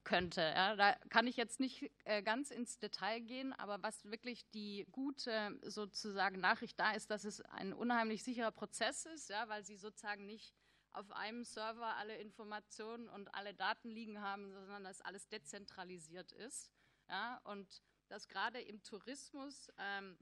könnte. 0.03 0.41
Ja, 0.41 0.75
da 0.75 0.95
kann 1.09 1.27
ich 1.27 1.37
jetzt 1.37 1.59
nicht 1.59 1.91
äh, 2.05 2.23
ganz 2.23 2.49
ins 2.51 2.79
Detail 2.79 3.19
gehen, 3.19 3.53
aber 3.53 3.83
was 3.83 4.03
wirklich 4.05 4.49
die 4.51 4.87
gute 4.91 5.59
sozusagen 5.61 6.39
Nachricht 6.39 6.79
da 6.79 6.93
ist, 6.93 7.11
dass 7.11 7.23
es 7.23 7.41
ein 7.41 7.73
unheimlich 7.73 8.23
sicherer 8.23 8.51
Prozess 8.51 9.05
ist, 9.05 9.29
ja, 9.29 9.47
weil 9.47 9.63
sie 9.63 9.77
sozusagen 9.77 10.25
nicht 10.25 10.55
auf 10.93 11.11
einem 11.11 11.43
Server 11.43 11.95
alle 11.95 12.17
Informationen 12.17 13.07
und 13.09 13.33
alle 13.33 13.53
Daten 13.53 13.89
liegen 13.89 14.21
haben, 14.21 14.51
sondern 14.51 14.83
dass 14.83 15.01
alles 15.01 15.27
dezentralisiert 15.29 16.31
ist. 16.33 16.71
Ja, 17.11 17.41
und 17.43 17.83
dass 18.07 18.29
gerade 18.29 18.61
im 18.61 18.81
Tourismus, 18.83 19.69
ähm, 19.77 20.17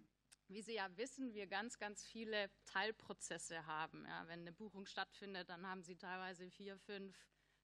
wie 0.48 0.64
Sie 0.64 0.74
ja 0.74 0.90
wissen, 0.98 1.36
wir 1.36 1.46
ganz, 1.46 1.78
ganz 1.78 2.04
viele 2.04 2.50
Teilprozesse 2.66 3.68
haben. 3.68 4.06
Ja, 4.08 4.28
wenn 4.28 4.40
eine 4.40 4.52
Buchung 4.52 4.88
stattfindet, 4.88 5.50
dann 5.50 5.68
haben 5.68 5.84
Sie 5.84 5.96
teilweise 5.96 6.50
vier, 6.50 6.80
fünf 6.80 7.16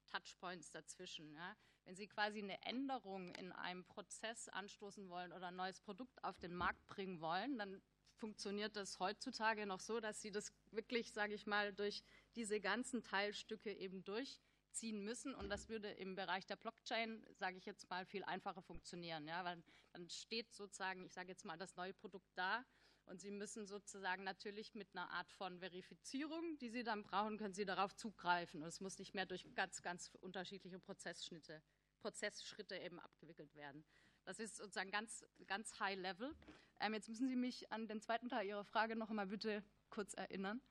Touchpoints 0.06 0.70
dazwischen. 0.70 1.34
Ja. 1.34 1.58
Wenn 1.86 1.96
Sie 1.96 2.08
quasi 2.08 2.38
eine 2.38 2.62
Änderung 2.62 3.34
in 3.34 3.52
einem 3.52 3.84
Prozess 3.86 4.48
anstoßen 4.50 5.10
wollen 5.10 5.34
oder 5.34 5.48
ein 5.48 5.56
neues 5.56 5.82
Produkt 5.82 6.24
auf 6.24 6.38
den 6.38 6.54
Markt 6.54 6.86
bringen 6.86 7.20
wollen, 7.20 7.58
dann 7.58 7.82
funktioniert 8.14 8.76
das 8.76 9.00
heutzutage 9.00 9.66
noch 9.66 9.80
so, 9.80 10.00
dass 10.00 10.22
Sie 10.22 10.32
das 10.32 10.54
wirklich, 10.70 11.12
sage 11.12 11.34
ich 11.34 11.48
mal, 11.48 11.74
durch 11.74 12.04
diese 12.36 12.60
ganzen 12.60 13.04
Teilstücke 13.04 13.74
eben 13.74 14.04
durch 14.04 14.40
ziehen 14.76 15.04
müssen. 15.04 15.34
Und 15.34 15.50
das 15.50 15.70
würde 15.70 15.90
im 15.92 16.16
Bereich 16.16 16.46
der 16.46 16.56
Blockchain, 16.56 17.26
sage 17.34 17.58
ich 17.58 17.66
jetzt 17.66 17.90
mal, 17.90 18.06
viel 18.06 18.24
einfacher 18.24 18.62
funktionieren. 18.62 19.28
Ja? 19.28 19.44
Weil 19.44 19.64
dann 19.94 20.10
steht 20.10 20.54
sozusagen, 20.54 21.06
ich 21.06 21.14
sage 21.14 21.30
jetzt 21.30 21.46
mal, 21.46 21.58
das 21.58 21.76
neue 21.76 21.94
Produkt 21.94 22.30
da. 22.36 22.66
Und 23.06 23.22
Sie 23.22 23.32
müssen 23.32 23.68
sozusagen 23.68 24.24
natürlich 24.24 24.74
mit 24.74 24.88
einer 24.96 25.10
Art 25.12 25.32
von 25.32 25.60
Verifizierung, 25.60 26.58
die 26.58 26.70
Sie 26.70 26.84
dann 26.84 27.04
brauchen, 27.04 27.38
können 27.38 27.54
Sie 27.54 27.66
darauf 27.66 27.96
zugreifen. 27.96 28.64
Und 28.64 28.68
es 28.68 28.82
muss 28.82 28.98
nicht 28.98 29.14
mehr 29.14 29.26
durch 29.26 29.46
ganz, 29.54 29.82
ganz 29.82 30.12
unterschiedliche 30.22 30.80
Prozessschritte, 30.80 31.62
Prozessschritte 32.00 32.78
eben 32.78 33.00
abgewickelt 33.00 33.54
werden. 33.56 33.86
Das 34.24 34.40
ist 34.40 34.56
sozusagen 34.56 34.90
ganz, 34.90 35.24
ganz 35.46 35.80
high 35.80 36.00
level. 36.00 36.36
Ähm, 36.80 36.96
jetzt 36.96 37.08
müssen 37.08 37.28
Sie 37.28 37.36
mich 37.36 37.72
an 37.72 37.88
den 37.88 38.02
zweiten 38.02 38.28
Teil 38.28 38.48
Ihrer 38.48 38.66
Frage 38.66 38.96
noch 38.96 39.12
einmal 39.12 39.28
bitte 39.28 39.64
kurz 39.92 40.16
erinnern 40.16 40.62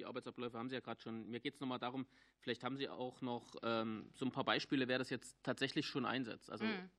die 0.00 0.06
Arbeitsabläufe 0.06 0.58
haben 0.58 0.68
Sie 0.68 0.74
ja 0.74 0.80
gerade 0.80 1.00
schon. 1.00 1.28
Mir 1.28 1.40
geht 1.40 1.54
es 1.54 1.60
nochmal 1.60 1.78
darum, 1.78 2.06
vielleicht 2.40 2.64
haben 2.64 2.76
Sie 2.76 2.88
auch 2.88 3.20
noch 3.20 3.54
ähm, 3.62 4.10
so 4.14 4.24
ein 4.24 4.32
paar 4.32 4.44
Beispiele, 4.44 4.88
wer 4.88 4.98
das 4.98 5.10
jetzt 5.10 5.36
tatsächlich 5.42 5.86
schon 5.86 6.06
einsetzt. 6.06 6.50
Also 6.50 6.64
mhm. 6.64 6.90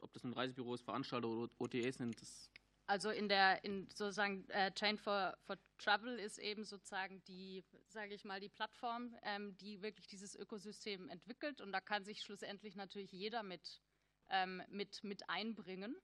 ob 0.00 0.12
das 0.12 0.24
ein 0.24 0.32
Reisebüro 0.32 0.74
ist, 0.74 0.82
Veranstalter 0.82 1.28
oder 1.28 1.50
OTAs 1.58 1.96
sind, 1.96 2.20
das 2.20 2.50
also 2.86 3.10
in 3.10 3.28
der 3.28 3.64
in 3.64 3.88
sozusagen 3.94 4.46
äh, 4.50 4.72
Chain 4.72 4.98
for, 4.98 5.34
for 5.46 5.56
Travel 5.78 6.18
ist 6.18 6.38
eben 6.38 6.64
sozusagen 6.64 7.22
die, 7.24 7.64
sage 7.88 8.12
ich 8.12 8.24
mal, 8.24 8.40
die 8.40 8.48
Plattform, 8.48 9.16
ähm, 9.22 9.56
die 9.56 9.80
wirklich 9.80 10.08
dieses 10.08 10.34
Ökosystem 10.34 11.08
entwickelt 11.08 11.60
und 11.60 11.72
da 11.72 11.80
kann 11.80 12.04
sich 12.04 12.20
schlussendlich 12.20 12.74
natürlich 12.74 13.12
jeder 13.12 13.44
mit, 13.44 13.80
ähm, 14.28 14.62
mit, 14.68 15.04
mit 15.04 15.28
einbringen. 15.30 15.96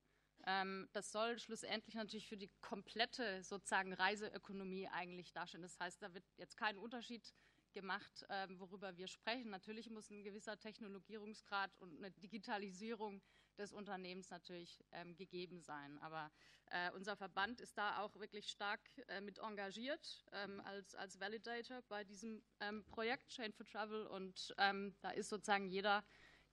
Ähm, 0.48 0.88
das 0.92 1.12
soll 1.12 1.38
schlussendlich 1.38 1.94
natürlich 1.94 2.26
für 2.26 2.38
die 2.38 2.50
komplette 2.62 3.42
sozusagen 3.44 3.92
Reiseökonomie 3.92 4.88
eigentlich 4.88 5.30
darstellen. 5.32 5.62
Das 5.62 5.78
heißt, 5.78 6.02
da 6.02 6.14
wird 6.14 6.24
jetzt 6.38 6.56
kein 6.56 6.78
Unterschied 6.78 7.34
gemacht, 7.74 8.24
ähm, 8.30 8.58
worüber 8.58 8.96
wir 8.96 9.08
sprechen. 9.08 9.50
Natürlich 9.50 9.90
muss 9.90 10.08
ein 10.08 10.24
gewisser 10.24 10.58
Technologierungsgrad 10.58 11.70
und 11.80 11.98
eine 11.98 12.10
Digitalisierung 12.12 13.20
des 13.58 13.74
Unternehmens 13.74 14.30
natürlich 14.30 14.82
ähm, 14.92 15.14
gegeben 15.16 15.60
sein. 15.60 15.98
Aber 15.98 16.30
äh, 16.70 16.90
unser 16.92 17.14
Verband 17.14 17.60
ist 17.60 17.76
da 17.76 17.98
auch 17.98 18.14
wirklich 18.18 18.48
stark 18.48 18.80
äh, 19.08 19.20
mit 19.20 19.38
engagiert 19.40 20.24
als, 20.64 20.94
als 20.94 21.20
Validator 21.20 21.82
bei 21.88 22.04
diesem 22.04 22.42
Projekt 22.88 23.28
Chain 23.28 23.52
for 23.52 23.66
Travel 23.66 24.06
und 24.06 24.54
da 24.56 25.10
ist 25.10 25.28
sozusagen 25.28 25.68
jeder 25.68 26.04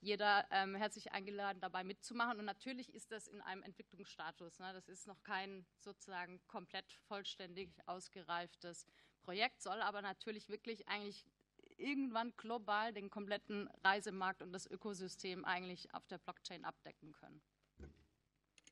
jeder 0.05 0.45
ähm, 0.51 0.75
herzlich 0.75 1.11
eingeladen, 1.11 1.59
dabei 1.59 1.83
mitzumachen. 1.83 2.37
Und 2.39 2.45
natürlich 2.45 2.93
ist 2.93 3.11
das 3.11 3.27
in 3.27 3.41
einem 3.41 3.63
Entwicklungsstatus. 3.63 4.59
Ne? 4.59 4.71
Das 4.73 4.87
ist 4.87 5.07
noch 5.07 5.21
kein 5.23 5.65
sozusagen 5.79 6.39
komplett 6.47 6.93
vollständig 7.07 7.71
ausgereiftes 7.87 8.85
Projekt, 9.23 9.63
soll 9.63 9.81
aber 9.81 10.03
natürlich 10.03 10.49
wirklich 10.49 10.87
eigentlich 10.87 11.25
irgendwann 11.77 12.31
global 12.37 12.93
den 12.93 13.09
kompletten 13.09 13.67
Reisemarkt 13.83 14.43
und 14.43 14.53
das 14.53 14.67
Ökosystem 14.67 15.43
eigentlich 15.43 15.91
auf 15.95 16.05
der 16.05 16.19
Blockchain 16.19 16.63
abdecken 16.63 17.11
können. 17.13 17.41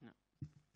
Ja, 0.01 0.11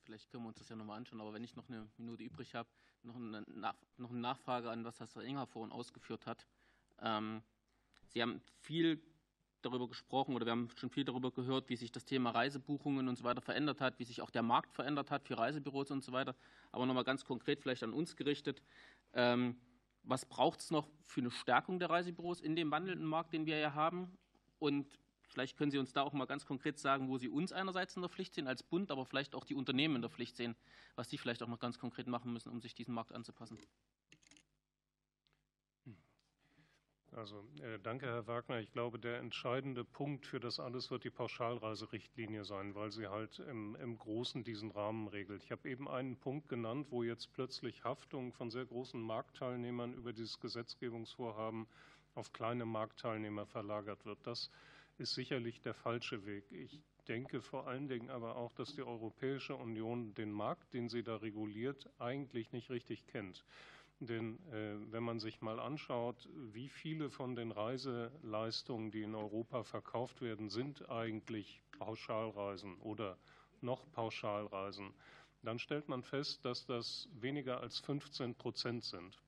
vielleicht 0.03 0.31
können 0.31 0.43
wir 0.43 0.49
uns 0.49 0.57
das 0.57 0.69
ja 0.69 0.75
nochmal 0.75 0.97
anschauen, 0.97 1.21
aber 1.21 1.33
wenn 1.33 1.43
ich 1.43 1.55
noch 1.55 1.69
eine 1.69 1.87
Minute 1.97 2.23
übrig 2.23 2.55
habe, 2.55 2.67
noch 3.03 3.15
eine, 3.15 3.43
Nach 3.47 3.75
noch 3.97 4.09
eine 4.09 4.19
Nachfrage 4.19 4.71
an, 4.71 4.83
was 4.83 4.99
Herr 4.99 5.21
Inger 5.21 5.45
vorhin 5.45 5.71
ausgeführt 5.71 6.25
hat. 6.25 6.47
Ähm, 6.99 7.43
Sie 8.07 8.21
haben 8.21 8.41
viel 8.61 8.99
darüber 9.67 9.87
gesprochen 9.87 10.35
oder 10.35 10.45
wir 10.45 10.51
haben 10.51 10.69
schon 10.75 10.89
viel 10.89 11.03
darüber 11.03 11.31
gehört, 11.31 11.69
wie 11.69 11.75
sich 11.75 11.91
das 11.91 12.05
Thema 12.05 12.31
Reisebuchungen 12.31 13.07
und 13.07 13.17
so 13.17 13.23
weiter 13.23 13.41
verändert 13.41 13.81
hat, 13.81 13.99
wie 13.99 14.03
sich 14.03 14.21
auch 14.21 14.29
der 14.29 14.43
Markt 14.43 14.73
verändert 14.73 15.11
hat 15.11 15.27
für 15.27 15.37
Reisebüros 15.37 15.91
und 15.91 16.03
so 16.03 16.11
weiter. 16.11 16.35
Aber 16.71 16.85
nochmal 16.85 17.03
ganz 17.03 17.25
konkret 17.25 17.61
vielleicht 17.61 17.83
an 17.83 17.93
uns 17.93 18.15
gerichtet. 18.15 18.61
Ähm, 19.13 19.55
was 20.03 20.25
braucht 20.25 20.61
es 20.61 20.71
noch 20.71 20.87
für 21.01 21.21
eine 21.21 21.31
Stärkung 21.31 21.79
der 21.79 21.89
Reisebüros 21.89 22.41
in 22.41 22.55
dem 22.55 22.71
wandelnden 22.71 23.05
Markt, 23.05 23.33
den 23.33 23.45
wir 23.45 23.57
ja 23.57 23.73
haben? 23.73 24.17
Und 24.59 24.87
vielleicht 25.27 25.57
können 25.57 25.71
Sie 25.71 25.77
uns 25.77 25.93
da 25.93 26.01
auch 26.01 26.13
mal 26.13 26.25
ganz 26.25 26.45
konkret 26.45 26.79
sagen, 26.79 27.09
wo 27.09 27.17
Sie 27.17 27.27
uns 27.27 27.51
einerseits 27.51 27.95
in 27.95 28.01
der 28.01 28.09
Pflicht 28.09 28.33
sehen 28.33 28.47
als 28.47 28.63
Bund, 28.63 28.89
aber 28.91 29.05
vielleicht 29.05 29.35
auch 29.35 29.43
die 29.43 29.55
Unternehmen 29.55 29.97
in 29.97 30.01
der 30.01 30.11
Pflicht 30.11 30.37
sehen, 30.37 30.55
was 30.95 31.09
Sie 31.09 31.17
vielleicht 31.17 31.43
auch 31.43 31.47
noch 31.47 31.59
ganz 31.59 31.77
konkret 31.77 32.07
machen 32.07 32.31
müssen, 32.31 32.49
um 32.49 32.61
sich 32.61 32.73
diesem 32.73 32.93
Markt 32.93 33.11
anzupassen. 33.11 33.59
Also 37.17 37.43
äh, 37.63 37.79
danke, 37.81 38.05
Herr 38.05 38.27
Wagner. 38.27 38.59
Ich 38.59 38.71
glaube, 38.71 38.99
der 38.99 39.17
entscheidende 39.17 39.83
Punkt 39.83 40.27
für 40.27 40.39
das 40.39 40.59
alles 40.59 40.91
wird 40.91 41.03
die 41.03 41.09
Pauschalreiserichtlinie 41.09 42.45
sein, 42.45 42.75
weil 42.75 42.91
sie 42.91 43.07
halt 43.07 43.39
im, 43.39 43.75
im 43.77 43.97
Großen 43.97 44.43
diesen 44.43 44.69
Rahmen 44.69 45.07
regelt. 45.07 45.43
Ich 45.43 45.51
habe 45.51 45.67
eben 45.67 45.89
einen 45.89 46.17
Punkt 46.17 46.47
genannt, 46.47 46.87
wo 46.91 47.01
jetzt 47.01 47.33
plötzlich 47.33 47.83
Haftung 47.83 48.33
von 48.33 48.51
sehr 48.51 48.65
großen 48.65 49.01
Marktteilnehmern 49.01 49.95
über 49.95 50.13
dieses 50.13 50.39
Gesetzgebungsvorhaben 50.39 51.65
auf 52.13 52.31
kleine 52.33 52.65
Marktteilnehmer 52.65 53.47
verlagert 53.47 54.05
wird. 54.05 54.19
Das 54.23 54.51
ist 54.99 55.15
sicherlich 55.15 55.59
der 55.59 55.73
falsche 55.73 56.23
Weg. 56.27 56.51
Ich 56.51 56.79
denke 57.07 57.41
vor 57.41 57.65
allen 57.67 57.87
Dingen 57.87 58.11
aber 58.11 58.35
auch, 58.35 58.53
dass 58.53 58.75
die 58.75 58.83
Europäische 58.83 59.55
Union 59.55 60.13
den 60.13 60.31
Markt, 60.31 60.71
den 60.71 60.87
sie 60.87 61.01
da 61.01 61.15
reguliert, 61.15 61.89
eigentlich 61.97 62.51
nicht 62.51 62.69
richtig 62.69 63.07
kennt. 63.07 63.43
Denn 63.99 64.37
äh, 64.51 64.75
wenn 64.91 65.03
man 65.03 65.19
sich 65.19 65.41
mal 65.41 65.59
anschaut, 65.59 66.29
wie 66.53 66.69
viele 66.69 67.09
von 67.09 67.35
den 67.35 67.51
Reiseleistungen, 67.51 68.91
die 68.91 69.01
in 69.01 69.15
Europa 69.15 69.63
verkauft 69.63 70.21
werden, 70.21 70.49
sind 70.49 70.87
eigentlich 70.89 71.61
Pauschalreisen 71.79 72.77
oder 72.77 73.17
noch 73.61 73.91
Pauschalreisen, 73.93 74.93
dann 75.41 75.57
stellt 75.57 75.89
man 75.89 76.03
fest, 76.03 76.45
dass 76.45 76.65
das 76.65 77.09
weniger 77.19 77.61
als 77.61 77.79
15 77.79 78.35
Prozent 78.35 78.83
sind. 78.83 79.19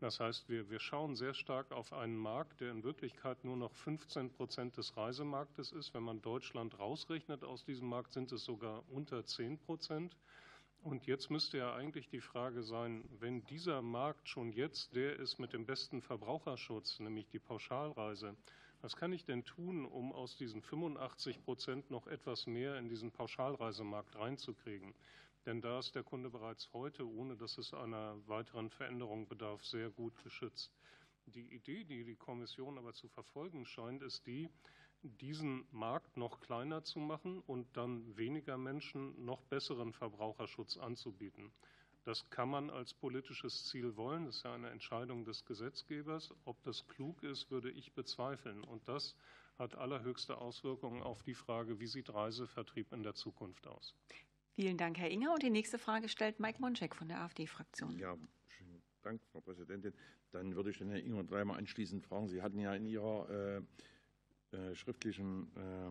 Das 0.00 0.20
heißt, 0.20 0.48
wir, 0.48 0.68
wir 0.70 0.80
schauen 0.80 1.16
sehr 1.16 1.34
stark 1.34 1.70
auf 1.72 1.92
einen 1.92 2.16
Markt, 2.16 2.60
der 2.60 2.72
in 2.72 2.82
Wirklichkeit 2.82 3.44
nur 3.44 3.56
noch 3.56 3.74
15 3.74 4.30
Prozent 4.30 4.76
des 4.76 4.96
Reisemarktes 4.96 5.72
ist. 5.72 5.94
Wenn 5.94 6.02
man 6.02 6.20
Deutschland 6.20 6.78
rausrechnet 6.78 7.44
aus 7.44 7.64
diesem 7.64 7.88
Markt, 7.88 8.12
sind 8.12 8.32
es 8.32 8.44
sogar 8.44 8.82
unter 8.90 9.24
10 9.24 9.58
Prozent. 9.58 10.16
Und 10.84 11.06
jetzt 11.06 11.30
müsste 11.30 11.56
ja 11.56 11.74
eigentlich 11.74 12.10
die 12.10 12.20
Frage 12.20 12.62
sein, 12.62 13.08
wenn 13.18 13.42
dieser 13.46 13.80
Markt 13.80 14.28
schon 14.28 14.52
jetzt 14.52 14.94
der 14.94 15.16
ist 15.18 15.38
mit 15.38 15.54
dem 15.54 15.64
besten 15.64 16.02
Verbraucherschutz, 16.02 17.00
nämlich 17.00 17.26
die 17.30 17.38
Pauschalreise, 17.38 18.36
was 18.82 18.94
kann 18.94 19.14
ich 19.14 19.24
denn 19.24 19.46
tun, 19.46 19.86
um 19.86 20.12
aus 20.12 20.36
diesen 20.36 20.60
85 20.60 21.42
Prozent 21.42 21.90
noch 21.90 22.06
etwas 22.06 22.46
mehr 22.46 22.76
in 22.76 22.90
diesen 22.90 23.10
Pauschalreisemarkt 23.12 24.14
reinzukriegen? 24.16 24.92
Denn 25.46 25.62
da 25.62 25.78
ist 25.78 25.94
der 25.94 26.02
Kunde 26.02 26.28
bereits 26.28 26.70
heute, 26.74 27.08
ohne 27.08 27.34
dass 27.34 27.56
es 27.56 27.72
einer 27.72 28.18
weiteren 28.28 28.68
Veränderung 28.68 29.26
bedarf, 29.26 29.64
sehr 29.64 29.88
gut 29.88 30.22
geschützt. 30.22 30.70
Die 31.24 31.54
Idee, 31.54 31.84
die 31.84 32.04
die 32.04 32.16
Kommission 32.16 32.76
aber 32.76 32.92
zu 32.92 33.08
verfolgen 33.08 33.64
scheint, 33.64 34.02
ist 34.02 34.26
die, 34.26 34.50
diesen 35.04 35.66
Markt 35.70 36.16
noch 36.16 36.40
kleiner 36.40 36.82
zu 36.82 36.98
machen 36.98 37.40
und 37.46 37.66
dann 37.76 38.16
weniger 38.16 38.56
Menschen 38.56 39.24
noch 39.24 39.42
besseren 39.42 39.92
Verbraucherschutz 39.92 40.76
anzubieten. 40.76 41.52
Das 42.04 42.28
kann 42.28 42.50
man 42.50 42.68
als 42.70 42.92
politisches 42.92 43.64
Ziel 43.64 43.96
wollen. 43.96 44.26
Das 44.26 44.36
ist 44.36 44.44
ja 44.44 44.54
eine 44.54 44.70
Entscheidung 44.70 45.24
des 45.24 45.44
Gesetzgebers. 45.46 46.34
Ob 46.44 46.62
das 46.62 46.86
klug 46.86 47.22
ist, 47.22 47.50
würde 47.50 47.70
ich 47.70 47.92
bezweifeln. 47.92 48.62
Und 48.62 48.86
das 48.88 49.14
hat 49.58 49.74
allerhöchste 49.76 50.36
Auswirkungen 50.36 51.02
auf 51.02 51.22
die 51.22 51.34
Frage, 51.34 51.80
wie 51.80 51.86
sieht 51.86 52.12
Reisevertrieb 52.12 52.92
in 52.92 53.02
der 53.02 53.14
Zukunft 53.14 53.66
aus. 53.66 53.94
Vielen 54.54 54.76
Dank, 54.76 54.98
Herr 54.98 55.10
Inger. 55.10 55.32
Und 55.32 55.42
die 55.42 55.50
nächste 55.50 55.78
Frage 55.78 56.08
stellt 56.08 56.40
Mike 56.40 56.60
Monczek 56.60 56.94
von 56.94 57.08
der 57.08 57.20
AfD-Fraktion. 57.20 57.98
Ja, 57.98 58.16
schönen 58.48 58.82
Dank, 59.02 59.22
Frau 59.32 59.40
Präsidentin. 59.40 59.94
Dann 60.30 60.54
würde 60.54 60.70
ich 60.70 60.78
den 60.78 60.90
Herrn 60.90 61.04
Inger 61.04 61.24
dreimal 61.24 61.58
anschließend 61.58 62.04
fragen. 62.04 62.28
Sie 62.28 62.42
hatten 62.42 62.58
ja 62.58 62.74
in 62.74 62.84
Ihrer 62.84 63.28
äh, 63.30 63.56
äh, 63.56 63.62
schriftlichen 64.74 65.48
äh, 65.56 65.90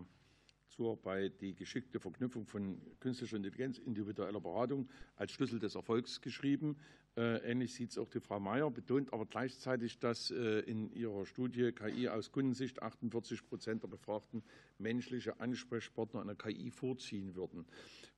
Zuarbeit 0.73 1.39
die 1.41 1.53
geschickte 1.53 1.99
Verknüpfung 1.99 2.45
von 2.45 2.81
künstlicher 2.99 3.37
Intelligenz, 3.37 3.77
individueller 3.77 4.41
Beratung 4.41 4.89
als 5.15 5.31
Schlüssel 5.31 5.59
des 5.59 5.75
Erfolgs 5.75 6.21
geschrieben. 6.21 6.77
Äh, 7.15 7.51
ähnlich 7.51 7.75
sieht 7.75 7.91
es 7.91 7.99
auch 7.99 8.09
die 8.09 8.19
Frau 8.19 8.39
Mayer, 8.39 8.71
betont 8.71 9.13
aber 9.13 9.27
gleichzeitig, 9.27 9.99
dass 9.99 10.31
äh, 10.31 10.61
in 10.61 10.91
ihrer 10.93 11.27
Studie 11.27 11.71
KI 11.71 12.09
aus 12.09 12.31
Kundensicht 12.31 12.81
48 12.81 13.45
Prozent 13.45 13.83
der 13.83 13.87
Befragten 13.87 14.43
menschliche 14.79 15.39
Ansprechpartner 15.39 16.21
einer 16.21 16.33
KI 16.33 16.71
vorziehen 16.71 17.35
würden. 17.35 17.65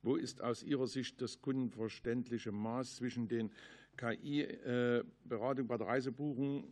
Wo 0.02 0.16
ist 0.16 0.40
aus 0.40 0.62
Ihrer 0.62 0.86
Sicht 0.86 1.20
das 1.20 1.42
kundenverständliche 1.42 2.52
Maß 2.52 2.96
zwischen 2.96 3.28
den 3.28 3.50
KI-Beratung 3.98 5.64
äh, 5.64 5.68
bei 5.68 5.76
der 5.76 5.86
Reisebuchung 5.88 6.64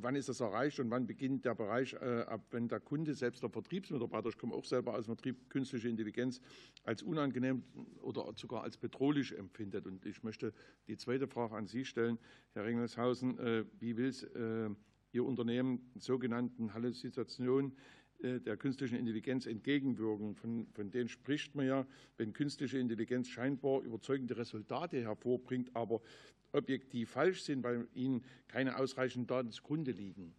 wann 0.00 0.16
ist 0.16 0.28
das 0.28 0.40
erreicht 0.40 0.78
und 0.80 0.90
wann 0.90 1.06
beginnt 1.06 1.44
der 1.44 1.54
Bereich, 1.54 1.94
äh, 1.94 2.22
ab 2.26 2.42
wenn 2.50 2.68
der 2.68 2.80
Kunde, 2.80 3.14
selbst 3.14 3.42
der 3.42 3.50
Vertriebsmitarbeiter, 3.50 4.28
ich 4.28 4.38
komme 4.38 4.54
auch 4.54 4.64
selber 4.64 4.94
aus 4.94 5.06
dem 5.06 5.16
Vertrieb, 5.16 5.50
künstliche 5.50 5.88
Intelligenz 5.88 6.40
als 6.84 7.02
unangenehm 7.02 7.62
oder 8.02 8.32
sogar 8.36 8.62
als 8.62 8.76
bedrohlich 8.76 9.36
empfindet. 9.36 9.86
Und 9.86 10.04
ich 10.06 10.22
möchte 10.22 10.52
die 10.86 10.96
zweite 10.96 11.26
Frage 11.26 11.54
an 11.54 11.66
Sie 11.66 11.84
stellen, 11.84 12.18
Herr 12.52 12.64
Ringelshausen. 12.64 13.38
Äh, 13.38 13.64
wie 13.80 13.96
will 13.96 14.10
äh, 14.34 14.74
Ihr 15.12 15.24
Unternehmen 15.24 15.90
sogenannten 15.94 16.74
Halluzinationen 16.74 17.76
der 18.22 18.56
künstlichen 18.56 18.96
Intelligenz 18.96 19.44
entgegenwirken. 19.44 20.34
Von, 20.34 20.66
von 20.72 20.90
denen 20.90 21.08
spricht 21.08 21.54
man 21.54 21.66
ja, 21.66 21.86
wenn 22.16 22.32
künstliche 22.32 22.78
Intelligenz 22.78 23.28
scheinbar 23.28 23.82
überzeugende 23.82 24.38
Resultate 24.38 25.02
hervorbringt, 25.02 25.76
aber 25.76 26.00
objektiv 26.56 27.10
falsch 27.10 27.42
sind, 27.42 27.62
weil 27.62 27.86
ihnen 27.94 28.24
keine 28.48 28.78
ausreichenden 28.78 29.26
Daten 29.26 29.50
zugrunde 29.50 29.92
liegen. 29.92 30.34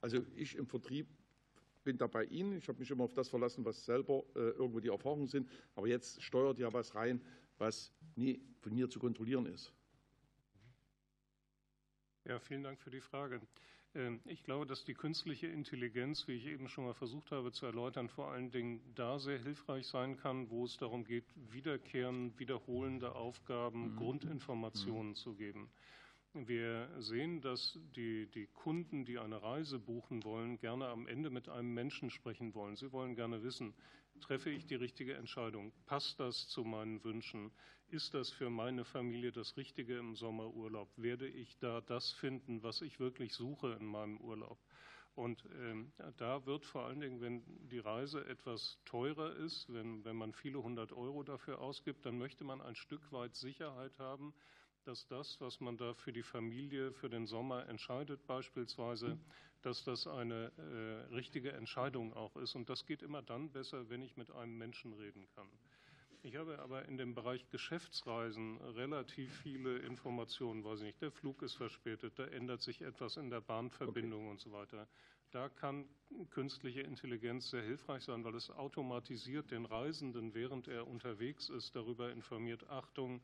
Also 0.00 0.24
ich 0.34 0.56
im 0.56 0.66
Vertrieb 0.66 1.06
bin 1.84 1.98
da 1.98 2.06
bei 2.06 2.24
Ihnen. 2.24 2.56
Ich 2.58 2.68
habe 2.68 2.78
mich 2.78 2.90
immer 2.90 3.04
auf 3.04 3.12
das 3.12 3.28
verlassen, 3.28 3.64
was 3.64 3.84
selber 3.84 4.24
äh, 4.34 4.50
irgendwo 4.50 4.80
die 4.80 4.88
Erfahrungen 4.88 5.28
sind. 5.28 5.48
Aber 5.74 5.86
jetzt 5.86 6.22
steuert 6.22 6.58
ja 6.58 6.72
was 6.72 6.94
rein, 6.94 7.20
was 7.58 7.92
nie 8.16 8.40
von 8.60 8.74
mir 8.74 8.88
zu 8.88 8.98
kontrollieren 8.98 9.46
ist. 9.46 9.72
Ja, 12.24 12.38
vielen 12.40 12.62
Dank 12.62 12.80
für 12.80 12.90
die 12.90 13.02
Frage. 13.02 13.40
Ähm, 13.94 14.20
ich 14.24 14.42
glaube, 14.42 14.66
dass 14.66 14.84
die 14.84 14.94
künstliche 14.94 15.46
Intelligenz, 15.46 16.26
wie 16.26 16.32
ich 16.34 16.46
eben 16.46 16.68
schon 16.68 16.84
mal 16.84 16.94
versucht 16.94 17.30
habe 17.30 17.52
zu 17.52 17.66
erläutern, 17.66 18.08
vor 18.08 18.30
allen 18.30 18.50
Dingen 18.50 18.80
da 18.94 19.18
sehr 19.18 19.38
hilfreich 19.38 19.86
sein 19.86 20.16
kann, 20.16 20.50
wo 20.50 20.64
es 20.64 20.76
darum 20.76 21.04
geht, 21.04 21.24
wiederkehrende, 21.50 22.38
wiederholende 22.38 23.14
Aufgaben, 23.14 23.92
mhm. 23.92 23.96
Grundinformationen 23.96 25.10
mhm. 25.10 25.16
zu 25.16 25.34
geben. 25.34 25.70
Wir 26.32 26.88
sehen, 26.98 27.40
dass 27.40 27.78
die, 27.94 28.26
die 28.26 28.48
Kunden, 28.48 29.04
die 29.04 29.18
eine 29.18 29.40
Reise 29.40 29.78
buchen 29.78 30.24
wollen, 30.24 30.58
gerne 30.58 30.88
am 30.88 31.06
Ende 31.06 31.30
mit 31.30 31.48
einem 31.48 31.72
Menschen 31.72 32.10
sprechen 32.10 32.54
wollen. 32.54 32.74
Sie 32.74 32.90
wollen 32.90 33.14
gerne 33.14 33.44
wissen, 33.44 33.72
treffe 34.20 34.50
ich 34.50 34.66
die 34.66 34.74
richtige 34.74 35.14
Entscheidung? 35.14 35.72
Passt 35.86 36.20
das 36.20 36.48
zu 36.48 36.64
meinen 36.64 37.02
Wünschen? 37.04 37.52
Ist 37.88 38.14
das 38.14 38.30
für 38.30 38.50
meine 38.50 38.84
Familie 38.84 39.32
das 39.32 39.56
Richtige 39.56 39.98
im 39.98 40.14
Sommerurlaub? 40.16 40.90
Werde 40.96 41.28
ich 41.28 41.58
da 41.58 41.80
das 41.80 42.12
finden, 42.12 42.62
was 42.62 42.82
ich 42.82 43.00
wirklich 43.00 43.34
suche 43.34 43.72
in 43.80 43.86
meinem 43.86 44.18
Urlaub? 44.18 44.58
Und 45.14 45.44
ähm, 45.52 45.92
da 46.16 46.44
wird 46.44 46.64
vor 46.66 46.86
allen 46.86 47.00
Dingen, 47.00 47.20
wenn 47.20 47.68
die 47.68 47.78
Reise 47.78 48.24
etwas 48.26 48.80
teurer 48.84 49.36
ist, 49.36 49.72
wenn, 49.72 50.04
wenn 50.04 50.16
man 50.16 50.32
viele 50.32 50.60
hundert 50.62 50.92
Euro 50.92 51.22
dafür 51.22 51.60
ausgibt, 51.60 52.04
dann 52.04 52.18
möchte 52.18 52.42
man 52.42 52.60
ein 52.60 52.74
Stück 52.74 53.12
weit 53.12 53.36
Sicherheit 53.36 53.96
haben, 53.98 54.34
dass 54.82 55.06
das, 55.06 55.40
was 55.40 55.60
man 55.60 55.76
da 55.76 55.94
für 55.94 56.12
die 56.12 56.22
Familie 56.22 56.92
für 56.92 57.08
den 57.08 57.26
Sommer 57.26 57.68
entscheidet, 57.68 58.26
beispielsweise, 58.26 59.18
dass 59.64 59.82
das 59.84 60.06
eine 60.06 60.52
äh, 60.58 61.14
richtige 61.14 61.52
Entscheidung 61.52 62.12
auch 62.12 62.36
ist. 62.36 62.54
Und 62.54 62.68
das 62.68 62.84
geht 62.86 63.02
immer 63.02 63.22
dann 63.22 63.50
besser, 63.50 63.88
wenn 63.88 64.02
ich 64.02 64.16
mit 64.16 64.30
einem 64.30 64.58
Menschen 64.58 64.92
reden 64.92 65.26
kann. 65.34 65.48
Ich 66.22 66.36
habe 66.36 66.58
aber 66.58 66.86
in 66.86 66.96
dem 66.96 67.14
Bereich 67.14 67.48
Geschäftsreisen 67.50 68.58
relativ 68.58 69.30
viele 69.42 69.76
Informationen, 69.78 70.64
weiß 70.64 70.80
ich 70.80 70.86
nicht, 70.86 71.02
der 71.02 71.10
Flug 71.10 71.42
ist 71.42 71.54
verspätet, 71.54 72.18
da 72.18 72.24
ändert 72.24 72.62
sich 72.62 72.80
etwas 72.80 73.18
in 73.18 73.28
der 73.28 73.42
Bahnverbindung 73.42 74.22
okay. 74.22 74.30
und 74.30 74.40
so 74.40 74.50
weiter. 74.52 74.88
Da 75.32 75.50
kann 75.50 75.86
künstliche 76.30 76.80
Intelligenz 76.80 77.50
sehr 77.50 77.62
hilfreich 77.62 78.04
sein, 78.04 78.24
weil 78.24 78.36
es 78.36 78.50
automatisiert 78.50 79.50
den 79.50 79.66
Reisenden, 79.66 80.32
während 80.32 80.68
er 80.68 80.86
unterwegs 80.86 81.50
ist, 81.50 81.74
darüber 81.76 82.10
informiert, 82.10 82.70
Achtung, 82.70 83.20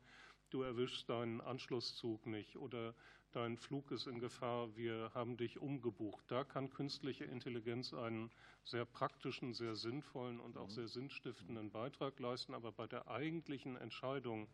du 0.53 0.61
erwischst 0.61 1.09
deinen 1.09 1.41
Anschlusszug 1.41 2.25
nicht 2.25 2.55
oder 2.57 2.93
dein 3.31 3.57
Flug 3.57 3.91
ist 3.91 4.07
in 4.07 4.19
Gefahr, 4.19 4.75
wir 4.75 5.11
haben 5.13 5.37
dich 5.37 5.59
umgebucht. 5.59 6.23
Da 6.27 6.43
kann 6.43 6.69
künstliche 6.69 7.25
Intelligenz 7.25 7.93
einen 7.93 8.29
sehr 8.63 8.85
praktischen, 8.85 9.53
sehr 9.53 9.75
sinnvollen 9.75 10.39
und 10.39 10.57
auch 10.57 10.67
mhm. 10.67 10.73
sehr 10.73 10.87
sinnstiftenden 10.87 11.71
Beitrag 11.71 12.19
leisten. 12.19 12.53
Aber 12.53 12.71
bei 12.71 12.87
der 12.87 13.07
eigentlichen 13.07 13.77
Entscheidung, 13.77 14.47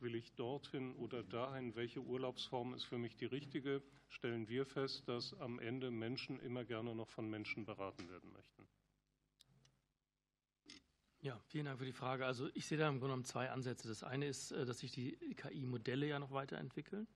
will 0.00 0.14
ich 0.14 0.34
dorthin 0.34 0.94
oder 0.96 1.22
dahin, 1.22 1.74
welche 1.74 2.00
Urlaubsform 2.00 2.74
ist 2.74 2.84
für 2.84 2.98
mich 2.98 3.16
die 3.16 3.26
richtige, 3.26 3.82
stellen 4.08 4.48
wir 4.48 4.66
fest, 4.66 5.08
dass 5.08 5.34
am 5.40 5.58
Ende 5.58 5.90
Menschen 5.90 6.38
immer 6.40 6.64
gerne 6.64 6.94
noch 6.94 7.08
von 7.08 7.28
Menschen 7.28 7.64
beraten 7.64 8.08
werden 8.08 8.32
möchten. 8.32 8.45
Ja, 11.26 11.36
vielen 11.48 11.64
Dank 11.64 11.80
für 11.80 11.84
die 11.84 11.92
Frage. 11.92 12.24
Also 12.24 12.48
ich 12.54 12.66
sehe 12.66 12.78
da 12.78 12.86
im 12.86 13.00
Grunde 13.00 13.06
genommen 13.06 13.24
zwei 13.24 13.50
Ansätze. 13.50 13.88
Das 13.88 14.04
eine 14.04 14.28
ist, 14.28 14.52
äh, 14.52 14.64
dass 14.64 14.78
sich 14.78 14.92
die 14.92 15.16
KI-Modelle 15.34 16.06
ja 16.06 16.20
noch 16.20 16.30
weiterentwickeln. 16.30 17.08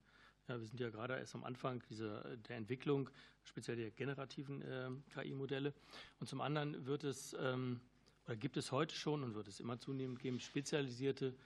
Ja, 0.49 0.59
wir 0.59 0.67
sind 0.67 0.81
ja 0.81 0.91
gerade 0.91 1.17
erst 1.17 1.37
am 1.37 1.45
Anfang 1.45 1.81
dieser, 1.89 2.37
der 2.39 2.57
Entwicklung, 2.57 3.09
speziell 3.45 3.77
der 3.77 3.93
generativen 3.93 4.63
äh, 4.63 4.91
KI-Modelle. 5.15 5.73
Und 6.19 6.27
zum 6.27 6.41
anderen 6.41 6.87
wird 6.87 7.05
es, 7.05 7.37
ähm, 7.39 7.81
oder 8.27 8.35
gibt 8.35 8.57
es 8.57 8.73
heute 8.73 8.97
schon 8.97 9.23
und 9.23 9.37
wird 9.37 9.47
es 9.47 9.61
immer 9.61 9.79
zunehmend 9.79 10.19
geben, 10.19 10.41
spezialisierte 10.41 11.37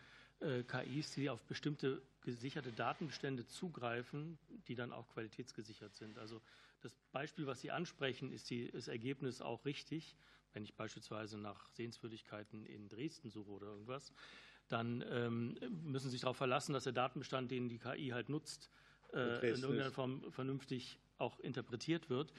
äh, 0.40 0.62
KIs, 0.62 1.12
die 1.16 1.28
auf 1.28 1.44
bestimmte 1.44 2.00
gesicherte 2.22 2.72
Datenbestände 2.72 3.46
zugreifen, 3.46 4.38
die 4.68 4.74
dann 4.74 4.90
auch 4.90 5.06
qualitätsgesichert 5.10 5.94
sind. 5.94 6.16
Also 6.16 6.40
das 6.80 6.94
Beispiel, 7.12 7.46
was 7.46 7.60
Sie 7.60 7.70
ansprechen, 7.70 8.32
ist 8.32 8.48
die, 8.48 8.70
das 8.70 8.88
Ergebnis 8.88 9.42
auch 9.42 9.66
richtig 9.66 10.16
wenn 10.54 10.64
ich 10.64 10.74
beispielsweise 10.74 11.36
nach 11.36 11.68
Sehenswürdigkeiten 11.70 12.64
in 12.64 12.88
Dresden 12.88 13.30
suche 13.30 13.50
oder 13.50 13.66
irgendwas, 13.66 14.12
dann 14.68 15.04
ähm, 15.10 15.56
müssen 15.82 16.06
Sie 16.06 16.12
sich 16.12 16.22
darauf 16.22 16.38
verlassen, 16.38 16.72
dass 16.72 16.84
der 16.84 16.92
Datenbestand, 16.92 17.50
den 17.50 17.68
die 17.68 17.78
KI 17.78 18.08
halt 18.08 18.28
nutzt, 18.28 18.70
äh, 19.12 19.50
in 19.50 19.60
irgendeiner 19.60 19.90
Form 19.90 20.32
vernünftig 20.32 20.98
auch 21.18 21.38
interpretiert 21.40 22.08
wird. 22.08 22.32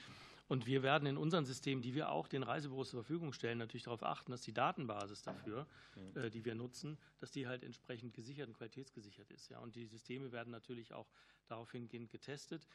Und 0.48 0.68
wir 0.68 0.84
werden 0.84 1.08
in 1.08 1.18
unseren 1.18 1.46
Systemen, 1.46 1.82
die 1.82 1.96
wir 1.96 2.12
auch 2.12 2.28
den 2.28 2.44
Reisebüros 2.44 2.92
zur 2.92 3.02
Verfügung 3.02 3.34
stellen, 3.34 3.58
natürlich 3.58 3.84
darauf 3.84 4.04
achten, 4.04 4.32
dass 4.32 4.42
die 4.42 4.54
Datenbasis 4.54 5.24
dafür, 5.24 5.66
äh, 6.14 6.30
die 6.30 6.46
wir 6.46 6.54
nutzen, 6.54 6.98
dass 7.20 7.32
die 7.32 7.48
halt 7.48 7.64
entsprechend 7.64 8.14
gesichert 8.14 8.48
und 8.48 8.58
qualitätsgesichert 8.58 9.32
ist. 9.32 9.50
Ja. 9.50 9.60
Und 9.60 9.76
die 9.76 9.88
Systeme 9.88 10.32
werden 10.32 10.52
natürlich 10.52 10.94
auch 10.94 11.10
darauf 11.48 11.72
hingehend 11.72 12.12
getestet. 12.12 12.68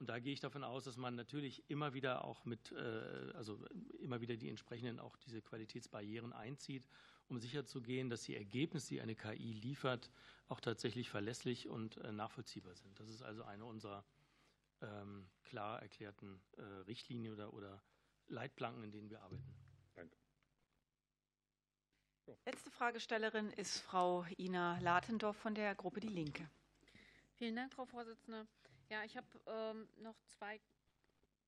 Und 0.00 0.08
da 0.08 0.18
gehe 0.18 0.32
ich 0.32 0.40
davon 0.40 0.64
aus, 0.64 0.84
dass 0.84 0.96
man 0.96 1.14
natürlich 1.14 1.68
immer 1.70 1.94
wieder 1.94 2.24
auch 2.24 2.44
mit, 2.44 2.72
äh, 2.72 3.32
also 3.34 3.64
immer 4.00 4.20
wieder 4.20 4.36
die 4.36 4.48
entsprechenden 4.48 4.98
auch 4.98 5.16
diese 5.16 5.40
Qualitätsbarrieren 5.40 6.32
einzieht, 6.32 6.88
um 7.28 7.38
sicherzugehen, 7.38 8.10
dass 8.10 8.22
die 8.22 8.36
Ergebnisse, 8.36 8.88
die 8.88 9.00
eine 9.00 9.14
KI 9.14 9.52
liefert, 9.52 10.10
auch 10.48 10.60
tatsächlich 10.60 11.10
verlässlich 11.10 11.68
und 11.68 11.96
äh, 11.98 12.12
nachvollziehbar 12.12 12.74
sind. 12.74 12.98
Das 12.98 13.08
ist 13.08 13.22
also 13.22 13.44
eine 13.44 13.64
unserer 13.64 14.04
ähm, 14.82 15.28
klar 15.44 15.80
erklärten 15.80 16.40
äh, 16.56 16.62
Richtlinien 16.62 17.32
oder, 17.32 17.54
oder 17.54 17.82
Leitplanken, 18.26 18.82
in 18.82 18.92
denen 18.92 19.10
wir 19.10 19.22
arbeiten. 19.22 19.54
Danke. 19.94 20.16
Letzte 22.46 22.70
Fragestellerin 22.70 23.50
ist 23.50 23.78
Frau 23.80 24.24
Ina 24.38 24.78
Latendorf 24.80 25.36
von 25.36 25.54
der 25.54 25.74
Gruppe 25.74 26.00
Die 26.00 26.08
Linke. 26.08 26.48
Vielen 27.34 27.56
Dank, 27.56 27.72
Frau 27.74 27.84
Vorsitzende. 27.84 28.46
Ja, 28.90 29.02
ich 29.04 29.16
habe 29.16 29.26
ähm, 29.46 29.88
noch 29.96 30.16
zwei 30.26 30.60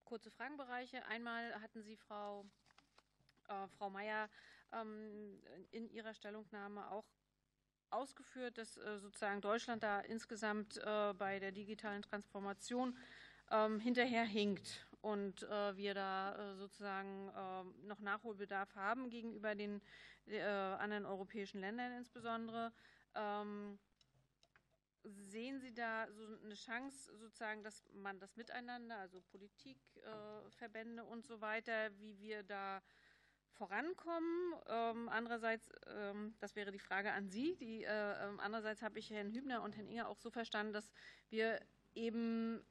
kurze 0.05 0.31
Fragenbereiche. 0.31 1.05
Einmal 1.06 1.61
hatten 1.61 1.82
Sie 1.82 1.97
Frau, 1.97 2.47
äh, 3.48 3.69
Frau 3.77 3.90
Mayer 3.90 4.28
ähm, 4.73 5.43
in 5.70 5.90
ihrer 5.90 6.15
Stellungnahme 6.15 6.90
auch 6.90 7.05
ausgeführt, 7.90 8.59
dass 8.59 8.77
äh, 8.78 8.98
sozusagen 8.98 9.40
Deutschland 9.40 9.82
da 9.82 10.01
insgesamt 10.01 10.78
äh, 10.78 11.12
bei 11.15 11.39
der 11.39 11.52
digitalen 11.52 12.02
Transformation 12.02 12.97
ähm, 13.51 13.81
hinterherhinkt 13.81 14.86
und 15.02 15.43
äh, 15.44 15.77
wir 15.77 15.94
da 15.94 16.35
äh, 16.35 16.56
sozusagen 16.56 17.31
ähm, 17.36 17.86
noch 17.86 18.01
Nachholbedarf 18.01 18.74
haben 18.74 19.09
gegenüber 19.11 19.55
den 19.55 19.82
äh, 20.27 20.40
anderen 20.43 21.06
europäischen 21.06 21.61
Ländern 21.61 21.93
insbesondere. 21.93 22.73
Ähm, 23.15 23.78
sehen 25.09 25.61
Sie 25.61 25.73
da 25.73 26.07
so 26.11 26.23
eine 26.45 26.55
Chance, 26.55 27.16
sozusagen, 27.16 27.62
dass 27.62 27.85
man 27.95 28.19
das 28.19 28.37
miteinander, 28.37 28.99
also 28.99 29.20
Politikverbände 29.31 31.03
äh, 31.03 31.07
und 31.07 31.27
so 31.27 31.41
weiter, 31.41 31.91
wie 31.99 32.19
wir 32.19 32.43
da 32.43 32.83
vorankommen. 33.57 34.55
Ähm, 34.69 35.09
andererseits, 35.09 35.70
ähm, 35.87 36.35
das 36.41 36.57
wäre 36.57 36.73
die 36.73 36.78
Frage 36.78 37.12
an 37.12 37.28
Sie. 37.28 37.57
Die, 37.57 37.85
äh, 37.85 38.24
ähm, 38.24 38.41
andererseits 38.41 38.83
habe 38.83 38.99
ich 38.99 39.11
Herrn 39.11 39.33
Hübner 39.33 39.62
und 39.62 39.77
Herrn 39.77 39.89
Inger 39.89 40.09
auch 40.09 40.19
so 40.19 40.31
verstanden, 40.31 40.73
dass 40.73 40.91
wir 41.31 41.61
eben 41.95 42.62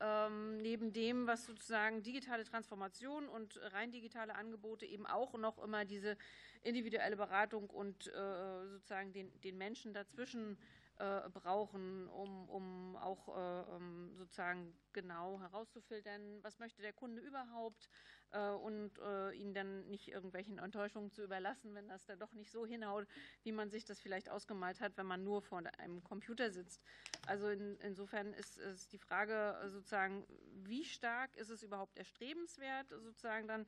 ähm, 0.00 0.58
neben 0.58 0.92
dem, 0.92 1.26
was 1.26 1.46
sozusagen 1.46 2.02
digitale 2.02 2.44
Transformation 2.44 3.28
und 3.28 3.58
rein 3.72 3.92
digitale 3.92 4.34
Angebote 4.34 4.84
eben 4.84 5.06
auch 5.06 5.34
noch 5.38 5.62
immer 5.62 5.84
diese 5.84 6.18
individuelle 6.62 7.16
Beratung 7.16 7.70
und 7.70 8.08
äh, 8.08 8.66
sozusagen 8.66 9.12
den, 9.12 9.40
den 9.40 9.56
Menschen 9.56 9.94
dazwischen 9.94 10.58
äh, 10.98 11.28
brauchen, 11.30 12.08
um, 12.08 12.48
um 12.48 12.96
auch 12.96 13.28
äh, 13.28 13.70
um 13.70 14.14
sozusagen 14.16 14.74
genau 14.92 15.40
herauszufiltern, 15.40 16.42
was 16.42 16.58
möchte 16.58 16.82
der 16.82 16.92
Kunde 16.92 17.20
überhaupt 17.20 17.88
äh, 18.32 18.50
und 18.50 18.98
äh, 18.98 19.32
ihn 19.32 19.52
dann 19.52 19.88
nicht 19.88 20.08
irgendwelchen 20.08 20.58
Enttäuschungen 20.58 21.10
zu 21.10 21.22
überlassen, 21.22 21.74
wenn 21.74 21.88
das 21.88 22.06
dann 22.06 22.18
doch 22.18 22.32
nicht 22.32 22.50
so 22.50 22.66
hinhaut, 22.66 23.06
wie 23.42 23.52
man 23.52 23.70
sich 23.70 23.84
das 23.84 24.00
vielleicht 24.00 24.30
ausgemalt 24.30 24.80
hat, 24.80 24.96
wenn 24.96 25.06
man 25.06 25.22
nur 25.22 25.42
vor 25.42 25.62
einem 25.78 26.02
Computer 26.02 26.50
sitzt. 26.50 26.82
Also 27.26 27.48
in, 27.48 27.76
insofern 27.80 28.32
ist, 28.32 28.58
ist 28.58 28.92
die 28.92 28.98
Frage 28.98 29.58
sozusagen, 29.66 30.26
wie 30.64 30.84
stark 30.84 31.36
ist 31.36 31.50
es 31.50 31.62
überhaupt 31.62 31.96
erstrebenswert, 31.98 32.88
sozusagen 32.88 33.46
dann 33.48 33.66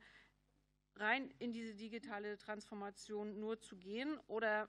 rein 0.95 1.31
in 1.39 1.51
diese 1.51 1.75
digitale 1.75 2.37
Transformation 2.37 3.39
nur 3.39 3.59
zu 3.59 3.77
gehen 3.77 4.19
oder 4.27 4.67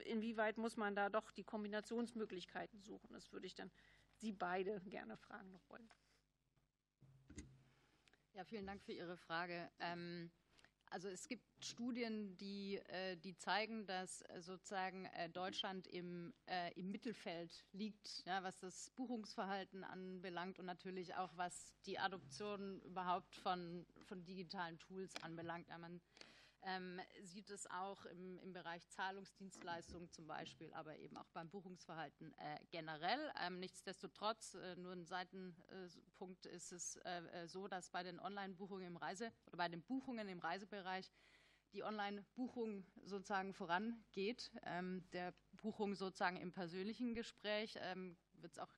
inwieweit 0.00 0.58
muss 0.58 0.76
man 0.76 0.94
da 0.94 1.08
doch 1.08 1.30
die 1.30 1.44
Kombinationsmöglichkeiten 1.44 2.80
suchen? 2.80 3.12
Das 3.12 3.32
würde 3.32 3.46
ich 3.46 3.54
dann 3.54 3.70
Sie 4.14 4.32
beide 4.32 4.80
gerne 4.82 5.16
fragen 5.16 5.60
wollen. 5.68 5.88
Ja, 8.34 8.44
vielen 8.44 8.66
Dank 8.66 8.82
für 8.82 8.92
Ihre 8.92 9.16
Frage. 9.16 9.70
Ähm, 9.78 10.30
also 10.92 11.08
es 11.08 11.26
gibt 11.26 11.44
Studien, 11.64 12.36
die, 12.36 12.76
äh, 12.88 13.16
die 13.16 13.34
zeigen, 13.34 13.86
dass 13.86 14.20
äh, 14.22 14.42
sozusagen 14.42 15.06
äh, 15.06 15.30
Deutschland 15.30 15.86
im, 15.86 16.34
im 16.76 16.90
Mittelfeld 16.90 17.64
liegt, 17.72 18.24
ja, 18.26 18.42
was 18.42 18.58
das 18.60 18.90
Buchungsverhalten 18.90 19.84
anbelangt 19.84 20.58
und 20.58 20.66
natürlich 20.66 21.14
auch 21.14 21.34
was 21.36 21.72
die 21.86 21.98
Adoption 21.98 22.80
überhaupt 22.82 23.34
von, 23.36 23.86
von 24.06 24.22
digitalen 24.24 24.78
Tools 24.78 25.14
anbelangt. 25.22 25.68
Ja, 25.68 25.78
man 25.78 26.00
ähm, 26.64 27.00
sieht 27.22 27.50
es 27.50 27.66
auch 27.70 28.04
im, 28.06 28.38
im 28.38 28.52
Bereich 28.52 28.88
Zahlungsdienstleistungen 28.88 30.10
zum 30.10 30.26
Beispiel, 30.26 30.72
aber 30.74 30.96
eben 30.96 31.16
auch 31.16 31.28
beim 31.30 31.48
Buchungsverhalten 31.48 32.32
äh, 32.38 32.58
generell. 32.70 33.32
Ähm, 33.40 33.58
nichtsdestotrotz, 33.58 34.54
äh, 34.54 34.76
nur 34.76 34.92
ein 34.92 35.04
Seitenpunkt 35.04 36.46
ist 36.46 36.72
es 36.72 36.96
äh, 36.96 37.22
äh, 37.32 37.48
so, 37.48 37.68
dass 37.68 37.90
bei 37.90 38.02
den 38.02 38.20
Online-Buchungen 38.20 38.86
im 38.86 38.96
Reise 38.96 39.32
oder 39.46 39.58
bei 39.58 39.68
den 39.68 39.82
Buchungen 39.82 40.28
im 40.28 40.38
Reisebereich 40.38 41.10
die 41.72 41.82
Online-Buchung 41.82 42.84
sozusagen 43.04 43.54
vorangeht. 43.54 44.50
Ähm, 44.64 45.04
der 45.12 45.34
Buchung 45.52 45.94
sozusagen 45.94 46.36
im 46.36 46.52
persönlichen 46.52 47.14
Gespräch 47.14 47.78
ähm, 47.80 48.16
wird 48.34 48.52
es 48.52 48.58
auch 48.58 48.72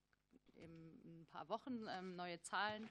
in 0.54 1.22
ein 1.22 1.26
paar 1.26 1.48
Wochen 1.48 1.86
ähm, 1.88 2.16
neue 2.16 2.40
Zahlen 2.40 2.88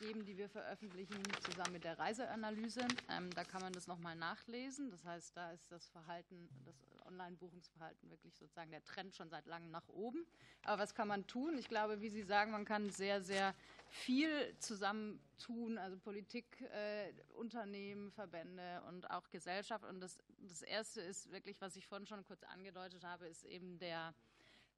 geben, 0.00 0.24
die 0.24 0.36
wir 0.36 0.48
veröffentlichen, 0.48 1.22
zusammen 1.42 1.74
mit 1.74 1.84
der 1.84 1.98
Reiseanalyse. 1.98 2.80
Ähm, 3.10 3.30
da 3.34 3.44
kann 3.44 3.60
man 3.60 3.72
das 3.72 3.86
nochmal 3.86 4.16
nachlesen. 4.16 4.90
Das 4.90 5.04
heißt, 5.04 5.36
da 5.36 5.52
ist 5.52 5.70
das 5.70 5.88
Verhalten, 5.88 6.48
das 6.64 6.74
Online-Buchungsverhalten 7.06 8.10
wirklich 8.10 8.34
sozusagen 8.34 8.70
der 8.70 8.82
Trend 8.84 9.14
schon 9.14 9.28
seit 9.28 9.46
langem 9.46 9.70
nach 9.70 9.88
oben. 9.88 10.26
Aber 10.64 10.82
was 10.82 10.94
kann 10.94 11.06
man 11.06 11.26
tun? 11.26 11.58
Ich 11.58 11.68
glaube, 11.68 12.00
wie 12.00 12.08
Sie 12.08 12.22
sagen, 12.22 12.50
man 12.50 12.64
kann 12.64 12.90
sehr, 12.90 13.20
sehr 13.22 13.54
viel 13.88 14.56
zusammen 14.58 15.20
tun, 15.38 15.76
also 15.76 15.98
Politik, 15.98 16.60
äh, 16.72 17.12
Unternehmen, 17.34 18.10
Verbände 18.10 18.82
und 18.88 19.10
auch 19.10 19.28
Gesellschaft. 19.30 19.84
Und 19.84 20.00
das, 20.00 20.18
das 20.38 20.62
Erste 20.62 21.02
ist 21.02 21.30
wirklich, 21.30 21.60
was 21.60 21.76
ich 21.76 21.86
vorhin 21.86 22.06
schon 22.06 22.24
kurz 22.24 22.42
angedeutet 22.44 23.04
habe, 23.04 23.26
ist 23.26 23.44
eben 23.44 23.78
der 23.78 24.14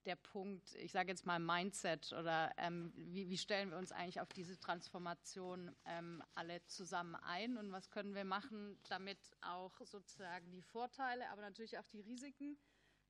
der 0.04 0.16
Punkt, 0.16 0.74
ich 0.76 0.92
sage 0.92 1.10
jetzt 1.10 1.26
mal 1.26 1.38
Mindset 1.38 2.12
oder 2.12 2.52
ähm, 2.56 2.92
wie, 2.96 3.28
wie, 3.28 3.38
stellen 3.38 3.70
wir 3.70 3.78
uns 3.78 3.92
eigentlich 3.92 4.20
auf 4.20 4.32
diese 4.32 4.58
Transformation 4.58 5.74
ähm, 5.86 6.22
alle 6.34 6.64
zusammen 6.66 7.14
ein 7.16 7.56
und 7.56 7.72
was 7.72 7.90
können 7.90 8.14
wir 8.14 8.24
machen, 8.24 8.78
damit 8.88 9.18
auch 9.40 9.72
sozusagen 9.84 10.50
die 10.50 10.62
Vorteile, 10.62 11.28
aber 11.30 11.42
natürlich 11.42 11.78
auch 11.78 11.86
die 11.86 12.00
Risiken 12.00 12.58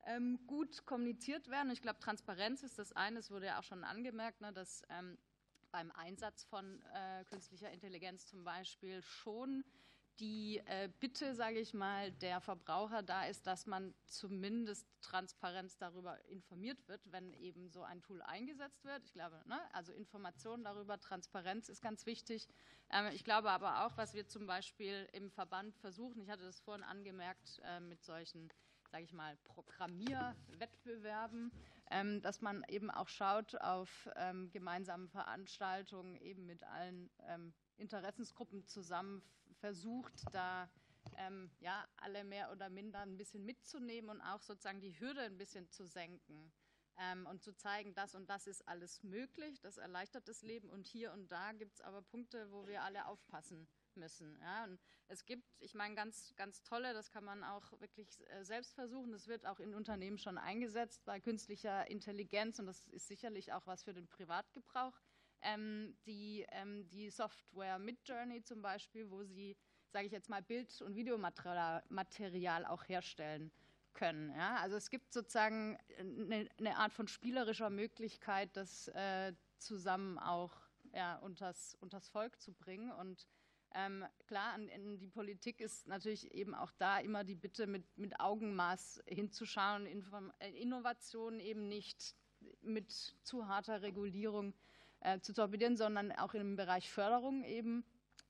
ähm, 0.07 0.39
gut 0.47 0.85
kommuniziert 0.85 1.49
werden. 1.49 1.71
Ich 1.71 1.83
glaube, 1.83 2.01
Transparenz 2.01 2.63
ist 2.63 2.79
das 2.79 2.93
eine, 2.93 3.19
es 3.19 3.31
wurde 3.31 3.47
ja 3.47 3.59
auch 3.59 3.65
schon 3.65 3.85
angemerkt, 3.85 4.41
ne, 4.41 4.53
dass 4.53 4.83
ähm, 4.91 5.19
beim 5.71 5.91
Einsatz 5.93 6.45
von 6.45 6.83
äh, 6.95 7.25
künstlicher 7.25 7.71
Intelligenz 7.71 8.27
zum 8.27 8.45
Beispiel 8.45 9.03
schon 9.03 9.65
die 10.21 10.59
äh, 10.67 10.89
Bitte, 11.01 11.35
sage 11.35 11.59
ich 11.59 11.75
mal, 11.75 12.13
der 12.13 12.41
Verbraucher 12.41 13.03
da 13.03 13.27
ist, 13.27 13.47
dass 13.47 13.67
man 13.67 13.95
zumindest 14.05 14.87
Transparenz 15.01 15.77
darüber 15.79 16.23
informiert 16.27 16.87
wird, 16.89 17.11
wenn 17.13 17.33
eben 17.35 17.69
so 17.69 17.83
ein 17.83 18.03
Tool 18.03 18.23
eingesetzt 18.23 18.85
wird. 18.85 19.05
Ich 19.05 19.13
glaube, 19.13 19.43
ne, 19.47 19.61
also 19.73 19.93
Informationen 19.93 20.65
darüber, 20.65 21.01
Transparenz 21.01 21.69
ist 21.69 21.83
ganz 21.83 22.07
wichtig. 22.07 22.49
Ähm, 22.91 23.07
ich 23.13 23.25
glaube 23.25 23.51
aber 23.51 23.85
auch, 23.85 23.97
was 23.97 24.15
wir 24.15 24.27
zum 24.27 24.47
Beispiel 24.47 25.09
im 25.13 25.31
Verband 25.31 25.77
versuchen, 25.77 26.21
ich 26.21 26.31
hatte 26.31 26.45
das 26.45 26.61
vorhin 26.61 26.85
angemerkt, 26.85 27.61
äh, 27.65 27.81
mit 27.81 28.05
solchen 28.05 28.51
sage 28.93 29.05
ich 29.05 29.13
mal, 29.15 29.39
Programmierwettbewerben, 29.45 31.51
ähm, 31.91 32.21
dass 32.21 32.43
man 32.43 32.63
eben 32.69 32.91
auch 32.91 33.09
schaut 33.09 33.59
auf 33.63 34.07
ähm, 34.17 34.51
gemeinsame 34.51 35.09
Veranstaltungen 35.09 36.19
eben 36.19 36.45
mit 36.45 36.63
allen 36.63 37.11
ähm, 37.27 37.55
Interessensgruppen 37.79 38.67
zusammen 38.67 39.23
versucht, 39.63 40.25
da 40.33 40.69
ähm, 41.17 41.51
ja, 41.61 41.87
alle 41.97 42.25
mehr 42.25 42.51
oder 42.51 42.69
minder 42.69 43.01
ein 43.01 43.17
bisschen 43.17 43.45
mitzunehmen 43.45 44.11
und 44.11 44.21
auch 44.21 44.43
sozusagen 44.43 44.81
die 44.81 44.99
Hürde 44.99 45.23
ein 45.23 45.39
bisschen 45.39 45.71
zu 45.71 45.87
senken 45.87 46.53
ähm, 46.99 47.27
und 47.27 47.43
zu 47.43 47.55
zeigen, 47.55 47.95
das 47.95 48.17
und 48.17 48.29
das 48.29 48.49
ist 48.49 48.67
alles 48.67 49.05
möglich, 49.05 49.61
das 49.61 49.79
erleichtert 49.79 50.27
das 50.27 50.43
Leben 50.43 50.69
und 50.69 50.89
hier 50.89 51.13
und 51.13 51.31
da 51.31 51.53
gibt 51.53 51.75
es 51.75 51.81
aber 51.81 52.03
Punkte, 52.03 52.51
wo 52.51 52.67
wir 52.67 52.83
alle 52.83 53.07
aufpassen 53.07 53.69
müssen. 53.95 54.37
Ja? 54.41 54.65
Und 54.65 54.81
es 55.07 55.25
gibt, 55.25 55.47
ich 55.61 55.75
meine, 55.75 55.95
ganz, 55.95 56.35
ganz 56.35 56.65
tolle, 56.65 56.93
das 56.93 57.11
kann 57.11 57.25
man 57.25 57.45
auch 57.45 57.71
wirklich 57.81 58.09
äh, 58.31 58.45
selbst 58.45 58.75
versuchen, 58.75 59.13
das 59.13 59.29
wird 59.29 59.47
auch 59.47 59.61
in 59.61 59.75
Unternehmen 59.75 60.19
schon 60.19 60.39
eingesetzt 60.39 61.05
bei 61.05 61.21
künstlicher 61.21 61.89
Intelligenz 61.89 62.59
und 62.59 62.67
das 62.67 62.81
ist 62.89 63.07
sicherlich 63.07 63.53
auch 63.53 63.67
was 63.69 63.85
für 63.85 63.93
den 63.93 64.09
Privatgebrauch 64.09 65.01
ähm, 65.43 65.95
die, 66.07 66.47
ähm, 66.51 66.89
die 66.89 67.11
Software 67.11 67.79
Midjourney 67.79 68.43
zum 68.43 68.63
Beispiel, 68.63 69.11
wo 69.11 69.25
sie, 69.25 69.57
sage 69.93 70.07
ich 70.07 70.13
jetzt 70.13 70.29
mal, 70.29 70.43
Bild- 70.43 70.81
und 70.83 70.95
Videomaterial 70.95 72.65
auch 72.67 72.89
herstellen 72.89 73.53
können. 73.93 74.31
Ja? 74.31 74.57
Also 74.57 74.77
es 74.77 74.91
gibt 74.91 75.13
sozusagen 75.13 75.79
eine, 75.99 76.49
eine, 76.59 76.77
Art 76.77 76.93
von 76.93 77.09
spielerischer 77.09 77.71
Möglichkeit, 77.71 78.57
das 78.57 78.89
äh, 78.89 79.33
zusammen 79.59 80.19
auch 80.19 80.53
ja, 80.93 81.17
unters, 81.19 81.77
unters 81.81 82.09
Volk 82.09 82.41
zu 82.41 82.53
bringen. 82.53 82.91
Und 82.91 83.27
ähm, 83.75 84.05
klar, 84.27 84.53
an, 84.55 84.69
in 84.69 84.99
die 84.99 85.09
Politik 85.09 85.61
ist 85.61 85.87
natürlich 85.87 86.33
eben 86.33 86.55
auch 86.55 86.73
da 86.79 86.99
immer 86.99 87.25
die 87.25 87.35
Bitte, 87.35 87.67
mit, 87.67 87.85
mit 87.97 88.21
Augenmaß 88.21 89.03
hinzuschauen, 89.07 89.87
Inform 89.87 90.33
äh, 90.39 90.51
Innovationen 90.51 91.41
eben 91.41 91.69
nicht 91.69 92.15
mit 92.61 92.91
zu 93.23 93.47
harter 93.47 93.83
Regulierung 93.83 94.55
äh, 95.03 95.21
zu 95.21 95.33
torpedieren, 95.33 95.77
sondern 95.77 96.13
auch 96.13 96.35
im 96.35 96.57
Bereich 96.57 96.91
Förderung 96.91 97.45
eben 97.45 97.85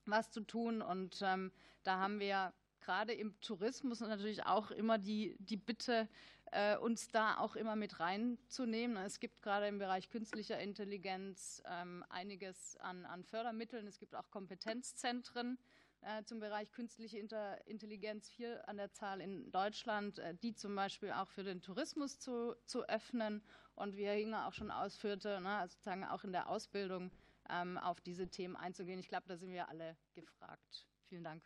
was 0.05 0.31
zu 0.31 0.41
tun. 0.41 0.83
Und 0.83 1.21
ähm, 1.23 1.53
da 1.83 1.99
haben 1.99 2.21
wir 2.21 2.53
gerade 2.81 3.13
im 3.13 3.39
Tourismus 3.41 4.01
natürlich 4.01 4.45
auch 4.45 4.71
immer 4.71 4.99
die, 4.99 5.37
die 5.39 5.57
Bitte, 5.57 6.09
äh, 6.51 6.77
uns 6.77 7.09
da 7.09 7.39
auch 7.39 7.57
immer 7.57 7.77
mit 7.77 8.01
reinzunehmen. 8.01 8.97
Es 8.99 9.21
gibt 9.21 9.43
gerade 9.43 9.69
im 9.69 9.79
Bereich 9.79 10.11
künstlicher 10.11 10.59
Intelligenz 10.59 11.63
ähm, 11.67 12.05
einiges 12.11 12.77
an, 12.79 13.07
an 13.07 13.25
Fördermitteln. 13.25 13.87
Es 13.87 13.99
gibt 13.99 14.15
auch 14.15 14.31
Kompetenzzentren 14.31 15.59
äh, 16.03 16.25
zum 16.25 16.41
Bereich 16.41 16.73
künstliche 16.73 17.19
Inter 17.19 17.65
Intelligenz, 17.67 18.29
vier 18.29 18.69
an 18.69 18.77
der 18.77 18.93
Zahl 18.93 19.21
in 19.21 19.51
Deutschland, 19.51 20.19
äh, 20.19 20.35
die 20.35 20.55
zum 20.55 20.75
Beispiel 20.75 21.13
auch 21.13 21.29
für 21.29 21.45
den 21.45 21.63
Tourismus 21.63 22.19
zu, 22.19 22.55
zu 22.67 22.89
öffnen 22.89 23.43
und 23.75 23.97
wie 23.97 24.05
Herr 24.05 24.15
Hinger 24.15 24.47
auch 24.47 24.53
schon 24.53 24.71
ausführte, 24.71 25.41
ne, 25.41 25.65
sozusagen 25.69 26.05
auch 26.05 26.25
in 26.25 26.33
der 26.33 26.49
Ausbildung 26.49 27.11
ähm, 27.49 27.79
auf 27.79 28.01
diese 28.01 28.29
Themen 28.29 28.57
einzugehen. 28.57 28.99
Ich 28.99 29.09
glaube, 29.09 29.29
da 29.29 29.37
sind 29.37 29.53
wir 29.53 29.69
alle 29.69 29.97
gefragt. 30.15 30.87
Vielen 31.09 31.25
Dank. 31.25 31.43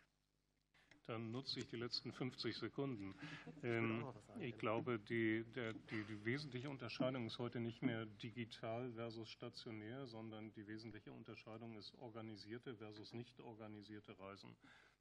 Dann 1.07 1.31
nutze 1.31 1.59
ich 1.61 1.67
die 1.67 1.77
letzten 1.77 2.11
50 2.11 2.55
Sekunden. 2.55 3.15
Ähm, 3.63 4.05
ich 4.39 4.55
glaube, 4.59 4.99
die, 4.99 5.43
der, 5.55 5.73
die, 5.73 6.03
die, 6.03 6.25
wesentliche 6.25 6.69
Unterscheidung 6.69 7.25
ist 7.25 7.39
heute 7.39 7.59
nicht 7.59 7.81
mehr 7.81 8.05
digital 8.05 8.91
versus 8.93 9.29
stationär, 9.29 10.05
sondern 10.05 10.53
die 10.53 10.67
wesentliche 10.67 11.11
Unterscheidung 11.11 11.75
ist 11.75 11.95
organisierte 11.97 12.75
versus 12.75 13.13
nicht 13.13 13.39
organisierte 13.39 14.17
Reisen. 14.19 14.55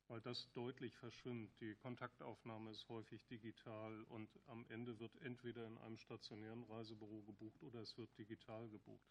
weil 0.08 0.20
das 0.20 0.50
deutlich 0.52 0.96
verschwimmt. 0.96 1.50
Die 1.60 1.74
Kontaktaufnahme 1.74 2.70
ist 2.70 2.88
häufig 2.88 3.24
digital 3.26 4.02
und 4.04 4.28
am 4.46 4.64
Ende 4.68 4.98
wird 5.00 5.12
entweder 5.22 5.66
in 5.66 5.76
einem 5.78 5.98
stationären 5.98 6.62
Reisebüro 6.64 7.22
gebucht 7.22 7.62
oder 7.62 7.80
es 7.80 7.96
wird 7.98 8.16
digital 8.16 8.68
gebucht. 8.68 9.06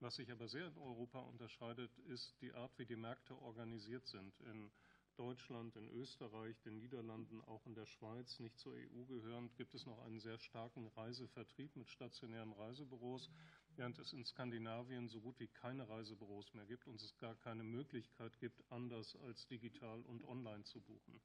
Was 0.00 0.16
sich 0.16 0.30
aber 0.30 0.48
sehr 0.48 0.66
in 0.66 0.78
Europa 0.78 1.20
unterscheidet, 1.20 1.90
ist 2.08 2.34
die 2.40 2.52
Art, 2.52 2.72
wie 2.78 2.86
die 2.86 2.96
Märkte 2.96 3.34
organisiert 3.42 4.06
sind. 4.06 4.32
In 4.40 4.70
Deutschland, 5.20 5.76
in 5.76 5.86
Österreich, 5.90 6.58
den 6.62 6.78
Niederlanden, 6.78 7.42
auch 7.42 7.66
in 7.66 7.74
der 7.74 7.84
Schweiz, 7.84 8.40
nicht 8.40 8.58
zur 8.58 8.72
EU 8.74 9.04
gehörend, 9.04 9.54
gibt 9.54 9.74
es 9.74 9.84
noch 9.84 9.98
einen 9.98 10.18
sehr 10.18 10.38
starken 10.38 10.86
Reisevertrieb 10.96 11.76
mit 11.76 11.90
stationären 11.90 12.54
Reisebüros, 12.54 13.28
während 13.76 13.98
es 13.98 14.14
in 14.14 14.24
Skandinavien 14.24 15.10
so 15.10 15.20
gut 15.20 15.38
wie 15.38 15.48
keine 15.48 15.86
Reisebüros 15.86 16.54
mehr 16.54 16.64
gibt 16.64 16.86
und 16.86 17.02
es 17.02 17.18
gar 17.18 17.34
keine 17.34 17.62
Möglichkeit 17.64 18.38
gibt, 18.38 18.64
anders 18.72 19.14
als 19.16 19.46
digital 19.46 20.00
und 20.04 20.24
online 20.24 20.64
zu 20.64 20.80
buchen. 20.80 21.20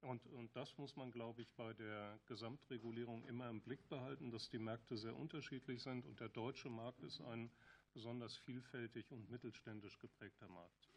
Und, 0.00 0.26
und, 0.26 0.56
das 0.56 0.76
muss 0.76 0.96
man, 0.96 1.12
glaube 1.12 1.42
ich, 1.42 1.52
bei 1.52 1.72
der 1.72 2.18
Gesamtregulierung 2.26 3.24
immer 3.26 3.48
im 3.48 3.60
Blick 3.60 3.88
behalten, 3.88 4.32
dass 4.32 4.50
die 4.50 4.58
Märkte 4.58 4.96
sehr 4.96 5.14
unterschiedlich 5.14 5.84
sind 5.84 6.04
und 6.04 6.18
der 6.18 6.30
deutsche 6.30 6.68
Markt 6.68 7.00
ist 7.04 7.20
ein 7.20 7.52
besonders 7.94 8.36
vielfältig 8.38 9.12
und 9.12 9.30
mittelständisch 9.30 10.00
geprägter 10.00 10.48
Markt. 10.48 10.95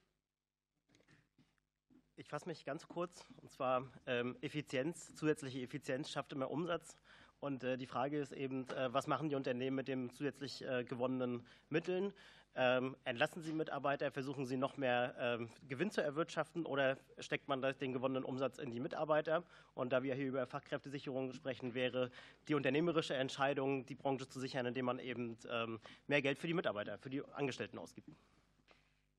Ich 2.20 2.28
fasse 2.28 2.50
mich 2.50 2.66
ganz 2.66 2.86
kurz, 2.86 3.26
und 3.42 3.50
zwar 3.50 3.88
ähm, 4.06 4.36
Effizienz, 4.42 5.16
zusätzliche 5.16 5.62
Effizienz 5.62 6.12
schafft 6.12 6.34
immer 6.34 6.52
Umsatz. 6.52 6.98
Und 7.40 7.64
äh, 7.64 7.78
die 7.78 7.86
Frage 7.86 8.20
ist 8.20 8.34
eben, 8.34 8.70
äh, 8.72 8.94
was 8.94 9.08
machen 9.08 9.30
die 9.30 9.36
Unternehmen 9.36 9.78
mit 9.78 9.88
den 9.88 10.10
zusätzlich 10.14 10.62
äh, 10.66 10.84
gewonnenen 10.84 11.48
Mitteln? 11.70 12.12
Ähm, 12.56 12.98
entlassen 13.06 13.42
Sie 13.42 13.54
Mitarbeiter, 13.54 14.12
versuchen 14.12 14.46
Sie 14.46 14.58
noch 14.58 14.76
mehr 14.76 15.16
ähm, 15.18 15.50
Gewinn 15.70 15.92
zu 15.92 16.02
erwirtschaften 16.02 16.66
oder 16.66 16.98
steckt 17.20 17.48
man 17.48 17.62
den 17.62 17.94
gewonnenen 17.94 18.26
Umsatz 18.26 18.58
in 18.58 18.70
die 18.70 18.82
Mitarbeiter? 18.82 19.46
Und 19.74 19.94
da 19.94 20.04
wir 20.04 20.14
hier 20.14 20.28
über 20.28 20.46
Fachkräftesicherung 20.46 21.32
sprechen, 21.32 21.74
wäre 21.74 22.12
die 22.50 22.56
unternehmerische 22.56 23.14
Entscheidung, 23.14 23.86
die 23.86 23.96
Branche 23.96 24.28
zu 24.28 24.42
sichern, 24.42 24.66
indem 24.66 24.84
man 24.88 25.00
eben 25.00 25.38
mehr 26.08 26.22
Geld 26.22 26.38
für 26.38 26.48
die 26.48 26.54
Mitarbeiter, 26.54 26.98
für 26.98 27.10
die 27.10 27.24
Angestellten 27.32 27.78
ausgibt. 27.78 28.10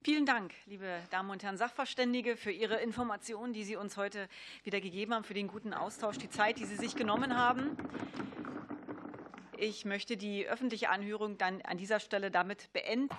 Vielen 0.03 0.25
Dank, 0.25 0.55
liebe 0.65 0.87
Damen 1.11 1.29
und 1.29 1.43
Herren 1.43 1.59
Sachverständige, 1.59 2.39
für 2.39 2.51
Ihre 2.51 2.77
Informationen, 2.77 3.53
die 3.53 3.65
Sie 3.65 3.77
uns 3.77 3.99
heute 3.99 4.31
wieder 4.65 4.81
gegeben 4.81 5.13
haben, 5.13 5.25
für 5.25 5.35
den 5.35 5.47
guten 5.47 5.75
Austausch, 5.75 6.17
die 6.17 6.31
Zeit, 6.31 6.59
die 6.59 6.65
Sie 6.65 6.77
sich 6.77 6.97
genommen 6.97 7.37
haben. 7.37 7.77
Ich 9.59 9.85
möchte 9.85 10.17
die 10.17 10.47
öffentliche 10.47 10.89
Anhörung 10.89 11.37
dann 11.37 11.61
an 11.61 11.77
dieser 11.77 12.01
Stelle 12.01 12.31
damit 12.31 12.73
beenden. 12.73 13.11